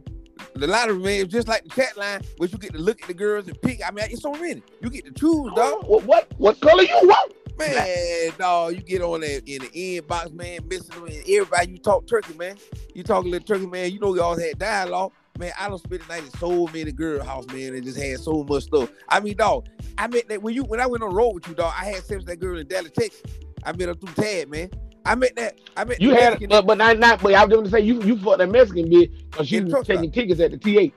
the 0.53 0.67
lottery, 0.67 0.99
man. 0.99 1.19
It 1.19 1.23
was 1.25 1.33
just 1.33 1.47
like 1.47 1.63
the 1.63 1.69
chat 1.69 1.97
line, 1.97 2.21
which 2.37 2.51
you 2.51 2.57
get 2.57 2.73
to 2.73 2.79
look 2.79 3.01
at 3.01 3.07
the 3.07 3.13
girls 3.13 3.47
and 3.47 3.61
pick. 3.61 3.81
I 3.85 3.91
mean, 3.91 4.05
it's 4.09 4.21
so 4.21 4.31
many. 4.33 4.61
You 4.81 4.89
get 4.89 5.05
to 5.05 5.11
choose, 5.11 5.51
dog. 5.53 5.85
What, 5.87 6.03
what 6.05 6.31
what 6.37 6.59
color 6.61 6.83
you 6.83 6.99
want? 7.03 7.33
Man, 7.57 8.31
dog, 8.37 8.73
you 8.73 8.81
get 8.81 9.01
on 9.01 9.21
that 9.21 9.43
in 9.47 9.61
the 9.61 10.01
inbox, 10.01 10.33
man, 10.33 10.59
missing 10.67 10.95
them, 10.95 11.05
and 11.05 11.23
everybody 11.29 11.71
you 11.71 11.77
talk 11.77 12.05
turkey, 12.05 12.33
man. 12.33 12.57
You 12.93 13.03
talk 13.03 13.23
a 13.23 13.27
little 13.27 13.45
turkey, 13.45 13.67
man. 13.67 13.91
You 13.91 13.99
know 13.99 14.13
y'all 14.13 14.37
had 14.37 14.59
dialogue. 14.59 15.13
Man, 15.37 15.51
I 15.59 15.67
don't 15.67 15.79
spend 15.79 16.01
the 16.01 16.07
night 16.07 16.23
in 16.23 16.29
so 16.39 16.67
many 16.67 16.91
girl 16.91 17.23
house, 17.23 17.45
man, 17.47 17.73
and 17.75 17.83
just 17.83 17.97
had 17.97 18.19
so 18.19 18.43
much 18.47 18.63
stuff. 18.63 18.89
I 19.09 19.19
mean, 19.19 19.35
dog, 19.35 19.67
I 19.97 20.07
met 20.07 20.29
that 20.29 20.41
when 20.41 20.53
you 20.53 20.63
when 20.63 20.79
I 20.79 20.87
went 20.87 21.03
on 21.03 21.09
the 21.09 21.15
road 21.15 21.31
with 21.35 21.47
you, 21.47 21.55
dog. 21.55 21.73
I 21.77 21.85
had 21.85 21.95
sex 22.03 22.17
with 22.17 22.25
that 22.27 22.39
girl 22.39 22.57
in 22.57 22.67
Dallas, 22.67 22.91
Texas. 22.91 23.21
I 23.63 23.71
met 23.73 23.87
her 23.89 23.95
through 23.95 24.13
tag, 24.13 24.49
man. 24.49 24.69
I 25.05 25.15
met 25.15 25.35
that. 25.35 25.59
I 25.77 25.83
met 25.83 26.01
You 26.01 26.11
had, 26.11 26.31
Mexican- 26.31 26.49
but 26.49 26.65
but 26.65 26.77
not 26.77 26.97
not. 26.99 27.21
But 27.21 27.33
I 27.33 27.43
was 27.43 27.53
going 27.53 27.65
to 27.65 27.69
say 27.71 27.81
you 27.81 28.01
you 28.03 28.17
fucked 28.17 28.37
that 28.39 28.49
Mexican 28.49 28.89
bitch 28.89 29.11
because 29.29 29.47
she 29.47 29.59
was 29.61 29.85
taking 29.85 30.11
tickets 30.11 30.39
at 30.39 30.51
the 30.51 30.57
T8. 30.57 30.93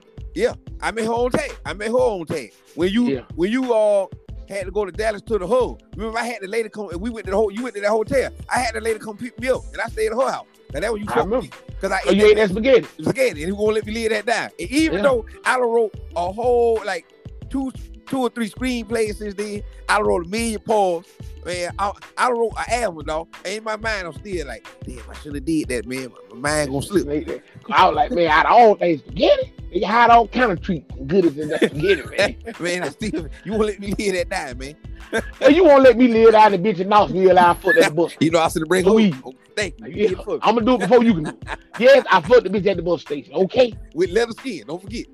I 0.81 0.91
met 0.91 1.03
her 1.05 1.11
on 1.11 1.31
tag. 1.31 1.55
I 1.65 1.73
met 1.73 1.87
her 1.89 1.93
on 1.93 2.25
tag. 2.25 2.53
When 2.75 2.89
you 2.91 3.09
Yeah. 3.09 3.21
when 3.35 3.51
you 3.51 3.73
all 3.73 4.09
had 4.47 4.65
to 4.65 4.71
go 4.71 4.83
to 4.85 4.91
Dallas 4.91 5.21
to 5.23 5.37
the 5.37 5.45
hub. 5.45 5.81
Remember, 5.95 6.17
I 6.17 6.23
had 6.23 6.41
the 6.41 6.47
lady 6.47 6.69
come 6.69 6.89
and 6.89 6.99
we 7.01 7.09
went 7.11 7.25
to 7.25 7.31
the 7.31 7.37
whole. 7.37 7.51
You 7.51 7.61
went 7.63 7.75
to 7.75 7.81
that 7.81 7.89
hotel. 7.89 8.31
I 8.49 8.59
had 8.59 8.73
the 8.73 8.81
lady 8.81 8.97
come 8.99 9.15
pick 9.15 9.39
me 9.39 9.49
up, 9.49 9.61
and 9.73 9.79
I 9.81 9.87
stayed 9.89 10.07
at 10.07 10.13
her 10.17 10.31
house. 10.31 10.47
Now 10.73 10.79
that 10.79 10.91
when 10.93 11.01
you 11.03 11.07
I 11.09 11.19
remember. 11.19 11.41
me 11.43 11.51
because 11.79 11.91
I 11.91 12.01
Oh, 12.07 12.11
you 12.11 12.25
ate 12.25 12.35
that 12.35 12.49
spaghetti? 12.49 12.87
spaghetti, 13.01 13.43
and 13.43 13.47
he 13.47 13.51
won't 13.51 13.75
let 13.75 13.85
me 13.85 13.93
leave 13.93 14.09
that 14.09 14.25
down. 14.25 14.49
And 14.59 14.69
even 14.69 14.97
Yeah. 14.97 15.03
though 15.03 15.25
I 15.45 15.57
wrote 15.59 15.93
a 16.15 16.31
whole 16.31 16.81
like 16.85 17.05
two 17.49 17.71
two 18.07 18.21
or 18.21 18.29
three 18.29 18.49
screenplays 18.49 19.15
since 19.17 19.35
then, 19.35 19.61
I 19.87 20.01
wrote 20.01 20.25
a 20.25 20.29
million 20.29 20.59
poems. 20.61 21.05
Man, 21.45 21.71
I, 21.79 21.91
I 22.17 22.29
wrote 22.31 22.51
an 22.57 22.83
album, 22.83 23.05
dog. 23.05 23.27
And 23.45 23.55
in 23.55 23.63
my 23.63 23.75
mind, 23.77 24.07
I'm 24.07 24.13
still 24.13 24.45
like, 24.47 24.67
damn, 24.85 24.99
I 25.09 25.13
should 25.15 25.35
have 25.35 25.45
did 25.45 25.69
that, 25.69 25.85
man. 25.85 26.11
My 26.31 26.49
mind 26.49 26.71
gonna 26.71 26.81
slip. 26.85 27.05
That. 27.05 27.41
I 27.69 27.87
was 27.87 27.95
like, 27.95 28.11
man, 28.11 28.27
out 28.29 28.45
of 28.45 28.51
all 28.51 28.75
things, 28.75 29.01
spaghetti. 29.01 29.53
They 29.73 29.81
had 29.81 30.09
all 30.09 30.27
kind 30.27 30.51
of 30.51 30.61
treat 30.61 30.83
and 30.97 31.07
goodies 31.07 31.37
in 31.37 31.49
that 31.49 31.59
spaghetti, 31.63 32.03
man. 32.17 32.53
man, 32.59 32.83
I 32.83 32.89
still 32.89 33.27
you 33.45 33.51
won't 33.53 33.65
let 33.67 33.79
me 33.79 33.93
live 33.97 34.13
that 34.15 34.29
down, 34.29 34.57
man. 34.57 34.75
Well, 35.41 35.49
you 35.51 35.63
won't 35.63 35.81
let 35.81 35.97
me 35.97 36.07
live 36.07 36.33
down 36.33 36.51
the 36.51 36.59
bitch 36.59 36.79
in 36.79 36.89
Knoxville. 36.89 37.39
I 37.39 37.55
foot 37.55 37.77
at 37.77 37.85
the 37.89 37.95
bus. 37.95 38.15
You 38.19 38.29
know 38.29 38.39
I 38.41 38.47
should 38.49 38.67
bring 38.67 38.85
Louis. 38.85 39.09
home. 39.09 39.33
Oh, 39.33 39.33
thank 39.55 39.79
you. 39.79 39.87
Yeah, 39.87 39.95
You 39.95 40.07
did 40.09 40.17
fuck. 40.17 40.39
I'm 40.43 40.53
gonna 40.53 40.65
do 40.65 40.75
it 40.75 40.81
before 40.81 41.03
you 41.03 41.15
can. 41.15 41.37
Yes, 41.79 42.05
I 42.11 42.21
fucked 42.21 42.43
the 42.43 42.49
bitch 42.49 42.67
at 42.67 42.77
the 42.77 42.83
bus 42.83 43.01
station. 43.01 43.33
Okay. 43.33 43.73
with 43.95 44.11
leather 44.11 44.33
skin. 44.33 44.65
Don't 44.67 44.79
forget. 44.79 45.07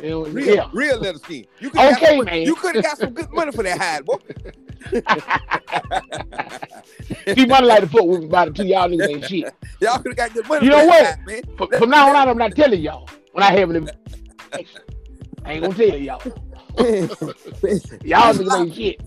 Real, 0.00 0.28
yeah. 0.34 0.68
real 0.72 0.98
leather 0.98 1.18
skin. 1.18 1.46
You 1.60 1.70
could 1.70 1.80
have 1.80 1.96
Okay, 1.96 2.16
got, 2.18 2.26
man. 2.26 2.42
You 2.42 2.54
could 2.54 2.74
have 2.74 2.84
got 2.84 2.98
some 2.98 3.14
good 3.14 3.32
money 3.32 3.52
for 3.52 3.62
that 3.62 3.78
hide, 3.78 4.04
boy. 4.04 4.16
See, 7.34 7.46
money 7.46 7.66
like 7.66 7.80
the 7.82 7.88
foot 7.88 8.06
with 8.06 8.20
me 8.20 8.26
about 8.26 8.48
the 8.48 8.54
two 8.54 8.66
y'all 8.66 8.88
niggas 8.88 9.08
ain't 9.08 9.24
shit. 9.24 9.54
Y'all 9.80 9.98
could 9.98 10.08
have 10.08 10.16
got 10.16 10.34
good 10.34 10.46
money 10.48 10.66
You 10.66 10.72
know 10.72 10.84
what? 10.84 11.06
hide, 11.06 11.26
man. 11.26 11.42
From, 11.56 11.68
from 11.70 11.90
now 11.90 12.08
on, 12.08 12.28
I'm 12.28 12.36
not 12.36 12.54
telling 12.54 12.80
y'all 12.80 13.08
when 13.32 13.42
I 13.42 13.52
have 13.52 13.70
an. 13.70 13.88
I 15.44 15.52
ain't 15.52 15.62
gonna 15.62 15.74
tell 15.74 15.96
y'all. 15.96 16.20
Y'all 18.04 18.34
niggas 18.34 18.60
ain't 18.60 18.74
shit. 18.74 19.00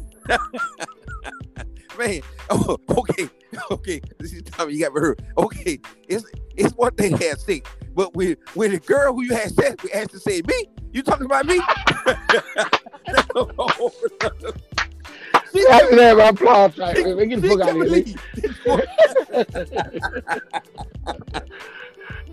Man. 1.98 2.22
Oh, 2.48 2.78
okay, 2.90 3.28
okay. 3.72 4.00
This 4.20 4.32
is 4.34 4.44
time 4.44 4.70
you 4.70 4.80
got 4.80 4.94
me 4.94 5.02
hurt. 5.02 5.20
Okay, 5.36 5.80
it's 6.08 6.26
it's 6.56 6.76
one 6.76 6.94
thing 6.94 7.18
to 7.18 7.28
have 7.28 7.40
sex, 7.40 7.68
but 7.96 8.14
when 8.14 8.38
when 8.54 8.70
the 8.72 8.78
girl 8.78 9.16
who 9.16 9.24
you 9.24 9.34
had 9.34 9.50
sex 9.50 9.82
with 9.82 9.92
has 9.94 10.10
to 10.10 10.20
say 10.20 10.44
me, 10.48 10.66
you 10.92 11.02
talking 11.02 11.26
about 11.26 11.48
me? 11.48 11.56
she, 15.52 15.66
I 15.68 15.88
can 15.90 15.98
have 15.98 16.18
my 16.18 16.28
applause 16.28 16.76
she, 16.76 16.82
Man, 16.82 17.30
get 17.30 17.42
the 17.42 17.48
she 17.50 17.58
fuck 17.58 17.68
out 17.68 17.82
of 17.82 17.88
here. 17.92 18.04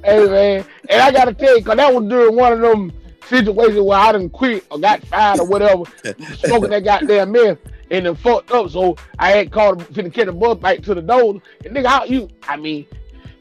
Hey 0.05 0.27
man, 0.27 0.65
and 0.91 1.01
I 1.01 1.11
gotta 1.11 1.33
tell 1.33 1.57
you, 1.57 1.65
cause 1.65 1.77
that 1.77 1.95
was 1.95 2.07
during 2.07 2.37
one 2.37 2.53
of 2.53 2.61
them 2.61 2.93
situations 3.29 3.81
where 3.81 3.99
I 3.99 4.13
didn't 4.13 4.31
quit 4.31 4.67
or 4.71 4.79
got 4.79 5.03
fired 5.07 5.41
or 5.41 5.47
whatever, 5.47 5.85
smoking 6.45 6.69
that 6.69 6.85
goddamn 6.85 7.33
meth 7.33 7.59
and 7.93 8.07
then 8.07 8.17
fucked 8.17 8.51
up. 8.51 8.71
So 8.71 8.97
I 9.19 9.31
had 9.31 9.53
called 9.53 9.81
finna 9.93 10.13
catch 10.13 10.27
the 10.27 10.33
bus 10.33 10.59
back 10.59 10.83
to 10.83 10.95
the 10.95 11.03
door. 11.03 11.41
And 11.65 11.77
nigga, 11.77 11.87
how 11.87 12.05
you? 12.05 12.29
I 12.49 12.57
mean, 12.57 12.87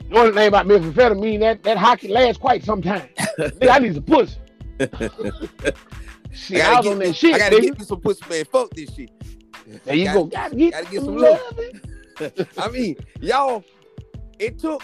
the 0.09 0.17
only 0.17 0.33
thing 0.33 0.47
about 0.47 0.67
methamphetamine 0.67 1.39
that 1.39 1.63
that 1.63 1.77
hockey 1.77 2.09
lasts 2.09 2.39
quite 2.39 2.63
some 2.63 2.81
time. 2.81 3.09
nigga, 3.39 3.69
I 3.69 3.79
need 3.79 3.95
some 3.95 4.03
pussy. 4.03 4.37
Shit, 6.33 6.61
I, 6.61 6.77
was 6.77 6.87
on 6.87 6.99
that 6.99 7.13
shit, 7.13 7.35
I 7.35 7.39
gotta 7.39 7.57
nigga. 7.57 7.61
get 7.63 7.79
me 7.79 7.85
some 7.85 7.99
pussy, 7.99 8.23
man. 8.29 8.45
Fuck 8.45 8.69
this 8.69 8.93
shit. 8.93 9.11
there 9.83 9.95
you 9.95 10.05
gotta- 10.05 10.19
go. 10.19 10.25
Gotta 10.25 10.55
get, 10.55 10.71
gotta 10.71 10.85
get 10.85 11.01
some 11.03 11.17
love. 11.17 11.59
I 12.57 12.69
mean, 12.69 12.95
y'all, 13.19 13.65
it 14.39 14.57
took 14.57 14.81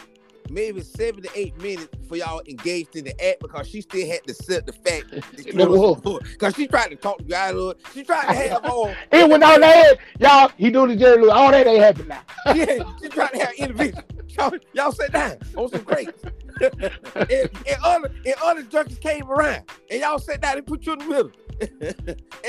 maybe 0.50 0.82
seven 0.82 1.22
to 1.24 1.30
eight 1.36 1.58
minutes 1.62 1.90
for 2.08 2.16
y'all 2.16 2.42
engaged 2.48 2.96
in 2.96 3.06
the 3.06 3.26
act 3.30 3.40
because 3.42 3.68
she 3.68 3.82
still 3.82 4.08
had 4.08 4.24
to 4.28 4.34
set 4.34 4.66
the 4.66 4.74
fact 4.74 5.12
that 5.12 5.46
you 5.46 5.54
That 5.54 5.70
was- 5.70 6.22
because 6.32 6.56
she 6.56 6.68
tried 6.68 6.90
to 6.90 6.96
talk 6.96 7.20
to 7.20 7.24
you 7.26 7.36
out 7.36 7.56
of 7.56 7.72
it. 7.72 7.78
She 7.94 8.04
tried 8.04 8.28
to 8.28 8.34
have 8.34 8.66
all 8.66 8.94
It 9.12 9.30
went 9.30 9.44
on 9.44 9.62
that. 9.62 9.98
Y'all, 10.20 10.52
he 10.58 10.70
doing 10.70 10.90
the 10.90 10.96
Jerry 10.96 11.22
Lewis. 11.22 11.34
All 11.34 11.52
that 11.52 11.68
ain't 11.68 11.82
happening 11.84 12.08
now. 12.10 12.22
yeah, 12.54 12.80
she 13.02 13.10
tried 13.10 13.30
to 13.30 13.40
have 13.40 13.54
individual. 13.58 14.04
Y'all, 14.30 14.52
y'all 14.74 14.92
sit 14.92 15.12
down 15.12 15.38
on 15.56 15.70
some 15.70 15.84
crates. 15.84 16.22
and, 16.62 17.32
and 17.32 17.78
other 17.84 18.12
and 18.26 18.36
other 18.44 18.64
junkies 18.64 19.00
came 19.00 19.30
around 19.30 19.64
and 19.92 20.02
y'all 20.02 20.18
sat 20.18 20.42
down 20.42 20.58
and 20.58 20.66
put 20.66 20.86
you 20.86 20.94
in 20.94 21.00
the 21.00 21.06
middle. 21.06 21.32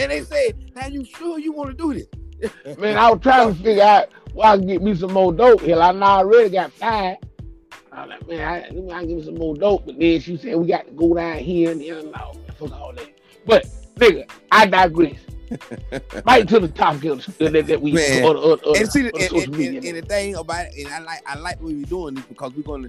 and 0.00 0.10
they 0.10 0.22
said, 0.22 0.72
Now 0.74 0.86
you 0.86 1.04
sure 1.04 1.38
you 1.38 1.52
want 1.52 1.70
to 1.70 1.76
do 1.76 1.94
this? 1.94 2.78
Man, 2.78 2.96
I 2.96 3.10
was 3.10 3.20
trying 3.20 3.54
to 3.54 3.62
figure 3.62 3.82
out 3.82 4.08
where 4.32 4.48
I 4.48 4.56
can 4.56 4.66
get 4.66 4.82
me 4.82 4.94
some 4.94 5.12
more 5.12 5.32
dope. 5.32 5.60
Hell, 5.62 5.82
I 5.82 5.90
already 5.92 6.50
got 6.50 6.72
five. 6.72 7.16
I 7.92 8.02
was 8.02 8.10
like, 8.10 8.28
man, 8.28 8.48
I, 8.48 8.64
I 8.64 8.68
can 8.68 8.86
get 9.08 9.16
me 9.16 9.24
some 9.24 9.34
more 9.36 9.56
dope. 9.56 9.86
But 9.86 9.98
then 9.98 10.20
she 10.20 10.36
said 10.36 10.56
we 10.56 10.66
got 10.68 10.86
to 10.86 10.92
go 10.92 11.14
down 11.14 11.38
here 11.38 11.70
and 11.72 11.80
there. 11.80 12.02
No, 12.02 12.10
uh, 12.12 12.32
fuck 12.58 12.72
all 12.72 12.92
that. 12.94 13.08
But 13.46 13.66
nigga, 13.96 14.28
I 14.50 14.66
digress. 14.66 15.16
right 16.26 16.46
to 16.46 16.60
the 16.60 16.68
top 16.68 16.96
of 16.96 17.00
the- 17.00 17.48
that, 17.48 17.66
that 17.66 17.80
we 17.80 17.92
Man. 17.92 18.22
or, 18.24 18.34
the- 18.34 18.40
or, 18.40 18.58
or, 18.66 18.76
and 18.76 18.88
see, 18.90 19.02
the, 19.02 19.14
and, 19.14 19.32
and, 19.44 19.56
media. 19.56 19.78
and, 19.78 19.86
and 19.86 19.96
the 19.96 20.02
thing 20.02 20.34
about 20.34 20.66
it, 20.66 20.72
and 20.84 20.88
I 20.88 20.98
like 21.00 21.22
I 21.26 21.38
like 21.38 21.60
what 21.62 21.72
we're 21.72 21.84
doing 21.86 22.14
this 22.14 22.24
because 22.26 22.52
we're 22.54 22.62
gonna. 22.62 22.88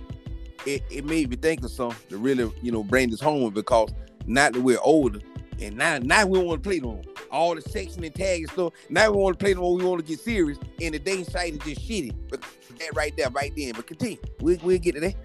It, 0.65 0.83
it 0.91 1.05
made 1.05 1.29
me 1.29 1.37
think 1.37 1.63
of 1.63 1.71
something 1.71 1.97
to 2.09 2.17
really, 2.17 2.51
you 2.61 2.73
know, 2.73 2.83
bring 2.83 3.09
this 3.11 3.21
home 3.21 3.53
because 3.53 3.91
now 4.25 4.49
that 4.49 4.61
we're 4.61 4.77
older, 4.81 5.19
and 5.61 5.77
now 5.77 5.99
now 5.99 6.25
we 6.25 6.37
want 6.39 6.61
to 6.61 6.69
play 6.69 6.79
no 6.79 6.95
more. 6.95 7.01
All 7.31 7.55
the 7.55 7.61
section 7.61 8.03
and 8.03 8.13
tag 8.13 8.41
and 8.41 8.51
stuff. 8.51 8.73
Now 8.89 9.09
we 9.09 9.17
want 9.17 9.39
to 9.39 9.43
play 9.45 9.53
no 9.53 9.61
more. 9.61 9.75
We 9.77 9.85
want 9.85 10.01
to 10.01 10.05
get 10.05 10.19
serious, 10.19 10.57
and 10.81 10.93
the 10.93 10.99
dating 10.99 11.25
site 11.25 11.53
is 11.53 11.59
just 11.59 11.87
shitty. 11.87 12.13
But 12.79 12.85
that 12.85 12.95
right 12.95 13.15
there, 13.17 13.29
right 13.29 13.53
then. 13.55 13.73
But 13.75 13.87
continue. 13.87 14.17
We'll, 14.39 14.57
we'll 14.63 14.77
get 14.77 14.95
to 14.95 15.01
that. 15.01 15.15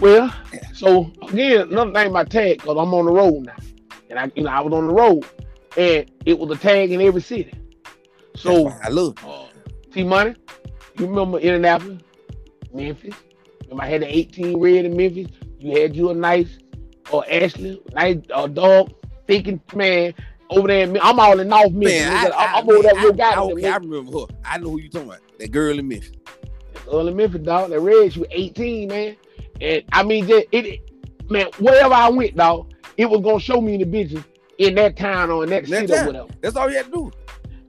Well, 0.00 0.32
so 0.74 1.10
again, 1.28 1.72
another 1.72 1.92
thing 1.92 2.10
about 2.10 2.30
tag, 2.30 2.58
because 2.58 2.76
I'm 2.78 2.94
on 2.94 3.06
the 3.06 3.12
road 3.12 3.46
now. 3.46 3.56
And 4.10 4.18
I, 4.18 4.30
you 4.36 4.44
know, 4.44 4.50
I 4.50 4.60
was 4.60 4.72
on 4.72 4.86
the 4.86 4.94
road 4.94 5.26
and 5.76 6.10
it 6.24 6.38
was 6.38 6.56
a 6.56 6.60
tag 6.60 6.92
in 6.92 7.00
every 7.00 7.20
city. 7.20 7.52
So 8.36 8.68
I 8.68 8.88
love. 8.88 9.14
it. 9.18 9.24
uh, 9.24 9.46
T 9.92 10.04
Money, 10.04 10.36
you 10.98 11.06
remember 11.06 11.38
Indianapolis, 11.38 12.00
Memphis. 12.72 13.14
Remember 13.64 13.82
I 13.82 13.86
had 13.88 14.02
the 14.02 14.16
18 14.16 14.58
red 14.60 14.84
in 14.84 14.96
Memphis. 14.96 15.26
You 15.58 15.80
had 15.80 15.96
you 15.96 16.10
a 16.10 16.14
nice 16.14 16.58
or 17.10 17.24
Ashley, 17.28 17.82
nice 17.92 18.18
uh, 18.32 18.46
dog, 18.46 18.92
thinking 19.26 19.60
man 19.74 20.14
over 20.50 20.68
there. 20.68 20.84
In, 20.84 20.98
I'm 21.00 21.18
all 21.18 21.40
in 21.40 21.48
North 21.48 21.72
Memphis. 21.72 21.92
Man, 21.92 22.12
I, 22.12 22.24
nigga. 22.28 22.32
I, 22.32 22.58
I'm 22.58 22.70
over 22.70 22.82
there 22.82 22.94
man, 22.94 23.04
real 23.04 23.22
I. 23.22 23.24
I, 23.24 23.40
okay, 23.40 23.68
I 23.68 23.76
remember 23.76 24.12
her. 24.12 24.26
I 24.44 24.58
know 24.58 24.70
who 24.70 24.80
you 24.80 24.88
talking 24.88 25.08
about. 25.08 25.20
That 25.38 25.50
girl 25.50 25.78
in 25.78 25.88
Memphis. 25.88 26.12
Early 26.92 27.14
Memphis 27.14 27.42
dog. 27.42 27.70
That 27.70 27.80
red, 27.80 28.16
was 28.16 28.28
18, 28.30 28.88
man. 28.88 29.16
And 29.60 29.82
I 29.92 30.02
mean, 30.02 30.26
just, 30.26 30.46
it, 30.52 30.66
it- 30.66 31.30
man, 31.30 31.46
wherever 31.58 31.94
I 31.94 32.08
went, 32.08 32.36
dog, 32.36 32.72
it 32.96 33.06
was 33.06 33.20
gonna 33.20 33.40
show 33.40 33.60
me 33.60 33.76
the 33.76 33.84
bitches 33.84 34.24
in 34.58 34.74
that 34.76 34.96
town 34.96 35.30
or 35.30 35.44
in 35.44 35.50
that 35.50 35.66
city 35.66 35.92
or 35.92 36.06
whatever. 36.06 36.28
That's 36.40 36.56
all 36.56 36.70
you 36.70 36.76
had 36.76 36.86
to 36.86 36.90
do. 36.92 37.10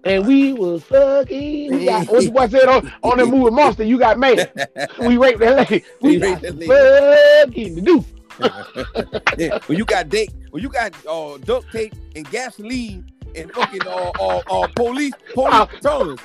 And 0.05 0.25
we 0.25 0.53
was 0.53 0.81
fucking. 0.85 1.71
We 1.71 1.85
got, 1.85 2.07
what 2.07 2.23
the 2.23 2.31
boy 2.31 2.47
said 2.47 2.67
on, 2.69 2.91
on 3.03 3.17
that 3.17 3.25
movie 3.27 3.51
Monster, 3.51 3.83
you 3.83 3.99
got 3.99 4.17
mad. 4.17 4.49
We 4.99 5.17
raped 5.17 5.39
that 5.39 5.69
lady. 5.69 5.85
We 6.01 6.13
You 6.13 6.19
got 6.21 6.41
raped 6.41 6.67
that 6.69 7.45
fucking 7.47 7.75
to 7.75 7.81
do. 7.81 8.05
Yeah, 9.37 9.59
when 9.65 9.77
you 9.77 9.83
got 9.85 10.07
date, 10.09 10.31
when 10.51 10.63
you 10.63 10.69
got 10.69 10.93
uh, 11.05 11.37
duct 11.39 11.69
tape 11.71 11.93
and 12.15 12.29
gasoline 12.31 13.05
and 13.35 13.51
fucking 13.51 13.87
uh, 13.87 14.11
uh, 14.19 14.41
uh, 14.49 14.67
police 14.75 15.13
police 15.33 15.69
some, 15.81 16.17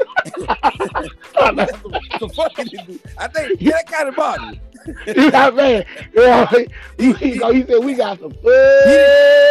some 2.19 2.31
fucking. 2.31 3.01
I 3.19 3.29
think 3.29 3.61
that 3.61 3.87
kind 3.87 4.09
of 4.09 4.17
body. 4.17 4.61
You 5.07 5.31
got 5.31 5.55
man. 5.55 5.85
Yeah, 6.15 6.47
he, 6.99 7.13
he, 7.15 7.39
so 7.39 7.53
he 7.53 7.65
said 7.65 7.83
we 7.83 7.95
got 7.95 8.21
some 8.21 8.33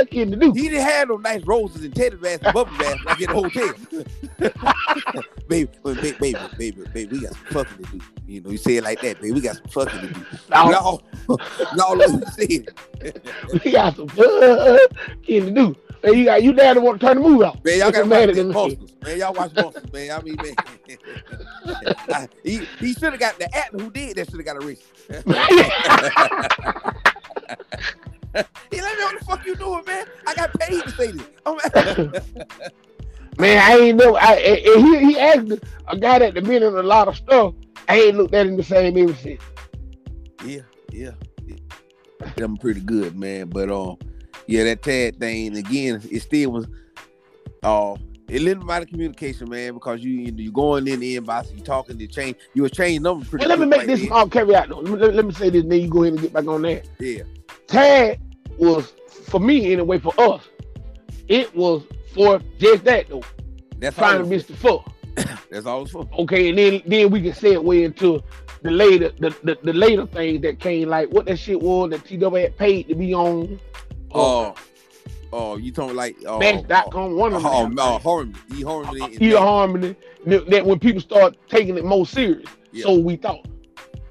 to 0.09 0.25
do. 0.35 0.51
He 0.53 0.69
didn't 0.69 0.81
have 0.85 1.09
no 1.09 1.17
nice 1.17 1.43
roses 1.43 1.83
and 1.83 1.95
teddy 1.95 2.15
bears 2.15 2.39
and 2.43 2.53
bubble 2.53 2.75
baths 2.77 3.03
like 3.05 3.21
in 3.21 3.27
the 3.27 3.33
hotel. 3.33 5.23
baby, 5.47 5.69
baby, 5.83 6.11
baby, 6.19 6.37
baby, 6.57 6.83
baby, 6.93 7.15
we 7.17 7.21
got 7.21 7.33
some 7.33 7.45
fucking 7.51 7.85
to 7.85 7.91
do. 7.91 8.01
You 8.27 8.41
know, 8.41 8.49
you 8.51 8.57
say 8.57 8.77
it 8.77 8.83
like 8.83 9.01
that, 9.01 9.19
baby. 9.21 9.33
We 9.33 9.41
got 9.41 9.57
some 9.57 9.67
fucking 9.67 9.99
to 10.01 10.07
do. 10.07 10.25
No, 10.49 11.01
No, 11.75 11.93
no, 11.93 12.05
you 12.05 12.23
said. 12.31 13.21
we 13.65 13.71
got 13.71 13.95
some 13.95 14.07
fucking 14.09 15.45
to 15.45 15.51
do. 15.51 15.75
And 16.03 16.17
you 16.17 16.25
got 16.25 16.43
you 16.43 16.51
dad 16.51 16.77
want 16.79 16.99
to 16.99 17.05
turn 17.07 17.21
the 17.21 17.27
movie 17.29 17.45
off. 17.45 17.63
Man, 17.63 17.79
y'all 17.79 17.91
watch 17.93 18.05
mad 18.07 18.29
at 18.29 18.35
these 18.35 18.43
monsters. 18.45 18.93
Man, 19.03 19.17
y'all 19.19 19.33
watch 19.33 19.53
monsters, 19.55 19.93
man. 19.93 20.11
I 20.11 20.21
mean, 20.21 20.35
man. 20.35 20.55
I- 22.09 22.27
he 22.43 22.57
he 22.79 22.93
should 22.93 23.13
have 23.13 23.19
got 23.19 23.39
the 23.39 23.55
actor 23.55 23.77
who 23.77 23.89
did 23.89 24.17
that 24.17 24.29
should 24.29 24.45
have 24.45 24.45
got 24.45 24.57
arrested. 24.57 24.89
He 28.71 28.81
let 28.81 28.95
me 28.95 28.99
know 28.99 29.05
what 29.05 29.19
the 29.19 29.25
fuck 29.25 29.45
you 29.45 29.55
doing, 29.55 29.85
man. 29.85 30.05
I 30.27 30.33
got 30.33 30.53
paid 30.59 30.83
to 30.83 30.89
say 30.91 31.11
this. 31.11 32.23
Man, 33.37 33.57
I 33.63 33.77
ain't 33.79 33.97
know. 33.97 34.15
I, 34.15 34.33
and 34.35 34.85
he 34.85 35.05
he 35.07 35.19
asked 35.19 35.51
a 35.87 35.97
guy 35.97 36.19
that 36.19 36.37
admitted 36.37 36.73
a 36.73 36.83
lot 36.83 37.07
of 37.07 37.15
stuff. 37.15 37.55
I 37.89 37.99
ain't 37.99 38.17
looked 38.17 38.33
at 38.33 38.45
him 38.45 38.57
the 38.57 38.63
same 38.63 38.97
ever 38.97 39.15
since. 39.15 39.41
Yeah, 40.45 40.61
yeah. 40.91 41.11
I'm 42.37 42.57
pretty 42.57 42.81
good, 42.81 43.17
man. 43.17 43.49
But 43.49 43.71
um, 43.71 43.97
yeah, 44.47 44.63
that 44.65 44.83
tag 44.83 45.19
thing 45.19 45.57
again, 45.57 46.01
it 46.11 46.21
still 46.21 46.51
was 46.51 46.67
uh 47.63 47.95
it 48.29 48.41
limited 48.41 48.65
by 48.65 48.79
the 48.79 48.85
communication, 48.85 49.49
man, 49.49 49.73
because 49.73 50.01
you 50.01 50.11
you 50.35 50.51
going 50.51 50.87
in 50.87 50.99
the 50.99 51.17
inbox, 51.17 51.55
you 51.55 51.63
talking 51.63 51.97
to 51.97 52.07
change, 52.07 52.37
you 52.53 52.61
were 52.61 52.69
changing 52.69 53.01
numbers 53.01 53.27
pretty. 53.29 53.45
Well, 53.45 53.57
let 53.57 53.59
me 53.59 53.65
make 53.65 53.79
right 53.79 53.87
this 53.87 54.03
small 54.03 54.27
caveat 54.27 54.69
though. 54.69 54.79
Let 54.79 54.93
me, 54.93 54.99
let, 54.99 55.15
let 55.15 55.25
me 55.25 55.33
say 55.33 55.49
this, 55.49 55.63
then 55.65 55.81
you 55.81 55.89
go 55.89 56.03
ahead 56.03 56.13
and 56.13 56.21
get 56.21 56.33
back 56.33 56.47
on 56.47 56.61
that. 56.63 56.87
Yeah, 56.99 57.23
Tag 57.73 58.19
was 58.57 58.93
for 59.25 59.39
me 59.39 59.73
anyway, 59.73 59.97
for 59.99 60.13
us, 60.19 60.43
it 61.27 61.53
was 61.55 61.83
for 62.13 62.39
just 62.59 62.83
that 62.85 63.09
though. 63.09 63.23
that's. 63.79 63.95
Trying 63.95 64.19
to 64.19 64.25
miss 64.25 64.45
the 64.45 64.55
fuck. 64.55 64.89
That's 65.51 65.67
all 65.67 65.83
it's 65.83 65.91
for. 65.91 66.09
Okay, 66.19 66.49
and 66.49 66.57
then 66.57 66.81
then 66.87 67.11
we 67.11 67.21
can 67.21 67.33
segue 67.33 67.83
into 67.83 68.23
the 68.63 68.71
later 68.71 69.11
the, 69.19 69.29
the, 69.43 69.57
the 69.61 69.73
later 69.73 70.07
things 70.07 70.41
that 70.41 70.59
came 70.59 70.89
like 70.89 71.09
what 71.09 71.25
that 71.27 71.37
shit 71.37 71.61
was 71.61 71.91
that 71.91 72.03
TW 72.05 72.35
had 72.35 72.57
paid 72.57 72.87
to 72.87 72.95
be 72.95 73.13
on 73.13 73.59
uh, 74.15 74.15
Oh, 74.15 74.55
oh, 75.31 75.57
you 75.57 75.71
talking 75.71 75.95
like 75.95 76.15
uh, 76.25 76.39
Match.com, 76.39 77.15
one 77.15 77.33
of 77.33 77.43
them. 77.43 77.77
Oh, 77.77 77.95
oh. 77.95 77.99
Harmony, 77.99 78.39
E 78.55 78.63
Harmony, 78.63 79.01
and 79.01 79.21
Either 79.21 79.37
harmony 79.37 79.95
that 80.25 80.49
that 80.49 80.65
when 80.65 80.79
people 80.79 81.01
start 81.01 81.37
taking 81.47 81.77
it 81.77 81.85
more 81.85 82.05
serious. 82.05 82.49
Yeah. 82.71 82.85
So 82.85 82.97
we 82.97 83.15
thought. 83.17 83.47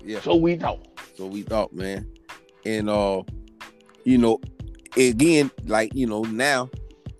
yeah. 0.04 0.20
So 0.20 0.36
we 0.36 0.56
thought. 0.56 0.86
So 1.16 1.26
we 1.26 1.42
thought, 1.42 1.72
man, 1.72 2.08
and 2.64 2.88
uh, 2.88 3.22
you 4.04 4.18
know, 4.18 4.40
again, 4.96 5.50
like 5.66 5.94
you 5.94 6.06
know, 6.06 6.22
now, 6.22 6.70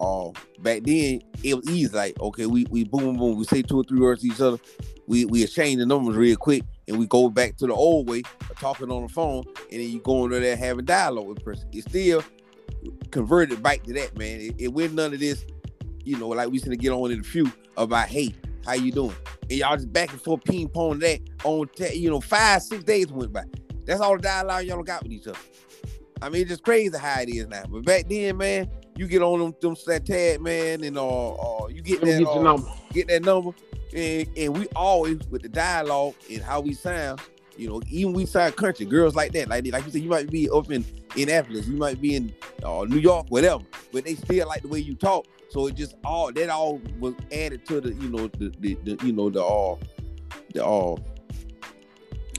uh, 0.00 0.30
back 0.60 0.82
then 0.82 1.20
it 1.42 1.54
was 1.54 1.68
easy. 1.68 1.94
Like, 1.94 2.18
okay, 2.20 2.46
we 2.46 2.66
we 2.70 2.84
boom 2.84 3.16
boom, 3.16 3.36
we 3.36 3.44
say 3.44 3.62
two 3.62 3.80
or 3.80 3.84
three 3.84 4.00
words 4.00 4.22
to 4.22 4.28
each 4.28 4.40
other, 4.40 4.58
we 5.06 5.24
we 5.24 5.42
exchange 5.42 5.78
the 5.78 5.86
numbers 5.86 6.16
real 6.16 6.36
quick, 6.36 6.62
and 6.88 6.98
we 6.98 7.06
go 7.06 7.28
back 7.28 7.56
to 7.58 7.66
the 7.66 7.74
old 7.74 8.08
way 8.08 8.22
of 8.40 8.58
talking 8.58 8.90
on 8.90 9.02
the 9.02 9.08
phone, 9.08 9.44
and 9.70 9.80
then 9.80 9.90
you 9.90 10.00
go 10.00 10.24
into 10.24 10.40
there 10.40 10.56
having 10.56 10.84
dialogue 10.84 11.26
with 11.26 11.38
the 11.38 11.44
person. 11.44 11.68
It's 11.72 11.88
still 11.88 12.22
converted 13.10 13.62
back 13.62 13.82
to 13.84 13.92
that, 13.94 14.16
man. 14.18 14.40
It, 14.40 14.54
it 14.58 14.72
went 14.72 14.94
none 14.94 15.12
of 15.12 15.20
this, 15.20 15.44
you 16.04 16.18
know, 16.18 16.28
like 16.28 16.48
we 16.48 16.54
used 16.54 16.64
to 16.64 16.76
get 16.76 16.90
on 16.90 17.10
in 17.10 17.20
a 17.20 17.24
few 17.24 17.50
about, 17.76 18.08
hey, 18.08 18.34
how 18.64 18.74
you 18.74 18.92
doing? 18.92 19.14
And 19.42 19.52
y'all 19.52 19.76
just 19.76 19.92
back 19.92 20.10
and 20.12 20.20
forth 20.20 20.44
ping 20.44 20.68
pong 20.68 20.98
that 21.00 21.20
on, 21.44 21.68
te- 21.68 21.94
you 21.94 22.10
know, 22.10 22.20
five 22.20 22.62
six 22.62 22.84
days 22.84 23.08
went 23.08 23.32
by. 23.32 23.44
That's 23.84 24.00
all 24.00 24.16
the 24.16 24.22
dialogue 24.22 24.64
y'all 24.64 24.82
got 24.82 25.02
with 25.02 25.12
each 25.12 25.26
other. 25.26 25.38
I 26.22 26.28
mean, 26.28 26.42
it's 26.42 26.50
just 26.50 26.62
crazy 26.62 26.96
how 26.96 27.20
it 27.20 27.28
is 27.28 27.48
now. 27.48 27.64
But 27.68 27.84
back 27.84 28.08
then, 28.08 28.36
man, 28.36 28.70
you 28.96 29.08
get 29.08 29.22
on 29.22 29.40
them, 29.40 29.54
them 29.60 29.74
that 29.86 30.06
tag, 30.06 30.40
man, 30.40 30.84
and 30.84 30.96
uh, 30.96 31.30
uh 31.34 31.66
you 31.66 31.82
get 31.82 32.02
Let 32.02 32.12
that, 32.12 32.18
get 32.20 32.28
uh, 32.28 32.42
number. 32.42 32.68
get 32.92 33.08
that 33.08 33.24
number, 33.24 33.50
and, 33.94 34.28
and 34.36 34.56
we 34.56 34.68
always 34.76 35.18
with 35.30 35.42
the 35.42 35.48
dialogue 35.48 36.14
and 36.30 36.40
how 36.40 36.60
we 36.60 36.74
sound. 36.74 37.20
You 37.56 37.68
know, 37.68 37.82
even 37.88 38.14
we 38.14 38.24
sound 38.24 38.56
country 38.56 38.86
girls 38.86 39.14
like 39.14 39.32
that, 39.32 39.48
like 39.48 39.66
like 39.70 39.84
you 39.84 39.90
said, 39.90 40.00
you 40.00 40.08
might 40.08 40.30
be 40.30 40.48
up 40.48 40.70
in 40.70 40.84
Indianapolis, 41.10 41.66
you 41.66 41.76
might 41.76 42.00
be 42.00 42.16
in 42.16 42.32
uh, 42.62 42.84
New 42.88 42.98
York, 42.98 43.26
whatever, 43.28 43.62
but 43.92 44.04
they 44.04 44.14
still 44.14 44.46
like 44.46 44.62
the 44.62 44.68
way 44.68 44.78
you 44.78 44.94
talk. 44.94 45.26
So 45.50 45.66
it 45.66 45.74
just 45.74 45.96
all 46.04 46.32
that 46.32 46.48
all 46.48 46.80
was 46.98 47.14
added 47.30 47.66
to 47.66 47.80
the 47.80 47.92
you 47.94 48.08
know 48.08 48.28
the 48.28 48.54
the, 48.60 48.78
the 48.84 49.06
you 49.06 49.12
know 49.12 49.28
the 49.28 49.44
uh 49.44 49.76
the 50.54 50.64
uh 50.64 50.96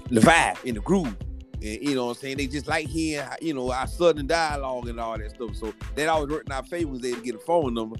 the 0.09 0.21
vibe 0.21 0.63
in 0.63 0.75
the 0.75 0.81
groove. 0.81 1.15
And 1.63 1.81
you 1.81 1.95
know 1.95 2.07
what 2.07 2.17
I'm 2.17 2.21
saying? 2.21 2.37
They 2.37 2.47
just 2.47 2.67
like 2.67 2.87
hearing, 2.87 3.25
you 3.41 3.53
know, 3.53 3.71
our 3.71 3.87
sudden 3.87 4.27
dialogue 4.27 4.89
and 4.89 4.99
all 4.99 5.17
that 5.17 5.31
stuff. 5.31 5.55
So 5.55 5.73
that 5.95 6.09
always 6.09 6.29
worked 6.29 6.49
in 6.49 6.53
our 6.53 6.63
favor 6.63 6.91
was 6.91 6.99
they 6.99 7.13
to 7.13 7.21
get 7.21 7.35
a 7.35 7.39
phone 7.39 7.73
number 7.73 7.95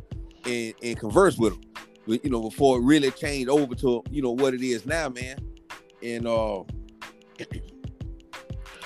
and, 0.46 0.74
and 0.84 1.00
converse 1.00 1.38
with 1.38 1.54
them. 1.54 1.62
But, 2.06 2.26
you 2.26 2.30
know, 2.30 2.42
before 2.42 2.80
it 2.80 2.84
really 2.84 3.10
changed 3.12 3.50
over 3.50 3.74
to, 3.76 4.04
you 4.12 4.22
know, 4.22 4.32
what 4.32 4.54
it 4.54 4.62
is 4.62 4.86
now, 4.86 5.08
man. 5.08 5.38
And 6.02 6.28
uh 6.28 6.64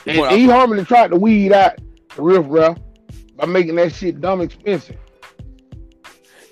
And 0.05 0.31
E 0.39 0.45
Harmony 0.45 0.85
tried 0.85 1.09
to 1.09 1.17
weed 1.17 1.51
out 1.51 1.79
the 2.15 2.21
riff 2.21 2.45
raff 2.47 2.77
by 3.35 3.45
making 3.45 3.75
that 3.75 3.93
shit 3.93 4.21
dumb 4.21 4.41
expensive. 4.41 4.97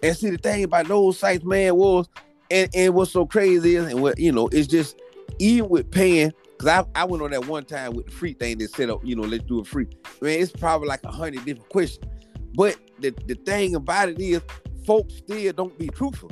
And 0.03 0.18
see 0.18 0.30
the 0.30 0.38
thing 0.38 0.64
about 0.64 0.88
those 0.88 1.18
sites, 1.18 1.43
man, 1.45 1.76
was 1.76 2.10
and, 2.52 2.69
and 2.76 2.93
what's 2.93 3.11
so 3.11 3.26
crazy 3.26 3.76
is 3.76 3.85
and 3.85 4.02
what 4.02 4.19
you 4.19 4.31
know, 4.31 4.47
it's 4.49 4.68
just 4.68 4.99
even 5.39 5.69
with 5.69 5.89
paying, 5.89 6.34
because 6.66 6.86
I, 6.96 7.02
I 7.02 7.06
went 7.06 7.22
on 7.22 7.32
that 7.32 7.46
one 7.46 7.64
time 7.64 7.94
with 7.94 8.08
the 8.08 8.12
free 8.12 8.34
thing 8.34 8.58
that 8.58 8.72
set 8.72 8.90
up, 8.90 9.02
oh, 9.04 9.06
you 9.06 9.16
know, 9.16 9.24
let's 9.24 9.44
do 9.44 9.60
it 9.60 9.68
free. 9.68 9.88
Man, 10.22 10.40
it's 10.40 10.52
probably 10.52 10.88
like 10.88 11.04
a 11.04 11.12
hundred 11.12 11.46
different 11.46 11.70
questions. 11.70 12.12
But 12.56 12.78
the, 13.00 13.14
the 13.28 13.36
thing 13.36 13.76
about 13.76 14.10
it 14.10 14.20
is 14.20 14.42
folks 14.86 15.16
still 15.16 15.54
don't 15.54 15.78
be 15.78 15.88
truthful. 15.88 16.32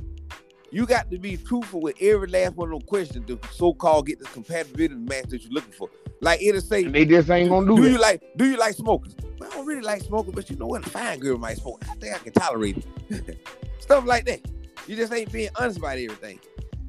You 0.72 0.88
got 0.88 1.12
to 1.12 1.20
be 1.20 1.38
truthful 1.38 1.82
with 1.82 1.96
every 2.02 2.28
last 2.28 2.56
one 2.56 2.70
of 2.74 2.80
those 2.80 2.88
questions 2.88 3.28
to 3.28 3.40
so-called 3.52 4.08
get 4.08 4.20
the 4.20 4.26
compatibility 4.26 4.96
match 4.96 5.26
that 5.26 5.44
you're 5.44 5.52
looking 5.52 5.74
for. 5.74 5.90
Like 6.20 6.42
it'll 6.42 6.62
say, 6.62 6.84
And 6.84 6.96
they 6.96 7.06
just 7.06 7.30
ain't 7.30 7.50
gonna 7.50 7.68
do, 7.68 7.76
do 7.76 7.84
that. 7.84 7.92
you 7.92 8.00
like 8.00 8.24
do 8.38 8.46
you 8.50 8.58
like 8.58 8.74
smokers? 8.74 9.16
Well, 9.38 9.52
I 9.52 9.56
don't 9.56 9.68
really 9.68 9.82
like 9.82 10.02
smoking, 10.02 10.32
but 10.34 10.50
you 10.50 10.56
know 10.56 10.66
what? 10.68 10.88
A 10.88 10.90
fine 10.90 11.20
girl 11.20 11.38
might 11.38 11.58
smoke. 11.58 11.84
I 11.88 11.94
think 11.96 12.16
I 12.16 12.18
can 12.18 12.34
tolerate 12.34 12.84
it. 13.10 13.38
Stuff 13.80 14.06
like 14.06 14.26
that. 14.26 14.42
You 14.88 14.96
just 14.96 15.14
ain't 15.14 15.32
being 15.32 15.50
honest 15.60 15.78
about 15.78 15.98
everything. 16.00 16.40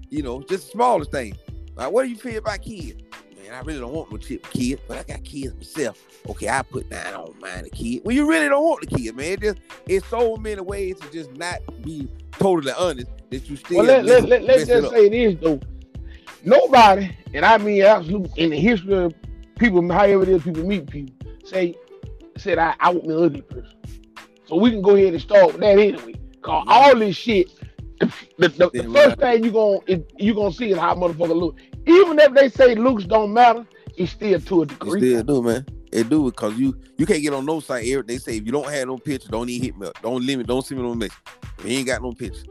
You 0.08 0.22
know, 0.22 0.40
just 0.40 0.66
the 0.66 0.70
smallest 0.72 1.10
thing. 1.10 1.36
Like, 1.76 1.90
what 1.90 2.04
do 2.04 2.08
you 2.08 2.16
feel 2.16 2.38
about 2.38 2.62
kids? 2.62 3.03
Man, 3.44 3.54
I 3.54 3.60
really 3.60 3.80
don't 3.80 3.92
want 3.92 4.10
no 4.10 4.16
chip 4.16 4.48
kid, 4.50 4.80
but 4.88 4.98
I 4.98 5.02
got 5.02 5.22
kids 5.22 5.54
myself. 5.54 6.02
Okay, 6.28 6.48
I 6.48 6.62
put 6.62 6.90
I 6.92 7.10
don't 7.10 7.38
mind 7.40 7.66
a 7.66 7.70
kid. 7.70 8.00
Well, 8.04 8.14
you 8.14 8.26
really 8.26 8.48
don't 8.48 8.64
want 8.64 8.88
the 8.88 8.96
kid, 8.96 9.14
man. 9.14 9.32
It 9.32 9.40
just 9.40 9.58
it's 9.86 10.06
so 10.06 10.36
many 10.36 10.62
ways 10.62 10.98
to 11.00 11.10
just 11.10 11.30
not 11.32 11.58
be 11.82 12.08
totally 12.32 12.72
honest 12.72 13.10
that 13.30 13.48
you 13.48 13.56
still 13.56 13.78
Well, 13.78 13.86
let, 13.86 14.04
let, 14.04 14.28
let, 14.28 14.44
let's 14.44 14.66
just 14.66 14.90
say 14.90 15.08
this 15.10 15.38
though. 15.42 15.60
Nobody, 16.42 17.14
and 17.34 17.44
I 17.44 17.58
mean 17.58 17.82
absolute 17.82 18.30
in 18.36 18.50
the 18.50 18.58
history 18.58 18.94
of 18.94 19.14
people, 19.58 19.86
however 19.92 20.22
it 20.22 20.28
is 20.30 20.42
people 20.42 20.66
meet 20.66 20.88
people, 20.88 21.14
say 21.44 21.74
said 22.38 22.58
I, 22.58 22.74
I 22.80 22.90
want 22.90 23.06
me 23.06 23.14
an 23.14 23.24
ugly 23.24 23.42
person. 23.42 23.76
So 24.46 24.56
we 24.56 24.70
can 24.70 24.80
go 24.80 24.96
ahead 24.96 25.12
and 25.12 25.22
start 25.22 25.48
with 25.48 25.60
that 25.60 25.78
anyway. 25.78 26.14
Cause 26.40 26.64
Yeah. 26.66 26.72
all 26.72 26.96
this 26.96 27.16
shit, 27.16 27.50
the, 28.00 28.06
the, 28.38 28.48
the, 28.48 28.70
the 28.72 28.90
first 28.92 29.18
thing 29.18 29.44
you 29.44 29.50
gonna 29.50 29.80
you 30.18 30.34
gonna 30.34 30.52
see 30.52 30.70
is 30.70 30.78
how 30.78 30.92
a 30.92 30.96
motherfucker 30.96 31.36
look. 31.36 31.58
Even 31.86 32.18
if 32.18 32.32
they 32.34 32.48
say 32.48 32.74
Luke's 32.74 33.04
don't 33.04 33.32
matter, 33.32 33.66
it's 33.96 34.12
still 34.12 34.40
to 34.40 34.60
a 34.60 34.62
It 34.62 34.68
degree. 34.68 35.00
still 35.00 35.22
do, 35.22 35.42
man. 35.42 35.66
It 35.92 36.08
do 36.08 36.24
because 36.24 36.58
you 36.58 36.76
you 36.98 37.06
can't 37.06 37.22
get 37.22 37.32
on 37.34 37.44
no 37.46 37.60
site. 37.60 37.86
Eric, 37.86 38.06
They 38.08 38.18
say 38.18 38.36
if 38.38 38.46
you 38.46 38.52
don't 38.52 38.68
have 38.68 38.88
no 38.88 38.98
picture, 38.98 39.28
don't 39.28 39.48
even 39.48 39.64
hit 39.64 39.78
me 39.78 39.86
up. 39.86 40.00
Don't 40.02 40.24
limit. 40.26 40.46
Don't 40.46 40.64
send 40.64 40.80
me 40.80 40.86
no 40.88 40.94
message. 40.94 41.16
You 41.64 41.70
ain't 41.70 41.86
got 41.86 42.02
no 42.02 42.12
picture, 42.12 42.42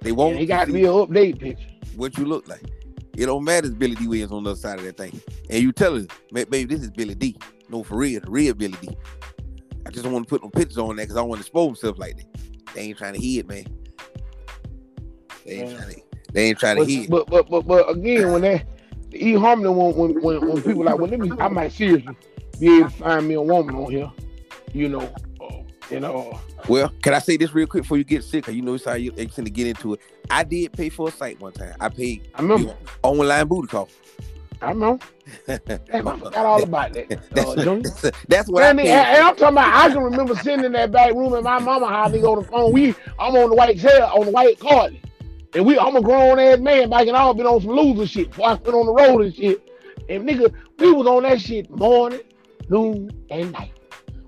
they 0.00 0.12
won't. 0.12 0.36
it 0.40 0.46
got 0.46 0.66
to 0.66 0.72
be 0.72 0.84
an 0.84 0.90
update 0.92 1.38
picture. 1.38 1.66
what 1.96 2.16
you 2.16 2.24
look 2.24 2.48
like. 2.48 2.62
It 3.16 3.26
don't 3.26 3.44
matter 3.44 3.66
if 3.66 3.78
Billy 3.78 3.94
D 3.96 4.06
Williams 4.08 4.32
on 4.32 4.44
the 4.44 4.50
other 4.52 4.58
side 4.58 4.78
of 4.78 4.84
that 4.84 4.96
thing, 4.96 5.20
and 5.50 5.62
you 5.62 5.72
tell 5.72 5.94
"Ma- 6.32 6.44
baby, 6.44 6.64
this 6.64 6.80
is 6.82 6.90
Billy 6.90 7.14
D. 7.14 7.36
No, 7.68 7.82
for 7.82 7.96
real, 7.96 8.20
the 8.20 8.30
real 8.30 8.54
Billy 8.54 8.76
D. 8.80 8.88
I 9.84 9.90
just 9.90 10.04
don't 10.04 10.12
want 10.12 10.26
to 10.26 10.30
put 10.30 10.42
no 10.42 10.48
pictures 10.50 10.78
on 10.78 10.96
that 10.96 11.02
because 11.02 11.16
I 11.16 11.22
want 11.22 11.40
to 11.40 11.46
expose 11.46 11.70
myself 11.70 11.98
like 11.98 12.16
that. 12.16 12.74
They 12.74 12.82
ain't 12.82 12.98
trying 12.98 13.14
to 13.14 13.20
hear 13.20 13.40
it, 13.40 13.48
man. 13.48 13.64
They 15.44 15.52
ain't 15.52 15.70
Yeah. 15.70 15.76
trying 15.78 15.94
to. 15.94 16.00
They 16.32 16.48
ain't 16.48 16.58
trying 16.58 16.76
to 16.76 16.82
But, 16.82 16.88
hear. 16.90 17.08
but 17.08 17.26
but 17.28 17.50
but 17.50 17.66
but 17.66 17.90
again, 17.90 18.32
when 18.32 18.42
that 18.42 18.64
the 19.10 19.24
E 19.28 19.34
Harmony 19.34 19.68
when 19.70 19.94
when 19.96 20.22
when, 20.22 20.46
when 20.48 20.62
people 20.62 20.84
like, 20.84 20.98
well, 20.98 21.08
let 21.10 21.20
me, 21.20 21.32
I 21.40 21.48
might 21.48 21.72
seriously 21.72 22.16
be 22.60 22.78
able 22.78 22.90
to 22.90 22.96
find 22.96 23.26
me 23.28 23.34
a 23.34 23.42
woman 23.42 23.74
on 23.76 23.90
here, 23.90 24.10
you 24.72 24.88
know, 24.88 25.10
uh, 25.40 25.54
you 25.90 26.00
know. 26.00 26.38
Well, 26.68 26.92
can 27.02 27.14
I 27.14 27.18
say 27.18 27.36
this 27.38 27.54
real 27.54 27.66
quick 27.66 27.84
before 27.84 27.96
you 27.96 28.04
get 28.04 28.24
sick? 28.24 28.44
'Cause 28.44 28.54
you 28.54 28.62
know 28.62 28.74
it's 28.74 28.84
how 28.84 28.94
you 28.94 29.10
they 29.12 29.26
tend 29.26 29.46
to 29.46 29.52
get 29.52 29.66
into 29.66 29.94
it. 29.94 30.00
I 30.30 30.44
did 30.44 30.72
pay 30.72 30.90
for 30.90 31.08
a 31.08 31.10
site 31.10 31.40
one 31.40 31.52
time. 31.52 31.74
I 31.80 31.88
paid 31.88 32.28
I 32.34 32.42
remember, 32.42 32.74
online 33.02 33.46
booty 33.46 33.68
call. 33.68 33.88
I. 34.60 34.72
Damn, 35.46 36.08
I 36.08 36.18
forgot 36.18 36.36
all 36.36 36.62
about 36.62 36.92
that. 36.94 37.08
That's, 37.30 37.50
Uh, 37.50 37.54
that's, 38.02 38.10
that's 38.28 38.48
what 38.48 38.62
I 38.64 38.70
And, 38.70 38.80
and, 38.80 38.88
paid. 38.88 38.94
and 38.94 39.24
I'm 39.24 39.36
talking 39.36 39.54
about, 39.54 39.74
I 39.74 39.88
can 39.92 40.02
remember 40.02 40.34
sitting 40.36 40.64
in 40.64 40.72
that 40.72 40.90
back 40.90 41.12
room 41.14 41.34
at 41.34 41.42
my 41.42 41.58
mama 41.58 41.86
house. 41.86 42.10
Nigga 42.12 42.28
on 42.28 42.42
the 42.42 42.48
phone. 42.48 42.72
We, 42.72 42.94
I'm 43.18 43.36
on 43.36 43.50
the 43.50 43.54
white 43.54 43.78
chair, 43.78 44.04
on 44.06 44.24
the 44.26 44.30
white 44.32 44.58
card, 44.58 44.96
and 45.54 45.64
we, 45.66 45.78
I'm 45.78 45.96
a 45.96 46.02
grown 46.02 46.38
ass 46.38 46.58
man 46.58 46.90
back 46.90 47.06
and 47.06 47.16
all 47.16 47.34
been 47.34 47.46
on 47.46 47.60
some 47.60 47.70
loser 47.70 48.06
shit 48.06 48.28
before 48.30 48.48
I 48.48 48.54
went 48.54 48.68
on 48.68 48.86
the 48.86 48.92
road 48.92 49.22
and 49.24 49.34
shit. 49.34 49.62
And 50.08 50.28
nigga, 50.28 50.52
we 50.78 50.92
was 50.92 51.06
on 51.06 51.22
that 51.24 51.40
shit 51.40 51.68
morning, 51.70 52.20
noon, 52.68 53.10
and 53.30 53.52
night. 53.52 53.72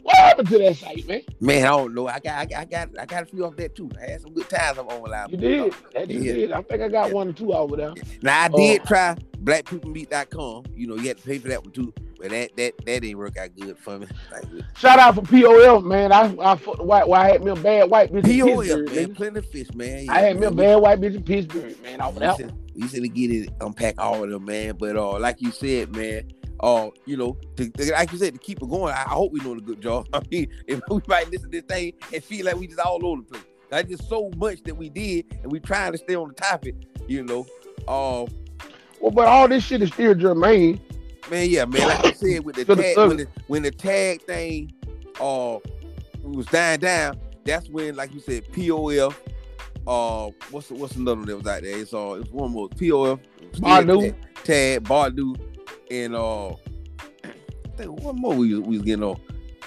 What 0.03 0.17
happened 0.17 0.49
to 0.49 0.59
that 0.59 0.77
site, 0.77 1.07
man? 1.07 1.23
Man, 1.41 1.65
I 1.65 1.69
don't 1.69 1.95
know. 1.95 2.09
I 2.09 2.19
got, 2.19 2.39
I 2.39 2.45
got, 2.47 2.59
I 2.61 2.65
got, 2.65 2.89
I 3.01 3.07
got 3.07 3.23
a 3.23 3.27
few 3.27 3.45
off 3.45 3.57
that 3.57 3.75
too. 3.77 3.91
I 4.01 4.11
had 4.13 4.21
some 4.23 4.33
good 4.33 4.49
times 4.49 4.79
on 4.79 4.87
online. 4.87 5.29
You 5.31 5.37
did. 5.37 5.75
That 5.95 6.09
you 6.11 6.21
Yeah. 6.21 6.33
did. 6.33 6.53
I 6.53 6.63
think 6.63 6.83
I 6.83 6.89
got 6.89 7.09
Yeah. 7.09 7.15
one 7.15 7.29
or 7.29 7.33
two 7.33 7.53
over 7.53 7.77
there. 7.77 7.95
Now 8.23 8.43
I 8.45 8.49
did 8.49 8.81
Oh. 8.81 8.85
try 8.87 9.17
blackpeoplemeet.com. 9.45 10.65
You 10.75 10.87
know, 10.87 10.97
you 10.97 11.09
had 11.09 11.19
to 11.19 11.23
pay 11.25 11.39
for 11.39 11.49
that 11.49 11.63
one 11.63 11.73
too, 11.73 11.93
but 12.21 12.31
that 12.31 12.57
that 12.57 12.77
that 12.85 13.01
didn't 13.01 13.19
work 13.19 13.37
out 13.37 13.51
good 13.57 13.79
for 13.79 13.99
me. 13.99 14.07
Like 14.33 14.45
Shout 14.77 14.99
out 14.99 15.15
for 15.15 15.23
POF, 15.23 15.85
man. 15.85 16.13
I 16.13 16.35
I 16.41 16.57
fucked 16.57 16.79
the 16.79 16.85
white. 16.85 17.09
Well, 17.09 17.21
I 17.21 17.31
had 17.31 17.43
me 17.45 17.51
a 17.51 17.57
bad 17.57 17.91
white 17.91 18.13
bitch 18.13 18.25
in 18.25 18.41
POF, 18.47 18.57
Pittsburgh, 18.63 18.95
man, 18.95 19.15
plenty 19.15 19.39
of 19.39 19.47
fish, 19.49 19.75
man. 19.75 20.09
I 20.11 20.21
had 20.21 20.39
me 20.39 20.47
a 20.47 20.51
bad 20.51 20.77
white 20.77 21.01
bitch 21.01 21.15
in 21.17 21.23
Pittsburgh, 21.23 21.83
man. 21.83 22.01
Off 22.01 22.11
of 22.11 22.15
We 22.17 22.21
that 22.21 22.39
used, 22.39 22.51
one. 22.51 22.59
to, 22.59 22.73
we 22.75 22.83
used 22.83 22.95
to 22.95 23.09
get 23.09 23.31
it, 23.31 23.51
unpack 23.61 23.95
all 24.01 24.23
of 24.23 24.31
them, 24.31 24.45
man. 24.45 24.77
But 24.79 24.97
uh, 24.97 25.19
like 25.19 25.41
you 25.41 25.51
said, 25.51 25.95
man, 25.97 26.31
uh, 26.61 26.91
you 27.07 27.17
know, 27.17 27.37
to, 27.57 27.69
to- 27.71 27.93
like 27.93 28.13
you 28.13 28.19
said, 28.19 28.35
to 28.35 28.39
keep 28.39 28.63
it 28.63 28.69
going, 28.69 28.93
I, 28.95 28.99
I 29.07 29.11
hope 29.11 29.33
we 29.33 29.41
doing 29.41 29.59
a 29.59 29.63
good 29.63 29.81
job. 29.81 30.07
I 30.13 30.21
mean, 30.31 30.49
if 30.67 30.81
we 30.91 31.01
might 31.09 31.31
listen 31.31 31.51
to 31.51 31.61
this 31.61 31.65
thing 31.65 31.95
and 32.13 32.23
feel 32.23 32.47
like 32.47 32.57
we 32.57 32.67
just 32.67 32.81
all 32.81 33.05
over 33.05 33.23
the 33.23 33.29
place. 33.29 33.45
That's 33.71 33.89
just 33.89 34.09
so 34.09 34.31
much 34.37 34.63
that 34.65 34.77
we 34.77 34.89
did, 34.89 35.27
and 35.43 35.51
we 35.53 35.61
trying 35.61 35.93
to 35.93 35.99
stay 35.99 36.17
on 36.17 36.29
the 36.29 36.35
topic, 36.35 36.75
you 37.07 37.23
know. 37.23 37.47
Uh, 37.87 38.27
Well, 39.01 39.13
but 39.13 39.29
all 39.29 39.47
this 39.49 39.65
shit 39.65 39.81
is 39.81 39.91
still 39.93 40.15
germane. 40.15 40.81
Man, 41.29 41.51
yeah, 41.51 41.65
man. 41.65 41.89
Like 41.89 42.05
I 42.07 42.13
said, 42.13 42.45
with 42.45 42.57
the 42.57 42.65
tag, 42.65 42.97
when 42.97 43.17
the, 43.17 43.29
when 43.47 43.63
the 43.63 43.71
tag 43.71 44.23
thing, 44.23 44.73
uh, 45.21 45.59
was 46.23 46.47
dying 46.47 46.81
down. 46.81 47.19
That's 47.45 47.69
when, 47.69 47.97
like 47.97 48.13
you 48.13 48.21
said, 48.21 48.45
POF. 48.53 49.15
Uh, 49.87 50.31
what's 50.51 50.69
the, 50.69 50.75
what's 50.75 50.97
another 50.97 51.17
one 51.17 51.27
that 51.27 51.37
was 51.37 51.47
out 51.47 51.63
there? 51.63 51.79
It's 51.79 51.95
uh, 51.95 52.19
it's 52.21 52.31
one 52.31 52.53
more 52.53 52.69
POF. 52.69 53.21
Badoo, 53.55 54.15
tag 54.45 54.85
Badoo, 54.85 55.39
and 55.91 56.15
uh, 56.15 56.49
I 57.25 57.77
think 57.77 58.01
one 58.01 58.17
more 58.17 58.35
we, 58.35 58.59
we 58.59 58.77
was 58.77 58.83
getting 58.83 59.03
on, 59.03 59.21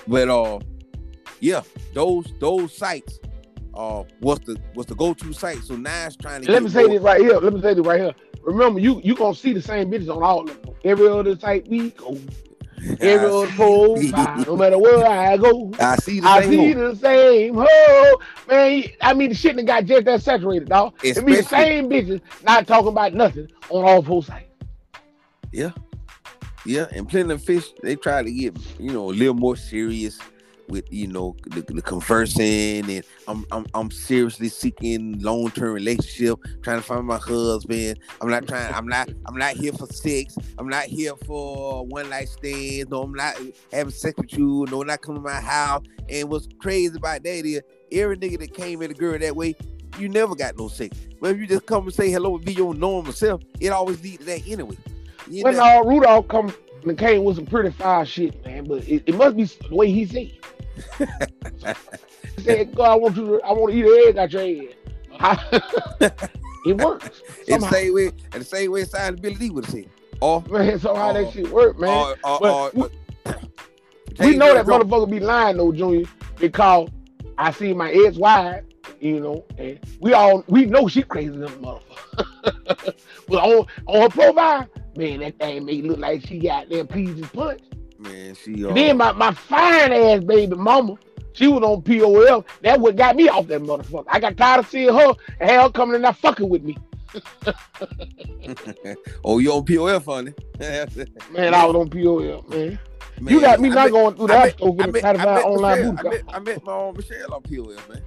but 0.07 0.30
uh, 0.30 0.59
yeah, 1.39 1.61
those 1.93 2.31
those 2.39 2.75
sites. 2.75 3.19
Uh, 3.73 4.03
what's 4.19 4.45
the 4.45 4.57
what's 4.73 4.87
the 4.89 4.95
go 4.95 5.13
to 5.13 5.33
site? 5.33 5.59
So 5.63 5.75
now 5.75 6.05
it's 6.07 6.15
trying 6.15 6.43
to 6.43 6.51
Let 6.51 6.63
me 6.63 6.69
say 6.69 6.81
more- 6.83 6.89
this 6.89 7.01
right 7.01 7.21
here. 7.21 7.37
Let 7.39 7.53
me 7.53 7.61
say 7.61 7.73
this 7.73 7.85
right 7.85 7.99
here. 8.01 8.13
Remember, 8.43 8.79
you 8.79 9.01
you 9.03 9.15
gonna 9.15 9.33
see 9.35 9.53
the 9.53 9.61
same 9.61 9.89
bitches 9.89 10.15
on 10.15 10.21
all 10.21 10.41
of 10.41 10.61
them. 10.61 10.75
Every 10.83 11.07
other 11.07 11.35
site 11.37 11.67
we 11.67 11.91
go, 11.91 12.19
every 12.99 13.25
other 13.27 13.47
pole, 13.53 13.97
no 14.45 14.55
matter 14.57 14.77
where 14.77 15.05
I 15.05 15.37
go. 15.37 15.71
I 15.79 15.95
see 15.95 16.19
the 16.19 16.27
I 16.27 16.41
same 16.41 16.49
I 16.49 16.53
see 16.53 16.75
one. 16.75 16.89
the 16.89 16.95
same 16.97 17.53
ho 17.55 18.21
man. 18.49 18.83
I 19.01 19.13
mean, 19.13 19.29
the 19.29 19.35
shit 19.35 19.55
that 19.55 19.63
got 19.65 19.85
just 19.85 20.05
that 20.05 20.21
saturated, 20.21 20.69
dog. 20.69 20.93
It 21.03 21.25
be 21.25 21.35
the 21.37 21.43
same 21.43 21.89
bitches 21.89 22.21
not 22.43 22.67
talking 22.67 22.89
about 22.89 23.13
nothing 23.13 23.47
on 23.69 23.85
all 23.85 24.01
four 24.03 24.23
sites. 24.23 24.45
Yeah. 25.51 25.71
Yeah, 26.65 26.87
and 26.93 27.09
plenty 27.09 27.33
of 27.33 27.43
fish, 27.43 27.65
they 27.81 27.97
try 27.97 28.23
to 28.23 28.31
get, 28.31 28.55
you 28.79 28.93
know, 28.93 29.09
a 29.09 29.11
little 29.11 29.33
more 29.33 29.57
serious 29.57 30.17
with, 30.68 30.85
you 30.91 31.07
know, 31.07 31.35
the, 31.48 31.61
the 31.61 31.81
conversing 31.81 32.90
and 32.90 33.03
I'm 33.27 33.45
I'm 33.52 33.65
I'm 33.73 33.91
seriously 33.91 34.49
seeking 34.49 35.19
long 35.19 35.52
term 35.52 35.73
relationship, 35.73 36.40
trying 36.61 36.77
to 36.80 36.84
find 36.84 37.06
my 37.06 37.18
husband. 37.18 37.99
I'm 38.22 38.30
not 38.30 38.48
trying 38.48 38.73
I'm 38.73 38.88
not 38.88 39.10
I'm 39.26 39.38
not 39.38 39.56
here 39.56 39.73
for 39.73 39.88
sex. 39.88 40.38
I'm 40.57 40.68
not 40.68 40.85
here 40.85 41.15
for 41.26 41.85
one 41.85 42.10
night 42.10 42.30
stands. 42.30 42.90
No, 42.90 43.03
I'm 43.03 43.14
not 43.14 43.35
having 43.72 43.91
sex 43.91 44.15
with 44.18 44.34
you. 44.34 44.65
No, 44.69 44.81
I'm 44.81 44.88
not 44.88 45.02
coming 45.02 45.22
to 45.23 45.30
my 45.30 45.41
house. 45.41 45.84
And 46.10 46.30
what's 46.30 46.48
crazy 46.60 46.95
about 46.98 47.23
that 47.23 47.45
is 47.45 47.61
every 47.91 48.18
nigga 48.18 48.40
that 48.40 48.53
came 48.53 48.81
at 48.81 48.91
a 48.91 48.94
girl 48.94 49.18
that 49.18 49.35
way, 49.35 49.56
you 49.98 50.10
never 50.10 50.35
got 50.35 50.57
no 50.57 50.68
sex. 50.68 50.98
But 51.22 51.31
if 51.31 51.38
you 51.40 51.48
just 51.48 51.65
come 51.65 51.84
and 51.85 51.94
say 51.94 52.11
hello 52.11 52.35
and 52.35 52.45
be 52.45 52.53
your 52.53 52.73
normal 52.73 53.14
self, 53.14 53.41
it 53.60 53.69
always 53.69 54.02
lead 54.03 54.19
to 54.19 54.26
that 54.26 54.48
anyway. 54.48 54.77
You 55.30 55.44
When 55.44 55.56
know- 55.56 55.64
uh, 55.64 55.84
Rudolph 55.84 56.27
come 56.27 56.53
and 56.85 56.98
came 56.98 57.23
with 57.23 57.38
some 57.38 57.45
pretty 57.45 57.72
fire 57.72 58.06
shit, 58.06 58.44
man. 58.45 58.65
But 58.65 58.88
it, 58.88 59.03
it 59.06 59.15
must 59.15 59.38
be 59.38 59.45
the 59.45 59.76
way 59.76 59.90
he 59.91 60.06
said. 60.06 60.31
Said, 62.39 62.75
"God, 62.75 62.91
I 62.91 62.95
want 62.95 63.15
you. 63.15 63.25
To, 63.25 63.41
I 63.43 63.51
want 63.53 63.73
to 63.73 63.77
eat 63.79 63.85
an 63.85 64.07
egg 64.09 64.17
out 64.17 64.31
your 64.31 64.41
head." 64.41 64.75
it 66.65 66.77
works. 66.77 67.21
In 67.47 67.59
the 67.59 67.67
same 67.69 67.93
way, 67.93 68.11
the 68.31 68.43
same 68.43 68.71
way, 68.71 68.85
D 69.33 69.49
would 69.49 69.65
have 69.65 69.73
said. 69.73 69.89
Or, 70.21 70.41
Man, 70.49 70.79
so 70.79 70.95
how 70.95 71.09
Oh. 71.09 71.13
that 71.13 71.25
oh, 71.25 71.31
shit 71.31 71.49
work, 71.49 71.79
man. 71.79 71.89
or, 71.89 72.11
or, 72.23 72.39
But 72.39 72.91
or, 73.25 73.39
we 74.19 74.35
know 74.37 74.53
that 74.53 74.65
motherfucker 74.65 75.09
be 75.09 75.19
lying 75.19 75.57
though, 75.57 75.71
Junior, 75.73 76.05
because 76.39 76.89
I 77.37 77.51
see 77.51 77.73
my 77.73 77.91
ex-wife, 77.91 78.63
you 79.01 79.19
know, 79.19 79.43
and 79.57 79.79
we 79.99 80.13
all 80.13 80.43
we 80.47 80.65
know 80.65 80.87
she 80.87 81.03
crazy 81.03 81.31
than 81.31 81.43
a 81.43 81.49
motherfucker. 81.49 82.95
but 83.27 83.35
on 83.43 83.65
on 83.87 84.01
her 84.03 84.09
profile, 84.09 84.67
man, 84.95 85.19
that 85.19 85.37
thing 85.39 85.65
may 85.65 85.81
look 85.81 85.99
like 85.99 86.25
she 86.25 86.39
got 86.39 86.69
there 86.69 86.85
peas 86.85 87.09
and 87.09 87.33
punch. 87.33 87.61
Man, 88.03 88.35
she. 88.35 88.65
Uh, 88.65 88.73
then 88.73 88.97
my, 88.97 89.11
my 89.13 89.31
fine 89.34 89.91
ass 89.91 90.23
baby 90.23 90.55
mama, 90.55 90.95
she 91.34 91.47
was 91.47 91.63
on 91.63 91.81
POL. 91.81 92.45
That 92.61 92.80
what 92.80 92.95
got 92.95 93.15
me 93.15 93.30
off 93.30 93.47
that 93.47 93.61
motherfucker. 93.61 94.05
I 94.07 94.19
got 94.19 94.38
tired 94.38 94.59
of 94.59 94.67
seeing 94.69 94.93
her 94.93 95.13
and 95.39 95.49
her 95.51 95.69
coming 95.69 95.95
and 95.95 96.03
not 96.03 96.17
fucking 96.17 96.49
with 96.49 96.63
me. 96.63 96.77
oh, 99.23 99.39
you 99.39 99.51
on 99.53 99.63
POF 99.65 100.07
on 100.07 100.27
it? 100.30 101.31
Man, 101.31 101.53
I 101.53 101.65
was 101.65 101.75
on 101.75 101.89
POL, 101.89 102.43
man. 102.49 102.80
Man, 103.21 103.34
you 103.34 103.41
got 103.41 103.59
me 103.59 103.69
I 103.69 103.73
not 103.73 103.84
met- 103.85 103.91
going 103.91 104.15
through 104.15 104.27
that 104.27 104.57
store 104.57 104.69
I 104.73 104.75
getting 104.77 104.91
met, 104.93 105.05
I 105.05 105.13
met 105.13 105.43
online 105.45 105.77
Michelle, 105.77 105.95
I 105.99 106.09
met, 106.09 106.23
I 106.30 106.39
met 106.39 106.63
my 106.65 106.73
own 106.73 106.95
Michelle 106.95 107.34
on 107.34 107.41
POF, 107.43 107.89
man. 107.89 108.01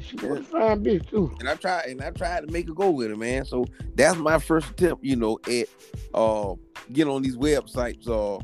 She 0.00 0.16
was 0.16 0.40
a 0.40 0.42
fine 0.44 0.84
bitch 0.84 1.08
too. 1.10 1.34
and 1.40 1.48
I 1.48 1.54
tried 1.56 1.86
and 1.86 2.00
I 2.02 2.10
tried 2.10 2.46
to 2.46 2.52
make 2.52 2.68
a 2.68 2.74
go 2.74 2.90
with 2.90 3.10
it, 3.10 3.18
man. 3.18 3.44
So 3.44 3.64
that's 3.94 4.16
my 4.18 4.38
first 4.38 4.70
attempt, 4.70 5.04
you 5.04 5.16
know, 5.16 5.38
at 5.50 5.66
uh 6.14 6.54
getting 6.92 7.12
on 7.12 7.22
these 7.22 7.36
websites, 7.36 8.08
uh 8.08 8.40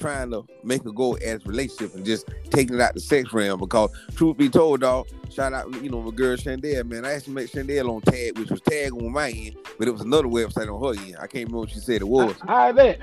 trying 0.00 0.30
to 0.30 0.44
make 0.64 0.84
a 0.84 0.92
go 0.92 1.16
at 1.18 1.46
relationship 1.46 1.94
and 1.94 2.04
just 2.04 2.28
taking 2.50 2.74
it 2.74 2.80
out 2.80 2.94
the 2.94 3.00
sex 3.00 3.32
realm. 3.32 3.60
Because 3.60 3.90
truth 4.16 4.36
be 4.36 4.48
told, 4.48 4.80
dog, 4.80 5.06
shout 5.30 5.52
out, 5.52 5.72
you 5.82 5.90
know, 5.90 6.02
my 6.02 6.10
girl 6.10 6.36
Chandel, 6.36 6.84
man. 6.84 7.04
I 7.04 7.12
asked 7.12 7.26
to 7.26 7.30
make 7.30 7.50
Chandel 7.52 7.90
on 7.94 8.00
tag, 8.02 8.38
which 8.38 8.50
was 8.50 8.60
tag 8.62 8.92
on 8.92 9.12
my 9.12 9.30
end, 9.30 9.56
but 9.78 9.86
it 9.86 9.92
was 9.92 10.00
another 10.00 10.28
website 10.28 10.72
on 10.72 10.82
her 10.82 11.00
end. 11.00 11.16
I 11.16 11.26
can't 11.26 11.48
remember 11.48 11.58
what 11.58 11.70
she 11.70 11.78
said 11.78 12.00
it 12.00 12.08
was. 12.08 12.34
How 12.46 12.72
that? 12.72 12.98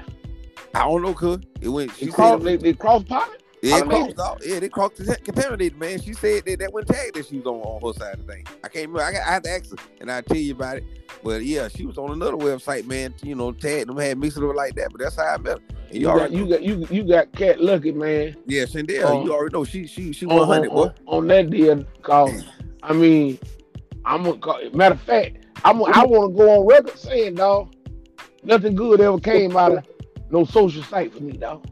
I 0.73 0.79
don't 0.79 1.01
know, 1.01 1.13
cuz 1.13 1.39
it 1.61 1.69
went. 1.69 1.93
She 1.95 2.05
They 2.05 2.11
said 2.11 2.15
cross, 2.15 2.45
it 2.45 2.61
they 2.61 2.73
cross 2.73 3.03
potted? 3.03 3.41
Yeah, 3.61 3.77
it 3.77 3.85
crossed 3.89 4.19
out. 4.19 4.41
Yeah, 4.45 4.59
they 4.59 4.69
crossed 4.69 4.95
contaminated, 5.23 5.79
man. 5.79 5.99
She 6.01 6.13
said 6.13 6.45
that 6.45 6.59
that 6.59 6.73
wasn't 6.73 6.89
tagged 6.89 7.15
that 7.15 7.27
she 7.27 7.37
was 7.37 7.45
on, 7.47 7.55
on 7.61 7.81
her 7.81 7.99
side 7.99 8.13
of 8.19 8.25
the 8.27 8.33
thing. 8.33 8.45
I 8.63 8.67
can't 8.67 8.87
remember. 8.89 9.01
I, 9.03 9.11
got, 9.13 9.27
I 9.27 9.31
had 9.31 9.43
to 9.45 9.49
ask 9.51 9.69
her, 9.71 9.77
and 9.99 10.11
I'll 10.11 10.21
tell 10.23 10.37
you 10.37 10.53
about 10.53 10.77
it. 10.77 10.83
But 11.23 11.43
yeah, 11.43 11.67
she 11.67 11.85
was 11.85 11.97
on 11.97 12.11
another 12.11 12.37
website, 12.37 12.85
man. 12.85 13.13
You 13.23 13.35
know, 13.35 13.51
tagged 13.51 13.89
them, 13.89 13.97
had 13.97 14.17
mixed 14.17 14.37
it 14.37 14.43
up 14.43 14.55
like 14.55 14.75
that. 14.75 14.89
But 14.91 15.01
that's 15.01 15.15
how 15.15 15.23
I 15.23 15.37
met 15.37 15.57
her. 15.57 15.63
And 15.89 15.95
you, 15.95 15.99
You 16.01 16.05
got 16.05 16.15
already, 16.19 16.35
you 16.35 16.47
got 16.47 16.61
you 16.63 16.87
you 16.91 17.03
got 17.03 17.31
cat 17.31 17.61
lucky, 17.61 17.91
man. 17.91 18.35
yeah, 18.45 18.65
Chandel, 18.65 19.03
Oh. 19.03 19.21
Uh, 19.21 19.23
you 19.23 19.33
already 19.33 19.53
know 19.53 19.63
she 19.63 19.87
she 19.87 20.11
she 20.13 20.25
On, 20.25 20.35
one 20.35 20.47
hundred, 20.47 20.69
on, 20.71 20.89
on, 20.89 20.93
on 21.07 21.27
that 21.27 21.49
deal, 21.49 21.83
cause 22.03 22.43
I 22.83 22.93
mean, 22.93 23.39
I'm 24.05 24.23
gonna 24.23 24.37
call, 24.37 24.59
matter 24.71 24.95
of 24.95 25.01
fact, 25.01 25.45
I'm 25.63 25.83
I 25.85 26.05
want 26.05 26.33
to 26.33 26.37
go 26.37 26.61
on 26.61 26.67
record 26.67 26.99
saying, 26.99 27.35
dog, 27.35 27.73
nothing 28.43 28.75
good 28.75 29.01
ever 29.01 29.19
came 29.19 29.55
out 29.57 29.77
of 29.77 29.87
no 30.29 30.45
social 30.45 30.83
site 30.83 31.13
for 31.13 31.23
me, 31.23 31.33
dog. 31.33 31.65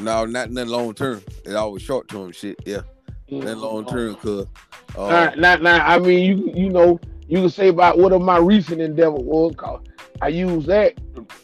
No, 0.00 0.24
not 0.24 0.50
nothing 0.50 0.70
long 0.70 0.94
term. 0.94 1.22
It 1.44 1.54
always 1.54 1.82
short 1.82 2.08
term 2.08 2.32
shit. 2.32 2.58
Yeah, 2.66 2.82
You 3.28 3.40
nothing 3.40 3.60
know, 3.60 3.74
long 3.74 3.86
term, 3.86 4.14
cuz. 4.16 4.46
Uh, 4.96 5.08
Now, 5.08 5.32
now, 5.36 5.56
now, 5.56 5.86
I 5.86 5.98
mean, 5.98 6.24
you 6.24 6.52
you 6.54 6.70
know, 6.70 6.98
you 7.28 7.38
can 7.38 7.50
say 7.50 7.68
about 7.68 7.98
what 7.98 8.12
of 8.12 8.22
my 8.22 8.38
recent 8.38 8.80
endeavor 8.80 9.12
was, 9.12 9.54
cause 9.56 9.82
I 10.20 10.28
use 10.28 10.66
that, 10.66 10.94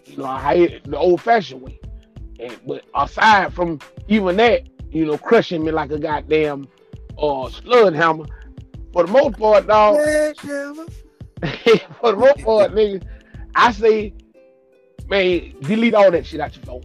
you 0.07 0.17
know, 0.17 0.25
I 0.25 0.81
the 0.85 0.99
old 0.99 1.21
fashioned 1.21 1.63
way. 1.63 1.79
And, 2.41 2.59
but 2.67 2.85
aside 2.95 3.55
from 3.55 3.79
even 4.09 4.37
that, 4.37 4.69
you 4.91 5.07
know, 5.07 5.19
crushing 5.19 5.65
me 5.65 5.71
like 5.71 5.91
a 5.91 5.99
goddamn 5.99 6.69
uh 7.19 7.49
slud 7.49 7.95
hammer, 7.95 8.25
for 8.93 9.07
the 9.07 9.13
most 9.13 9.39
part, 9.39 9.67
dog, 9.67 9.97
for 12.01 12.13
the 12.13 12.17
most 12.17 12.45
part, 12.45 12.73
nigga, 12.73 13.03
I 13.55 13.73
say, 13.73 14.15
man, 15.09 15.55
delete 15.61 15.95
all 15.95 16.11
that 16.11 16.27
shit 16.27 16.41
out 16.41 16.55
your 16.57 16.65
phone. 16.65 16.85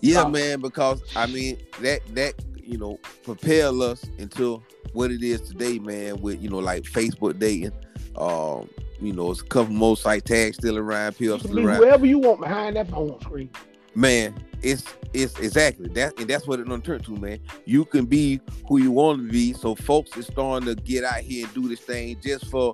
Yeah, 0.00 0.26
man, 0.26 0.60
because 0.60 1.02
I 1.14 1.26
mean 1.26 1.58
that 1.80 2.00
that 2.14 2.34
you 2.56 2.78
know 2.78 2.98
propel 3.22 3.82
us 3.82 4.04
into 4.18 4.62
what 4.92 5.10
it 5.10 5.22
is 5.22 5.40
today, 5.42 5.78
man. 5.78 6.20
With 6.20 6.42
you 6.42 6.48
know 6.48 6.58
like 6.58 6.84
Facebook 6.84 7.38
dating, 7.38 7.72
um, 8.16 8.68
you 9.00 9.12
know 9.12 9.30
it's 9.30 9.40
a 9.40 9.44
couple 9.44 9.74
more 9.74 9.96
site 9.96 10.24
tags 10.24 10.56
still 10.56 10.78
around, 10.78 11.16
PL 11.18 11.38
still 11.38 11.54
be 11.54 11.64
around. 11.64 11.76
whoever 11.76 12.06
you 12.06 12.18
want 12.18 12.40
behind 12.40 12.76
that 12.76 12.88
phone 12.88 13.20
screen. 13.20 13.50
Man, 13.94 14.34
it's 14.62 14.84
it's 15.12 15.38
exactly 15.38 15.88
that, 15.90 16.18
and 16.18 16.28
that's 16.28 16.46
what 16.46 16.60
it 16.60 16.68
done 16.68 16.80
turned 16.80 17.04
to, 17.06 17.16
man. 17.16 17.40
You 17.64 17.84
can 17.84 18.06
be 18.06 18.40
who 18.68 18.78
you 18.78 18.92
want 18.92 19.18
to 19.18 19.28
be. 19.28 19.52
So 19.52 19.74
folks 19.74 20.16
is 20.16 20.26
starting 20.26 20.66
to 20.74 20.80
get 20.80 21.04
out 21.04 21.20
here 21.20 21.46
and 21.46 21.54
do 21.54 21.68
this 21.68 21.80
thing 21.80 22.16
just 22.22 22.46
for 22.46 22.72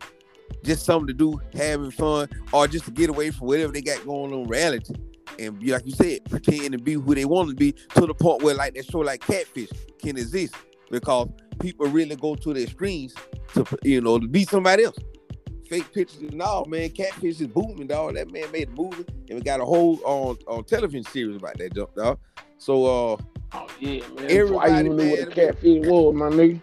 just 0.63 0.85
something 0.85 1.07
to 1.07 1.15
do, 1.15 1.41
having 1.55 1.91
fun, 1.91 2.29
or 2.53 2.69
just 2.69 2.85
to 2.85 2.91
get 2.91 3.11
away 3.11 3.31
from 3.31 3.47
whatever 3.49 3.73
they 3.73 3.81
got 3.81 4.05
going 4.05 4.33
on 4.33 4.47
reality. 4.47 4.95
And 5.39 5.59
be 5.59 5.73
like 5.73 5.87
you 5.87 5.93
said, 5.93 6.25
pretend 6.31 6.73
to 6.73 6.79
be 6.79 6.95
who 6.95 7.15
they 7.15 7.25
want 7.25 7.51
to 7.51 7.55
be 7.55 7.73
to 7.73 8.07
the 8.07 8.15
point 8.15 8.43
where 8.43 8.55
like 8.55 8.75
that 8.75 8.87
show 8.87 9.01
like 9.01 9.21
Catfish 9.21 9.71
can 10.01 10.17
exist 10.17 10.55
because 10.91 11.29
people 11.59 11.87
really 11.87 12.17
go 12.17 12.35
to 12.35 12.53
the 12.53 12.63
extremes 12.63 13.15
to 13.55 13.65
you 13.83 14.01
know 14.01 14.19
to 14.19 14.27
be 14.29 14.45
somebody 14.45 14.85
else. 14.85 14.97
Fake 15.69 15.93
pictures 15.93 16.23
and 16.23 16.41
all, 16.41 16.65
man. 16.67 16.91
Catfish 16.91 17.41
is 17.41 17.49
booming, 17.49 17.89
dog. 17.89 18.15
That 18.15 18.31
man 18.31 18.51
made 18.53 18.69
a 18.69 18.73
movie 18.73 19.05
and 19.29 19.39
we 19.39 19.41
got 19.41 19.61
a 19.61 19.65
whole 19.65 20.01
on 20.05 20.37
on 20.47 20.65
television 20.65 21.05
series 21.05 21.37
about 21.37 21.59
that, 21.59 21.75
dog. 21.75 21.95
dog. 21.95 22.19
So 22.59 23.15
uh 23.15 23.17
Oh 23.53 23.67
yeah, 23.81 24.01
man. 24.09 24.19
I 24.19 24.33
Everybody, 24.33 24.73
even 24.73 24.97
knew 24.97 25.11
what 25.11 25.21
a 25.21 25.27
catfish 25.27 25.87
was, 25.87 26.15
my 26.15 26.27
nigga. 26.27 26.61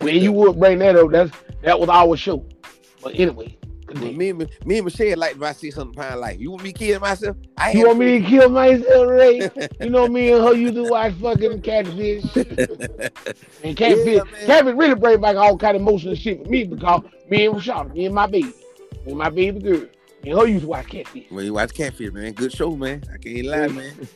When 0.00 0.16
you 0.16 0.32
would 0.32 0.58
bring 0.58 0.78
that 0.80 0.96
up, 0.96 1.10
that's 1.10 1.30
that 1.62 1.78
was 1.78 1.88
our 1.88 2.16
show. 2.16 2.44
But 3.02 3.14
anyway, 3.14 3.56
Me 3.92 4.30
and 4.30 4.48
me 4.64 4.78
and 4.78 4.84
Michelle 4.84 5.18
like 5.18 5.36
if 5.36 5.42
I 5.42 5.52
see 5.52 5.70
something 5.70 5.94
behind 5.94 6.20
like 6.20 6.40
you 6.40 6.50
want 6.50 6.62
me 6.62 6.72
killing 6.72 7.00
myself? 7.00 7.36
I 7.58 7.72
you 7.72 7.86
want 7.86 7.98
me 7.98 8.20
to 8.20 8.26
kill 8.26 8.48
myself, 8.48 9.08
Ray? 9.08 9.50
you 9.80 9.90
know 9.90 10.08
me 10.08 10.32
and 10.32 10.42
her 10.42 10.54
used 10.54 10.74
to 10.74 10.84
watch 10.84 11.12
fucking 11.14 11.60
catfish. 11.62 12.24
and 13.62 13.76
catfish, 13.76 14.06
Yeah, 14.06 14.46
catfish 14.46 14.74
really 14.74 14.94
bring 14.94 15.20
back 15.20 15.36
all 15.36 15.56
kind 15.58 15.76
of 15.76 15.82
emotional 15.82 16.14
shit 16.14 16.42
for 16.42 16.48
me 16.50 16.64
because 16.64 17.02
me 17.28 17.46
and 17.46 17.56
Rashada, 17.56 17.92
me 17.92 18.06
and 18.06 18.14
my 18.14 18.26
baby, 18.26 18.46
me 19.04 19.08
and 19.08 19.18
my 19.18 19.28
baby 19.30 19.60
girl, 19.60 19.86
me 20.22 20.30
and 20.30 20.40
her 20.40 20.46
used 20.46 20.62
to 20.62 20.68
watch 20.68 20.86
catfish. 20.88 21.24
When 21.30 21.44
you 21.44 21.52
watch 21.54 21.74
Catfish, 21.74 22.12
man, 22.12 22.32
good 22.32 22.52
show, 22.52 22.74
man. 22.76 23.02
I 23.12 23.18
can't 23.18 23.46
lie, 23.46 23.68
man. 23.68 24.08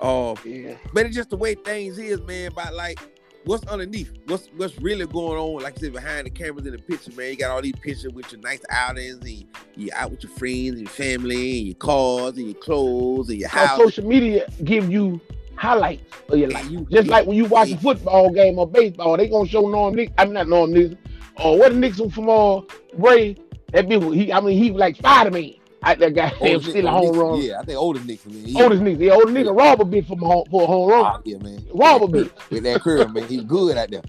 Uh, 0.00 0.34
Yeah. 0.46 0.76
but 0.94 1.04
it's 1.06 1.14
just 1.14 1.28
the 1.30 1.36
way 1.36 1.54
things 1.54 1.98
is, 1.98 2.20
man. 2.22 2.52
About 2.52 2.74
like 2.74 2.98
what's 3.44 3.66
underneath? 3.66 4.12
What's 4.26 4.48
what's 4.56 4.78
really 4.80 5.06
going 5.06 5.38
on? 5.38 5.62
Like 5.62 5.76
I 5.78 5.80
said, 5.80 5.92
behind 5.92 6.26
the 6.26 6.30
cameras 6.30 6.66
in 6.66 6.72
the 6.72 6.78
picture, 6.78 7.12
man. 7.12 7.30
You 7.30 7.36
got 7.36 7.50
all 7.50 7.62
these 7.62 7.74
pictures 7.74 8.12
with 8.12 8.30
your 8.32 8.40
nice 8.40 8.60
outings, 8.70 9.16
and 9.24 9.44
you, 9.76 9.90
out 9.94 10.10
with 10.10 10.22
your 10.22 10.32
friends 10.32 10.70
and 10.70 10.80
your 10.80 10.88
family, 10.90 11.58
and 11.58 11.66
your 11.68 11.76
cars 11.76 12.36
and 12.36 12.46
your 12.46 12.54
clothes 12.60 13.30
and 13.30 13.38
your 13.38 13.48
How 13.48 13.66
house. 13.66 13.78
social 13.78 14.06
media 14.06 14.46
give 14.64 14.90
you 14.90 15.20
highlights 15.56 16.02
of 16.28 16.38
your 16.38 16.48
life. 16.50 16.70
you- 16.70 16.86
Just 16.90 17.08
like 17.08 17.26
when 17.26 17.36
you 17.36 17.44
watch 17.44 17.68
Yeah. 17.68 17.76
a 17.76 17.80
football 17.80 18.30
game 18.30 18.58
or 18.58 18.66
baseball, 18.66 19.16
they 19.16 19.28
gonna 19.28 19.48
show 19.48 19.68
Norm 19.68 19.94
Nixon. 19.94 20.14
I'm 20.18 20.32
not 20.32 20.48
Norm 20.48 20.72
Nixon. 20.72 20.98
Or 21.42 21.58
what 21.58 21.74
Nixon 21.74 22.10
from 22.10 22.28
uh 22.28 22.60
Bray. 22.98 23.36
That 23.72 23.86
one, 23.86 24.12
he 24.12 24.32
I 24.32 24.40
mean 24.40 24.58
he 24.62 24.70
was 24.70 24.80
like 24.80 24.96
Spider 24.96 25.30
Man. 25.30 25.54
Out 25.82 25.98
that 25.98 26.14
guy 26.14 26.30
Otis 26.40 26.62
stealing 26.64 26.84
Nick- 26.84 26.92
home 26.92 27.18
run. 27.18 27.40
Yeah, 27.42 27.60
I 27.60 27.64
think 27.64 27.78
Otis 27.78 28.04
Nixon. 28.04 28.32
Man. 28.34 28.44
He, 28.44 28.62
Oldest 28.62 28.82
nigga, 28.82 29.00
yeah, 29.00 29.12
oldest 29.12 29.34
nigga 29.34 29.56
rob 29.58 29.80
a 29.80 29.84
bitch 29.84 30.06
from 30.06 30.18
home 30.18 30.44
for 30.50 30.62
a 30.62 30.66
home 30.66 30.90
run. 30.90 31.16
Oh, 31.16 31.22
yeah, 31.24 31.38
man. 31.38 31.64
Rob 31.74 32.02
a 32.02 32.06
bitch. 32.06 32.30
With 32.50 32.64
that 32.64 32.80
curve, 32.82 33.12
man. 33.14 33.26
He 33.28 33.42
good 33.44 33.76
out 33.78 33.90
there. 33.90 34.02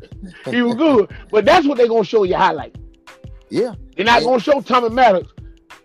He 0.54 0.62
was 0.62 0.76
good. 0.76 1.10
But 1.32 1.46
that's 1.46 1.66
what 1.66 1.78
they 1.78 1.88
gonna 1.88 2.04
show 2.04 2.24
you 2.24 2.36
highlight. 2.36 2.76
Yeah. 3.50 3.74
They're 3.96 4.06
not 4.06 4.22
Yeah. 4.22 4.28
gonna 4.28 4.40
show 4.42 4.60
Tommy 4.62 4.90
Maddox, 4.90 5.32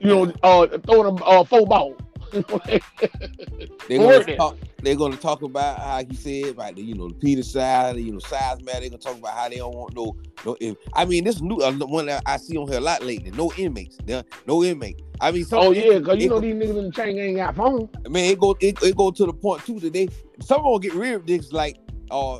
you 0.00 0.08
know, 0.08 0.32
uh 0.42 0.66
throwing 0.86 1.18
a 1.20 1.24
uh, 1.24 1.44
four 1.44 1.66
ball. 1.66 1.94
They're 3.88 3.98
gonna 3.98 4.36
talk. 4.36 4.56
They're 4.82 4.96
gonna 4.96 5.16
talk 5.16 5.42
about 5.42 5.78
how 5.78 6.04
he 6.04 6.14
said 6.14 6.50
about 6.54 6.76
the 6.76 6.82
you 6.82 6.94
know 6.94 7.08
the 7.08 7.14
Peter 7.14 7.42
side, 7.42 7.96
you 7.96 8.12
know 8.12 8.18
size 8.18 8.62
matter. 8.62 8.80
They're 8.80 8.90
gonna 8.90 8.98
talk 8.98 9.18
about 9.18 9.34
how 9.36 9.48
they 9.48 9.56
don't 9.56 9.74
want 9.74 9.94
no 9.94 10.16
no. 10.44 10.56
in- 10.60 10.76
I 10.92 11.04
mean, 11.04 11.24
this 11.24 11.40
new 11.40 11.56
uh, 11.56 11.72
one 11.72 12.06
that 12.06 12.22
I 12.26 12.36
see 12.36 12.56
on 12.56 12.68
here 12.68 12.78
a 12.78 12.80
lot 12.80 13.02
lately. 13.02 13.30
No 13.30 13.52
inmates. 13.56 13.98
No 14.46 14.62
inmate. 14.64 15.00
I 15.20 15.30
mean, 15.30 15.44
some 15.44 15.60
oh 15.60 15.70
yeah, 15.70 15.98
cause 16.00 16.18
you 16.18 16.28
know 16.28 16.36
go- 16.36 16.40
these 16.40 16.54
niggas 16.54 16.78
in 16.78 16.84
the 16.86 16.92
chain 16.92 17.18
ain't 17.18 17.36
got 17.36 17.56
phone. 17.56 17.88
man, 18.08 18.24
it 18.24 18.38
go 18.38 18.56
it, 18.60 18.82
it 18.82 18.96
go 18.96 19.10
to 19.10 19.26
the 19.26 19.32
point 19.32 19.64
too 19.64 19.80
that 19.80 19.92
they 19.92 20.08
some 20.40 20.62
gonna 20.62 20.78
get 20.78 20.94
rid 20.94 21.14
of 21.14 21.26
this 21.26 21.52
like 21.52 21.78
uh 22.10 22.38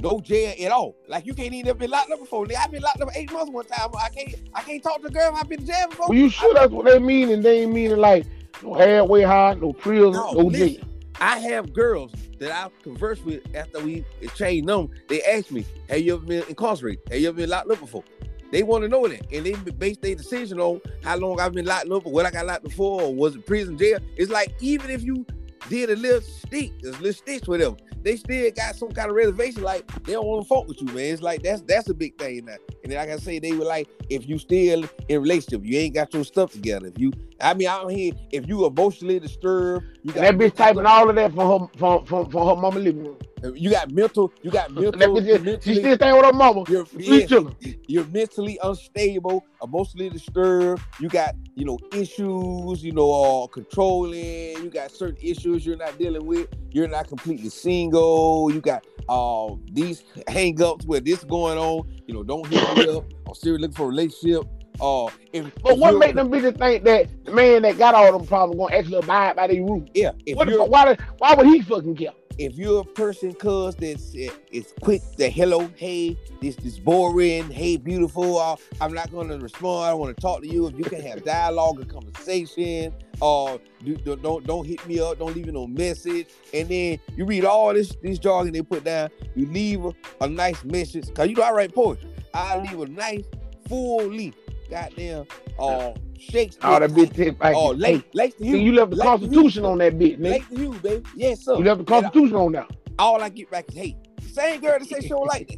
no 0.00 0.20
jail 0.20 0.54
at 0.64 0.70
all. 0.70 0.96
Like 1.08 1.26
you 1.26 1.34
can't 1.34 1.52
even 1.52 1.76
been 1.76 1.90
locked 1.90 2.10
up 2.10 2.20
before. 2.20 2.46
Nigga, 2.46 2.56
I've 2.56 2.70
been 2.70 2.82
locked 2.82 3.00
up 3.00 3.08
eight 3.14 3.32
months 3.32 3.50
one 3.50 3.64
time. 3.64 3.90
I 4.00 4.08
can't 4.10 4.34
I 4.54 4.62
can't 4.62 4.82
talk 4.82 5.00
to 5.00 5.08
a 5.08 5.10
girl 5.10 5.34
I've 5.34 5.48
been 5.48 5.60
in 5.60 5.66
jail 5.66 5.88
before. 5.88 6.08
Well, 6.08 6.18
you 6.18 6.28
sure 6.28 6.54
that's 6.54 6.70
what 6.70 6.84
they 6.86 6.98
mean, 6.98 7.30
and 7.30 7.42
they 7.42 7.62
ain't 7.62 7.72
meaning 7.72 7.96
like 7.98 8.26
no 8.62 8.74
halfway 8.74 9.22
high, 9.22 9.54
no 9.54 9.72
prison, 9.72 10.12
No, 10.12 10.32
no, 10.32 10.38
listen. 10.46 10.84
I 11.20 11.38
have 11.38 11.72
girls 11.72 12.12
that 12.38 12.52
I 12.52 12.68
converse 12.82 13.20
with 13.24 13.42
after 13.54 13.80
we 13.80 14.04
changed 14.36 14.68
them. 14.68 14.88
They 15.08 15.22
ask 15.22 15.50
me, 15.50 15.66
"Have 15.88 16.00
you 16.00 16.14
ever 16.14 16.24
been 16.24 16.44
incarcerated? 16.48 17.02
Have 17.10 17.20
you 17.20 17.28
ever 17.28 17.36
been 17.36 17.50
locked 17.50 17.70
up 17.70 17.80
before?" 17.80 18.04
They 18.50 18.62
want 18.62 18.82
to 18.84 18.88
know 18.88 19.06
that, 19.06 19.26
and 19.32 19.44
they 19.44 19.52
base 19.72 19.98
their 19.98 20.14
decision 20.14 20.58
on 20.60 20.80
how 21.02 21.16
long 21.18 21.40
I've 21.40 21.52
been 21.52 21.66
locked 21.66 21.90
up, 21.90 22.06
or 22.06 22.12
what 22.12 22.24
I 22.24 22.30
got 22.30 22.46
locked 22.46 22.66
up 22.66 22.72
for, 22.72 23.02
or 23.02 23.14
was 23.14 23.34
it 23.36 23.44
prison 23.46 23.76
jail. 23.76 23.98
It's 24.16 24.30
like 24.30 24.54
even 24.60 24.90
if 24.90 25.02
you 25.02 25.26
did 25.68 25.90
a 25.90 25.96
little 25.96 26.20
stick, 26.20 26.72
a 26.84 26.88
little 26.88 27.12
stitch, 27.12 27.46
whatever, 27.46 27.76
they 28.02 28.16
still 28.16 28.50
got 28.52 28.76
some 28.76 28.90
kind 28.90 29.10
of 29.10 29.16
reservation. 29.16 29.62
Like 29.62 29.86
they 30.04 30.12
don't 30.12 30.26
want 30.26 30.42
to 30.44 30.48
fuck 30.48 30.66
with 30.66 30.80
you, 30.80 30.86
man. 30.86 31.12
It's 31.12 31.22
like 31.22 31.42
that's 31.42 31.62
that's 31.62 31.88
a 31.88 31.94
big 31.94 32.16
thing 32.16 32.44
now. 32.46 32.56
And 32.82 32.92
then 32.92 32.98
like 32.98 33.10
I 33.10 33.18
say, 33.18 33.38
they 33.38 33.52
were 33.52 33.64
like, 33.64 33.88
if 34.08 34.28
you 34.28 34.38
still 34.38 34.84
in 34.84 35.16
a 35.16 35.20
relationship, 35.20 35.62
you 35.64 35.78
ain't 35.78 35.94
got 35.94 36.14
your 36.14 36.24
stuff 36.24 36.52
together. 36.52 36.86
If 36.86 36.98
you, 36.98 37.12
I 37.40 37.54
mean, 37.54 37.68
I'm 37.68 37.88
here. 37.88 38.12
If 38.30 38.48
you 38.48 38.66
emotionally 38.66 39.20
disturbed, 39.20 39.86
you 40.02 40.12
And 40.14 40.24
that 40.24 40.34
bitch 40.36 40.56
typing 40.56 40.86
all 40.86 41.08
of 41.08 41.16
that 41.16 41.32
from 41.32 41.60
her 41.60 41.78
from 41.78 42.04
from, 42.04 42.30
from 42.30 42.48
her 42.48 42.56
mama 42.56 42.80
living 42.80 43.04
room. 43.04 43.18
you 43.54 43.70
got 43.70 43.90
mental, 43.92 44.32
you 44.42 44.50
got 44.50 44.72
mental, 44.72 45.20
just, 45.20 45.64
she 45.64 45.76
still 45.76 45.94
staying 45.94 46.16
with 46.16 46.24
her 46.24 46.32
mama. 46.32 46.64
you're, 46.68 46.84
children. 47.26 47.54
you're 47.86 48.06
mentally 48.06 48.58
unstable, 48.62 49.44
emotionally 49.62 50.10
disturbed. 50.10 50.82
You 50.98 51.08
got, 51.08 51.36
you 51.54 51.64
know, 51.64 51.78
issues, 51.92 52.82
you 52.82 52.92
know, 52.92 53.44
uh, 53.44 53.46
controlling. 53.46 54.62
You 54.62 54.70
got 54.70 54.90
certain 54.90 55.18
issues 55.22 55.64
you're 55.64 55.76
not 55.76 55.96
dealing 55.98 56.26
with. 56.26 56.48
You're 56.72 56.88
not 56.88 57.06
completely 57.06 57.50
single. 57.50 58.50
You 58.52 58.60
got 58.60 58.84
uh, 59.08 59.54
these 59.72 60.02
hang-ups 60.26 60.86
where 60.86 61.00
this 61.00 61.22
going 61.22 61.58
on. 61.58 61.88
You 62.06 62.14
know, 62.14 62.22
don't 62.24 62.46
hit 62.48 62.76
me 62.76 62.96
up. 62.96 63.04
I'm 63.26 63.34
seriously 63.34 63.62
looking 63.62 63.76
for 63.76 63.84
a 63.84 63.88
relationship. 63.88 64.44
Uh, 64.80 65.08
if, 65.32 65.52
But 65.62 65.72
if 65.72 65.78
what 65.78 65.98
make 65.98 66.14
them 66.14 66.30
bitches 66.30 66.56
think 66.58 66.84
that 66.84 67.08
the 67.24 67.32
man 67.32 67.62
that 67.62 67.78
got 67.78 67.94
all 67.94 68.16
them 68.16 68.26
problems 68.26 68.58
gonna 68.58 68.76
actually 68.76 68.98
abide 68.98 69.36
by 69.36 69.46
their 69.48 69.62
rules? 69.62 69.88
Yeah, 69.94 70.12
if 70.26 70.36
What 70.36 70.48
the 70.48 70.64
why, 70.64 70.96
why 71.18 71.34
would 71.34 71.46
he 71.46 71.62
fucking 71.62 71.96
care? 71.96 72.12
if 72.38 72.56
you're 72.56 72.80
a 72.80 72.84
person 72.84 73.34
cuz 73.34 73.74
that's 73.74 74.14
uh, 74.14 74.32
is 74.52 74.72
quick 74.80 75.02
the 75.16 75.28
hello 75.28 75.68
hey 75.74 76.16
this 76.40 76.54
this 76.56 76.78
boring 76.78 77.50
hey 77.50 77.76
beautiful 77.76 78.38
uh, 78.38 78.56
i'm 78.80 78.94
not 78.94 79.10
going 79.10 79.28
to 79.28 79.36
respond 79.38 79.90
i 79.90 79.92
want 79.92 80.16
to 80.16 80.20
talk 80.20 80.40
to 80.40 80.46
you 80.46 80.68
if 80.68 80.78
you 80.78 80.84
can 80.84 81.00
have 81.00 81.24
dialogue 81.24 81.80
and 81.80 81.90
conversation 81.90 82.94
uh 83.20 83.58
do, 83.84 83.96
do, 83.96 84.14
don't 84.16 84.46
don't 84.46 84.66
hit 84.66 84.84
me 84.86 85.00
up 85.00 85.18
don't 85.18 85.34
leave 85.34 85.46
me 85.46 85.52
no 85.52 85.66
message 85.66 86.28
and 86.54 86.68
then 86.68 86.98
you 87.16 87.24
read 87.24 87.44
all 87.44 87.74
this 87.74 87.96
this 88.02 88.18
jargon 88.18 88.52
they 88.52 88.62
put 88.62 88.84
down 88.84 89.08
you 89.34 89.46
leave 89.46 89.84
a, 89.84 89.92
a 90.20 90.28
nice 90.28 90.64
message 90.64 91.08
because 91.08 91.28
you 91.28 91.34
know 91.34 91.42
i 91.42 91.50
write 91.50 91.74
poetry 91.74 92.08
i 92.34 92.56
leave 92.58 92.78
a 92.80 92.86
nice 92.86 93.24
full 93.68 94.06
leaf 94.06 94.34
goddamn 94.70 95.26
uh 95.58 95.92
shakespeare 96.18 96.70
All 96.70 96.80
that 96.80 96.90
bitch 96.90 97.14
take 97.14 97.38
back. 97.38 97.54
oh 97.56 97.72
hey, 97.72 97.78
late 97.78 98.14
late 98.14 98.38
to 98.38 98.44
you 98.44 98.52
see, 98.54 98.62
you 98.62 98.72
left 98.72 98.90
the. 98.92 98.96
Constitution 98.98 99.64
on 99.64 99.78
that 99.78 99.94
bitch, 99.98 100.18
nigga. 100.18 100.30
late 100.30 100.48
to 100.50 100.60
you 100.60 100.72
baby 100.74 101.04
yes 101.14 101.44
sir 101.44 101.56
You 101.56 101.64
left 101.64 101.78
the 101.78 101.84
Constitution 101.84 102.36
on 102.36 102.52
there. 102.52 102.66
all 102.98 103.22
I 103.22 103.28
get 103.28 103.50
back 103.50 103.68
is 103.68 103.74
hate. 103.76 103.96
Same 104.32 104.60
girl 104.60 104.78
that 104.78 104.88
say 104.88 105.00
she 105.00 105.08
don't 105.08 105.26
like 105.26 105.48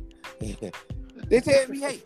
that. 0.41 0.75
they 1.29 1.41
tell 1.41 1.69
me 1.69 1.81
hate. 1.81 2.05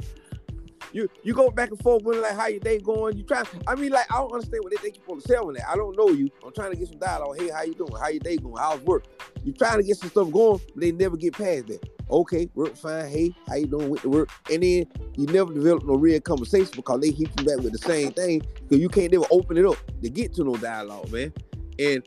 You 0.92 1.08
you 1.24 1.34
go 1.34 1.50
back 1.50 1.70
and 1.70 1.78
forth 1.80 2.04
with 2.04 2.18
like 2.20 2.36
how 2.36 2.46
your 2.46 2.60
day 2.60 2.78
going. 2.78 3.16
You 3.16 3.24
try. 3.24 3.42
I 3.66 3.74
mean, 3.74 3.90
like 3.90 4.06
I 4.12 4.18
don't 4.18 4.32
understand 4.32 4.62
what 4.62 4.70
they 4.70 4.76
think 4.76 4.96
you're 4.96 5.04
supposed 5.04 5.26
to 5.26 5.32
tell 5.32 5.46
me 5.48 5.58
that. 5.58 5.68
I 5.68 5.74
don't 5.74 5.96
know 5.96 6.08
you. 6.10 6.30
I'm 6.44 6.52
trying 6.52 6.70
to 6.70 6.76
get 6.76 6.86
some 6.88 6.98
dialogue. 6.98 7.36
Hey, 7.38 7.48
how 7.50 7.62
you 7.62 7.74
doing? 7.74 7.92
How 8.00 8.08
your 8.08 8.20
day 8.20 8.36
going? 8.36 8.56
How's 8.56 8.80
work? 8.82 9.04
You 9.42 9.52
trying 9.52 9.78
to 9.78 9.82
get 9.82 9.96
some 9.96 10.10
stuff 10.10 10.30
going, 10.30 10.60
but 10.72 10.80
they 10.80 10.92
never 10.92 11.16
get 11.16 11.32
past 11.34 11.66
that. 11.66 11.93
Okay, 12.10 12.48
work 12.54 12.76
fine. 12.76 13.08
Hey, 13.08 13.34
how 13.48 13.54
you 13.54 13.66
doing 13.66 13.88
with 13.88 14.02
the 14.02 14.10
work? 14.10 14.30
And 14.50 14.62
then 14.62 14.86
you 15.16 15.26
never 15.26 15.52
develop 15.52 15.84
no 15.84 15.94
real 15.94 16.20
conversation 16.20 16.72
because 16.76 17.00
they 17.00 17.10
hit 17.10 17.30
you 17.38 17.44
back 17.46 17.58
with 17.58 17.72
the 17.72 17.78
same 17.78 18.12
thing 18.12 18.42
because 18.54 18.78
you 18.78 18.88
can't 18.88 19.12
never 19.12 19.24
open 19.30 19.56
it 19.56 19.64
up 19.64 19.76
to 20.02 20.10
get 20.10 20.34
to 20.34 20.44
no 20.44 20.56
dialogue, 20.56 21.10
man. 21.10 21.32
And 21.78 22.02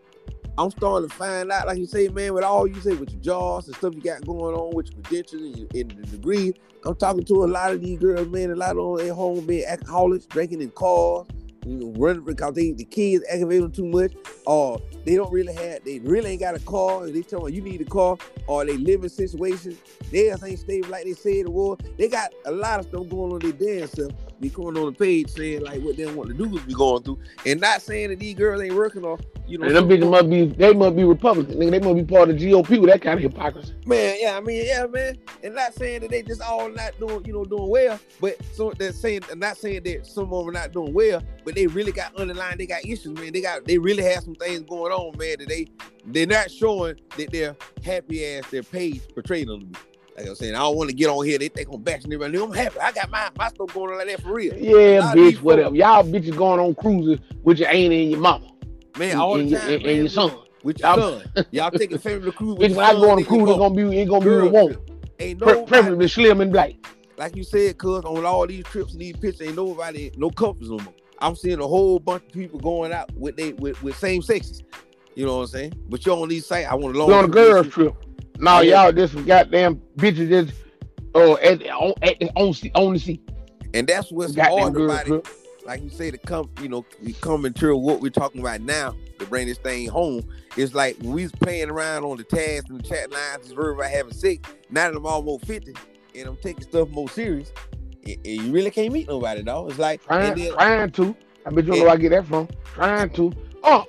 I'm 0.58 0.72
starting 0.72 1.10
to 1.10 1.16
find 1.16 1.52
out, 1.52 1.68
like 1.68 1.78
you 1.78 1.86
say, 1.86 2.08
man, 2.10 2.34
with 2.34 2.44
all 2.44 2.68
you 2.68 2.80
say 2.82 2.94
with 2.94 3.12
your 3.12 3.22
jobs 3.22 3.68
and 3.68 3.76
stuff 3.76 3.94
you 3.96 4.02
got 4.02 4.26
going 4.26 4.56
on 4.56 4.76
with 4.76 4.92
your 4.92 5.02
credentials 5.02 5.42
and, 5.42 5.58
your, 5.58 5.68
and 5.74 5.92
the 5.92 6.18
degrees. 6.18 6.54
I'm 6.86 6.96
talking 6.96 7.26
to 7.26 7.44
a 7.44 7.46
lot 7.46 7.74
of 7.74 7.82
these 7.82 8.00
girls, 8.00 8.28
man, 8.28 8.52
a 8.52 8.56
lot 8.56 8.78
of 8.78 9.00
them 9.00 9.08
at 9.08 9.14
home 9.14 9.46
being 9.46 9.66
alcoholics, 9.66 10.26
drinking 10.26 10.62
in 10.62 10.72
cars, 10.72 11.28
you 11.70 11.94
running 11.98 12.24
because 12.24 12.54
they 12.54 12.72
the 12.72 12.86
kids 12.86 13.24
aggravate 13.30 13.62
them 13.62 13.72
too 13.72 13.86
much, 13.86 14.14
or 14.46 14.82
they 15.06 15.16
don't 15.16 15.32
really 15.32 15.54
have, 15.54 15.84
they 15.84 16.00
really 16.00 16.32
ain't 16.32 16.42
got 16.42 16.56
a 16.56 16.60
car, 16.60 17.04
and 17.06 17.16
they 17.16 17.22
tell 17.22 17.42
them 17.42 17.54
you 17.54 17.62
need 17.62 17.82
a 17.82 17.86
car, 17.86 18.18
or 18.48 18.66
they 18.66 18.78
live 18.78 19.04
in 19.04 19.10
situations, 19.10 19.78
theirs 20.12 20.44
ain't 20.44 20.60
stable 20.60 20.90
like 20.90 21.06
they 21.06 21.14
said 21.14 21.34
it 21.34 21.50
was. 21.50 21.78
They 21.98 22.08
got 22.08 22.34
a 22.46 22.52
lot 22.52 22.80
of 22.80 22.88
stuff 22.88 23.10
going 23.10 23.34
on 23.34 23.40
their 23.40 23.52
damn 23.52 23.88
self. 23.88 24.12
Be 24.40 24.50
coming 24.50 24.78
on 24.78 24.86
the 24.86 24.92
page 24.92 25.30
saying 25.30 25.62
like 25.62 25.82
what 25.82 25.98
they 25.98 26.06
want 26.06 26.30
to 26.30 26.36
do 26.36 26.56
is 26.56 26.64
be 26.64 26.74
going 26.74 27.02
through, 27.02 27.20
and 27.46 27.60
not 27.60 27.82
saying 27.82 28.10
that 28.10 28.20
these 28.20 28.36
girls 28.36 28.62
ain't 28.62 28.76
working 28.76 29.04
or 29.04 29.18
you 29.48 29.58
know. 29.58 29.66
And 29.66 29.76
them 29.76 29.90
bitches 29.90 30.10
must 30.10 30.30
be, 30.30 30.46
they 30.46 30.74
must 30.74 30.96
be 30.96 31.04
Republican, 31.04 31.56
nigga. 31.56 31.72
They 31.72 31.80
must 31.80 31.96
be 31.96 32.04
part 32.04 32.30
of 32.30 32.38
the 32.38 32.46
GOP 32.46 32.80
with 32.80 32.90
that 32.90 33.02
kind 33.02 33.18
of 33.18 33.32
hypocrisy. 33.32 33.74
Man, 33.86 34.18
yeah, 34.20 34.38
I 34.38 34.42
mean, 34.42 34.66
yeah, 34.66 34.86
man, 34.86 35.18
and 35.44 35.56
not 35.56 35.74
saying 35.74 36.02
that 36.02 36.12
they 36.12 36.22
just 36.22 36.42
all 36.42 36.70
not 36.70 36.92
doing, 37.00 37.26
you 37.26 37.34
know, 37.34 37.46
doing 37.46 37.68
well, 37.68 38.00
but 38.20 38.38
so 38.54 38.72
they're 38.78 38.92
saying, 38.92 39.22
not 39.36 39.58
saying 39.58 39.84
that 39.84 40.06
some 40.06 40.32
of 40.32 40.46
them 40.46 40.50
are 40.50 40.60
not 40.60 40.72
doing 40.72 40.94
well, 40.94 41.22
but 41.44 41.56
they 41.56 41.68
really 41.68 41.92
got 41.92 42.16
underlying, 42.16 42.58
they 42.58 42.68
got 42.68 42.86
issues, 42.86 43.18
man. 43.20 43.34
They 43.34 43.42
got, 43.42 43.66
they 43.66 43.78
really 43.78 44.04
have 44.04 44.24
some 44.24 44.36
things 44.36 44.62
going 44.62 44.92
on, 44.92 45.18
man. 45.18 45.38
That 45.40 45.48
they, 45.48 45.68
they're 46.06 46.28
not 46.28 46.52
showing 46.52 47.00
that 47.18 47.32
they're 47.32 47.56
happy 47.84 48.24
as 48.26 48.46
their 48.48 48.64
page 48.64 49.02
portrayed 49.14 49.48
them 49.48 49.62
to 49.62 49.66
be. 49.66 49.80
Like 50.18 50.28
I'm 50.28 50.36
saying, 50.36 50.56
I 50.56 50.60
don't 50.60 50.76
want 50.76 50.90
to 50.90 50.96
get 50.96 51.10
on 51.10 51.24
here. 51.26 51.38
They 51.38 51.48
think 51.48 51.70
I'm 51.72 51.82
bashing 51.82 52.12
everybody. 52.12 52.38
I'm 52.44 52.52
happy. 52.52 52.80
I 52.80 52.92
got 52.92 53.10
my 53.12 53.30
my 53.38 53.50
stuff 53.50 53.72
going 53.74 53.92
on 53.92 53.98
like 54.00 54.08
that 54.08 54.22
for 54.22 54.34
real. 54.34 54.56
Yeah, 54.58 55.14
bitch, 55.14 55.42
whatever. 55.42 55.76
Y'all 55.76 56.04
bitches 56.04 56.36
going 56.36 56.60
on 56.60 56.74
cruises 56.74 57.20
with 57.44 57.60
your 57.60 57.70
aunt 57.70 57.94
and 57.94 58.12
your 58.12 58.20
mama 58.20 58.48
Man, 58.98 59.12
and, 59.12 59.20
all 59.20 59.40
and 59.40 59.50
the 59.50 59.58
time, 59.58 59.70
and, 59.74 59.84
man, 59.84 59.90
and 59.92 60.00
your 60.00 60.10
son. 60.10 60.32
with 60.64 60.80
your 60.80 60.98
Y'all- 60.98 61.22
son. 61.22 61.46
Y'all 61.52 61.72
taking 61.72 62.00
family 62.00 62.32
cruise 62.32 62.58
with 62.58 62.66
Bitch, 62.66 62.70
your 62.70 62.78
when 62.78 62.86
I 62.88 62.92
son, 62.94 63.02
go 63.02 63.12
on 63.12 63.20
a 63.20 63.24
cruise, 63.24 63.50
it's 63.50 63.58
gonna 63.60 63.76
be, 63.76 63.98
it's 64.00 64.10
gonna 64.10 64.26
be 64.26 64.32
a 64.32 64.50
woman. 64.50 64.78
Ain't 65.20 65.40
nobody, 65.40 65.66
preferably 65.68 66.08
slim 66.08 66.42
and 66.42 66.52
black. 66.52 66.74
like 67.18 67.36
you 67.36 67.44
said, 67.44 67.78
cuz 67.78 68.04
on 68.04 68.26
all 68.26 68.48
these 68.48 68.64
trips 68.66 68.94
and 68.94 69.02
these 69.02 69.16
pictures, 69.16 69.42
ain't 69.48 69.56
nobody, 69.56 70.12
no 70.18 70.32
no 70.40 70.80
more. 70.80 70.94
I'm 71.20 71.36
seeing 71.36 71.60
a 71.60 71.68
whole 71.68 72.00
bunch 72.00 72.24
of 72.26 72.32
people 72.32 72.60
going 72.60 72.92
out 72.92 73.12
with 73.16 73.38
they 73.38 73.54
with, 73.54 73.82
with 73.84 73.96
same 73.98 74.24
sexes. 74.24 74.64
You 75.16 75.26
know 75.26 75.38
what 75.38 75.42
I'm 75.44 75.48
saying? 75.48 75.74
But 75.90 76.06
you're 76.06 76.18
on 76.18 76.30
these 76.30 76.46
sites, 76.46 76.68
I 76.70 76.76
want 76.76 76.96
to 76.96 77.06
We 77.06 77.14
on 77.14 77.26
a 77.26 77.28
girls 77.28 77.68
trip. 77.70 77.96
No, 78.40 78.58
Oh, 78.58 78.62
yeah. 78.62 78.84
y'all 78.84 78.92
just 78.92 79.26
goddamn 79.26 79.82
bitches 79.98 80.30
just 80.30 80.54
uh 81.16 81.34
at 81.36 81.60
the- 81.60 81.72
on 81.72 81.94
at 82.04 82.20
the 82.20 82.30
on 82.36 82.54
seat 82.54 82.72
on 82.76 82.94
the 82.94 83.00
seat. 83.00 83.22
And 83.74 83.88
that's 83.88 84.12
what's 84.12 84.34
Goddamn 84.34 84.74
hard 84.76 84.82
about 84.82 85.08
it. 85.08 85.28
Like 85.66 85.84
you 85.84 85.90
say, 85.90 86.10
to 86.12 86.18
come, 86.18 86.50
you 86.62 86.70
know, 86.70 86.86
we 87.04 87.12
come 87.14 87.46
into 87.46 87.76
what 87.76 88.00
we're 88.00 88.10
talking 88.10 88.40
about 88.40 88.62
now 88.62 88.96
to 89.20 89.26
bring 89.26 89.48
this 89.48 89.58
thing 89.58 89.90
home. 89.90 90.24
It's 90.56 90.74
like 90.74 90.98
when 91.00 91.12
we 91.12 91.24
was 91.24 91.34
playing 91.34 91.70
around 91.70 92.06
on 92.06 92.16
the 92.18 92.24
tags 92.24 92.70
and 92.70 92.80
the 92.80 92.84
chat 92.88 93.12
lines, 93.12 93.44
just 93.44 93.58
worried 93.58 93.76
about 93.76 93.92
having 93.92 94.14
sex. 94.14 94.50
Now 94.70 94.90
that 94.90 94.98
I'm 94.98 95.06
almost 95.06 95.46
50 95.46 95.74
and 96.16 96.28
I'm 96.28 96.38
taking 96.38 96.64
stuff 96.64 96.88
more 96.90 97.10
serious, 97.10 97.52
and, 98.06 98.16
and 98.16 98.26
you 98.26 98.52
really 98.54 98.72
can't 98.72 98.94
meet 98.94 99.10
nobody, 99.10 99.42
though. 99.42 99.68
It's 99.68 99.78
like, 99.78 100.02
Trying, 100.06 100.36
then- 100.38 100.54
trying 100.54 100.92
to. 100.92 101.16
I 101.46 101.50
bet 101.50 101.66
you 101.66 101.72
know 101.74 101.82
where 101.84 101.90
I 101.92 101.98
get 101.98 102.10
that 102.10 102.26
from. 102.26 102.48
Trying 102.74 103.10
to. 103.12 103.34
Oh, 103.64 103.86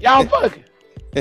y'all 0.00 0.24
fucking. 0.28 0.64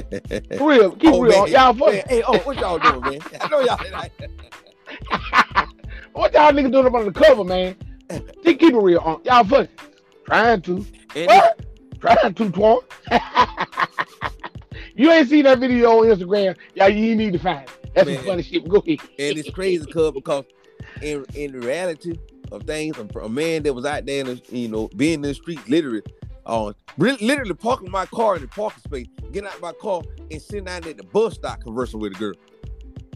For 0.58 0.70
real. 0.70 0.92
Keep 0.96 1.14
Oh, 1.14 1.22
real. 1.22 1.44
man. 1.46 1.52
Y'all 1.52 1.74
Man, 1.74 2.04
hey, 2.08 2.24
oh, 2.28 2.38
what 2.40 2.58
y'all 2.58 2.80
doing, 2.80 3.02
man? 3.02 3.20
I 3.42 3.48
know 3.50 3.60
y'all. 3.62 3.78
what 6.14 6.34
y'all 6.34 6.52
niggas 6.52 6.72
doing 6.72 6.86
up 6.88 6.94
on 6.94 7.06
the 7.06 7.12
cover, 7.12 7.44
man? 7.44 7.76
Keep 8.44 8.60
keep 8.60 8.74
it 8.74 8.78
real. 8.78 9.00
On 9.00 9.22
y'all 9.24 9.44
fucking 9.44 9.70
trying 10.26 10.62
to. 10.64 10.86
And 11.16 11.28
What? 11.28 11.62
Trying 12.00 12.34
to, 12.36 12.46
Twan. 12.52 12.82
you 14.96 15.12
ain't 15.12 15.28
seen 15.30 15.44
that 15.46 15.60
video 15.60 16.00
on 16.00 16.06
Instagram. 16.08 16.56
Y'all, 16.76 16.90
you 16.90 17.16
need 17.16 17.34
to 17.34 17.40
find 17.40 17.64
it. 17.64 17.94
That's 17.96 18.08
Man. 18.08 18.18
some 18.18 18.26
funny 18.26 18.44
shit. 18.44 18.68
Go 18.68 18.78
ahead. 18.78 19.00
and 19.02 19.38
it's 19.38 19.50
crazy, 19.50 19.86
cuz 19.86 20.12
because 20.12 20.46
in 21.02 21.26
in 21.34 21.54
reality 21.60 22.18
of 22.52 22.64
things, 22.64 22.98
a, 22.98 23.20
a 23.20 23.30
man 23.30 23.64
that 23.64 23.74
was 23.74 23.86
out 23.86 24.06
there, 24.06 24.22
in 24.22 24.28
the, 24.28 24.42
you 24.50 24.68
know, 24.68 24.88
being 24.96 25.16
in 25.16 25.22
the 25.22 25.34
street, 25.34 25.60
literally, 25.68 26.02
uh, 26.48 26.74
literally 26.98 27.54
parking 27.54 27.92
my 27.92 28.06
car 28.08 28.36
in 28.36 28.42
the 28.42 28.48
parking 28.48 28.82
space, 28.84 29.08
getting 29.32 29.48
out 29.48 29.62
my 29.62 29.74
car 29.74 30.02
and 30.32 30.42
sitting 30.42 30.64
down 30.64 30.88
at 30.88 30.98
the 30.98 31.04
bus 31.04 31.36
stop 31.36 31.62
conversing 31.62 32.00
with 32.00 32.16
a 32.16 32.16
girl, 32.16 32.34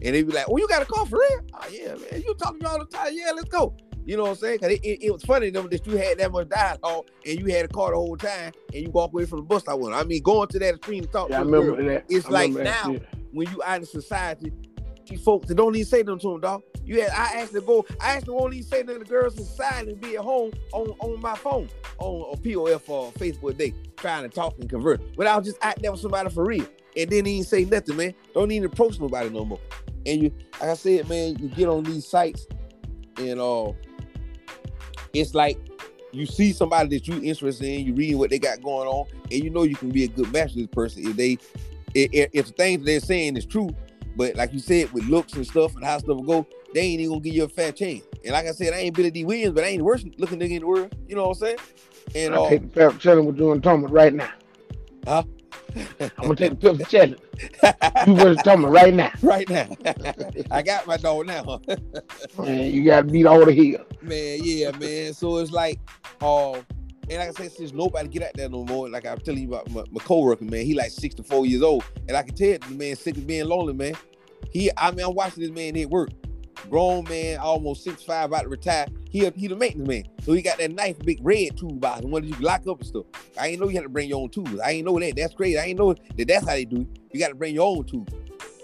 and 0.02 0.14
they 0.14 0.22
be 0.22 0.32
like, 0.32 0.46
"Oh, 0.48 0.58
you 0.58 0.68
got 0.68 0.82
a 0.82 0.84
car 0.84 1.06
for 1.06 1.18
real? 1.18 1.40
Oh 1.54 1.68
yeah, 1.70 1.94
man, 1.94 2.22
you 2.24 2.34
talking 2.34 2.60
to 2.60 2.64
me 2.64 2.70
all 2.70 2.78
the 2.78 2.86
time? 2.86 3.08
Yeah, 3.12 3.32
let's 3.34 3.48
go." 3.48 3.74
You 4.04 4.16
know 4.16 4.24
what 4.24 4.30
I'm 4.30 4.36
saying? 4.36 4.58
Cause 4.58 4.70
it, 4.70 4.80
it, 4.84 5.04
it 5.04 5.12
was 5.12 5.22
funny 5.22 5.50
though 5.50 5.68
that 5.68 5.86
you 5.86 5.96
had 5.96 6.18
that 6.18 6.32
much 6.32 6.48
dialogue 6.48 7.06
and 7.24 7.38
you 7.38 7.46
had 7.54 7.66
a 7.66 7.68
car 7.68 7.90
the 7.90 7.96
whole 7.96 8.16
time 8.16 8.52
and 8.74 8.82
you 8.82 8.90
walk 8.90 9.12
away 9.12 9.26
from 9.26 9.38
the 9.38 9.44
bus 9.44 9.62
stop 9.62 9.78
with. 9.78 9.92
I 9.92 10.02
mean, 10.02 10.22
going 10.22 10.48
to 10.48 10.58
that 10.58 10.82
to 10.82 11.00
talk 11.02 11.30
Yeah, 11.30 11.40
I 11.40 11.44
to 11.44 11.48
a 11.48 11.50
girl, 11.52 11.76
that. 11.76 12.04
It's 12.08 12.26
I 12.26 12.30
like 12.30 12.48
remember 12.48 12.64
that 12.64 12.88
now, 12.88 13.06
when 13.30 13.48
you 13.52 13.62
out 13.62 13.78
in 13.78 13.86
society, 13.86 14.52
these 15.06 15.22
folks 15.22 15.48
that 15.48 15.54
don't 15.54 15.74
even 15.74 15.86
say 15.86 16.02
nothing 16.02 16.20
to 16.20 16.30
them, 16.32 16.40
dog. 16.40 16.62
You 16.84 17.00
had 17.02 17.10
I 17.10 17.40
asked 17.40 17.52
to 17.52 17.60
go, 17.60 17.86
I 18.00 18.16
asked 18.16 18.28
only 18.28 18.62
say 18.62 18.82
to 18.82 18.98
the 18.98 19.04
girls 19.04 19.38
in 19.38 19.44
society 19.44 19.92
and 19.92 20.00
be 20.00 20.16
at 20.16 20.22
home 20.22 20.52
on, 20.72 20.88
on 20.98 21.20
my 21.20 21.36
phone, 21.36 21.68
on, 21.98 22.22
on 22.22 22.36
POF 22.38 22.88
or 22.88 23.12
Facebook 23.12 23.56
day, 23.56 23.72
trying 23.96 24.22
to 24.22 24.28
talk 24.28 24.54
and 24.58 24.68
convert. 24.68 25.00
But 25.16 25.26
I 25.26 25.36
was 25.36 25.46
just 25.46 25.60
there 25.80 25.92
with 25.92 26.00
somebody 26.00 26.30
for 26.30 26.44
real. 26.44 26.66
And 26.96 27.08
then 27.08 27.24
he 27.24 27.36
didn't 27.36 27.46
say 27.46 27.64
nothing, 27.64 27.96
man. 27.96 28.14
Don't 28.34 28.50
even 28.50 28.66
approach 28.66 28.98
nobody 28.98 29.30
no 29.30 29.44
more. 29.44 29.60
And 30.04 30.22
you 30.22 30.32
like 30.60 30.70
I 30.70 30.74
said, 30.74 31.08
man, 31.08 31.36
you 31.38 31.48
get 31.48 31.68
on 31.68 31.84
these 31.84 32.06
sites 32.06 32.46
and 33.18 33.40
uh 33.40 33.72
it's 35.12 35.34
like 35.34 35.58
you 36.12 36.26
see 36.26 36.52
somebody 36.52 36.98
that 36.98 37.08
you 37.08 37.22
interested 37.22 37.66
in, 37.66 37.86
you 37.86 37.94
read 37.94 38.14
what 38.16 38.30
they 38.30 38.38
got 38.38 38.62
going 38.62 38.86
on, 38.86 39.06
and 39.30 39.42
you 39.44 39.50
know 39.50 39.62
you 39.62 39.76
can 39.76 39.90
be 39.90 40.04
a 40.04 40.08
good 40.08 40.30
match 40.32 40.54
with 40.54 40.66
this 40.66 40.74
person 40.74 41.06
if 41.06 41.16
they 41.16 41.38
if, 41.94 42.30
if 42.32 42.46
the 42.46 42.52
things 42.52 42.84
they're 42.84 43.00
saying 43.00 43.36
is 43.36 43.46
true. 43.46 43.70
But 44.16 44.36
like 44.36 44.52
you 44.52 44.58
said, 44.58 44.92
with 44.92 45.04
looks 45.04 45.34
and 45.34 45.46
stuff 45.46 45.74
and 45.74 45.84
how 45.84 45.98
stuff 45.98 46.16
will 46.16 46.22
go, 46.22 46.46
they 46.74 46.80
ain't 46.80 47.00
even 47.00 47.12
gonna 47.12 47.20
give 47.20 47.34
you 47.34 47.44
a 47.44 47.48
fair 47.48 47.72
chance. 47.72 48.02
And 48.24 48.32
like 48.32 48.46
I 48.46 48.52
said, 48.52 48.72
I 48.72 48.78
ain't 48.78 48.96
Billy 48.96 49.10
Dee 49.10 49.24
Williams, 49.24 49.54
but 49.54 49.64
I 49.64 49.68
ain't 49.68 49.78
the 49.78 49.84
worst 49.84 50.06
looking 50.18 50.38
nigga 50.38 50.52
in 50.52 50.60
the 50.60 50.66
world. 50.66 50.94
You 51.06 51.16
know 51.16 51.28
what 51.28 51.38
I'm 51.38 51.40
saying? 51.40 51.58
And 52.14 52.34
I 52.34 52.38
uh, 52.38 52.48
take 52.48 52.72
the 52.72 52.80
Pepsi 52.80 52.98
challenge 52.98 53.26
with 53.26 53.38
you 53.38 53.52
and 53.52 53.62
Thomas 53.62 53.90
right 53.90 54.12
now. 54.12 54.30
Huh? 55.06 55.24
I'm 56.00 56.10
gonna 56.18 56.36
take 56.36 56.60
the 56.60 56.70
Pepsi 56.70 56.88
challenge. 56.88 57.18
You 58.06 58.14
versus 58.16 58.42
Thomas 58.42 58.70
right 58.70 58.94
now. 58.94 59.10
right 59.22 59.48
now, 59.48 59.68
I 60.50 60.62
got 60.62 60.86
my 60.86 60.96
dog 60.96 61.26
now. 61.26 61.60
Man, 62.38 62.72
you 62.72 62.84
gotta 62.84 63.04
beat 63.04 63.26
all 63.26 63.44
the 63.44 63.52
hill. 63.52 63.84
man, 64.00 64.40
yeah, 64.42 64.70
man. 64.76 65.14
So 65.14 65.38
it's 65.38 65.50
like, 65.50 65.78
uh, 66.20 66.60
and 67.08 67.18
like 67.18 67.28
I 67.28 67.32
said, 67.32 67.52
since 67.52 67.72
nobody 67.72 68.08
get 68.08 68.22
out 68.22 68.34
there 68.34 68.48
no 68.48 68.64
more, 68.64 68.88
like 68.88 69.06
I'm 69.06 69.18
telling 69.18 69.42
you 69.42 69.48
about 69.48 69.70
my, 69.70 69.82
my 69.90 70.02
coworker, 70.02 70.44
man, 70.44 70.64
he 70.64 70.74
like 70.74 70.90
64 70.90 71.46
years 71.46 71.62
old, 71.62 71.84
and 72.08 72.16
I 72.16 72.22
can 72.22 72.34
tell 72.34 72.56
the 72.58 72.74
man 72.74 72.96
sick 72.96 73.16
of 73.16 73.26
being 73.26 73.46
lonely, 73.46 73.74
man. 73.74 73.94
He, 74.50 74.70
I 74.76 74.90
mean, 74.90 75.04
I'm 75.06 75.14
watching 75.14 75.42
this 75.42 75.50
man 75.50 75.76
at 75.76 75.90
work, 75.90 76.10
grown 76.70 77.04
man, 77.04 77.38
almost 77.38 77.84
six 77.84 78.02
five, 78.02 78.26
about 78.26 78.42
to 78.42 78.48
retire. 78.48 78.86
He, 79.10 79.28
he 79.30 79.46
the 79.46 79.56
maintenance 79.56 79.88
man, 79.88 80.04
so 80.22 80.32
he 80.32 80.42
got 80.42 80.58
that 80.58 80.72
nice 80.72 80.96
big 80.96 81.18
red 81.22 81.56
toolbox, 81.56 82.02
the 82.02 82.06
one 82.06 82.22
that 82.22 82.28
you 82.28 82.44
lock 82.44 82.66
up 82.66 82.78
and 82.78 82.86
stuff. 82.86 83.06
I 83.38 83.48
ain't 83.48 83.60
know 83.60 83.68
you 83.68 83.76
had 83.76 83.82
to 83.82 83.88
bring 83.88 84.08
your 84.08 84.22
own 84.22 84.30
tools. 84.30 84.60
I 84.64 84.72
ain't 84.72 84.86
know 84.86 84.98
that. 84.98 85.16
That's 85.16 85.34
crazy. 85.34 85.58
I 85.58 85.64
ain't 85.64 85.78
know 85.78 85.94
that 85.94 86.28
that's 86.28 86.46
how 86.46 86.52
they 86.52 86.64
do 86.64 86.82
it. 86.82 86.88
You 87.12 87.20
got 87.20 87.28
to 87.28 87.34
bring 87.34 87.54
your 87.54 87.76
own 87.76 87.84
tools. 87.84 88.08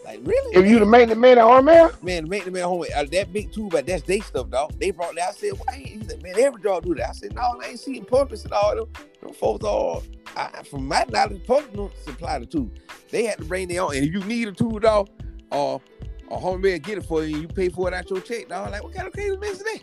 Like 0.08 0.20
really? 0.24 0.56
If 0.56 0.66
you 0.66 0.78
the 0.78 0.86
maintenance 0.86 1.20
man 1.20 1.36
at 1.36 1.44
Armel, 1.44 1.92
man, 2.02 2.24
the 2.24 2.30
maintenance 2.30 2.54
man 2.54 2.62
at 2.62 2.68
home 2.68 2.86
uh, 2.96 3.04
that 3.12 3.30
big 3.30 3.52
too, 3.52 3.68
but 3.68 3.86
that's 3.86 4.02
they 4.04 4.20
stuff, 4.20 4.48
dog. 4.48 4.72
They 4.80 4.90
brought 4.90 5.14
that. 5.16 5.28
I 5.28 5.32
said, 5.32 5.52
why? 5.52 5.74
ain't-" 5.74 5.86
He 5.86 6.02
said, 6.08 6.22
man, 6.22 6.34
every 6.38 6.62
job 6.62 6.84
do 6.84 6.94
that. 6.94 7.10
I 7.10 7.12
said, 7.12 7.34
no, 7.34 7.42
I 7.62 7.68
ain't 7.68 7.78
seen 7.78 8.06
purpose 8.06 8.46
at 8.46 8.52
all. 8.52 8.74
Them, 8.74 8.86
them 9.20 9.34
folks 9.34 9.64
all, 9.64 10.02
I, 10.34 10.62
from 10.62 10.88
my 10.88 11.04
knowledge, 11.10 11.46
purpose 11.46 11.68
don't 11.74 11.92
supply 12.04 12.38
the 12.38 12.46
tool. 12.46 12.70
They 13.10 13.24
had 13.24 13.36
to 13.36 13.44
bring 13.44 13.68
their 13.68 13.82
own. 13.82 13.96
And 13.96 14.06
if 14.06 14.14
you 14.14 14.20
need 14.20 14.48
a 14.48 14.52
tool, 14.52 14.78
dog, 14.78 15.10
or 15.52 15.82
or 16.28 16.40
home 16.40 16.62
man 16.62 16.78
get 16.78 16.96
it 16.96 17.04
for 17.04 17.22
you, 17.22 17.34
and 17.34 17.42
you 17.42 17.48
pay 17.48 17.68
for 17.68 17.88
it 17.88 17.92
out 17.92 18.08
your 18.08 18.22
check, 18.22 18.48
dog. 18.48 18.70
Like, 18.70 18.82
what 18.82 18.94
kind 18.94 19.06
of 19.06 19.12
crazy 19.12 19.36
mess 19.36 19.60
is 19.60 19.64
that? 19.64 19.82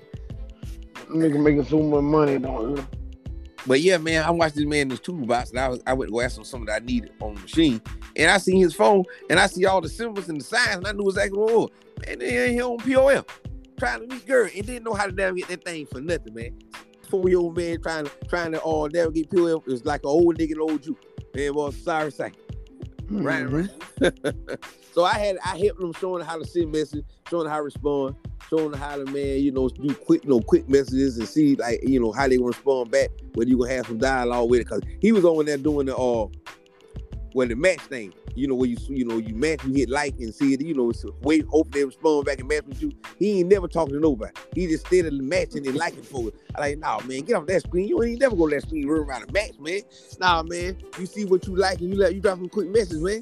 nigga 1.07 1.39
making 1.39 1.65
so 1.65 1.79
much 1.83 2.01
money, 2.01 2.33
you? 2.33 2.87
But 3.67 3.81
yeah, 3.81 3.97
man, 3.97 4.23
I 4.23 4.31
watched 4.31 4.55
this 4.55 4.65
man 4.65 4.81
in 4.81 4.89
his 4.91 4.99
toolbox, 4.99 5.49
and 5.49 5.59
I 5.59 5.69
was 5.69 5.81
I 5.87 5.93
went 5.93 6.09
to 6.09 6.13
go 6.13 6.21
ask 6.21 6.37
him 6.37 6.43
something 6.43 6.67
that 6.67 6.81
I 6.83 6.85
needed 6.85 7.11
on 7.19 7.35
the 7.35 7.41
machine, 7.41 7.81
and 8.15 8.29
I 8.29 8.37
seen 8.37 8.61
his 8.61 8.75
phone, 8.75 9.03
and 9.29 9.39
I 9.39 9.47
see 9.47 9.65
all 9.65 9.81
the 9.81 9.89
symbols 9.89 10.29
and 10.29 10.39
the 10.39 10.43
signs, 10.43 10.77
and 10.77 10.87
I 10.87 10.91
knew 10.91 11.07
exactly 11.07 11.39
what 11.39 11.51
it 11.51 11.57
was. 11.57 11.69
They 12.19 12.45
ain't 12.45 12.53
here 12.53 12.65
on 12.65 12.77
POF, 12.77 13.27
trying 13.77 14.01
to 14.01 14.07
meet 14.07 14.25
girl, 14.27 14.47
and 14.53 14.65
didn't 14.65 14.83
know 14.83 14.93
how 14.93 15.07
to 15.07 15.11
navigate 15.11 15.47
that 15.47 15.65
thing 15.65 15.87
for 15.87 15.99
nothing, 15.99 16.33
man. 16.33 16.57
Four 17.09 17.27
year 17.27 17.39
old 17.39 17.57
man 17.57 17.81
trying 17.81 18.05
to 18.05 18.11
trying 18.29 18.51
to 18.51 18.59
all 18.59 18.85
uh, 18.85 18.89
navigate 18.89 19.29
POF 19.31 19.67
is 19.67 19.85
like 19.85 20.01
an 20.01 20.09
old 20.09 20.37
nigga 20.37 20.51
and 20.51 20.61
old 20.61 20.83
Jew. 20.83 20.97
Man, 21.33 21.53
was 21.53 21.75
sorry 21.83 22.11
say. 22.11 22.31
Right, 23.09 23.43
right. 23.43 23.69
so 24.93 25.03
I 25.03 25.13
had 25.13 25.37
I 25.45 25.57
helped 25.57 25.79
them 25.79 25.93
showing 25.93 26.25
how 26.25 26.37
to 26.37 26.45
send 26.45 26.71
message, 26.71 27.05
showing 27.29 27.47
how 27.49 27.57
to 27.57 27.63
respond, 27.63 28.15
showing 28.49 28.73
how 28.73 28.97
to 28.97 29.05
man, 29.05 29.39
you 29.39 29.51
know, 29.51 29.69
do 29.69 29.93
quick, 29.93 30.23
you 30.23 30.29
know, 30.31 30.41
quick 30.41 30.67
messages 30.67 31.17
and 31.17 31.27
see 31.27 31.55
like 31.55 31.81
you 31.83 31.99
know 31.99 32.11
how 32.11 32.27
they 32.27 32.37
respond 32.37 32.91
back, 32.91 33.09
whether 33.33 33.49
you 33.49 33.57
gonna 33.57 33.73
have 33.73 33.87
some 33.87 33.97
dialogue 33.97 34.49
with 34.49 34.61
it. 34.61 34.67
Cause 34.67 34.81
he 34.99 35.11
was 35.11 35.25
over 35.25 35.43
there 35.43 35.57
doing 35.57 35.85
the 35.85 35.95
uh 35.95 36.27
well 37.35 37.47
the 37.47 37.55
match 37.55 37.81
thing. 37.81 38.13
You 38.33 38.47
know, 38.47 38.55
where 38.55 38.67
you 38.67 38.77
you 38.89 39.05
know, 39.05 39.17
you 39.17 39.35
match, 39.35 39.63
you 39.65 39.73
hit 39.73 39.89
like 39.89 40.15
and 40.19 40.33
see 40.33 40.53
it, 40.53 40.61
you 40.61 40.73
know, 40.73 40.91
so 40.93 41.13
wait, 41.21 41.45
hope 41.45 41.71
they 41.71 41.83
respond 41.83 42.25
back 42.25 42.39
and 42.39 42.47
match 42.47 42.63
with 42.65 42.81
you. 42.81 42.91
He 43.19 43.39
ain't 43.39 43.49
never 43.49 43.67
talking 43.67 43.93
to 43.93 43.99
nobody. 43.99 44.31
He 44.53 44.67
just 44.67 44.87
steadily 44.87 45.21
matching 45.21 45.67
and 45.67 45.75
liking 45.75 46.01
for 46.01 46.29
it. 46.29 46.35
I 46.55 46.61
like, 46.61 46.79
nah, 46.79 47.01
man, 47.01 47.21
get 47.21 47.35
off 47.35 47.45
that 47.47 47.61
screen. 47.61 47.87
You 47.87 48.01
ain't 48.03 48.21
never 48.21 48.35
go 48.35 48.47
to 48.47 48.55
that 48.55 48.61
screen 48.61 48.87
run 48.87 49.01
around 49.01 49.29
a 49.29 49.31
match, 49.33 49.59
man. 49.59 49.81
Nah, 50.19 50.43
man. 50.43 50.77
You 50.97 51.05
see 51.05 51.25
what 51.25 51.45
you 51.45 51.55
like 51.55 51.79
and 51.81 51.89
you 51.89 51.99
let 51.99 52.15
you 52.15 52.21
drop 52.21 52.37
some 52.37 52.49
quick 52.49 52.69
message, 52.69 52.99
man. 52.99 53.21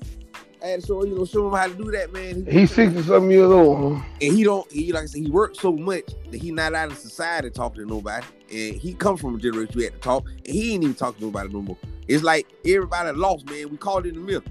I 0.64 0.68
had 0.68 0.82
to 0.82 0.88
show 0.88 1.04
you 1.04 1.16
know 1.16 1.26
show 1.26 1.48
him 1.48 1.54
how 1.54 1.68
to 1.68 1.74
do 1.74 1.92
that, 1.92 2.14
man. 2.14 2.46
He's 2.50 2.72
sixty 2.72 3.02
something 3.02 3.32
years 3.32 3.50
old. 3.50 3.98
Huh? 3.98 4.04
and 4.22 4.34
he 4.34 4.44
don't 4.44 4.72
he 4.72 4.94
like 4.94 5.04
I 5.04 5.06
said 5.08 5.22
he 5.24 5.30
works 5.30 5.60
so 5.60 5.74
much 5.74 6.06
that 6.30 6.42
he 6.42 6.52
not 6.52 6.74
out 6.74 6.92
in 6.92 6.96
society 6.96 7.50
talking 7.50 7.84
to 7.84 7.90
nobody. 7.90 8.26
And 8.52 8.76
he 8.76 8.94
come 8.94 9.18
from 9.18 9.36
a 9.36 9.38
generation 9.40 9.74
we 9.76 9.84
had 9.86 9.94
to 9.94 10.00
talk, 10.00 10.26
and 10.28 10.48
he 10.48 10.76
ain't 10.76 10.84
even 10.84 10.96
talking 10.96 11.20
to 11.20 11.26
nobody 11.26 11.52
no 11.52 11.64
more. 11.64 11.78
It's 12.08 12.24
like 12.24 12.48
everybody 12.66 13.12
lost, 13.18 13.50
man. 13.50 13.70
We 13.70 13.78
caught 13.78 14.06
in 14.06 14.16
the 14.16 14.20
middle, 14.20 14.44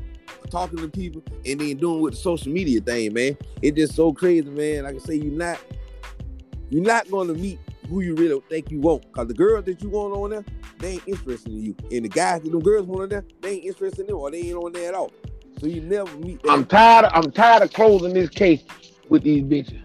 talking 0.51 0.79
to 0.79 0.89
people, 0.89 1.23
and 1.45 1.61
then 1.61 1.77
doing 1.77 2.01
with 2.01 2.15
the 2.15 2.21
social 2.21 2.53
media 2.53 2.81
thing, 2.81 3.13
man. 3.13 3.37
It 3.61 3.77
just 3.77 3.95
so 3.95 4.13
crazy, 4.13 4.49
man. 4.49 4.85
Like 4.85 4.97
I 4.97 4.99
say, 4.99 5.15
you're 5.17 5.33
not 5.33 5.61
you're 6.71 6.83
not 6.83 7.11
gonna 7.11 7.35
meet 7.35 7.59
who 7.89 8.01
you 8.01 8.15
really 8.15 8.41
think 8.49 8.71
you 8.71 8.81
want. 8.81 9.11
Cause 9.13 9.29
the 9.29 9.35
girls 9.35 9.65
that 9.67 9.83
you 9.83 9.91
want 9.91 10.15
on 10.15 10.31
there, 10.31 10.45
they 10.79 10.93
ain't 10.93 11.07
interested 11.07 11.53
in 11.53 11.63
you. 11.63 11.77
And 11.91 12.05
the 12.05 12.09
guys 12.09 12.41
that 12.43 12.51
them 12.51 12.61
girls 12.61 12.87
want 12.87 13.03
on 13.03 13.09
there, 13.11 13.25
they 13.43 13.57
ain't 13.57 13.65
interested 13.65 14.01
in 14.01 14.07
them 14.07 14.17
or 14.17 14.31
they 14.31 14.39
ain't 14.39 14.57
on 14.57 14.73
there 14.73 14.89
at 14.89 14.95
all. 14.95 15.13
So 15.61 15.67
you 15.67 15.83
never 15.83 16.11
meet. 16.17 16.41
I'm 16.49 16.65
tired. 16.65 17.11
I'm 17.13 17.31
tired 17.31 17.63
of 17.63 17.73
closing 17.73 18.15
this 18.15 18.31
case 18.31 18.63
with 19.09 19.23
these 19.23 19.43
bitches. 19.43 19.83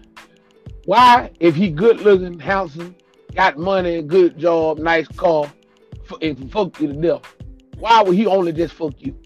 Why? 0.86 1.30
If 1.38 1.54
he 1.54 1.70
good 1.70 2.00
looking, 2.00 2.38
handsome, 2.38 2.96
got 3.34 3.58
money, 3.58 4.00
good 4.00 4.38
job, 4.38 4.78
nice 4.78 5.06
car, 5.08 5.52
and 6.22 6.50
fuck 6.50 6.80
you 6.80 6.88
to 6.88 6.92
death. 6.94 7.34
Why 7.78 8.02
would 8.02 8.16
he 8.16 8.26
only 8.26 8.52
just 8.52 8.74
fuck 8.74 8.94
you? 8.98 9.16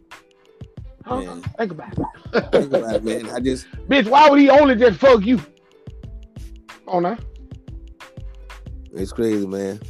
Huh? 1.04 1.20
Man. 1.20 1.42
Think 1.42 1.72
about 1.72 1.92
it. 1.92 2.52
Think 2.52 2.72
about 2.72 2.94
it, 2.96 3.04
man. 3.04 3.30
I 3.30 3.40
just 3.40 3.66
Bitch, 3.88 4.08
why 4.08 4.28
would 4.28 4.38
he 4.38 4.50
only 4.50 4.76
just 4.76 4.98
fuck 4.98 5.24
you? 5.24 5.40
Oh 6.86 7.00
now. 7.00 7.18
It's 8.94 9.12
crazy, 9.12 9.46
man. 9.46 9.80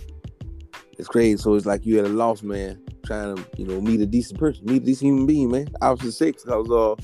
It's 0.98 1.08
crazy. 1.08 1.36
So 1.36 1.54
it's 1.54 1.66
like 1.66 1.84
you 1.84 1.96
had 1.96 2.06
a 2.06 2.10
lost 2.10 2.44
man 2.44 2.80
trying 3.04 3.36
to, 3.36 3.44
you 3.56 3.66
know, 3.66 3.80
meet 3.80 4.00
a 4.00 4.06
decent 4.06 4.38
person, 4.38 4.64
meet 4.64 4.82
a 4.82 4.86
decent 4.86 5.08
human 5.08 5.26
being, 5.26 5.50
man. 5.50 5.68
Opposite 5.80 6.12
six, 6.12 6.44
cause 6.44 6.70
uh, 6.70 6.94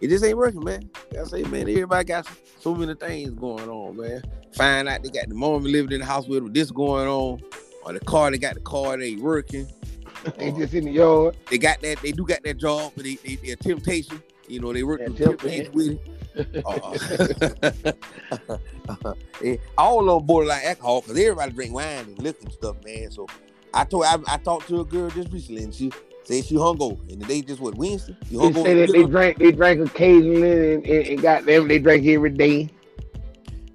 it 0.00 0.08
just 0.08 0.24
ain't 0.24 0.38
working, 0.38 0.62
man. 0.62 0.88
I 1.18 1.24
say, 1.24 1.42
man, 1.42 1.62
everybody 1.62 2.04
got 2.04 2.28
so 2.60 2.74
many 2.74 2.94
things 2.94 3.30
going 3.30 3.68
on, 3.68 3.96
man. 3.96 4.22
Find 4.54 4.88
out 4.88 5.02
they 5.02 5.10
got 5.10 5.28
the 5.28 5.34
mom 5.34 5.64
living 5.64 5.92
in 5.92 6.00
the 6.00 6.06
house 6.06 6.28
with 6.28 6.54
this 6.54 6.70
going 6.70 7.08
on, 7.08 7.42
or 7.84 7.92
the 7.92 8.00
car 8.00 8.30
they 8.30 8.38
got 8.38 8.54
the 8.54 8.60
car 8.60 8.96
they 8.96 9.06
ain't 9.06 9.22
working. 9.22 9.66
They 10.38 10.52
just 10.52 10.74
in 10.74 10.84
the 10.86 10.92
yard. 10.92 11.36
they 11.50 11.58
got 11.58 11.80
that, 11.82 11.98
they 12.02 12.12
do 12.12 12.24
got 12.26 12.42
that 12.42 12.56
job, 12.56 12.92
but 12.94 13.04
they, 13.04 13.14
they 13.16 13.36
they're 13.36 13.56
temptation. 13.56 14.22
You 14.48 14.60
know, 14.60 14.72
they 14.72 14.82
work 14.82 15.00
with 15.06 15.16
temptation. 15.18 15.72
with 15.72 15.92
it. 15.92 16.00
Uh, 16.66 16.98
eh, 19.44 19.56
all 19.78 20.10
on 20.10 20.26
borderline 20.26 20.64
alcohol 20.64 21.00
because 21.00 21.16
everybody 21.16 21.52
drink 21.52 21.72
wine 21.72 21.86
and 22.06 22.18
liquor 22.20 22.40
and 22.42 22.52
stuff, 22.52 22.74
man. 22.84 23.08
So 23.12 23.26
I 23.72 23.84
told 23.84 24.04
I, 24.04 24.18
I 24.26 24.36
talked 24.38 24.66
to 24.68 24.80
a 24.80 24.84
girl 24.84 25.10
just 25.10 25.30
recently 25.32 25.62
and 25.62 25.72
she 25.72 25.92
said 26.24 26.44
she 26.44 26.56
hungover 26.56 26.98
and 27.08 27.20
the 27.22 27.26
day 27.26 27.40
just 27.40 27.60
what 27.60 27.76
Wednesday. 27.76 28.16
You 28.30 28.40
They 28.40 28.50
hungover? 28.50 28.62
say 28.64 28.74
that 28.74 28.92
they 28.92 29.04
drank, 29.04 29.38
they 29.38 29.52
drank 29.52 29.80
occasionally, 29.88 30.74
and, 30.74 30.86
and, 30.86 31.06
and 31.06 31.22
got 31.22 31.44
them. 31.46 31.68
They 31.68 31.78
drank 31.78 32.04
every 32.06 32.30
day. 32.30 32.68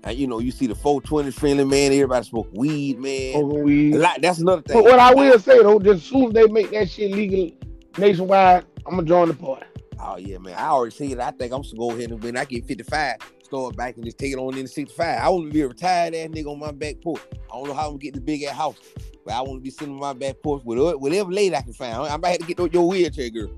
And, 0.03 0.17
you 0.17 0.27
know, 0.27 0.39
you 0.39 0.51
see 0.51 0.65
the 0.67 0.75
420 0.75 1.31
friendly 1.31 1.65
man. 1.65 1.91
Everybody 1.91 2.25
smoke 2.25 2.49
weed, 2.53 2.99
man. 2.99 3.33
Smoking 3.33 3.63
weed. 3.63 3.95
A 3.95 3.99
lot. 3.99 4.21
That's 4.21 4.39
another 4.39 4.61
thing. 4.61 4.77
But 4.77 4.85
what 4.85 4.99
I 4.99 5.13
will 5.13 5.37
say 5.39 5.61
though, 5.61 5.79
just 5.79 6.03
as 6.03 6.03
soon 6.03 6.27
as 6.27 6.33
they 6.33 6.47
make 6.47 6.71
that 6.71 6.89
shit 6.89 7.11
legal 7.11 7.51
nationwide, 7.97 8.65
I'm 8.85 8.95
gonna 8.95 9.03
join 9.07 9.27
the 9.27 9.33
party. 9.33 9.65
Oh 10.01 10.17
yeah, 10.17 10.37
man. 10.37 10.53
I 10.53 10.67
already 10.69 10.95
said 10.95 11.11
it. 11.11 11.19
I 11.19 11.31
think 11.31 11.51
I'm 11.53 11.61
gonna 11.61 11.77
go 11.77 11.91
ahead 11.91 12.11
and 12.11 12.23
when 12.23 12.37
I 12.37 12.45
get 12.45 12.65
55, 12.65 13.17
start 13.43 13.75
back 13.75 13.95
and 13.97 14.05
just 14.05 14.17
take 14.17 14.31
it 14.31 14.37
on 14.37 14.55
into 14.55 14.69
65. 14.69 15.19
I 15.21 15.27
want 15.27 15.47
to 15.47 15.53
be 15.53 15.61
a 15.61 15.67
retired 15.67 16.15
ass 16.15 16.29
nigga 16.29 16.47
on 16.47 16.59
my 16.59 16.71
back 16.71 17.01
porch. 17.01 17.21
I 17.33 17.57
don't 17.57 17.67
know 17.67 17.73
how 17.73 17.87
I'm 17.87 17.89
gonna 17.89 17.97
get 17.99 18.13
the 18.13 18.21
big 18.21 18.43
ass 18.43 18.55
house, 18.55 18.77
but 19.25 19.33
I 19.33 19.41
want 19.41 19.59
to 19.59 19.61
be 19.61 19.69
sitting 19.69 19.95
on 19.95 19.99
my 19.99 20.13
back 20.13 20.41
porch 20.41 20.63
with 20.63 20.77
whatever- 20.79 20.97
whatever 20.97 21.31
lady 21.31 21.55
I 21.55 21.61
can 21.61 21.73
find. 21.73 21.93
I 21.97 22.15
might 22.15 22.29
have 22.29 22.39
to 22.39 22.45
get 22.45 22.73
your 22.73 22.87
wheelchair 22.87 23.29
girl. 23.29 23.49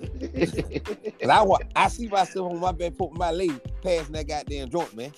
Cause 0.20 1.28
I 1.28 1.42
want, 1.42 1.64
I 1.74 1.88
see 1.88 2.08
myself 2.08 2.52
on 2.52 2.60
my 2.60 2.72
back 2.72 2.96
porch 2.96 3.10
with 3.12 3.18
my 3.18 3.30
lady 3.30 3.58
passing 3.82 4.12
that 4.12 4.28
goddamn 4.28 4.68
joint, 4.68 4.94
man, 4.94 5.12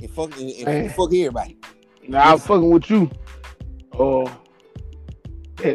and 0.00 0.10
fuck 0.10 0.38
and, 0.38 0.50
and 0.50 0.92
fuck 0.92 1.08
everybody. 1.08 1.58
Now 2.08 2.32
I'm 2.32 2.38
fucking 2.38 2.70
with 2.70 2.90
you. 2.90 3.10
Uh, 3.98 4.30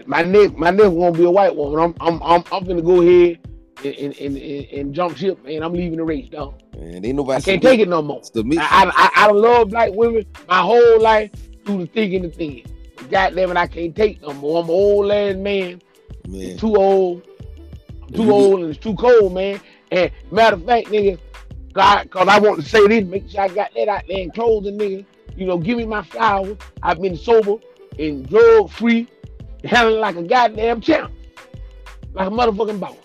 my 0.05 0.23
neck, 0.23 0.57
my 0.57 0.71
neck 0.71 0.91
won't 0.91 1.15
be 1.15 1.25
a 1.25 1.31
white 1.31 1.55
woman. 1.55 1.79
I'm, 1.79 1.95
I'm, 2.01 2.21
I'm, 2.23 2.43
I'm 2.51 2.63
gonna 2.63 2.81
go 2.81 3.01
ahead 3.01 3.39
and, 3.83 3.93
and, 3.95 4.17
and, 4.17 4.37
and, 4.37 4.65
and 4.65 4.93
jump 4.93 5.17
ship, 5.17 5.39
and 5.45 5.63
I'm 5.63 5.73
leaving 5.73 5.97
the 5.97 6.03
race, 6.03 6.29
dog. 6.29 6.61
Man, 6.75 7.05
ain't 7.05 7.15
nobody 7.15 7.37
I 7.37 7.41
can't 7.41 7.61
take 7.61 7.79
it 7.79 7.87
no 7.87 8.01
more. 8.01 8.23
Submit. 8.23 8.59
I, 8.59 8.85
I, 8.85 8.91
I, 8.95 9.11
I 9.27 9.31
love 9.31 9.69
black 9.69 9.91
women 9.93 10.25
my 10.47 10.61
whole 10.61 11.01
life 11.01 11.31
through 11.65 11.79
the 11.79 11.87
thick 11.87 12.13
and 12.13 12.25
the 12.25 12.29
thin. 12.29 12.63
God 13.09 13.35
damn 13.35 13.51
it, 13.51 13.57
I 13.57 13.67
can't 13.67 13.95
take 13.95 14.21
no 14.21 14.33
more. 14.33 14.61
I'm 14.61 14.69
an 14.69 14.71
old 14.71 15.11
ass 15.11 15.35
man. 15.35 15.81
man. 16.27 16.57
Too 16.57 16.75
old. 16.75 17.27
I'm 18.01 18.13
too 18.13 18.31
old 18.31 18.61
and 18.61 18.69
it's 18.69 18.79
too 18.79 18.95
cold, 18.95 19.33
man. 19.33 19.59
And 19.91 20.11
matter 20.31 20.55
of 20.55 20.65
fact, 20.65 20.87
nigga, 20.87 21.19
God, 21.75 22.09
cause 22.09 22.29
I 22.29 22.39
want 22.39 22.61
to 22.61 22.67
say 22.67 22.87
this, 22.87 23.03
make 23.03 23.29
sure 23.29 23.41
I 23.41 23.49
got 23.49 23.73
that 23.75 23.89
out 23.89 24.03
there 24.07 24.19
in 24.19 24.31
closing, 24.31 24.77
nigga. 24.77 25.05
You 25.35 25.45
know, 25.45 25.57
give 25.57 25.77
me 25.77 25.85
my 25.85 26.03
flowers. 26.03 26.57
I've 26.81 27.01
been 27.01 27.17
sober 27.17 27.57
and 27.99 28.27
drug 28.29 28.69
free, 28.69 29.09
handling 29.65 29.99
like 29.99 30.15
a 30.15 30.23
goddamn 30.23 30.79
champ, 30.79 31.11
like 32.13 32.27
a 32.27 32.31
motherfucking 32.31 32.79
boss. 32.79 32.95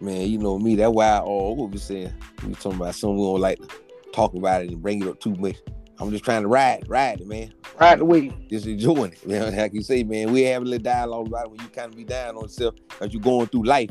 Man, 0.00 0.28
you 0.30 0.38
know 0.38 0.60
me. 0.60 0.76
That's 0.76 0.92
why. 0.92 1.08
I 1.08 1.20
what 1.24 1.70
we 1.70 1.78
saying? 1.78 2.14
We 2.46 2.54
talking 2.54 2.80
about 2.80 2.94
something 2.94 3.18
we 3.18 3.24
don't 3.24 3.40
like 3.40 3.58
to 3.58 3.68
talk 4.12 4.32
about 4.34 4.62
it 4.62 4.70
and 4.70 4.80
bring 4.80 5.02
it 5.02 5.08
up 5.08 5.18
too 5.18 5.34
much. 5.34 5.56
I'm 5.98 6.12
just 6.12 6.24
trying 6.24 6.42
to 6.42 6.48
ride, 6.48 6.84
ride 6.88 7.20
it, 7.20 7.26
man. 7.26 7.52
Right 7.80 8.00
away. 8.00 8.32
Just 8.48 8.66
enjoying 8.66 9.12
it, 9.12 9.26
man. 9.26 9.54
Like 9.56 9.74
you 9.74 9.82
say, 9.82 10.04
man, 10.04 10.32
we 10.32 10.42
have 10.42 10.62
a 10.62 10.64
little 10.64 10.82
dialogue 10.82 11.26
about 11.26 11.46
it 11.46 11.50
when 11.50 11.60
you 11.60 11.68
kind 11.68 11.90
of 11.90 11.96
be 11.96 12.04
down 12.04 12.36
on 12.36 12.42
yourself 12.42 12.76
as 13.00 13.12
you're 13.12 13.20
going 13.20 13.48
through 13.48 13.64
life. 13.64 13.90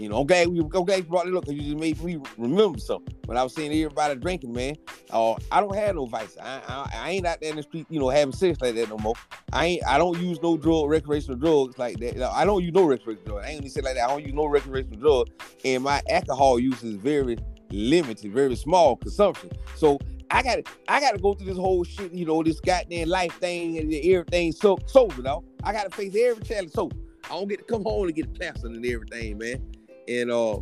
You 0.00 0.08
know, 0.08 0.24
glad 0.24 0.48
we 0.48 0.56
you 0.56 0.64
brought 0.64 0.88
it 0.88 1.48
you 1.48 1.60
just 1.60 1.76
made 1.76 2.02
me 2.02 2.18
remember 2.38 2.78
something. 2.78 3.14
When 3.26 3.36
I 3.36 3.42
was 3.42 3.54
seeing 3.54 3.70
everybody 3.70 4.18
drinking, 4.18 4.50
man, 4.50 4.76
uh, 5.10 5.34
I 5.52 5.60
don't 5.60 5.74
have 5.74 5.94
no 5.94 6.06
vice. 6.06 6.38
I, 6.40 6.62
I 6.66 6.90
I 6.94 7.10
ain't 7.10 7.26
out 7.26 7.38
there 7.42 7.50
in 7.50 7.56
the 7.56 7.62
street, 7.62 7.86
you 7.90 8.00
know, 8.00 8.08
having 8.08 8.32
sex 8.32 8.58
like 8.62 8.76
that 8.76 8.88
no 8.88 8.96
more. 8.96 9.12
I 9.52 9.66
ain't 9.66 9.86
I 9.86 9.98
don't 9.98 10.18
use 10.18 10.40
no 10.42 10.56
drug 10.56 10.88
recreational 10.88 11.36
drugs 11.36 11.76
like 11.78 11.98
that. 11.98 12.16
I 12.34 12.46
don't 12.46 12.64
use 12.64 12.72
no 12.72 12.84
recreational 12.84 13.26
drugs. 13.26 13.46
I 13.46 13.50
ain't 13.50 13.60
gonna 13.60 13.70
say 13.70 13.82
like 13.82 13.96
that. 13.96 14.08
I 14.08 14.08
don't 14.08 14.24
use 14.24 14.32
no 14.32 14.46
recreational 14.46 14.98
drugs, 14.98 15.32
and 15.66 15.84
my 15.84 16.00
alcohol 16.08 16.58
use 16.58 16.82
is 16.82 16.94
very 16.94 17.36
limited, 17.70 18.32
very 18.32 18.56
small 18.56 18.96
consumption. 18.96 19.50
So 19.76 19.98
I 20.30 20.42
got 20.42 20.60
I 20.88 21.00
got 21.00 21.12
to 21.12 21.18
go 21.18 21.34
through 21.34 21.48
this 21.48 21.58
whole 21.58 21.84
shit, 21.84 22.10
you 22.12 22.24
know, 22.24 22.42
this 22.42 22.58
goddamn 22.58 23.10
life 23.10 23.34
thing 23.34 23.76
and 23.76 23.92
everything 23.92 24.52
so 24.52 24.78
sober, 24.86 25.20
though. 25.20 25.44
I 25.62 25.74
got 25.74 25.84
to 25.84 25.90
face 25.90 26.16
every 26.18 26.42
challenge 26.42 26.72
sober. 26.72 26.96
I 27.24 27.34
don't 27.34 27.48
get 27.48 27.58
to 27.58 27.64
come 27.64 27.82
home 27.82 28.06
and 28.06 28.14
get 28.14 28.32
plastered 28.32 28.70
and 28.72 28.86
everything, 28.86 29.36
man. 29.36 29.62
And 30.10 30.30
uh, 30.30 30.58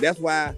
that's 0.00 0.18
why, 0.18 0.54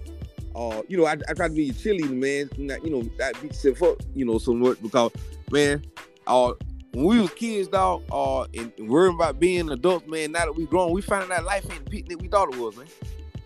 uh, 0.55 0.81
you 0.87 0.97
know, 0.97 1.05
I, 1.05 1.17
I 1.27 1.33
try 1.33 1.49
to 1.49 1.53
be 1.53 1.69
a 1.69 1.73
cheerleader, 1.73 2.11
man. 2.11 2.49
Not, 2.57 2.83
you 2.85 2.91
know, 2.91 3.09
I 3.23 3.33
beat 3.33 3.51
yourself 3.51 3.83
up, 3.83 3.97
you 4.15 4.25
know, 4.25 4.37
so 4.37 4.53
much 4.53 4.81
because, 4.81 5.11
man, 5.51 5.83
uh, 6.27 6.53
when 6.93 7.05
we 7.05 7.19
was 7.19 7.31
kids, 7.31 7.67
dog, 7.67 8.03
uh, 8.11 8.43
and, 8.43 8.71
and 8.77 8.89
worrying 8.89 9.15
about 9.15 9.39
being 9.39 9.69
adults, 9.69 10.07
man. 10.07 10.31
Now 10.31 10.45
that 10.45 10.55
we 10.55 10.65
grown, 10.65 10.91
we 10.91 11.01
finding 11.01 11.31
out 11.31 11.43
life 11.43 11.65
ain't 11.71 11.85
the 11.85 11.91
picnic 11.91 12.21
we 12.21 12.27
thought 12.27 12.53
it 12.53 12.59
was, 12.59 12.77
man. 12.77 12.87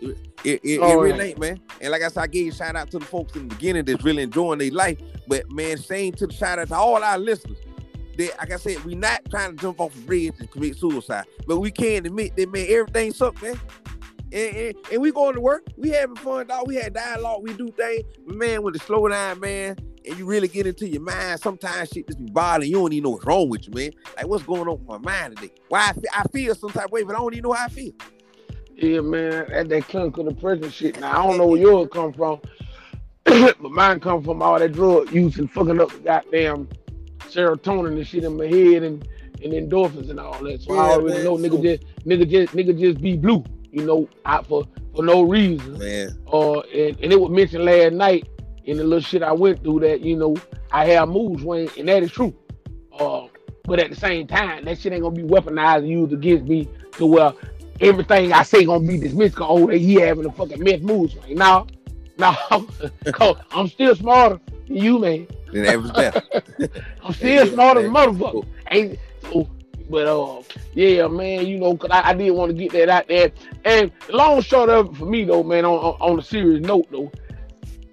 It, 0.02 0.18
it, 0.44 0.62
it, 0.64 0.80
Oh, 0.82 0.91
it 0.91 1.03
really 1.03 1.30
ain't, 1.30 1.40
man. 1.40 1.60
And 1.82 1.91
like 1.91 2.03
I 2.03 2.10
said, 2.10 2.24
I 2.24 2.28
gave 2.28 2.53
a 2.53 2.56
shout 2.56 2.76
out 2.76 2.91
to 2.91 2.99
the 2.99 3.06
folks 3.06 3.36
in 3.36 3.48
the 3.48 3.56
beginning 3.56 3.86
that's 3.86 4.03
really 4.03 4.24
enjoying 4.24 4.60
their 4.60 4.72
life. 4.72 4.99
But 5.28 5.52
man, 5.52 5.78
same 5.78 6.14
to 6.14 6.28
the 6.28 6.34
shout 6.34 6.60
out 6.60 6.68
to 6.68 6.76
all 6.76 7.03
our 7.03 7.18
listeners. 7.18 7.57
That, 8.18 8.38
like 8.38 8.52
I 8.52 8.57
said, 8.57 8.84
we 8.86 8.95
not 8.95 9.22
trying 9.30 9.56
to 9.56 9.62
jump 9.62 9.82
off 9.82 9.95
a 9.95 10.02
bridge 10.02 10.36
and 10.40 10.49
commit 10.49 10.78
suicide, 10.78 11.26
but 11.48 11.60
we 11.60 11.70
can 11.70 12.06
admit 12.06 12.36
that 12.38 12.52
man, 12.52 12.66
everything 12.70 13.14
sucks, 13.14 13.41
man. 13.41 13.60
And, 14.32 14.56
and, 14.56 14.76
and 14.92 15.02
we 15.02 15.12
going 15.12 15.36
to 15.36 15.42
work, 15.42 15.68
we 15.78 15.90
having 15.90 16.16
fun, 16.16 16.48
dog. 16.48 16.68
We 16.68 16.76
had 16.76 16.94
dialogue, 16.94 17.42
we 17.44 17.54
do 17.54 17.72
things. 17.72 18.04
But 18.26 18.36
man, 18.36 18.64
when 18.64 18.74
the 18.74 18.80
slow 18.80 19.08
down, 19.08 19.40
man, 19.40 19.78
and 20.08 20.18
you 20.18 20.26
really 20.26 20.48
get 20.48 20.68
into 20.68 20.88
your 20.90 21.02
mind, 21.02 21.40
sometimes 21.40 21.90
shit 21.90 22.08
just 22.08 22.20
be 22.20 22.30
bothering 22.32 22.70
you. 22.70 22.78
Don't 22.78 22.92
even 22.94 23.04
know 23.04 23.10
what's 23.12 23.26
wrong 23.26 23.50
with 23.50 23.68
you, 23.68 23.74
man. 23.74 23.92
Like 24.18 24.28
what's 24.28 24.44
going 24.44 24.68
on 24.68 24.80
with 24.80 24.88
my 24.88 24.98
mind 24.98 25.38
today? 25.38 25.54
Why 25.70 25.90
I 25.90 25.94
feel, 25.94 26.04
I 26.14 26.24
feel 26.34 26.56
some 26.56 26.72
type 26.72 26.86
of 26.86 26.92
way, 26.92 27.04
but 27.04 27.16
I 27.16 27.20
don't 27.20 27.34
even 27.34 27.44
know 27.44 27.54
how 27.54 27.66
I 27.66 27.70
feel. 27.70 27.92
Yeah, 28.76 29.00
man, 29.02 29.48
that 29.52 29.70
that 29.70 29.88
clinical 29.88 30.26
depression 30.26 30.70
shit. 30.70 31.00
Now 31.00 31.20
I 31.24 31.28
don't 31.28 31.38
know 31.38 31.48
where 31.48 31.62
yours 31.62 31.88
come 31.92 32.12
from, 32.14 32.42
but 33.24 33.62
mine 33.72 34.00
come 34.00 34.24
from 34.24 34.42
all 34.42 34.60
that 34.60 34.74
drug 34.74 35.12
use 35.12 35.38
and 35.38 35.50
fucking 35.52 35.80
up 35.80 35.92
the 35.92 36.00
goddamn 36.00 36.68
serotonin 37.30 37.96
and 37.96 38.06
shit 38.08 38.24
in 38.24 38.38
my 38.38 38.48
head 38.48 38.84
and, 38.84 39.08
and 39.44 39.54
endorphins 39.54 40.10
and 40.10 40.20
all 40.20 40.44
that. 40.44 40.62
So 40.62 40.74
I 40.74 40.88
Yeah, 40.90 40.94
already 40.96 41.16
man, 41.18 41.24
know 41.24 41.38
nigga 41.38 41.52
so- 41.52 41.62
just 41.62 41.84
nigga 42.06 42.30
just 42.30 42.54
nigga 42.54 42.78
just 42.80 43.02
be 43.02 43.16
blue, 43.18 43.44
you 43.76 43.86
know, 43.86 44.08
out 44.26 44.48
for 44.48 44.64
for 44.96 45.04
no 45.04 45.24
reason. 45.24 45.78
Man, 45.78 46.18
Uh, 46.32 46.62
and, 46.62 46.98
and 47.02 47.12
it 47.12 47.20
was 47.20 47.30
mentioned 47.30 47.66
last 47.66 47.94
night 47.94 48.28
in 48.64 48.78
the 48.78 48.84
little 48.84 49.02
shit 49.02 49.22
I 49.22 49.34
went 49.34 49.62
through 49.62 49.82
that 49.82 50.02
you 50.02 50.16
know 50.16 50.36
I 50.72 50.86
have 50.88 51.10
moves 51.10 51.42
swings, 51.44 51.72
and 51.78 51.88
that 51.90 52.02
is 52.02 52.12
true. 52.12 52.34
Uh, 52.98 53.28
but 53.66 53.80
at 53.80 53.90
the 53.90 53.96
same 53.96 54.28
time, 54.28 54.64
that 54.66 54.80
shit 54.80 54.94
ain't 54.94 55.02
gonna 55.04 55.14
be 55.14 55.24
weaponized 55.24 55.80
and 55.80 55.90
used 55.90 56.14
against 56.14 56.46
me 56.46 56.70
to 56.94 57.06
where 57.06 57.34
everything 57.82 58.32
I 58.32 58.44
say 58.44 58.64
gonna 58.64 58.88
be 58.88 58.98
dismissed. 58.98 59.36
Cause 59.36 59.48
oh, 59.50 59.68
he 59.68 59.96
having 59.96 60.26
a 60.26 60.32
fucking 60.32 60.64
meth 60.64 60.82
mood 60.82 61.12
swing. 61.12 61.36
No, 61.36 61.68
no, 62.18 62.34
cause 63.12 63.38
I'm 63.52 63.68
still 63.68 63.94
smarter 63.96 64.40
than 64.68 64.78
you, 64.78 65.00
man. 65.00 65.28
then 65.52 65.66
average 65.66 65.94
better. 65.94 66.22
I'm 67.04 67.14
still 67.14 67.46
smarter 67.48 67.82
than 67.82 67.92
motherfucker. 67.92 68.46
Ain't 68.72 68.98
so. 69.24 69.50
But 69.90 70.07
uh, 70.07 70.41
yeah, 70.74 71.07
man, 71.07 71.45
you 71.45 71.60
know, 71.60 71.78
cause 71.78 71.91
I, 71.91 72.10
I 72.10 72.14
did 72.14 72.32
want 72.32 72.52
to 72.52 72.57
get 72.57 72.72
that 72.74 72.90
out 72.90 73.07
there. 73.07 73.32
And 73.64 73.91
the 74.07 74.16
long 74.16 74.41
short 74.41 74.70
of 74.70 74.90
it 74.90 74.98
for 74.98 75.06
me 75.06 75.24
though, 75.24 75.44
man, 75.44 75.66
on, 75.66 75.95
on, 75.99 76.20
a 76.20 76.22
serious 76.22 76.66
note 76.66 76.88
though, 76.91 77.12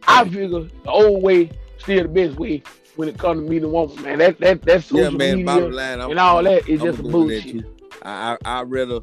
I 0.06 0.24
figure 0.24 0.48
the 0.48 0.70
old 0.86 1.22
way 1.22 1.50
still 1.78 2.02
the 2.02 2.08
best 2.08 2.38
way 2.38 2.62
when 2.96 3.08
it 3.08 3.18
comes 3.18 3.44
to 3.44 3.50
meeting 3.50 3.72
woman, 3.72 4.02
man. 4.02 4.18
That 4.18 4.38
that 4.40 4.62
that's 4.62 4.86
social 4.86 5.04
yeah, 5.04 5.10
man. 5.10 5.36
media 5.36 5.44
Bottom 5.44 5.72
line, 5.72 6.00
I'm, 6.00 6.10
and 6.10 6.20
all 6.20 6.42
that 6.42 6.68
is 6.68 6.80
I'm 6.80 6.86
just 6.86 7.02
bullshit. 7.02 7.64
I 8.02 8.36
I 8.44 8.60
I'd 8.60 8.70
rather 8.70 9.00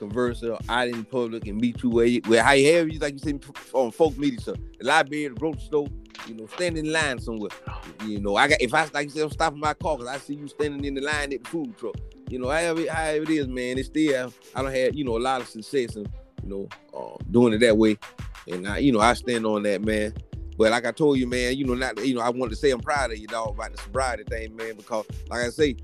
converse 0.00 0.42
out 0.68 0.88
in 0.88 1.04
public 1.04 1.46
and 1.46 1.60
meet 1.60 1.82
you 1.82 1.90
where 1.90 2.06
you 2.06 2.22
where 2.26 2.42
how 2.42 2.52
you 2.52 2.74
have 2.74 2.88
you 2.88 2.98
like 2.98 3.12
you 3.12 3.18
said 3.18 3.44
on 3.72 3.90
folk 3.90 4.16
media 4.16 4.40
stuff. 4.40 4.56
The 4.78 4.86
library, 4.86 5.28
the 5.28 5.34
grocery 5.34 5.60
store, 5.60 5.88
you 6.26 6.34
know, 6.34 6.46
standing 6.46 6.86
in 6.86 6.92
line 6.92 7.18
somewhere. 7.18 7.50
You 8.06 8.20
know, 8.20 8.36
I 8.36 8.48
got 8.48 8.60
if 8.60 8.72
I 8.72 8.88
like 8.94 9.06
you 9.06 9.10
said 9.10 9.24
I'm 9.24 9.30
stopping 9.30 9.60
my 9.60 9.74
car 9.74 9.98
because 9.98 10.12
I 10.12 10.18
see 10.18 10.34
you 10.34 10.48
standing 10.48 10.84
in 10.84 10.94
the 10.94 11.02
line 11.02 11.32
at 11.32 11.44
the 11.44 11.50
food 11.50 11.76
truck. 11.76 11.96
You 12.30 12.38
know, 12.38 12.48
however, 12.48 12.88
however 12.90 13.24
it 13.24 13.30
is, 13.30 13.48
man, 13.48 13.76
it's 13.76 13.88
still 13.88 14.32
I 14.54 14.62
don't 14.62 14.72
have 14.72 14.94
you 14.94 15.04
know 15.04 15.16
a 15.16 15.18
lot 15.18 15.40
of 15.40 15.48
success 15.48 15.96
and 15.96 16.08
you 16.44 16.48
know 16.48 16.68
uh, 16.96 17.16
doing 17.30 17.52
it 17.52 17.58
that 17.58 17.76
way, 17.76 17.98
and 18.46 18.68
I 18.68 18.78
you 18.78 18.92
know 18.92 19.00
I 19.00 19.14
stand 19.14 19.44
on 19.46 19.64
that, 19.64 19.82
man. 19.82 20.14
But 20.56 20.70
like 20.70 20.86
I 20.86 20.92
told 20.92 21.18
you, 21.18 21.26
man, 21.26 21.56
you 21.56 21.64
know, 21.64 21.74
not 21.74 22.04
you 22.04 22.14
know, 22.14 22.20
I 22.20 22.30
wanted 22.30 22.50
to 22.50 22.56
say 22.56 22.70
I'm 22.70 22.80
proud 22.80 23.10
of 23.10 23.18
you, 23.18 23.26
dog, 23.26 23.54
about 23.54 23.72
the 23.72 23.78
sobriety 23.78 24.24
thing, 24.24 24.54
man, 24.54 24.76
because 24.76 25.06
like 25.28 25.40
I 25.40 25.48
say, 25.48 25.76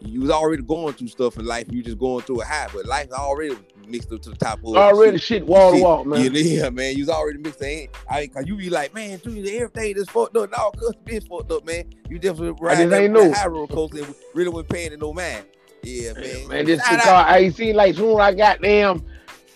you 0.00 0.20
was 0.20 0.30
already 0.30 0.62
going 0.62 0.94
through 0.94 1.08
stuff 1.08 1.38
in 1.38 1.44
life. 1.44 1.66
You 1.70 1.82
just 1.82 1.98
going 1.98 2.22
through 2.24 2.40
a 2.40 2.44
high, 2.44 2.68
but 2.72 2.86
life 2.86 3.12
already 3.12 3.56
mixed 3.86 4.12
up 4.12 4.22
to 4.22 4.30
the 4.30 4.36
top 4.36 4.58
of 4.64 4.76
Already 4.76 5.18
shit 5.18 5.46
wall 5.46 5.72
to 5.72 5.82
wall, 5.82 6.04
man. 6.04 6.34
Yeah, 6.34 6.40
yeah, 6.62 6.70
man. 6.70 6.96
You 6.96 7.02
was 7.02 7.10
already 7.10 7.38
mixed 7.38 7.62
in. 7.62 7.88
I 8.10 8.26
cause 8.26 8.44
you 8.46 8.56
be 8.56 8.70
like, 8.70 8.94
man, 8.94 9.18
dude, 9.18 9.46
everything 9.46 9.96
is 9.96 10.08
fucked 10.08 10.36
up. 10.36 10.50
No, 10.50 10.70
cause 10.72 10.94
this 11.04 11.26
fucked 11.26 11.52
up, 11.52 11.64
man. 11.64 11.84
You 12.08 12.18
definitely 12.18 12.52
just 12.52 12.90
that, 12.90 13.02
ain't 13.02 13.14
that 13.14 13.36
high 13.36 13.46
roller 13.46 13.66
coaster 13.66 14.04
and 14.04 14.14
really 14.34 14.50
wasn't 14.50 14.70
paying 14.70 14.92
it 14.92 15.00
no 15.00 15.12
mind. 15.12 15.44
Yeah, 15.86 16.12
man. 16.14 16.48
Man, 16.48 16.64
this 16.66 16.80
because 16.82 17.06
out. 17.06 17.28
I 17.28 17.48
seen 17.50 17.76
like 17.76 17.94
soon 17.94 18.12
as 18.12 18.18
I 18.18 18.34
got 18.34 18.60
damn. 18.60 19.04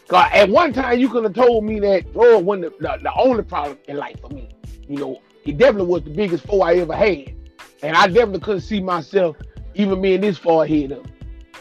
Cause 0.08 0.30
at 0.32 0.48
one 0.48 0.72
time 0.72 0.98
you 0.98 1.10
could 1.10 1.24
have 1.24 1.34
told 1.34 1.64
me 1.64 1.78
that 1.80 2.12
drug 2.14 2.44
wasn't 2.44 2.78
the, 2.78 2.88
the, 2.88 2.98
the 3.02 3.12
only 3.14 3.42
problem 3.42 3.78
in 3.88 3.98
life 3.98 4.18
for 4.20 4.30
me. 4.30 4.48
You 4.88 4.96
know, 4.96 5.22
it 5.44 5.58
definitely 5.58 5.88
was 5.88 6.02
the 6.04 6.10
biggest 6.10 6.46
foe 6.46 6.62
I 6.62 6.76
ever 6.76 6.96
had, 6.96 7.34
and 7.82 7.94
I 7.94 8.06
definitely 8.06 8.40
couldn't 8.40 8.62
see 8.62 8.80
myself 8.80 9.36
even 9.74 10.00
being 10.00 10.22
this 10.22 10.38
far 10.38 10.64
ahead 10.64 10.92
of. 10.92 11.04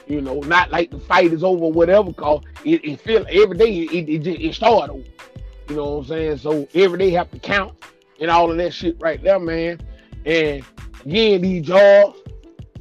You 0.07 0.21
know, 0.21 0.39
not 0.39 0.71
like 0.71 0.91
the 0.91 0.99
fight 0.99 1.33
is 1.33 1.43
over, 1.43 1.65
or 1.65 1.71
whatever. 1.73 2.13
Cause 2.13 2.41
it, 2.63 2.85
it 2.85 3.01
feel 3.01 3.25
every 3.29 3.57
day 3.57 3.79
it 3.79 4.07
it, 4.07 4.19
just, 4.19 4.39
it 4.39 4.55
start 4.55 4.91
over. 4.91 5.03
You 5.69 5.75
know 5.75 5.95
what 5.95 5.97
I'm 5.97 6.05
saying? 6.05 6.37
So 6.37 6.67
every 6.73 6.97
day 6.97 7.09
have 7.11 7.29
to 7.31 7.39
count 7.39 7.73
and 8.21 8.31
all 8.31 8.49
of 8.49 8.57
that 8.57 8.73
shit 8.73 8.95
right 9.01 9.21
there, 9.21 9.39
man. 9.39 9.81
And 10.25 10.63
again, 11.05 11.41
these 11.41 11.65
jobs 11.65 12.19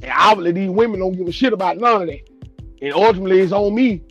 and 0.01 0.11
obviously 0.15 0.51
these 0.51 0.69
women 0.69 0.99
don't 0.99 1.13
give 1.13 1.27
a 1.27 1.31
shit 1.31 1.53
about 1.53 1.77
none 1.77 2.03
of 2.03 2.07
that. 2.07 2.29
And 2.81 2.93
ultimately 2.93 3.39
it's 3.39 3.51
on 3.51 3.73
me. 3.73 4.01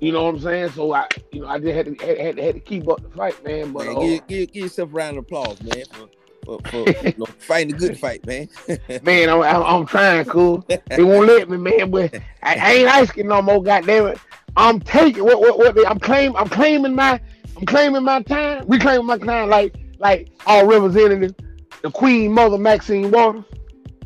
You 0.00 0.12
know 0.12 0.24
what 0.24 0.36
I'm 0.36 0.40
saying? 0.40 0.70
So 0.70 0.92
I, 0.94 1.06
you 1.32 1.42
know, 1.42 1.48
I 1.48 1.58
just 1.58 1.74
had 1.74 1.86
to 1.86 2.06
had, 2.06 2.18
had, 2.18 2.38
had 2.38 2.54
to 2.54 2.60
keep 2.60 2.88
up 2.88 3.02
the 3.02 3.10
fight, 3.10 3.42
man. 3.44 3.72
But 3.72 3.86
Man, 3.86 3.96
uh, 3.96 4.00
give, 4.00 4.26
give, 4.26 4.52
give 4.52 4.62
yourself 4.64 4.90
a 4.90 4.92
round 4.92 5.18
of 5.18 5.24
applause, 5.24 5.62
man, 5.62 5.84
for, 5.92 6.08
for, 6.44 6.58
for 6.70 7.06
you 7.06 7.14
know, 7.18 7.26
fighting 7.38 7.74
a 7.74 7.78
good 7.78 7.98
fight, 7.98 8.24
man. 8.26 8.48
man, 9.02 9.28
I'm, 9.28 9.42
I'm, 9.42 9.62
I'm 9.62 9.86
trying, 9.86 10.24
cool. 10.24 10.64
They 10.68 11.02
won't 11.02 11.26
let 11.26 11.50
me, 11.50 11.58
man. 11.58 11.90
But 11.90 12.14
I, 12.42 12.54
I 12.54 12.72
ain't 12.72 12.88
asking 12.88 13.28
no 13.28 13.42
more. 13.42 13.62
Goddamn 13.62 14.06
it! 14.06 14.18
I'm 14.56 14.80
taking 14.80 15.24
what 15.24 15.40
what 15.40 15.58
what 15.58 15.74
they, 15.74 15.84
I'm 15.84 15.98
claim 15.98 16.34
I'm 16.34 16.48
claiming 16.48 16.94
my 16.94 17.20
I'm 17.56 17.66
claiming 17.66 18.02
my 18.02 18.22
time, 18.22 18.64
reclaiming 18.68 19.06
my 19.06 19.18
time 19.18 19.50
like 19.50 19.74
like 19.98 20.30
our 20.46 20.66
representative, 20.66 21.34
the 21.82 21.90
Queen 21.90 22.32
Mother 22.32 22.56
Maxine 22.56 23.10
Waters. 23.10 23.44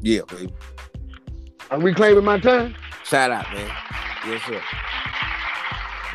Yeah, 0.00 0.22
baby. 0.28 0.52
I'm 1.74 1.82
reclaiming 1.82 2.24
my 2.24 2.38
time. 2.38 2.74
Shout 3.04 3.30
out, 3.30 3.52
man. 3.52 3.70
Yes, 4.26 4.42
sir. 4.46 4.60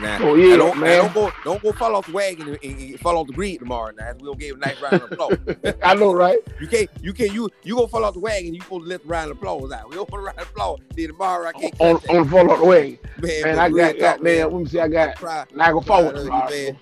Now, 0.02 0.18
Oh, 0.22 0.36
yeah, 0.36 0.52
now 0.52 0.58
don't, 0.58 0.76
now 0.78 0.82
man. 0.86 0.98
don't 0.98 1.14
go, 1.14 1.32
don't 1.44 1.62
go 1.62 1.72
fall 1.74 1.94
off 1.98 2.06
the 2.06 2.14
wagon 2.14 2.48
and, 2.48 2.58
and- 2.64 2.80
and 2.92 3.00
fall 3.02 3.18
off 3.18 3.28
the 3.28 3.34
grid 3.34 3.60
tomorrow. 3.60 3.92
Now 3.98 4.14
we 4.18 4.26
gonna 4.28 4.38
give 4.38 4.56
a 4.56 4.60
nice 4.60 4.80
round 4.82 4.94
of 5.04 5.12
applause. 5.12 5.38
I 5.84 5.94
know, 5.96 6.14
right? 6.14 6.38
you 6.62 6.68
can't, 6.68 6.90
you 7.02 7.12
can't, 7.12 7.34
you 7.34 7.50
you 7.64 7.76
gonna 7.76 7.90
fall 7.90 8.06
off 8.06 8.14
the 8.14 8.22
wagon. 8.22 8.54
You 8.54 8.62
supposed 8.62 8.86
to 8.86 8.90
let 8.90 9.02
the 9.02 9.08
round 9.10 9.30
of 9.30 9.36
applause 9.38 9.74
out. 9.74 9.90
We 9.90 9.96
don't 9.98 10.10
want 10.10 10.22
a 10.24 10.26
round 10.28 10.40
of 10.40 10.48
applause. 10.50 10.80
Then 10.96 11.08
tomorrow 11.08 11.50
I 11.50 11.52
can't 11.52 11.76
On 11.82 11.96
that. 11.96 12.10
on 12.12 12.24
the 12.24 12.30
follow 12.32 12.58
the 12.58 12.64
way. 12.66 13.00
man. 13.22 13.42
Man, 13.44 13.60
I 13.60 13.70
got 13.70 14.00
got 14.00 14.24
man. 14.24 14.40
Let 14.50 14.54
me 14.54 14.66
see. 14.68 14.80
I 14.80 14.88
got 14.88 15.18
Try, 15.18 15.46
Niagara 15.54 15.82
proud 15.82 15.86
Falls 15.86 16.08
of 16.12 16.16
you, 16.20 16.24
tomorrow. 16.24 16.50
man. 16.50 16.78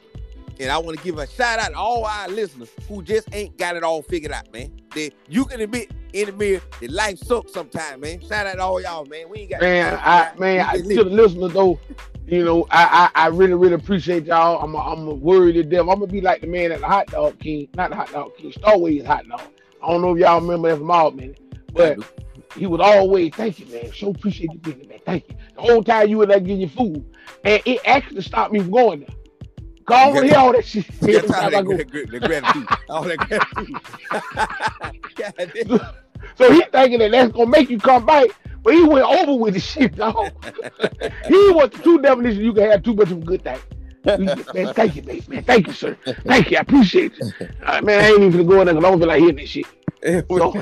And 0.59 0.71
I 0.71 0.77
want 0.77 0.97
to 0.97 1.03
give 1.03 1.17
a 1.19 1.27
shout 1.27 1.59
out 1.59 1.71
to 1.71 1.77
all 1.77 2.05
our 2.05 2.27
listeners 2.27 2.69
who 2.87 3.03
just 3.03 3.27
ain't 3.33 3.57
got 3.57 3.75
it 3.75 3.83
all 3.83 4.01
figured 4.01 4.31
out, 4.31 4.51
man. 4.51 4.71
That 4.95 5.11
you 5.29 5.45
can 5.45 5.61
admit 5.61 5.91
in 6.13 6.27
the 6.27 6.31
mirror 6.31 6.61
that 6.81 6.89
life 6.89 7.19
sucks 7.19 7.53
sometimes, 7.53 8.01
man. 8.01 8.21
Shout 8.21 8.47
out 8.47 8.55
to 8.55 8.61
all 8.61 8.81
y'all, 8.81 9.05
man. 9.05 9.29
We 9.29 9.39
ain't 9.39 9.51
got 9.51 9.61
Man, 9.61 9.99
I 10.01 10.31
man, 10.37 10.65
I, 10.65 10.77
to 10.77 11.03
the 11.03 11.05
listeners 11.05 11.53
though, 11.53 11.79
you 12.25 12.43
know, 12.43 12.65
I, 12.71 13.09
I 13.15 13.25
I 13.25 13.27
really 13.27 13.53
really 13.53 13.75
appreciate 13.75 14.25
y'all. 14.25 14.63
I'm 14.63 14.73
a, 14.73 14.79
I'm 14.79 15.07
a 15.07 15.13
worried 15.13 15.53
to 15.53 15.63
death. 15.63 15.81
I'm 15.81 15.87
gonna 15.87 16.07
be 16.07 16.21
like 16.21 16.41
the 16.41 16.47
man 16.47 16.71
at 16.71 16.81
the 16.81 16.87
hot 16.87 17.07
dog 17.07 17.39
king, 17.39 17.67
not 17.75 17.91
the 17.91 17.95
hot 17.95 18.11
dog 18.11 18.35
king, 18.37 18.51
Starways 18.51 19.05
hot 19.05 19.27
dog. 19.27 19.41
I 19.83 19.87
don't 19.91 20.01
know 20.01 20.15
if 20.15 20.19
y'all 20.19 20.41
remember 20.41 20.69
that 20.69 20.77
from 20.77 20.89
all 20.89 21.11
minute, 21.11 21.39
but 21.73 21.99
he 22.55 22.65
was 22.65 22.81
always 22.81 23.33
thank 23.35 23.59
you, 23.59 23.67
man. 23.67 23.91
So 23.93 24.09
appreciate 24.09 24.51
you 24.51 24.59
being 24.59 24.79
there, 24.79 24.87
man. 24.89 24.99
Thank 25.05 25.29
you. 25.29 25.35
The 25.55 25.61
whole 25.61 25.83
time 25.83 26.09
you 26.09 26.17
were 26.17 26.25
there 26.25 26.39
getting 26.39 26.61
your 26.61 26.69
food, 26.69 27.05
and 27.43 27.61
it 27.65 27.79
actually 27.85 28.21
stopped 28.21 28.51
me 28.51 28.59
from 28.59 28.71
going 28.71 28.99
there. 29.01 29.16
Want 29.89 30.15
to 30.15 30.27
hear 30.27 30.37
all 30.37 30.51
that 30.51 30.65
shit. 30.65 30.85
Got 30.99 31.27
tired 31.27 31.53
of 31.53 31.65
go. 31.65 31.77
that, 31.77 31.89
gra- 31.89 32.07
the 32.07 32.19
gratitude. 32.19 32.67
All 32.89 33.03
that 33.03 33.17
gratitude. 33.19 33.81
God. 35.67 35.95
So 36.35 36.51
he 36.51 36.63
thinking 36.71 36.99
that 36.99 37.11
that's 37.11 37.31
gonna 37.31 37.49
make 37.49 37.69
you 37.69 37.79
come 37.79 38.05
back, 38.05 38.29
but 38.63 38.73
he 38.73 38.83
went 38.83 39.05
over 39.05 39.35
with 39.35 39.53
the 39.53 39.59
shit, 39.59 39.95
dog. 39.95 40.15
he 41.27 41.51
was 41.51 41.69
the 41.71 41.79
true 41.83 42.01
definition 42.01 42.43
you 42.43 42.53
can 42.53 42.69
have 42.69 42.83
too 42.83 42.93
much 42.93 43.11
of 43.11 43.19
a 43.19 43.25
good 43.25 43.43
thing. 43.43 43.59
Man, 44.05 44.73
thank 44.73 44.95
you, 44.95 45.03
man. 45.03 45.21
man. 45.27 45.43
Thank 45.43 45.67
you, 45.67 45.73
sir. 45.73 45.97
Thank 46.25 46.51
you. 46.51 46.57
I 46.57 46.61
appreciate 46.61 47.13
you. 47.17 47.31
Man, 47.83 48.03
I 48.03 48.07
ain't 48.09 48.19
even 48.19 48.31
gonna 48.31 48.43
go 48.43 48.61
in 48.61 48.65
there 48.65 48.75
because 48.75 48.85
I 48.85 48.89
don't 48.89 48.99
feel 48.99 49.07
like 49.07 49.19
hearing 49.19 49.35
this 49.35 49.49
shit. 49.49 49.65
So, 50.29 50.53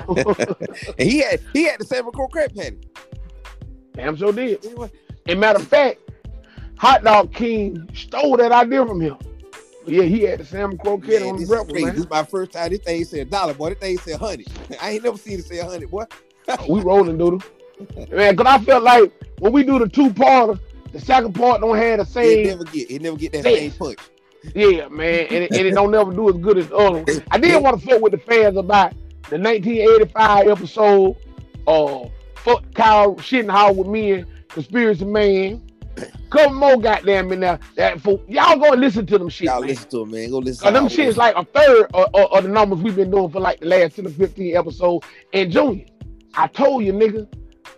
and 0.98 1.10
he 1.10 1.20
had 1.20 1.42
he 1.54 1.66
had 1.66 1.80
the 1.80 1.86
San 1.86 2.04
Francisco 2.04 2.28
crab 2.28 2.56
patty. 2.56 2.78
damn 3.94 4.16
sure 4.16 4.32
did. 4.32 4.66
And 5.28 5.40
matter 5.40 5.60
of 5.60 5.68
fact, 5.68 6.00
Hot 6.78 7.04
Dog 7.04 7.34
King 7.34 7.90
stole 7.94 8.38
that 8.38 8.52
idea 8.52 8.86
from 8.86 9.00
him. 9.02 9.18
Yeah, 9.88 10.04
he 10.04 10.22
had 10.22 10.40
the 10.40 10.46
salmon 10.46 10.78
croquette 10.78 11.22
Man, 11.22 11.30
on 11.36 11.40
the 11.40 11.46
breakfast, 11.46 11.76
man. 11.76 11.94
This 11.94 12.04
is 12.04 12.10
my 12.10 12.24
first 12.24 12.52
time. 12.52 12.72
This 12.72 12.80
thing 12.80 13.04
said 13.06 13.30
dollar, 13.30 13.54
boy. 13.54 13.70
This 13.70 13.78
thing 13.80 13.98
said 14.00 14.20
hundred. 14.20 14.48
I 14.82 14.92
ain't 14.92 15.04
never 15.04 15.18
seen 15.18 15.40
it 15.40 15.46
say 15.46 15.60
hundred, 15.60 15.92
boy. 15.92 16.06
we 16.70 16.82
rolling, 16.82 17.18
doodle. 17.18 17.42
Man, 18.12 18.36
cause 18.36 18.48
I 18.48 18.60
felt 18.64 18.84
like 18.84 19.12
when 19.40 19.52
we 19.54 19.64
do 19.64 19.78
the 19.80 19.88
two 19.88 20.10
parter, 20.10 20.60
the 20.92 21.00
second 21.00 21.34
part 21.34 21.62
don't 21.62 21.78
have 21.78 21.98
the 21.98 22.04
It 22.04 22.08
same 22.08 22.48
never 22.48 22.64
get. 22.64 22.90
It 22.90 23.02
never 23.02 23.18
get 23.18 23.32
that 23.34 23.46
Yes. 23.46 23.60
same 23.60 23.72
punch. 23.74 24.00
Yeah, 24.54 24.88
man, 24.90 25.26
and 25.30 25.44
it, 25.44 25.52
and 25.52 25.68
it 25.68 25.72
don't 25.74 25.92
never 25.92 26.12
do 26.14 26.30
as 26.30 26.38
good 26.38 26.58
as 26.58 26.68
the 26.70 26.76
other. 26.78 27.00
one. 27.04 27.24
I 27.32 27.38
did 27.38 27.62
want 27.62 27.80
to 27.80 27.86
fuck 27.86 28.02
with 28.02 28.12
the 28.12 28.18
fans 28.20 28.58
about 28.58 28.92
the 29.30 29.38
1985 29.40 30.48
episode 30.48 31.16
of 31.68 32.12
Fuck 32.36 32.64
Kyle 32.76 33.16
Shittenhall 33.16 33.76
with 33.76 33.88
me 33.88 34.12
and 34.14 34.28
Conspiracy 34.50 35.04
Man. 35.06 35.62
Couple 36.30 36.54
more 36.56 36.78
goddamn 36.78 37.32
in 37.32 37.40
there. 37.40 37.60
That 37.76 38.02
for 38.02 38.20
y'all 38.28 38.58
go 38.58 38.72
and 38.74 38.82
listen 38.82 39.06
to 39.06 39.18
them 39.18 39.30
shit. 39.30 39.46
Y'all 39.46 39.62
man. 39.62 39.70
listen 39.70 39.90
to 39.92 40.02
it, 40.02 40.08
man. 40.08 40.30
Go 40.32 40.40
listen. 40.40 40.64
Cause 40.64 40.74
them 40.74 40.90
shit 40.90 41.08
is 41.08 41.18
like 41.18 41.36
a 41.36 41.44
third 41.46 41.90
of, 41.94 42.10
of, 42.14 42.32
of 42.34 42.44
the 42.44 42.50
numbers 42.50 42.80
we've 42.80 42.96
been 42.96 43.12
doing 43.12 43.30
for 43.30 43.40
like 43.40 43.60
the 43.60 43.68
last 43.68 43.96
10 43.96 44.08
or 44.08 44.10
15 44.10 44.58
episodes. 44.58 45.06
And 45.34 45.52
Junior, 45.52 45.86
I 46.36 46.48
told 46.48 46.84
you, 46.84 46.94
nigga, 46.94 47.28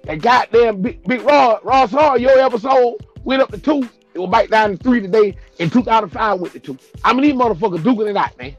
that 0.03 0.22
goddamn 0.22 0.81
big, 0.81 1.03
big 1.03 1.22
Rod, 1.22 1.60
Ross 1.64 1.91
Hard, 1.91 2.22
your 2.22 2.38
episode 2.39 2.95
went 3.23 3.41
up 3.41 3.52
to 3.52 3.57
two. 3.60 3.88
It 4.14 4.19
will 4.19 4.27
back 4.27 4.49
down 4.49 4.72
to 4.72 4.77
three 4.84 5.02
today. 5.02 5.38
In 5.60 5.69
2005 5.69 6.39
went 6.39 6.53
to 6.53 6.60
two. 6.60 6.77
I 7.03 7.14
mean, 7.14 7.22
these 7.23 7.34
motherfuckers 7.34 7.80
duking 7.84 8.10
it 8.10 8.18
out, 8.18 8.35
man. 8.39 8.56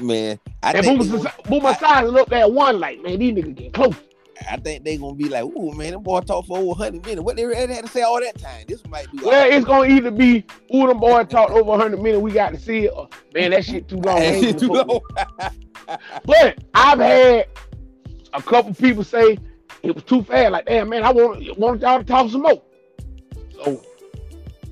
man. 0.00 0.40
I 0.64 0.72
And 0.72 0.84
think, 0.84 0.98
Boomer, 1.00 1.18
Soci- 1.18 1.44
Boomer 1.48 1.74
Science 1.74 2.12
up 2.16 2.28
there 2.28 2.40
at 2.40 2.50
one, 2.52 2.80
like, 2.80 3.00
man, 3.02 3.18
these 3.20 3.32
niggas 3.34 3.54
getting 3.54 3.72
close. 3.72 3.94
I 4.50 4.56
think 4.56 4.84
they 4.84 4.96
gonna 4.96 5.14
be 5.14 5.28
like, 5.28 5.44
"Ooh, 5.44 5.72
man, 5.72 5.92
them 5.92 6.02
boy 6.02 6.20
talk 6.20 6.46
for 6.46 6.58
over 6.58 6.74
hundred 6.74 7.04
minutes. 7.04 7.22
What 7.22 7.36
they 7.36 7.42
had 7.42 7.84
to 7.84 7.90
say 7.90 8.02
all 8.02 8.20
that 8.20 8.38
time? 8.38 8.64
This 8.68 8.86
might 8.88 9.10
be." 9.10 9.18
Well, 9.22 9.50
it's 9.50 9.64
gonna 9.64 9.88
either 9.88 10.10
be, 10.10 10.44
ooh, 10.74 10.86
them 10.86 10.98
boy 10.98 11.24
talked 11.24 11.52
over 11.52 11.62
100 11.64 12.00
minutes, 12.02 12.20
we 12.22 12.32
got 12.32 12.52
to 12.52 12.60
see 12.60 12.84
it, 12.86 12.92
or, 12.94 13.08
man, 13.34 13.50
that 13.52 13.64
shit 13.64 13.88
too 13.88 13.96
long. 13.96 14.18
Ain't 14.18 14.44
Shit 14.44 14.58
too 14.58 14.68
gonna 14.68 14.84
fuck 14.84 14.88
with 14.88 15.02
long. 15.48 15.50
But 16.24 16.58
I've 16.74 16.98
had 16.98 17.46
a 18.32 18.42
couple 18.42 18.74
people 18.74 19.04
say 19.04 19.38
it 19.82 19.94
was 19.94 20.04
too 20.04 20.22
fast. 20.22 20.52
Like, 20.52 20.66
damn, 20.66 20.88
man, 20.88 21.04
I 21.04 21.12
want 21.12 21.58
want 21.58 21.80
y'all 21.80 21.98
to 21.98 22.04
talk 22.04 22.30
some 22.30 22.42
more. 22.42 22.62
So 23.52 23.80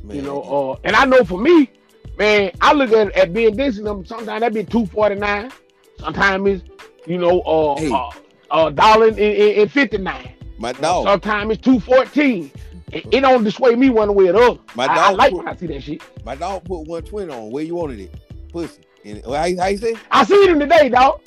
you 0.09 0.23
know, 0.23 0.43
uh, 0.43 0.81
and 0.85 0.95
I 0.97 1.05
know 1.05 1.24
for 1.24 1.39
me, 1.39 1.70
man, 2.19 2.51
I 2.61 2.73
look 2.73 2.93
at 2.93 3.12
at 3.12 3.32
being 3.32 3.57
Dixie 3.57 3.82
number. 3.82 4.05
Sometimes 4.07 4.41
that 4.41 4.53
be 4.53 4.65
two 4.65 4.86
forty 4.86 5.15
nine. 5.15 5.51
Sometimes 5.99 6.49
it's 6.49 6.65
you 7.07 7.19
know, 7.19 7.41
uh, 7.43 7.78
Hey. 7.78 7.93
uh, 7.93 8.11
uh 8.55 8.70
dollar 8.70 9.09
and, 9.09 9.18
and, 9.18 9.70
fifty 9.70 9.98
nine. 9.98 10.32
my 10.59 10.72
dog, 10.72 11.06
Sometimes 11.06 11.52
it's 11.52 11.60
two 11.62 11.81
fourteen. 11.81 12.51
It, 12.93 13.06
it 13.12 13.20
don't 13.22 13.43
dissuade 13.43 13.78
me 13.78 13.90
one 13.90 14.14
way 14.14 14.28
or 14.28 14.32
the 14.32 14.39
other. 14.39 14.60
My 14.76 14.86
I, 14.86 14.93
I 14.93 14.94
dog 15.10 15.16
like 15.18 15.31
put- 15.32 15.39
when 15.39 15.48
I 15.48 15.56
see 15.56 15.66
that 15.66 15.82
shit. 15.82 16.02
my 16.24 16.35
dog 16.36 16.64
put 16.64 16.81
one 16.86 17.02
twenty 17.02 17.32
on. 17.32 17.51
Where 17.51 17.64
you 17.64 17.74
wanted 17.74 18.01
it? 18.01 18.14
Pussy. 18.52 18.82
And 19.05 19.22
how, 19.26 19.44
you- 19.44 19.60
how 19.60 19.66
you 19.66 19.78
say? 19.78 19.97
I 20.10 20.24
seen 20.24 20.48
him 20.51 20.60
today, 20.60 20.89
dog. 20.89 21.20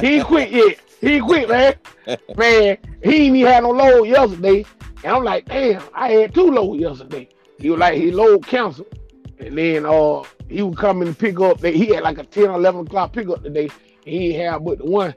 He 0.00 0.16
ain't 0.16 0.26
quit 0.26 0.50
yet. 0.50 0.80
He 1.00 1.14
ain't 1.14 1.24
quit, 1.24 1.48
man. 1.48 1.74
Man, 2.36 2.76
he 3.04 3.26
ain't 3.26 3.36
even 3.36 3.46
had 3.52 3.62
no 3.62 3.70
load 3.70 4.02
yesterday. 4.04 4.64
And 5.04 5.12
I'm 5.14 5.22
like, 5.24 5.46
damn, 5.46 5.80
I 5.94 6.10
had 6.10 6.34
two 6.34 6.50
loads 6.50 6.80
yesterday. 6.80 7.28
He 7.58 7.70
was 7.70 7.78
like, 7.78 7.94
he 7.94 8.10
load 8.10 8.44
canceled. 8.46 8.88
And 9.38 9.56
then 9.56 9.86
uh 9.86 10.24
he 10.48 10.62
would 10.62 10.76
come 10.76 11.00
and 11.02 11.16
pick 11.16 11.38
up. 11.40 11.62
He 11.64 11.86
had 11.94 12.02
like 12.02 12.18
a 12.18 12.24
10 12.24 12.48
or 12.50 12.56
11 12.56 12.86
o'clock 12.88 13.12
pickup 13.12 13.42
today. 13.44 13.70
He 14.04 14.32
had 14.34 14.64
but 14.64 14.78
the 14.78 14.84
one. 14.86 15.14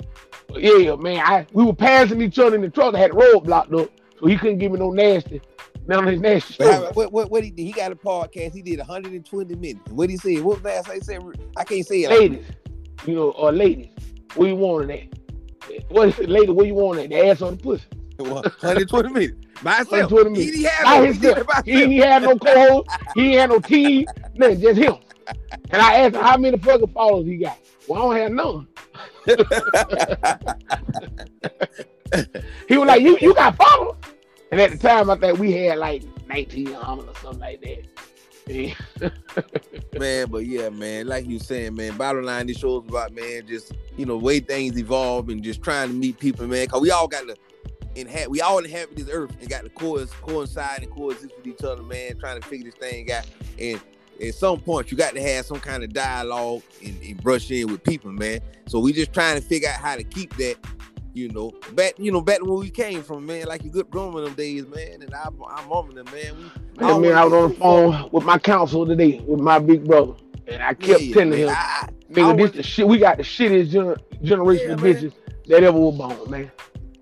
Yeah, 0.55 0.95
man, 0.95 1.19
I 1.25 1.47
we 1.53 1.63
were 1.63 1.73
passing 1.73 2.21
each 2.21 2.37
other 2.39 2.55
in 2.55 2.61
the 2.61 2.69
truck. 2.69 2.95
I 2.95 2.99
had 2.99 3.11
the 3.11 3.15
road 3.15 3.41
blocked 3.41 3.73
up. 3.73 3.89
So 4.19 4.27
he 4.27 4.37
couldn't 4.37 4.59
give 4.59 4.71
me 4.71 4.79
no 4.79 4.91
nasty, 4.91 5.41
none 5.87 6.05
of 6.05 6.11
his 6.11 6.21
nasty 6.21 6.53
stuff. 6.53 6.95
what, 6.95 7.11
what, 7.11 7.29
what 7.29 7.43
he 7.43 7.49
did? 7.51 7.63
He 7.63 7.71
got 7.71 7.91
a 7.91 7.95
podcast. 7.95 8.53
He 8.53 8.61
did 8.61 8.79
120 8.79 9.55
minutes. 9.55 9.91
What 9.91 10.09
he 10.09 10.17
said? 10.17 10.41
What 10.41 10.63
last 10.63 10.89
I 10.89 10.99
said? 10.99 11.21
I 11.57 11.63
can't 11.63 11.85
say 11.85 12.03
it. 12.03 12.09
Like, 12.09 12.19
Ladies, 12.19 12.45
you 13.05 13.15
know, 13.15 13.31
or 13.31 13.51
ladies, 13.51 13.89
where 14.35 14.47
you 14.49 14.55
want 14.55 14.89
it 14.91 15.09
at? 15.69 15.91
What 15.91 16.09
is 16.09 16.19
it, 16.19 16.29
lady, 16.29 16.51
where 16.51 16.65
you 16.65 16.75
want 16.75 16.99
it? 16.99 17.09
The 17.09 17.25
ass 17.27 17.41
or 17.41 17.51
the 17.51 17.57
pussy? 17.57 17.85
120 18.17 19.09
minutes. 19.09 19.33
120 19.61 20.23
He 20.23 20.29
minutes. 20.29 20.51
didn't 20.61 20.71
have 20.71 20.85
no, 20.85 21.01
he 21.01 21.07
himself. 21.11 21.65
He 21.65 21.97
had 21.97 22.21
no 22.23 22.37
co-host. 22.37 22.89
He 23.15 23.33
had 23.33 23.49
no 23.49 23.59
team. 23.59 24.05
Nothing, 24.35 24.61
just 24.61 24.77
him. 24.79 24.95
And 25.71 25.81
I 25.81 25.95
asked 25.99 26.15
him 26.15 26.21
how 26.21 26.37
many 26.37 26.57
fucking 26.57 26.87
followers 26.93 27.25
he 27.25 27.37
got. 27.37 27.57
Well, 27.87 28.11
I 28.11 28.19
don't 28.19 28.21
have 28.21 28.31
none. 28.31 28.67
he 32.67 32.77
was 32.77 32.87
like, 32.87 33.01
"You 33.01 33.17
you 33.21 33.33
got 33.33 33.55
followers?" 33.55 33.95
And 34.51 34.61
at 34.61 34.71
the 34.71 34.77
time, 34.77 35.09
I 35.09 35.17
think 35.17 35.39
we 35.39 35.53
had 35.53 35.79
like 35.79 36.03
1900 36.27 37.07
or 37.07 37.15
something 37.15 37.39
like 37.39 37.61
that. 37.61 37.85
Yeah. 38.47 38.73
man, 39.99 40.29
but 40.29 40.45
yeah, 40.45 40.69
man, 40.69 41.07
like 41.07 41.25
you 41.25 41.39
saying, 41.39 41.75
man, 41.75 41.97
bottom 41.97 42.23
line, 42.23 42.47
this 42.47 42.57
show's 42.57 42.85
about, 42.87 43.13
man, 43.13 43.47
just, 43.47 43.73
you 43.97 44.05
know, 44.05 44.17
way 44.17 44.39
things 44.39 44.77
evolve 44.77 45.29
and 45.29 45.41
just 45.41 45.63
trying 45.63 45.89
to 45.89 45.93
meet 45.93 46.19
people, 46.19 46.47
man, 46.47 46.65
because 46.65 46.81
we 46.81 46.91
all 46.91 47.07
got 47.07 47.27
to 47.27 47.35
inhabit, 47.95 48.29
we 48.29 48.41
all 48.41 48.59
inhabit 48.59 48.95
this 48.95 49.09
earth 49.09 49.35
and 49.39 49.49
got 49.49 49.63
to 49.63 49.69
co- 49.69 50.05
coincide 50.21 50.83
and 50.83 50.91
coexist 50.91 51.33
with 51.37 51.47
each 51.47 51.63
other, 51.63 51.83
man, 51.83 52.17
trying 52.19 52.41
to 52.41 52.47
figure 52.47 52.69
this 52.69 52.75
thing 52.75 53.11
out. 53.11 53.25
And 53.59 53.79
at 54.21 54.33
some 54.35 54.59
point, 54.59 54.91
you 54.91 54.97
got 54.97 55.13
to 55.15 55.21
have 55.21 55.45
some 55.45 55.59
kind 55.59 55.83
of 55.83 55.93
dialogue 55.93 56.61
and, 56.85 57.01
and 57.01 57.21
brush 57.21 57.49
in 57.51 57.71
with 57.71 57.83
people, 57.83 58.11
man. 58.11 58.39
So 58.67 58.79
we 58.79 58.93
just 58.93 59.13
trying 59.13 59.39
to 59.39 59.45
figure 59.45 59.69
out 59.69 59.79
how 59.79 59.95
to 59.95 60.03
keep 60.03 60.35
that, 60.37 60.55
you 61.13 61.29
know, 61.29 61.51
back, 61.73 61.93
you 61.97 62.11
know, 62.11 62.21
back 62.21 62.39
to 62.39 62.45
where 62.45 62.55
we 62.59 62.69
came 62.69 63.03
from, 63.03 63.25
man, 63.25 63.45
like 63.47 63.63
you 63.63 63.69
good 63.69 63.89
growing 63.89 64.23
them 64.23 64.33
days, 64.33 64.65
man, 64.67 65.01
and 65.01 65.13
I'm, 65.13 65.35
I'm 65.47 65.71
on 65.71 65.93
them, 65.95 66.05
man. 66.05 66.51
We, 66.77 66.85
Man, 66.85 67.01
man, 67.01 67.13
I 67.13 67.23
was 67.25 67.33
on 67.33 67.49
the 67.49 67.55
phone 67.55 68.09
with 68.11 68.23
my 68.25 68.37
counsel 68.39 68.85
today 68.85 69.19
with 69.27 69.39
my 69.39 69.59
big 69.59 69.85
brother, 69.85 70.13
and 70.47 70.63
I 70.63 70.73
kept 70.73 71.01
Yeah, 71.01 71.13
telling 71.13 71.29
man. 71.31 71.39
him, 71.39 71.49
I- 71.49 71.53
I 71.53 72.13
"Nigga, 72.15 72.27
always- 72.27 72.51
this 72.51 72.57
the 72.57 72.63
shit. 72.63 72.87
We 72.87 72.97
got 72.99 73.17
the 73.17 73.23
shittiest 73.23 73.71
gener- 73.71 73.97
generation 74.23 74.67
Yeah, 74.67 74.73
of 74.73 74.79
bitches 74.81 75.13
that 75.47 75.63
ever 75.63 75.77
was 75.79 75.95
born, 75.97 76.29
man. 76.31 76.51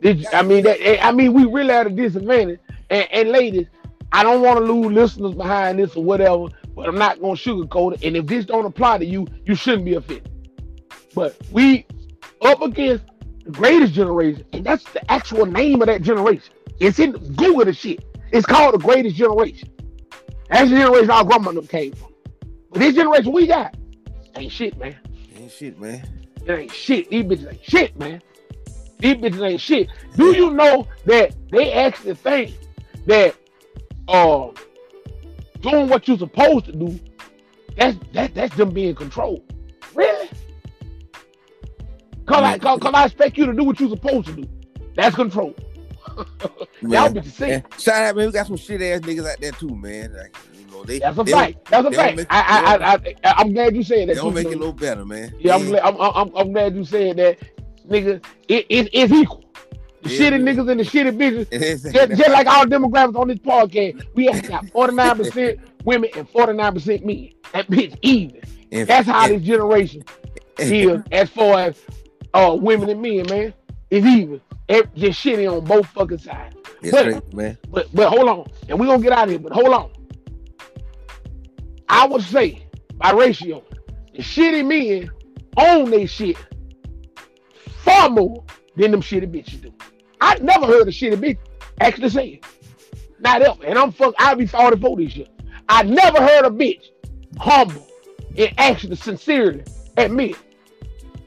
This- 0.01 0.25
I 0.33 0.41
mean 0.41 0.63
that. 0.63 1.05
I 1.05 1.11
mean, 1.11 1.33
we 1.33 1.45
really 1.45 1.71
at 1.71 1.85
a 1.87 1.89
disadvantage. 1.89 2.59
And, 2.89 3.07
and 3.11 3.29
ladies, 3.29 3.67
I 4.13 4.23
don't 4.23 4.41
want 4.41 4.59
to 4.59 4.65
lose 4.73 4.91
listeners 4.93 5.33
behind 5.35 5.79
this 5.79 5.95
or 5.95 6.03
whatever, 6.03 6.47
but 6.75 6.87
I'm 6.87 6.97
not 6.97 7.21
gonna 7.21 7.33
sugarcoat 7.33 7.93
it. 7.93 8.03
And 8.03 8.15
if 8.17 8.25
this 8.25 8.45
don't 8.45 8.65
apply 8.65 8.99
to 8.99 9.05
you, 9.05 9.27
you 9.45 9.55
shouldn't 9.55 9.85
be 9.85 9.95
offended. 9.95 10.31
But 11.13 11.37
we 11.51 11.85
up 12.41 12.61
against 12.61 13.05
the 13.43 13.51
greatest 13.51 13.93
generation, 13.93 14.45
and 14.53 14.63
that's 14.63 14.83
the 14.91 15.11
actual 15.11 15.45
name 15.45 15.81
of 15.81 15.87
that 15.87 16.01
generation. 16.01 16.53
It's 16.79 16.99
in 16.99 17.11
Google 17.35 17.65
the 17.65 17.73
shit. 17.73 18.03
It's 18.31 18.45
called 18.45 18.73
the 18.73 18.79
greatest 18.79 19.15
generation. 19.15 19.69
That's 20.49 20.69
the 20.69 20.77
generation 20.77 21.11
our 21.11 21.23
grandmother 21.23 21.61
came 21.61 21.93
from. 21.93 22.13
But 22.71 22.79
this 22.79 22.95
generation 22.95 23.31
we 23.31 23.47
got 23.47 23.75
ain't 24.35 24.51
shit, 24.51 24.77
man. 24.77 24.97
Ain't 25.35 25.51
shit, 25.51 25.79
man. 25.79 26.07
It 26.45 26.51
ain't 26.51 26.71
shit. 26.71 27.09
These 27.09 27.25
bitches 27.25 27.51
ain't 27.51 27.63
shit, 27.63 27.99
man. 27.99 28.21
These 28.99 29.15
bitches 29.15 29.49
ain't 29.49 29.61
shit. 29.61 29.89
Do 30.15 30.35
you 30.35 30.51
know 30.51 30.87
that 31.05 31.35
they 31.51 31.73
actually 31.73 32.15
think 32.15 32.55
that 33.05 33.35
uh 34.07 34.49
doing 35.61 35.89
what 35.89 36.07
you're 36.07 36.17
supposed 36.17 36.65
to 36.65 36.71
do, 36.73 36.99
that's 37.77 37.97
that 38.13 38.33
that's 38.33 38.55
them 38.55 38.71
being 38.71 38.95
controlled. 38.95 39.43
Really? 39.93 40.29
Cause 42.25 42.43
I 42.43 42.57
cause, 42.59 42.79
cause 42.79 42.93
I 42.93 43.05
expect 43.05 43.37
you 43.37 43.45
to 43.47 43.53
do 43.53 43.63
what 43.63 43.79
you're 43.79 43.89
supposed 43.89 44.27
to 44.27 44.33
do. 44.33 44.47
That's 44.95 45.15
control. 45.15 45.55
Y'all 46.81 46.89
Man. 46.89 47.13
bitches 47.15 47.31
say 47.31 47.49
Yeah. 47.49 47.61
Shout 47.77 48.03
out, 48.03 48.15
man. 48.15 48.25
We 48.27 48.31
got 48.31 48.47
some 48.47 48.57
shit 48.57 48.81
ass 48.81 49.01
niggas 49.01 49.29
out 49.29 49.39
there 49.39 49.51
too, 49.51 49.75
man. 49.75 50.13
Like, 50.13 50.35
you 50.57 50.65
know, 50.71 50.83
they 50.83 50.99
that's 50.99 51.17
a 51.17 51.23
they 51.23 51.31
fact. 51.31 51.65
That's 51.65 51.87
a 51.87 51.91
fact. 51.91 52.17
make- 52.17 52.27
I, 52.29 52.41
I, 52.41 52.93
I, 52.93 53.15
I, 53.23 53.33
I'm 53.37 53.53
glad 53.53 53.75
you 53.75 53.83
said 53.83 54.09
that. 54.09 54.15
they 54.15 54.15
don't 54.15 54.29
too, 54.29 54.35
make 54.35 54.45
it 54.47 54.49
Lil. 54.49 54.57
a 54.57 54.59
little 54.59 54.73
better, 54.73 55.05
man. 55.05 55.33
Yeah, 55.39 55.55
I'm 55.55 55.65
glad. 55.67 55.83
I'm, 55.83 55.95
I'm, 55.99 56.35
I'm 56.35 56.51
glad 56.53 56.75
you 56.75 56.83
said 56.83 57.17
that, 57.17 57.37
nigga. 57.87 58.23
It, 58.47 58.65
it, 58.69 58.89
it's 58.93 59.11
equal. 59.13 59.40
The 60.03 60.09
Yeah, 60.09 60.31
shitty 60.31 60.41
niggas 60.43 60.69
and 60.71 60.79
the 60.79 60.83
shitty 60.83 61.17
bitches. 61.17 61.93
Just, 61.93 62.11
just 62.17 62.29
like 62.31 62.47
all 62.47 62.65
demographics 62.65 63.15
on 63.19 63.27
this 63.27 63.37
podcast, 63.39 64.03
we 64.15 64.25
have 64.25 64.47
got 64.47 64.65
49% 64.65 65.59
women 65.85 66.09
and 66.15 66.27
49% 66.29 67.05
men. 67.05 67.29
That 67.53 67.67
bitch 67.67 67.97
even. 68.01 68.41
and- 68.71 68.87
That's 68.87 69.07
how 69.07 69.25
and- 69.25 69.35
this 69.35 69.43
generation 69.43 70.03
is 70.57 71.01
as 71.11 71.29
far 71.29 71.59
as 71.61 71.79
uh, 72.33 72.57
women 72.59 72.89
and 72.89 73.01
men, 73.01 73.25
man. 73.29 73.53
It's 73.89 74.05
even. 74.05 74.41
It, 74.69 74.93
just 74.95 75.23
shitty 75.23 75.51
on 75.51 75.65
both 75.65 75.85
fucking 75.87 76.17
sides. 76.19 76.55
It's 76.81 76.91
but- 76.91 77.03
crazy, 77.03 77.21
man. 77.33 77.57
But 77.69 77.87
but 77.93 78.09
hold 78.09 78.27
on, 78.29 78.49
and 78.69 78.79
we're 78.79 78.85
gonna 78.87 79.03
get 79.03 79.11
out 79.11 79.25
of 79.25 79.29
here. 79.31 79.39
But 79.39 79.51
hold 79.51 79.67
on. 79.69 79.91
I 81.89 82.07
would 82.07 82.21
say 82.23 82.65
by 82.95 83.11
ratio, 83.11 83.63
the 84.15 84.21
shitty 84.23 84.65
men 84.65 85.11
own 85.57 85.91
they 85.91 86.05
shit 86.05 86.37
far 87.83 88.09
more 88.09 88.43
than 88.77 88.91
them 88.91 89.01
shitty 89.01 89.29
bitches 89.29 89.61
do. 89.61 89.73
I 90.21 90.35
never 90.35 90.65
heard 90.67 90.87
a 90.87 90.91
shitty 90.91 91.15
bitch 91.17 91.37
actually 91.79 92.09
say 92.09 92.27
it. 92.27 92.45
Not 93.19 93.41
ever. 93.41 93.63
And 93.65 93.77
I'm 93.77 93.91
fuck. 93.91 94.13
I 94.19 94.33
be 94.35 94.45
44 94.45 94.97
this 94.97 95.15
year. 95.15 95.27
I 95.67 95.83
never 95.83 96.19
heard 96.21 96.45
a 96.45 96.49
bitch 96.49 96.89
humble 97.37 97.87
and 98.37 98.53
actually 98.57 98.95
sincerely 98.95 99.63
admit 99.97 100.35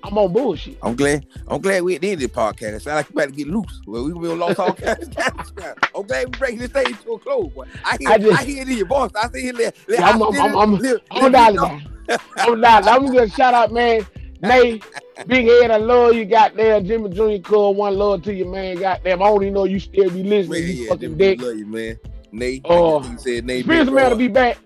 I'm 0.03 0.19
on 0.19 0.33
bullshit. 0.35 0.77
I'm 0.83 0.97
glad. 0.97 1.27
I'm 1.49 1.63
glad 1.63 1.83
we 1.83 1.95
at 1.95 2.03
the 2.03 2.11
end 2.11 2.23
of 2.23 2.31
the 2.31 2.39
podcast. 2.39 2.75
It 2.75 2.83
sound 2.83 2.97
like 2.97 3.09
we 3.09 3.23
about 3.23 3.31
to 3.33 3.37
get 3.37 3.49
loose. 3.49 3.81
Well, 3.87 4.05
we 4.05 4.13
we 4.13 4.29
lost 4.29 4.59
all 4.61 4.75
kinds 4.75 5.09
of. 5.09 5.17
I'm 5.95 6.03
glad 6.07 6.27
we 6.27 6.39
bring 6.39 6.59
this 6.59 6.71
thing 6.71 6.95
to 6.95 7.13
a 7.13 7.19
close. 7.19 7.51
Boy. 7.55 7.65
I 7.87 7.97
hear, 7.99 8.11
I 8.11 8.35
I, 8.37 8.45
hear 8.45 8.63
it 8.63 8.69
in 8.69 8.77
your 8.77 8.87
voice. 8.87 9.11
I 9.17 9.29
see 9.31 9.49
it. 9.49 9.77
Yeah, 9.89 10.05
I'm- 10.07 10.23
I 10.23 10.27
I'm-. 10.27 10.35
I'm- 10.35 10.57
I'm- 10.57 10.75
I'm 10.75 10.79
let 10.79 11.09
gonna 11.09 11.27
me 11.27 11.31
dial 11.33 11.55
know. 11.55 11.65
it 12.09 12.61
down. 12.61 12.85
I'm. 12.87 12.89
I'm 12.89 13.07
gonna 13.07 13.29
shout 13.31 13.55
out, 13.55 13.73
man. 13.73 14.07
Nay, 14.49 14.81
big 15.27 15.47
head, 15.47 15.71
I 15.71 15.77
love 15.79 16.15
you. 16.15 16.25
Goddamn, 16.25 16.85
Jimmy 16.85 17.11
Jr. 17.11 17.43
Cole, 17.43 17.75
one 17.75 17.97
love 17.97 18.23
to 18.25 18.35
you, 18.35 18.45
man. 18.45 18.77
Goddamn, 18.77 19.23
I 19.23 19.35
even 19.35 19.53
know 19.55 19.65
you 19.65 19.81
still 19.81 20.11
be 20.11 20.23
listening. 20.23 20.51
Man, 20.63 20.63
you 20.77 20.83
yeah, 20.85 20.89
fucking 20.91 21.01
Jimmy, 21.01 21.17
dick. 21.17 21.41
love 21.41 21.57
you, 21.57 21.67
man. 21.67 21.99
Nate, 22.33 22.63
Oh. 22.65 22.97
like 22.99 23.11
you 23.13 23.19
said, 23.19 23.45
Nate. 23.47 23.67
Man 23.67 23.87
to 24.11 24.17
be 24.17 24.29
back. 24.29 24.59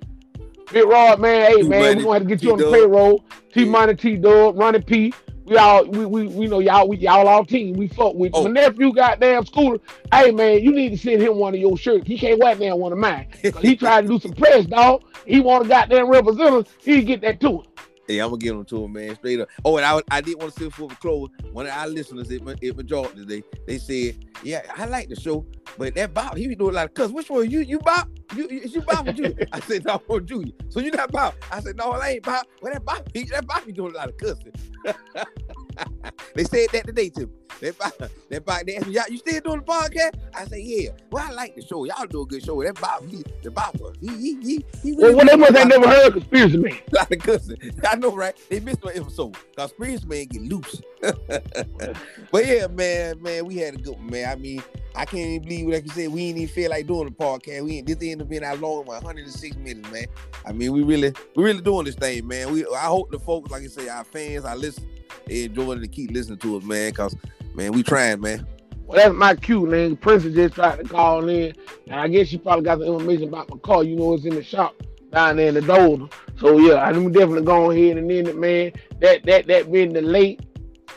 Big 0.72 0.84
Rod, 0.86 1.20
man. 1.20 1.50
Hey, 1.50 1.62
T 1.62 1.68
man, 1.68 1.80
we're 1.98 2.02
gonna 2.02 2.12
have 2.14 2.22
to 2.22 2.28
get 2.28 2.42
you 2.42 2.52
on 2.52 2.58
the 2.58 2.70
payroll. 2.70 3.24
T 3.54 3.62
Yeah. 3.64 3.70
Money, 3.70 3.94
T 3.94 4.16
Dub, 4.16 4.58
Running 4.58 4.82
P. 4.82 5.12
We 5.46 5.56
all, 5.56 5.86
we, 5.86 6.04
we, 6.04 6.26
we 6.26 6.46
know 6.46 6.58
y'all, 6.58 6.86
we 6.86 6.98
y'all 6.98 7.26
our 7.26 7.42
team. 7.42 7.74
We 7.74 7.88
fuck 7.88 8.14
with 8.14 8.32
Oh. 8.34 8.44
my 8.44 8.50
nephew. 8.50 8.92
Goddamn 8.92 9.44
schooler. 9.44 9.80
Hey, 10.12 10.30
man, 10.30 10.62
you 10.62 10.72
need 10.72 10.90
to 10.90 10.98
send 10.98 11.22
him 11.22 11.36
one 11.36 11.54
of 11.54 11.60
your 11.60 11.78
shirts. 11.78 12.06
He 12.06 12.18
can't 12.18 12.38
wear 12.38 12.54
damn 12.54 12.78
one 12.78 12.92
of 12.92 12.98
mine. 12.98 13.28
he 13.62 13.74
tried 13.74 14.02
to 14.02 14.08
do 14.08 14.18
some 14.20 14.32
press, 14.34 14.66
dog. 14.66 15.04
He 15.26 15.40
want 15.40 15.64
a 15.64 15.68
goddamn 15.68 16.08
representative. 16.10 16.70
He 16.82 17.00
get 17.02 17.22
that 17.22 17.40
to 17.40 17.48
him. 17.60 17.62
Yeah, 18.08 18.24
I'm 18.24 18.30
gonna 18.30 18.38
give 18.38 18.56
them 18.56 18.64
to 18.64 18.84
him, 18.84 18.92
man, 18.92 19.14
straight 19.16 19.40
up. 19.40 19.48
Oh, 19.64 19.76
and 19.76 19.84
I, 19.84 20.00
I 20.10 20.20
did 20.22 20.38
want 20.38 20.54
to 20.54 20.60
say 20.60 20.66
before 20.66 20.88
we 20.88 20.94
close, 20.96 21.28
one 21.52 21.66
of 21.66 21.72
our 21.72 21.86
listeners 21.86 22.30
at, 22.30 22.40
at 22.40 22.76
Majority 22.76 23.16
today, 23.16 23.42
they 23.66 23.78
said, 23.78 24.24
"Yeah, 24.42 24.62
I 24.74 24.86
like 24.86 25.10
the 25.10 25.16
show, 25.16 25.44
but 25.76 25.94
that 25.94 26.14
Bob, 26.14 26.36
he 26.36 26.48
be 26.48 26.54
doing 26.54 26.70
a 26.70 26.74
lot 26.74 26.86
of 26.86 26.94
cuss. 26.94 27.10
Which 27.10 27.28
one? 27.28 27.50
You, 27.50 27.60
you 27.60 27.78
Bob? 27.80 28.08
You, 28.34 28.48
you, 28.50 28.60
is 28.60 28.74
you 28.74 28.80
Bob 28.80 29.08
or 29.08 29.12
Junior?" 29.12 29.46
I 29.52 29.60
said, 29.60 29.84
"No, 29.84 30.00
I'm 30.08 30.26
Junior." 30.26 30.52
So 30.70 30.80
you 30.80 30.90
not 30.90 31.12
Bob? 31.12 31.34
I 31.52 31.60
said, 31.60 31.76
"No, 31.76 31.92
I 31.92 32.08
ain't 32.08 32.22
Bob." 32.22 32.46
Well, 32.62 32.72
that 32.72 32.84
Bob, 32.84 33.06
he, 33.12 33.24
that 33.24 33.46
Bob 33.46 33.66
be 33.66 33.72
doing 33.72 33.92
a 33.92 33.96
lot 33.96 34.08
of 34.08 34.16
cussing. 34.16 34.52
they 36.34 36.44
said 36.44 36.68
that 36.72 36.86
today 36.86 37.08
to 37.10 37.26
me. 37.26 37.32
That 37.60 38.44
Bob, 38.44 38.66
they 38.66 38.76
asked 38.76 38.86
me, 38.86 38.94
"Y'all, 38.94 39.04
you 39.08 39.18
still 39.18 39.40
doing 39.40 39.60
the 39.60 39.64
podcast?" 39.64 40.14
I 40.34 40.44
said, 40.44 40.60
"Yeah." 40.60 40.90
Well, 41.10 41.26
I 41.28 41.32
like 41.32 41.56
the 41.56 41.62
show. 41.62 41.84
Y'all 41.84 42.06
do 42.06 42.22
a 42.22 42.26
good 42.26 42.44
show. 42.44 42.62
That 42.62 42.80
Bob, 42.80 43.08
he, 43.08 43.24
the 43.42 43.50
Bob, 43.50 43.76
he, 44.00 44.08
he, 44.08 44.40
he, 44.40 44.64
he 44.82 44.92
Well, 44.92 45.16
well, 45.16 45.26
they 45.26 45.36
must 45.36 45.56
have 45.56 45.68
never 45.68 45.88
heard 45.88 46.06
of 46.06 46.12
conspiracy 46.14 46.56
man. 46.56 46.78
lot 46.92 47.10
of 47.10 47.18
cussing. 47.18 47.56
I 47.88 47.96
know, 47.96 48.14
right? 48.14 48.36
They 48.48 48.60
missed 48.60 48.84
my 48.84 48.92
episode. 48.92 49.36
Experience 49.56 50.04
Man 50.04 50.26
get 50.26 50.42
loose. 50.42 50.82
but 52.30 52.46
yeah, 52.46 52.66
man, 52.68 53.20
man, 53.22 53.44
we 53.44 53.56
had 53.56 53.74
a 53.74 53.78
good 53.78 53.96
one, 53.96 54.10
man. 54.10 54.30
I 54.30 54.36
mean, 54.36 54.62
I 54.94 55.04
can't 55.04 55.26
even 55.26 55.42
believe, 55.42 55.68
like 55.68 55.84
you 55.84 55.90
said, 55.90 56.12
we 56.12 56.22
ain't 56.24 56.38
even 56.38 56.54
feel 56.54 56.70
like 56.70 56.86
doing 56.86 57.06
the 57.06 57.14
podcast. 57.14 57.64
We 57.64 57.78
ain't 57.78 57.86
this 57.86 57.96
ended 57.96 58.22
up 58.22 58.28
being 58.28 58.44
our 58.44 58.56
long 58.56 58.84
one, 58.84 59.02
106 59.02 59.56
minutes, 59.56 59.90
man. 59.90 60.06
I 60.46 60.52
mean, 60.52 60.72
we 60.72 60.82
really, 60.82 61.12
we 61.34 61.44
really 61.44 61.60
doing 61.60 61.84
this 61.84 61.94
thing, 61.94 62.26
man. 62.26 62.52
We 62.52 62.64
I 62.66 62.86
hope 62.86 63.10
the 63.10 63.18
folks, 63.18 63.50
like 63.50 63.62
you 63.62 63.68
say, 63.68 63.88
our 63.88 64.04
fans, 64.04 64.44
our 64.44 64.56
listeners, 64.56 64.88
they 64.88 64.97
enjoying 65.28 65.78
it 65.78 65.84
and 65.84 65.92
keep 65.92 66.10
listening 66.10 66.38
to 66.38 66.56
us, 66.56 66.64
man. 66.64 66.92
Cause 66.92 67.16
man, 67.54 67.72
we 67.72 67.82
trying, 67.82 68.20
man. 68.20 68.46
Well, 68.86 68.98
that's 68.98 69.14
my 69.14 69.34
cue, 69.34 69.66
man. 69.66 69.96
Princess 69.96 70.34
just 70.34 70.54
tried 70.54 70.78
to 70.78 70.84
call 70.84 71.28
in, 71.28 71.54
and 71.88 72.00
I 72.00 72.08
guess 72.08 72.28
she 72.28 72.38
probably 72.38 72.64
got 72.64 72.78
the 72.78 72.86
information 72.86 73.28
about 73.28 73.50
my 73.50 73.58
car. 73.58 73.84
You 73.84 73.96
know, 73.96 74.14
it's 74.14 74.24
in 74.24 74.34
the 74.34 74.42
shop 74.42 74.82
down 75.12 75.36
there 75.36 75.48
in 75.48 75.54
the 75.54 75.60
door. 75.60 76.08
So 76.38 76.58
yeah, 76.58 76.76
I'm 76.76 77.12
definitely 77.12 77.42
go 77.42 77.70
ahead 77.70 77.98
and 77.98 78.10
end 78.10 78.28
it, 78.28 78.36
man. 78.36 78.72
That 79.00 79.24
that 79.24 79.46
that 79.48 79.70
being 79.70 79.92
the 79.92 80.00
late 80.00 80.40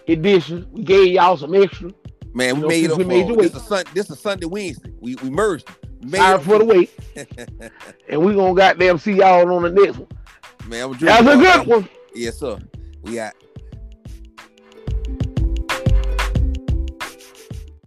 edition, 0.07 0.67
we 0.71 0.83
gave 0.83 1.13
y'all 1.13 1.37
some 1.37 1.53
extra. 1.53 1.91
Man, 2.33 2.55
we 2.55 2.61
You 2.61 2.67
made 2.67 2.91
up 2.91 2.97
we 2.97 3.03
made 3.03 3.27
this 3.27 3.55
a 3.55 3.59
Sun, 3.59 3.85
this 3.93 4.09
a 4.09 4.15
Sunday 4.15 4.45
Wednesday. 4.45 4.93
We 4.99 5.15
we 5.15 5.29
merged. 5.29 5.69
it. 5.69 6.09
Made 6.09 6.17
Sorry 6.17 6.41
for 6.41 6.57
the 6.59 6.65
wait, 6.65 6.91
and 8.09 8.23
we 8.23 8.33
gonna 8.33 8.55
goddamn 8.55 8.97
see 8.97 9.13
y'all 9.13 9.51
on 9.53 9.63
the 9.63 9.69
next 9.69 9.97
one. 9.97 10.07
Man, 10.67 10.85
I'm 10.85 10.97
That's 10.97 11.27
a 11.27 11.35
good 11.35 11.67
one. 11.67 11.89
Yes, 12.15 12.39
sir. 12.39 12.57
We 13.03 13.15
got 13.15 13.33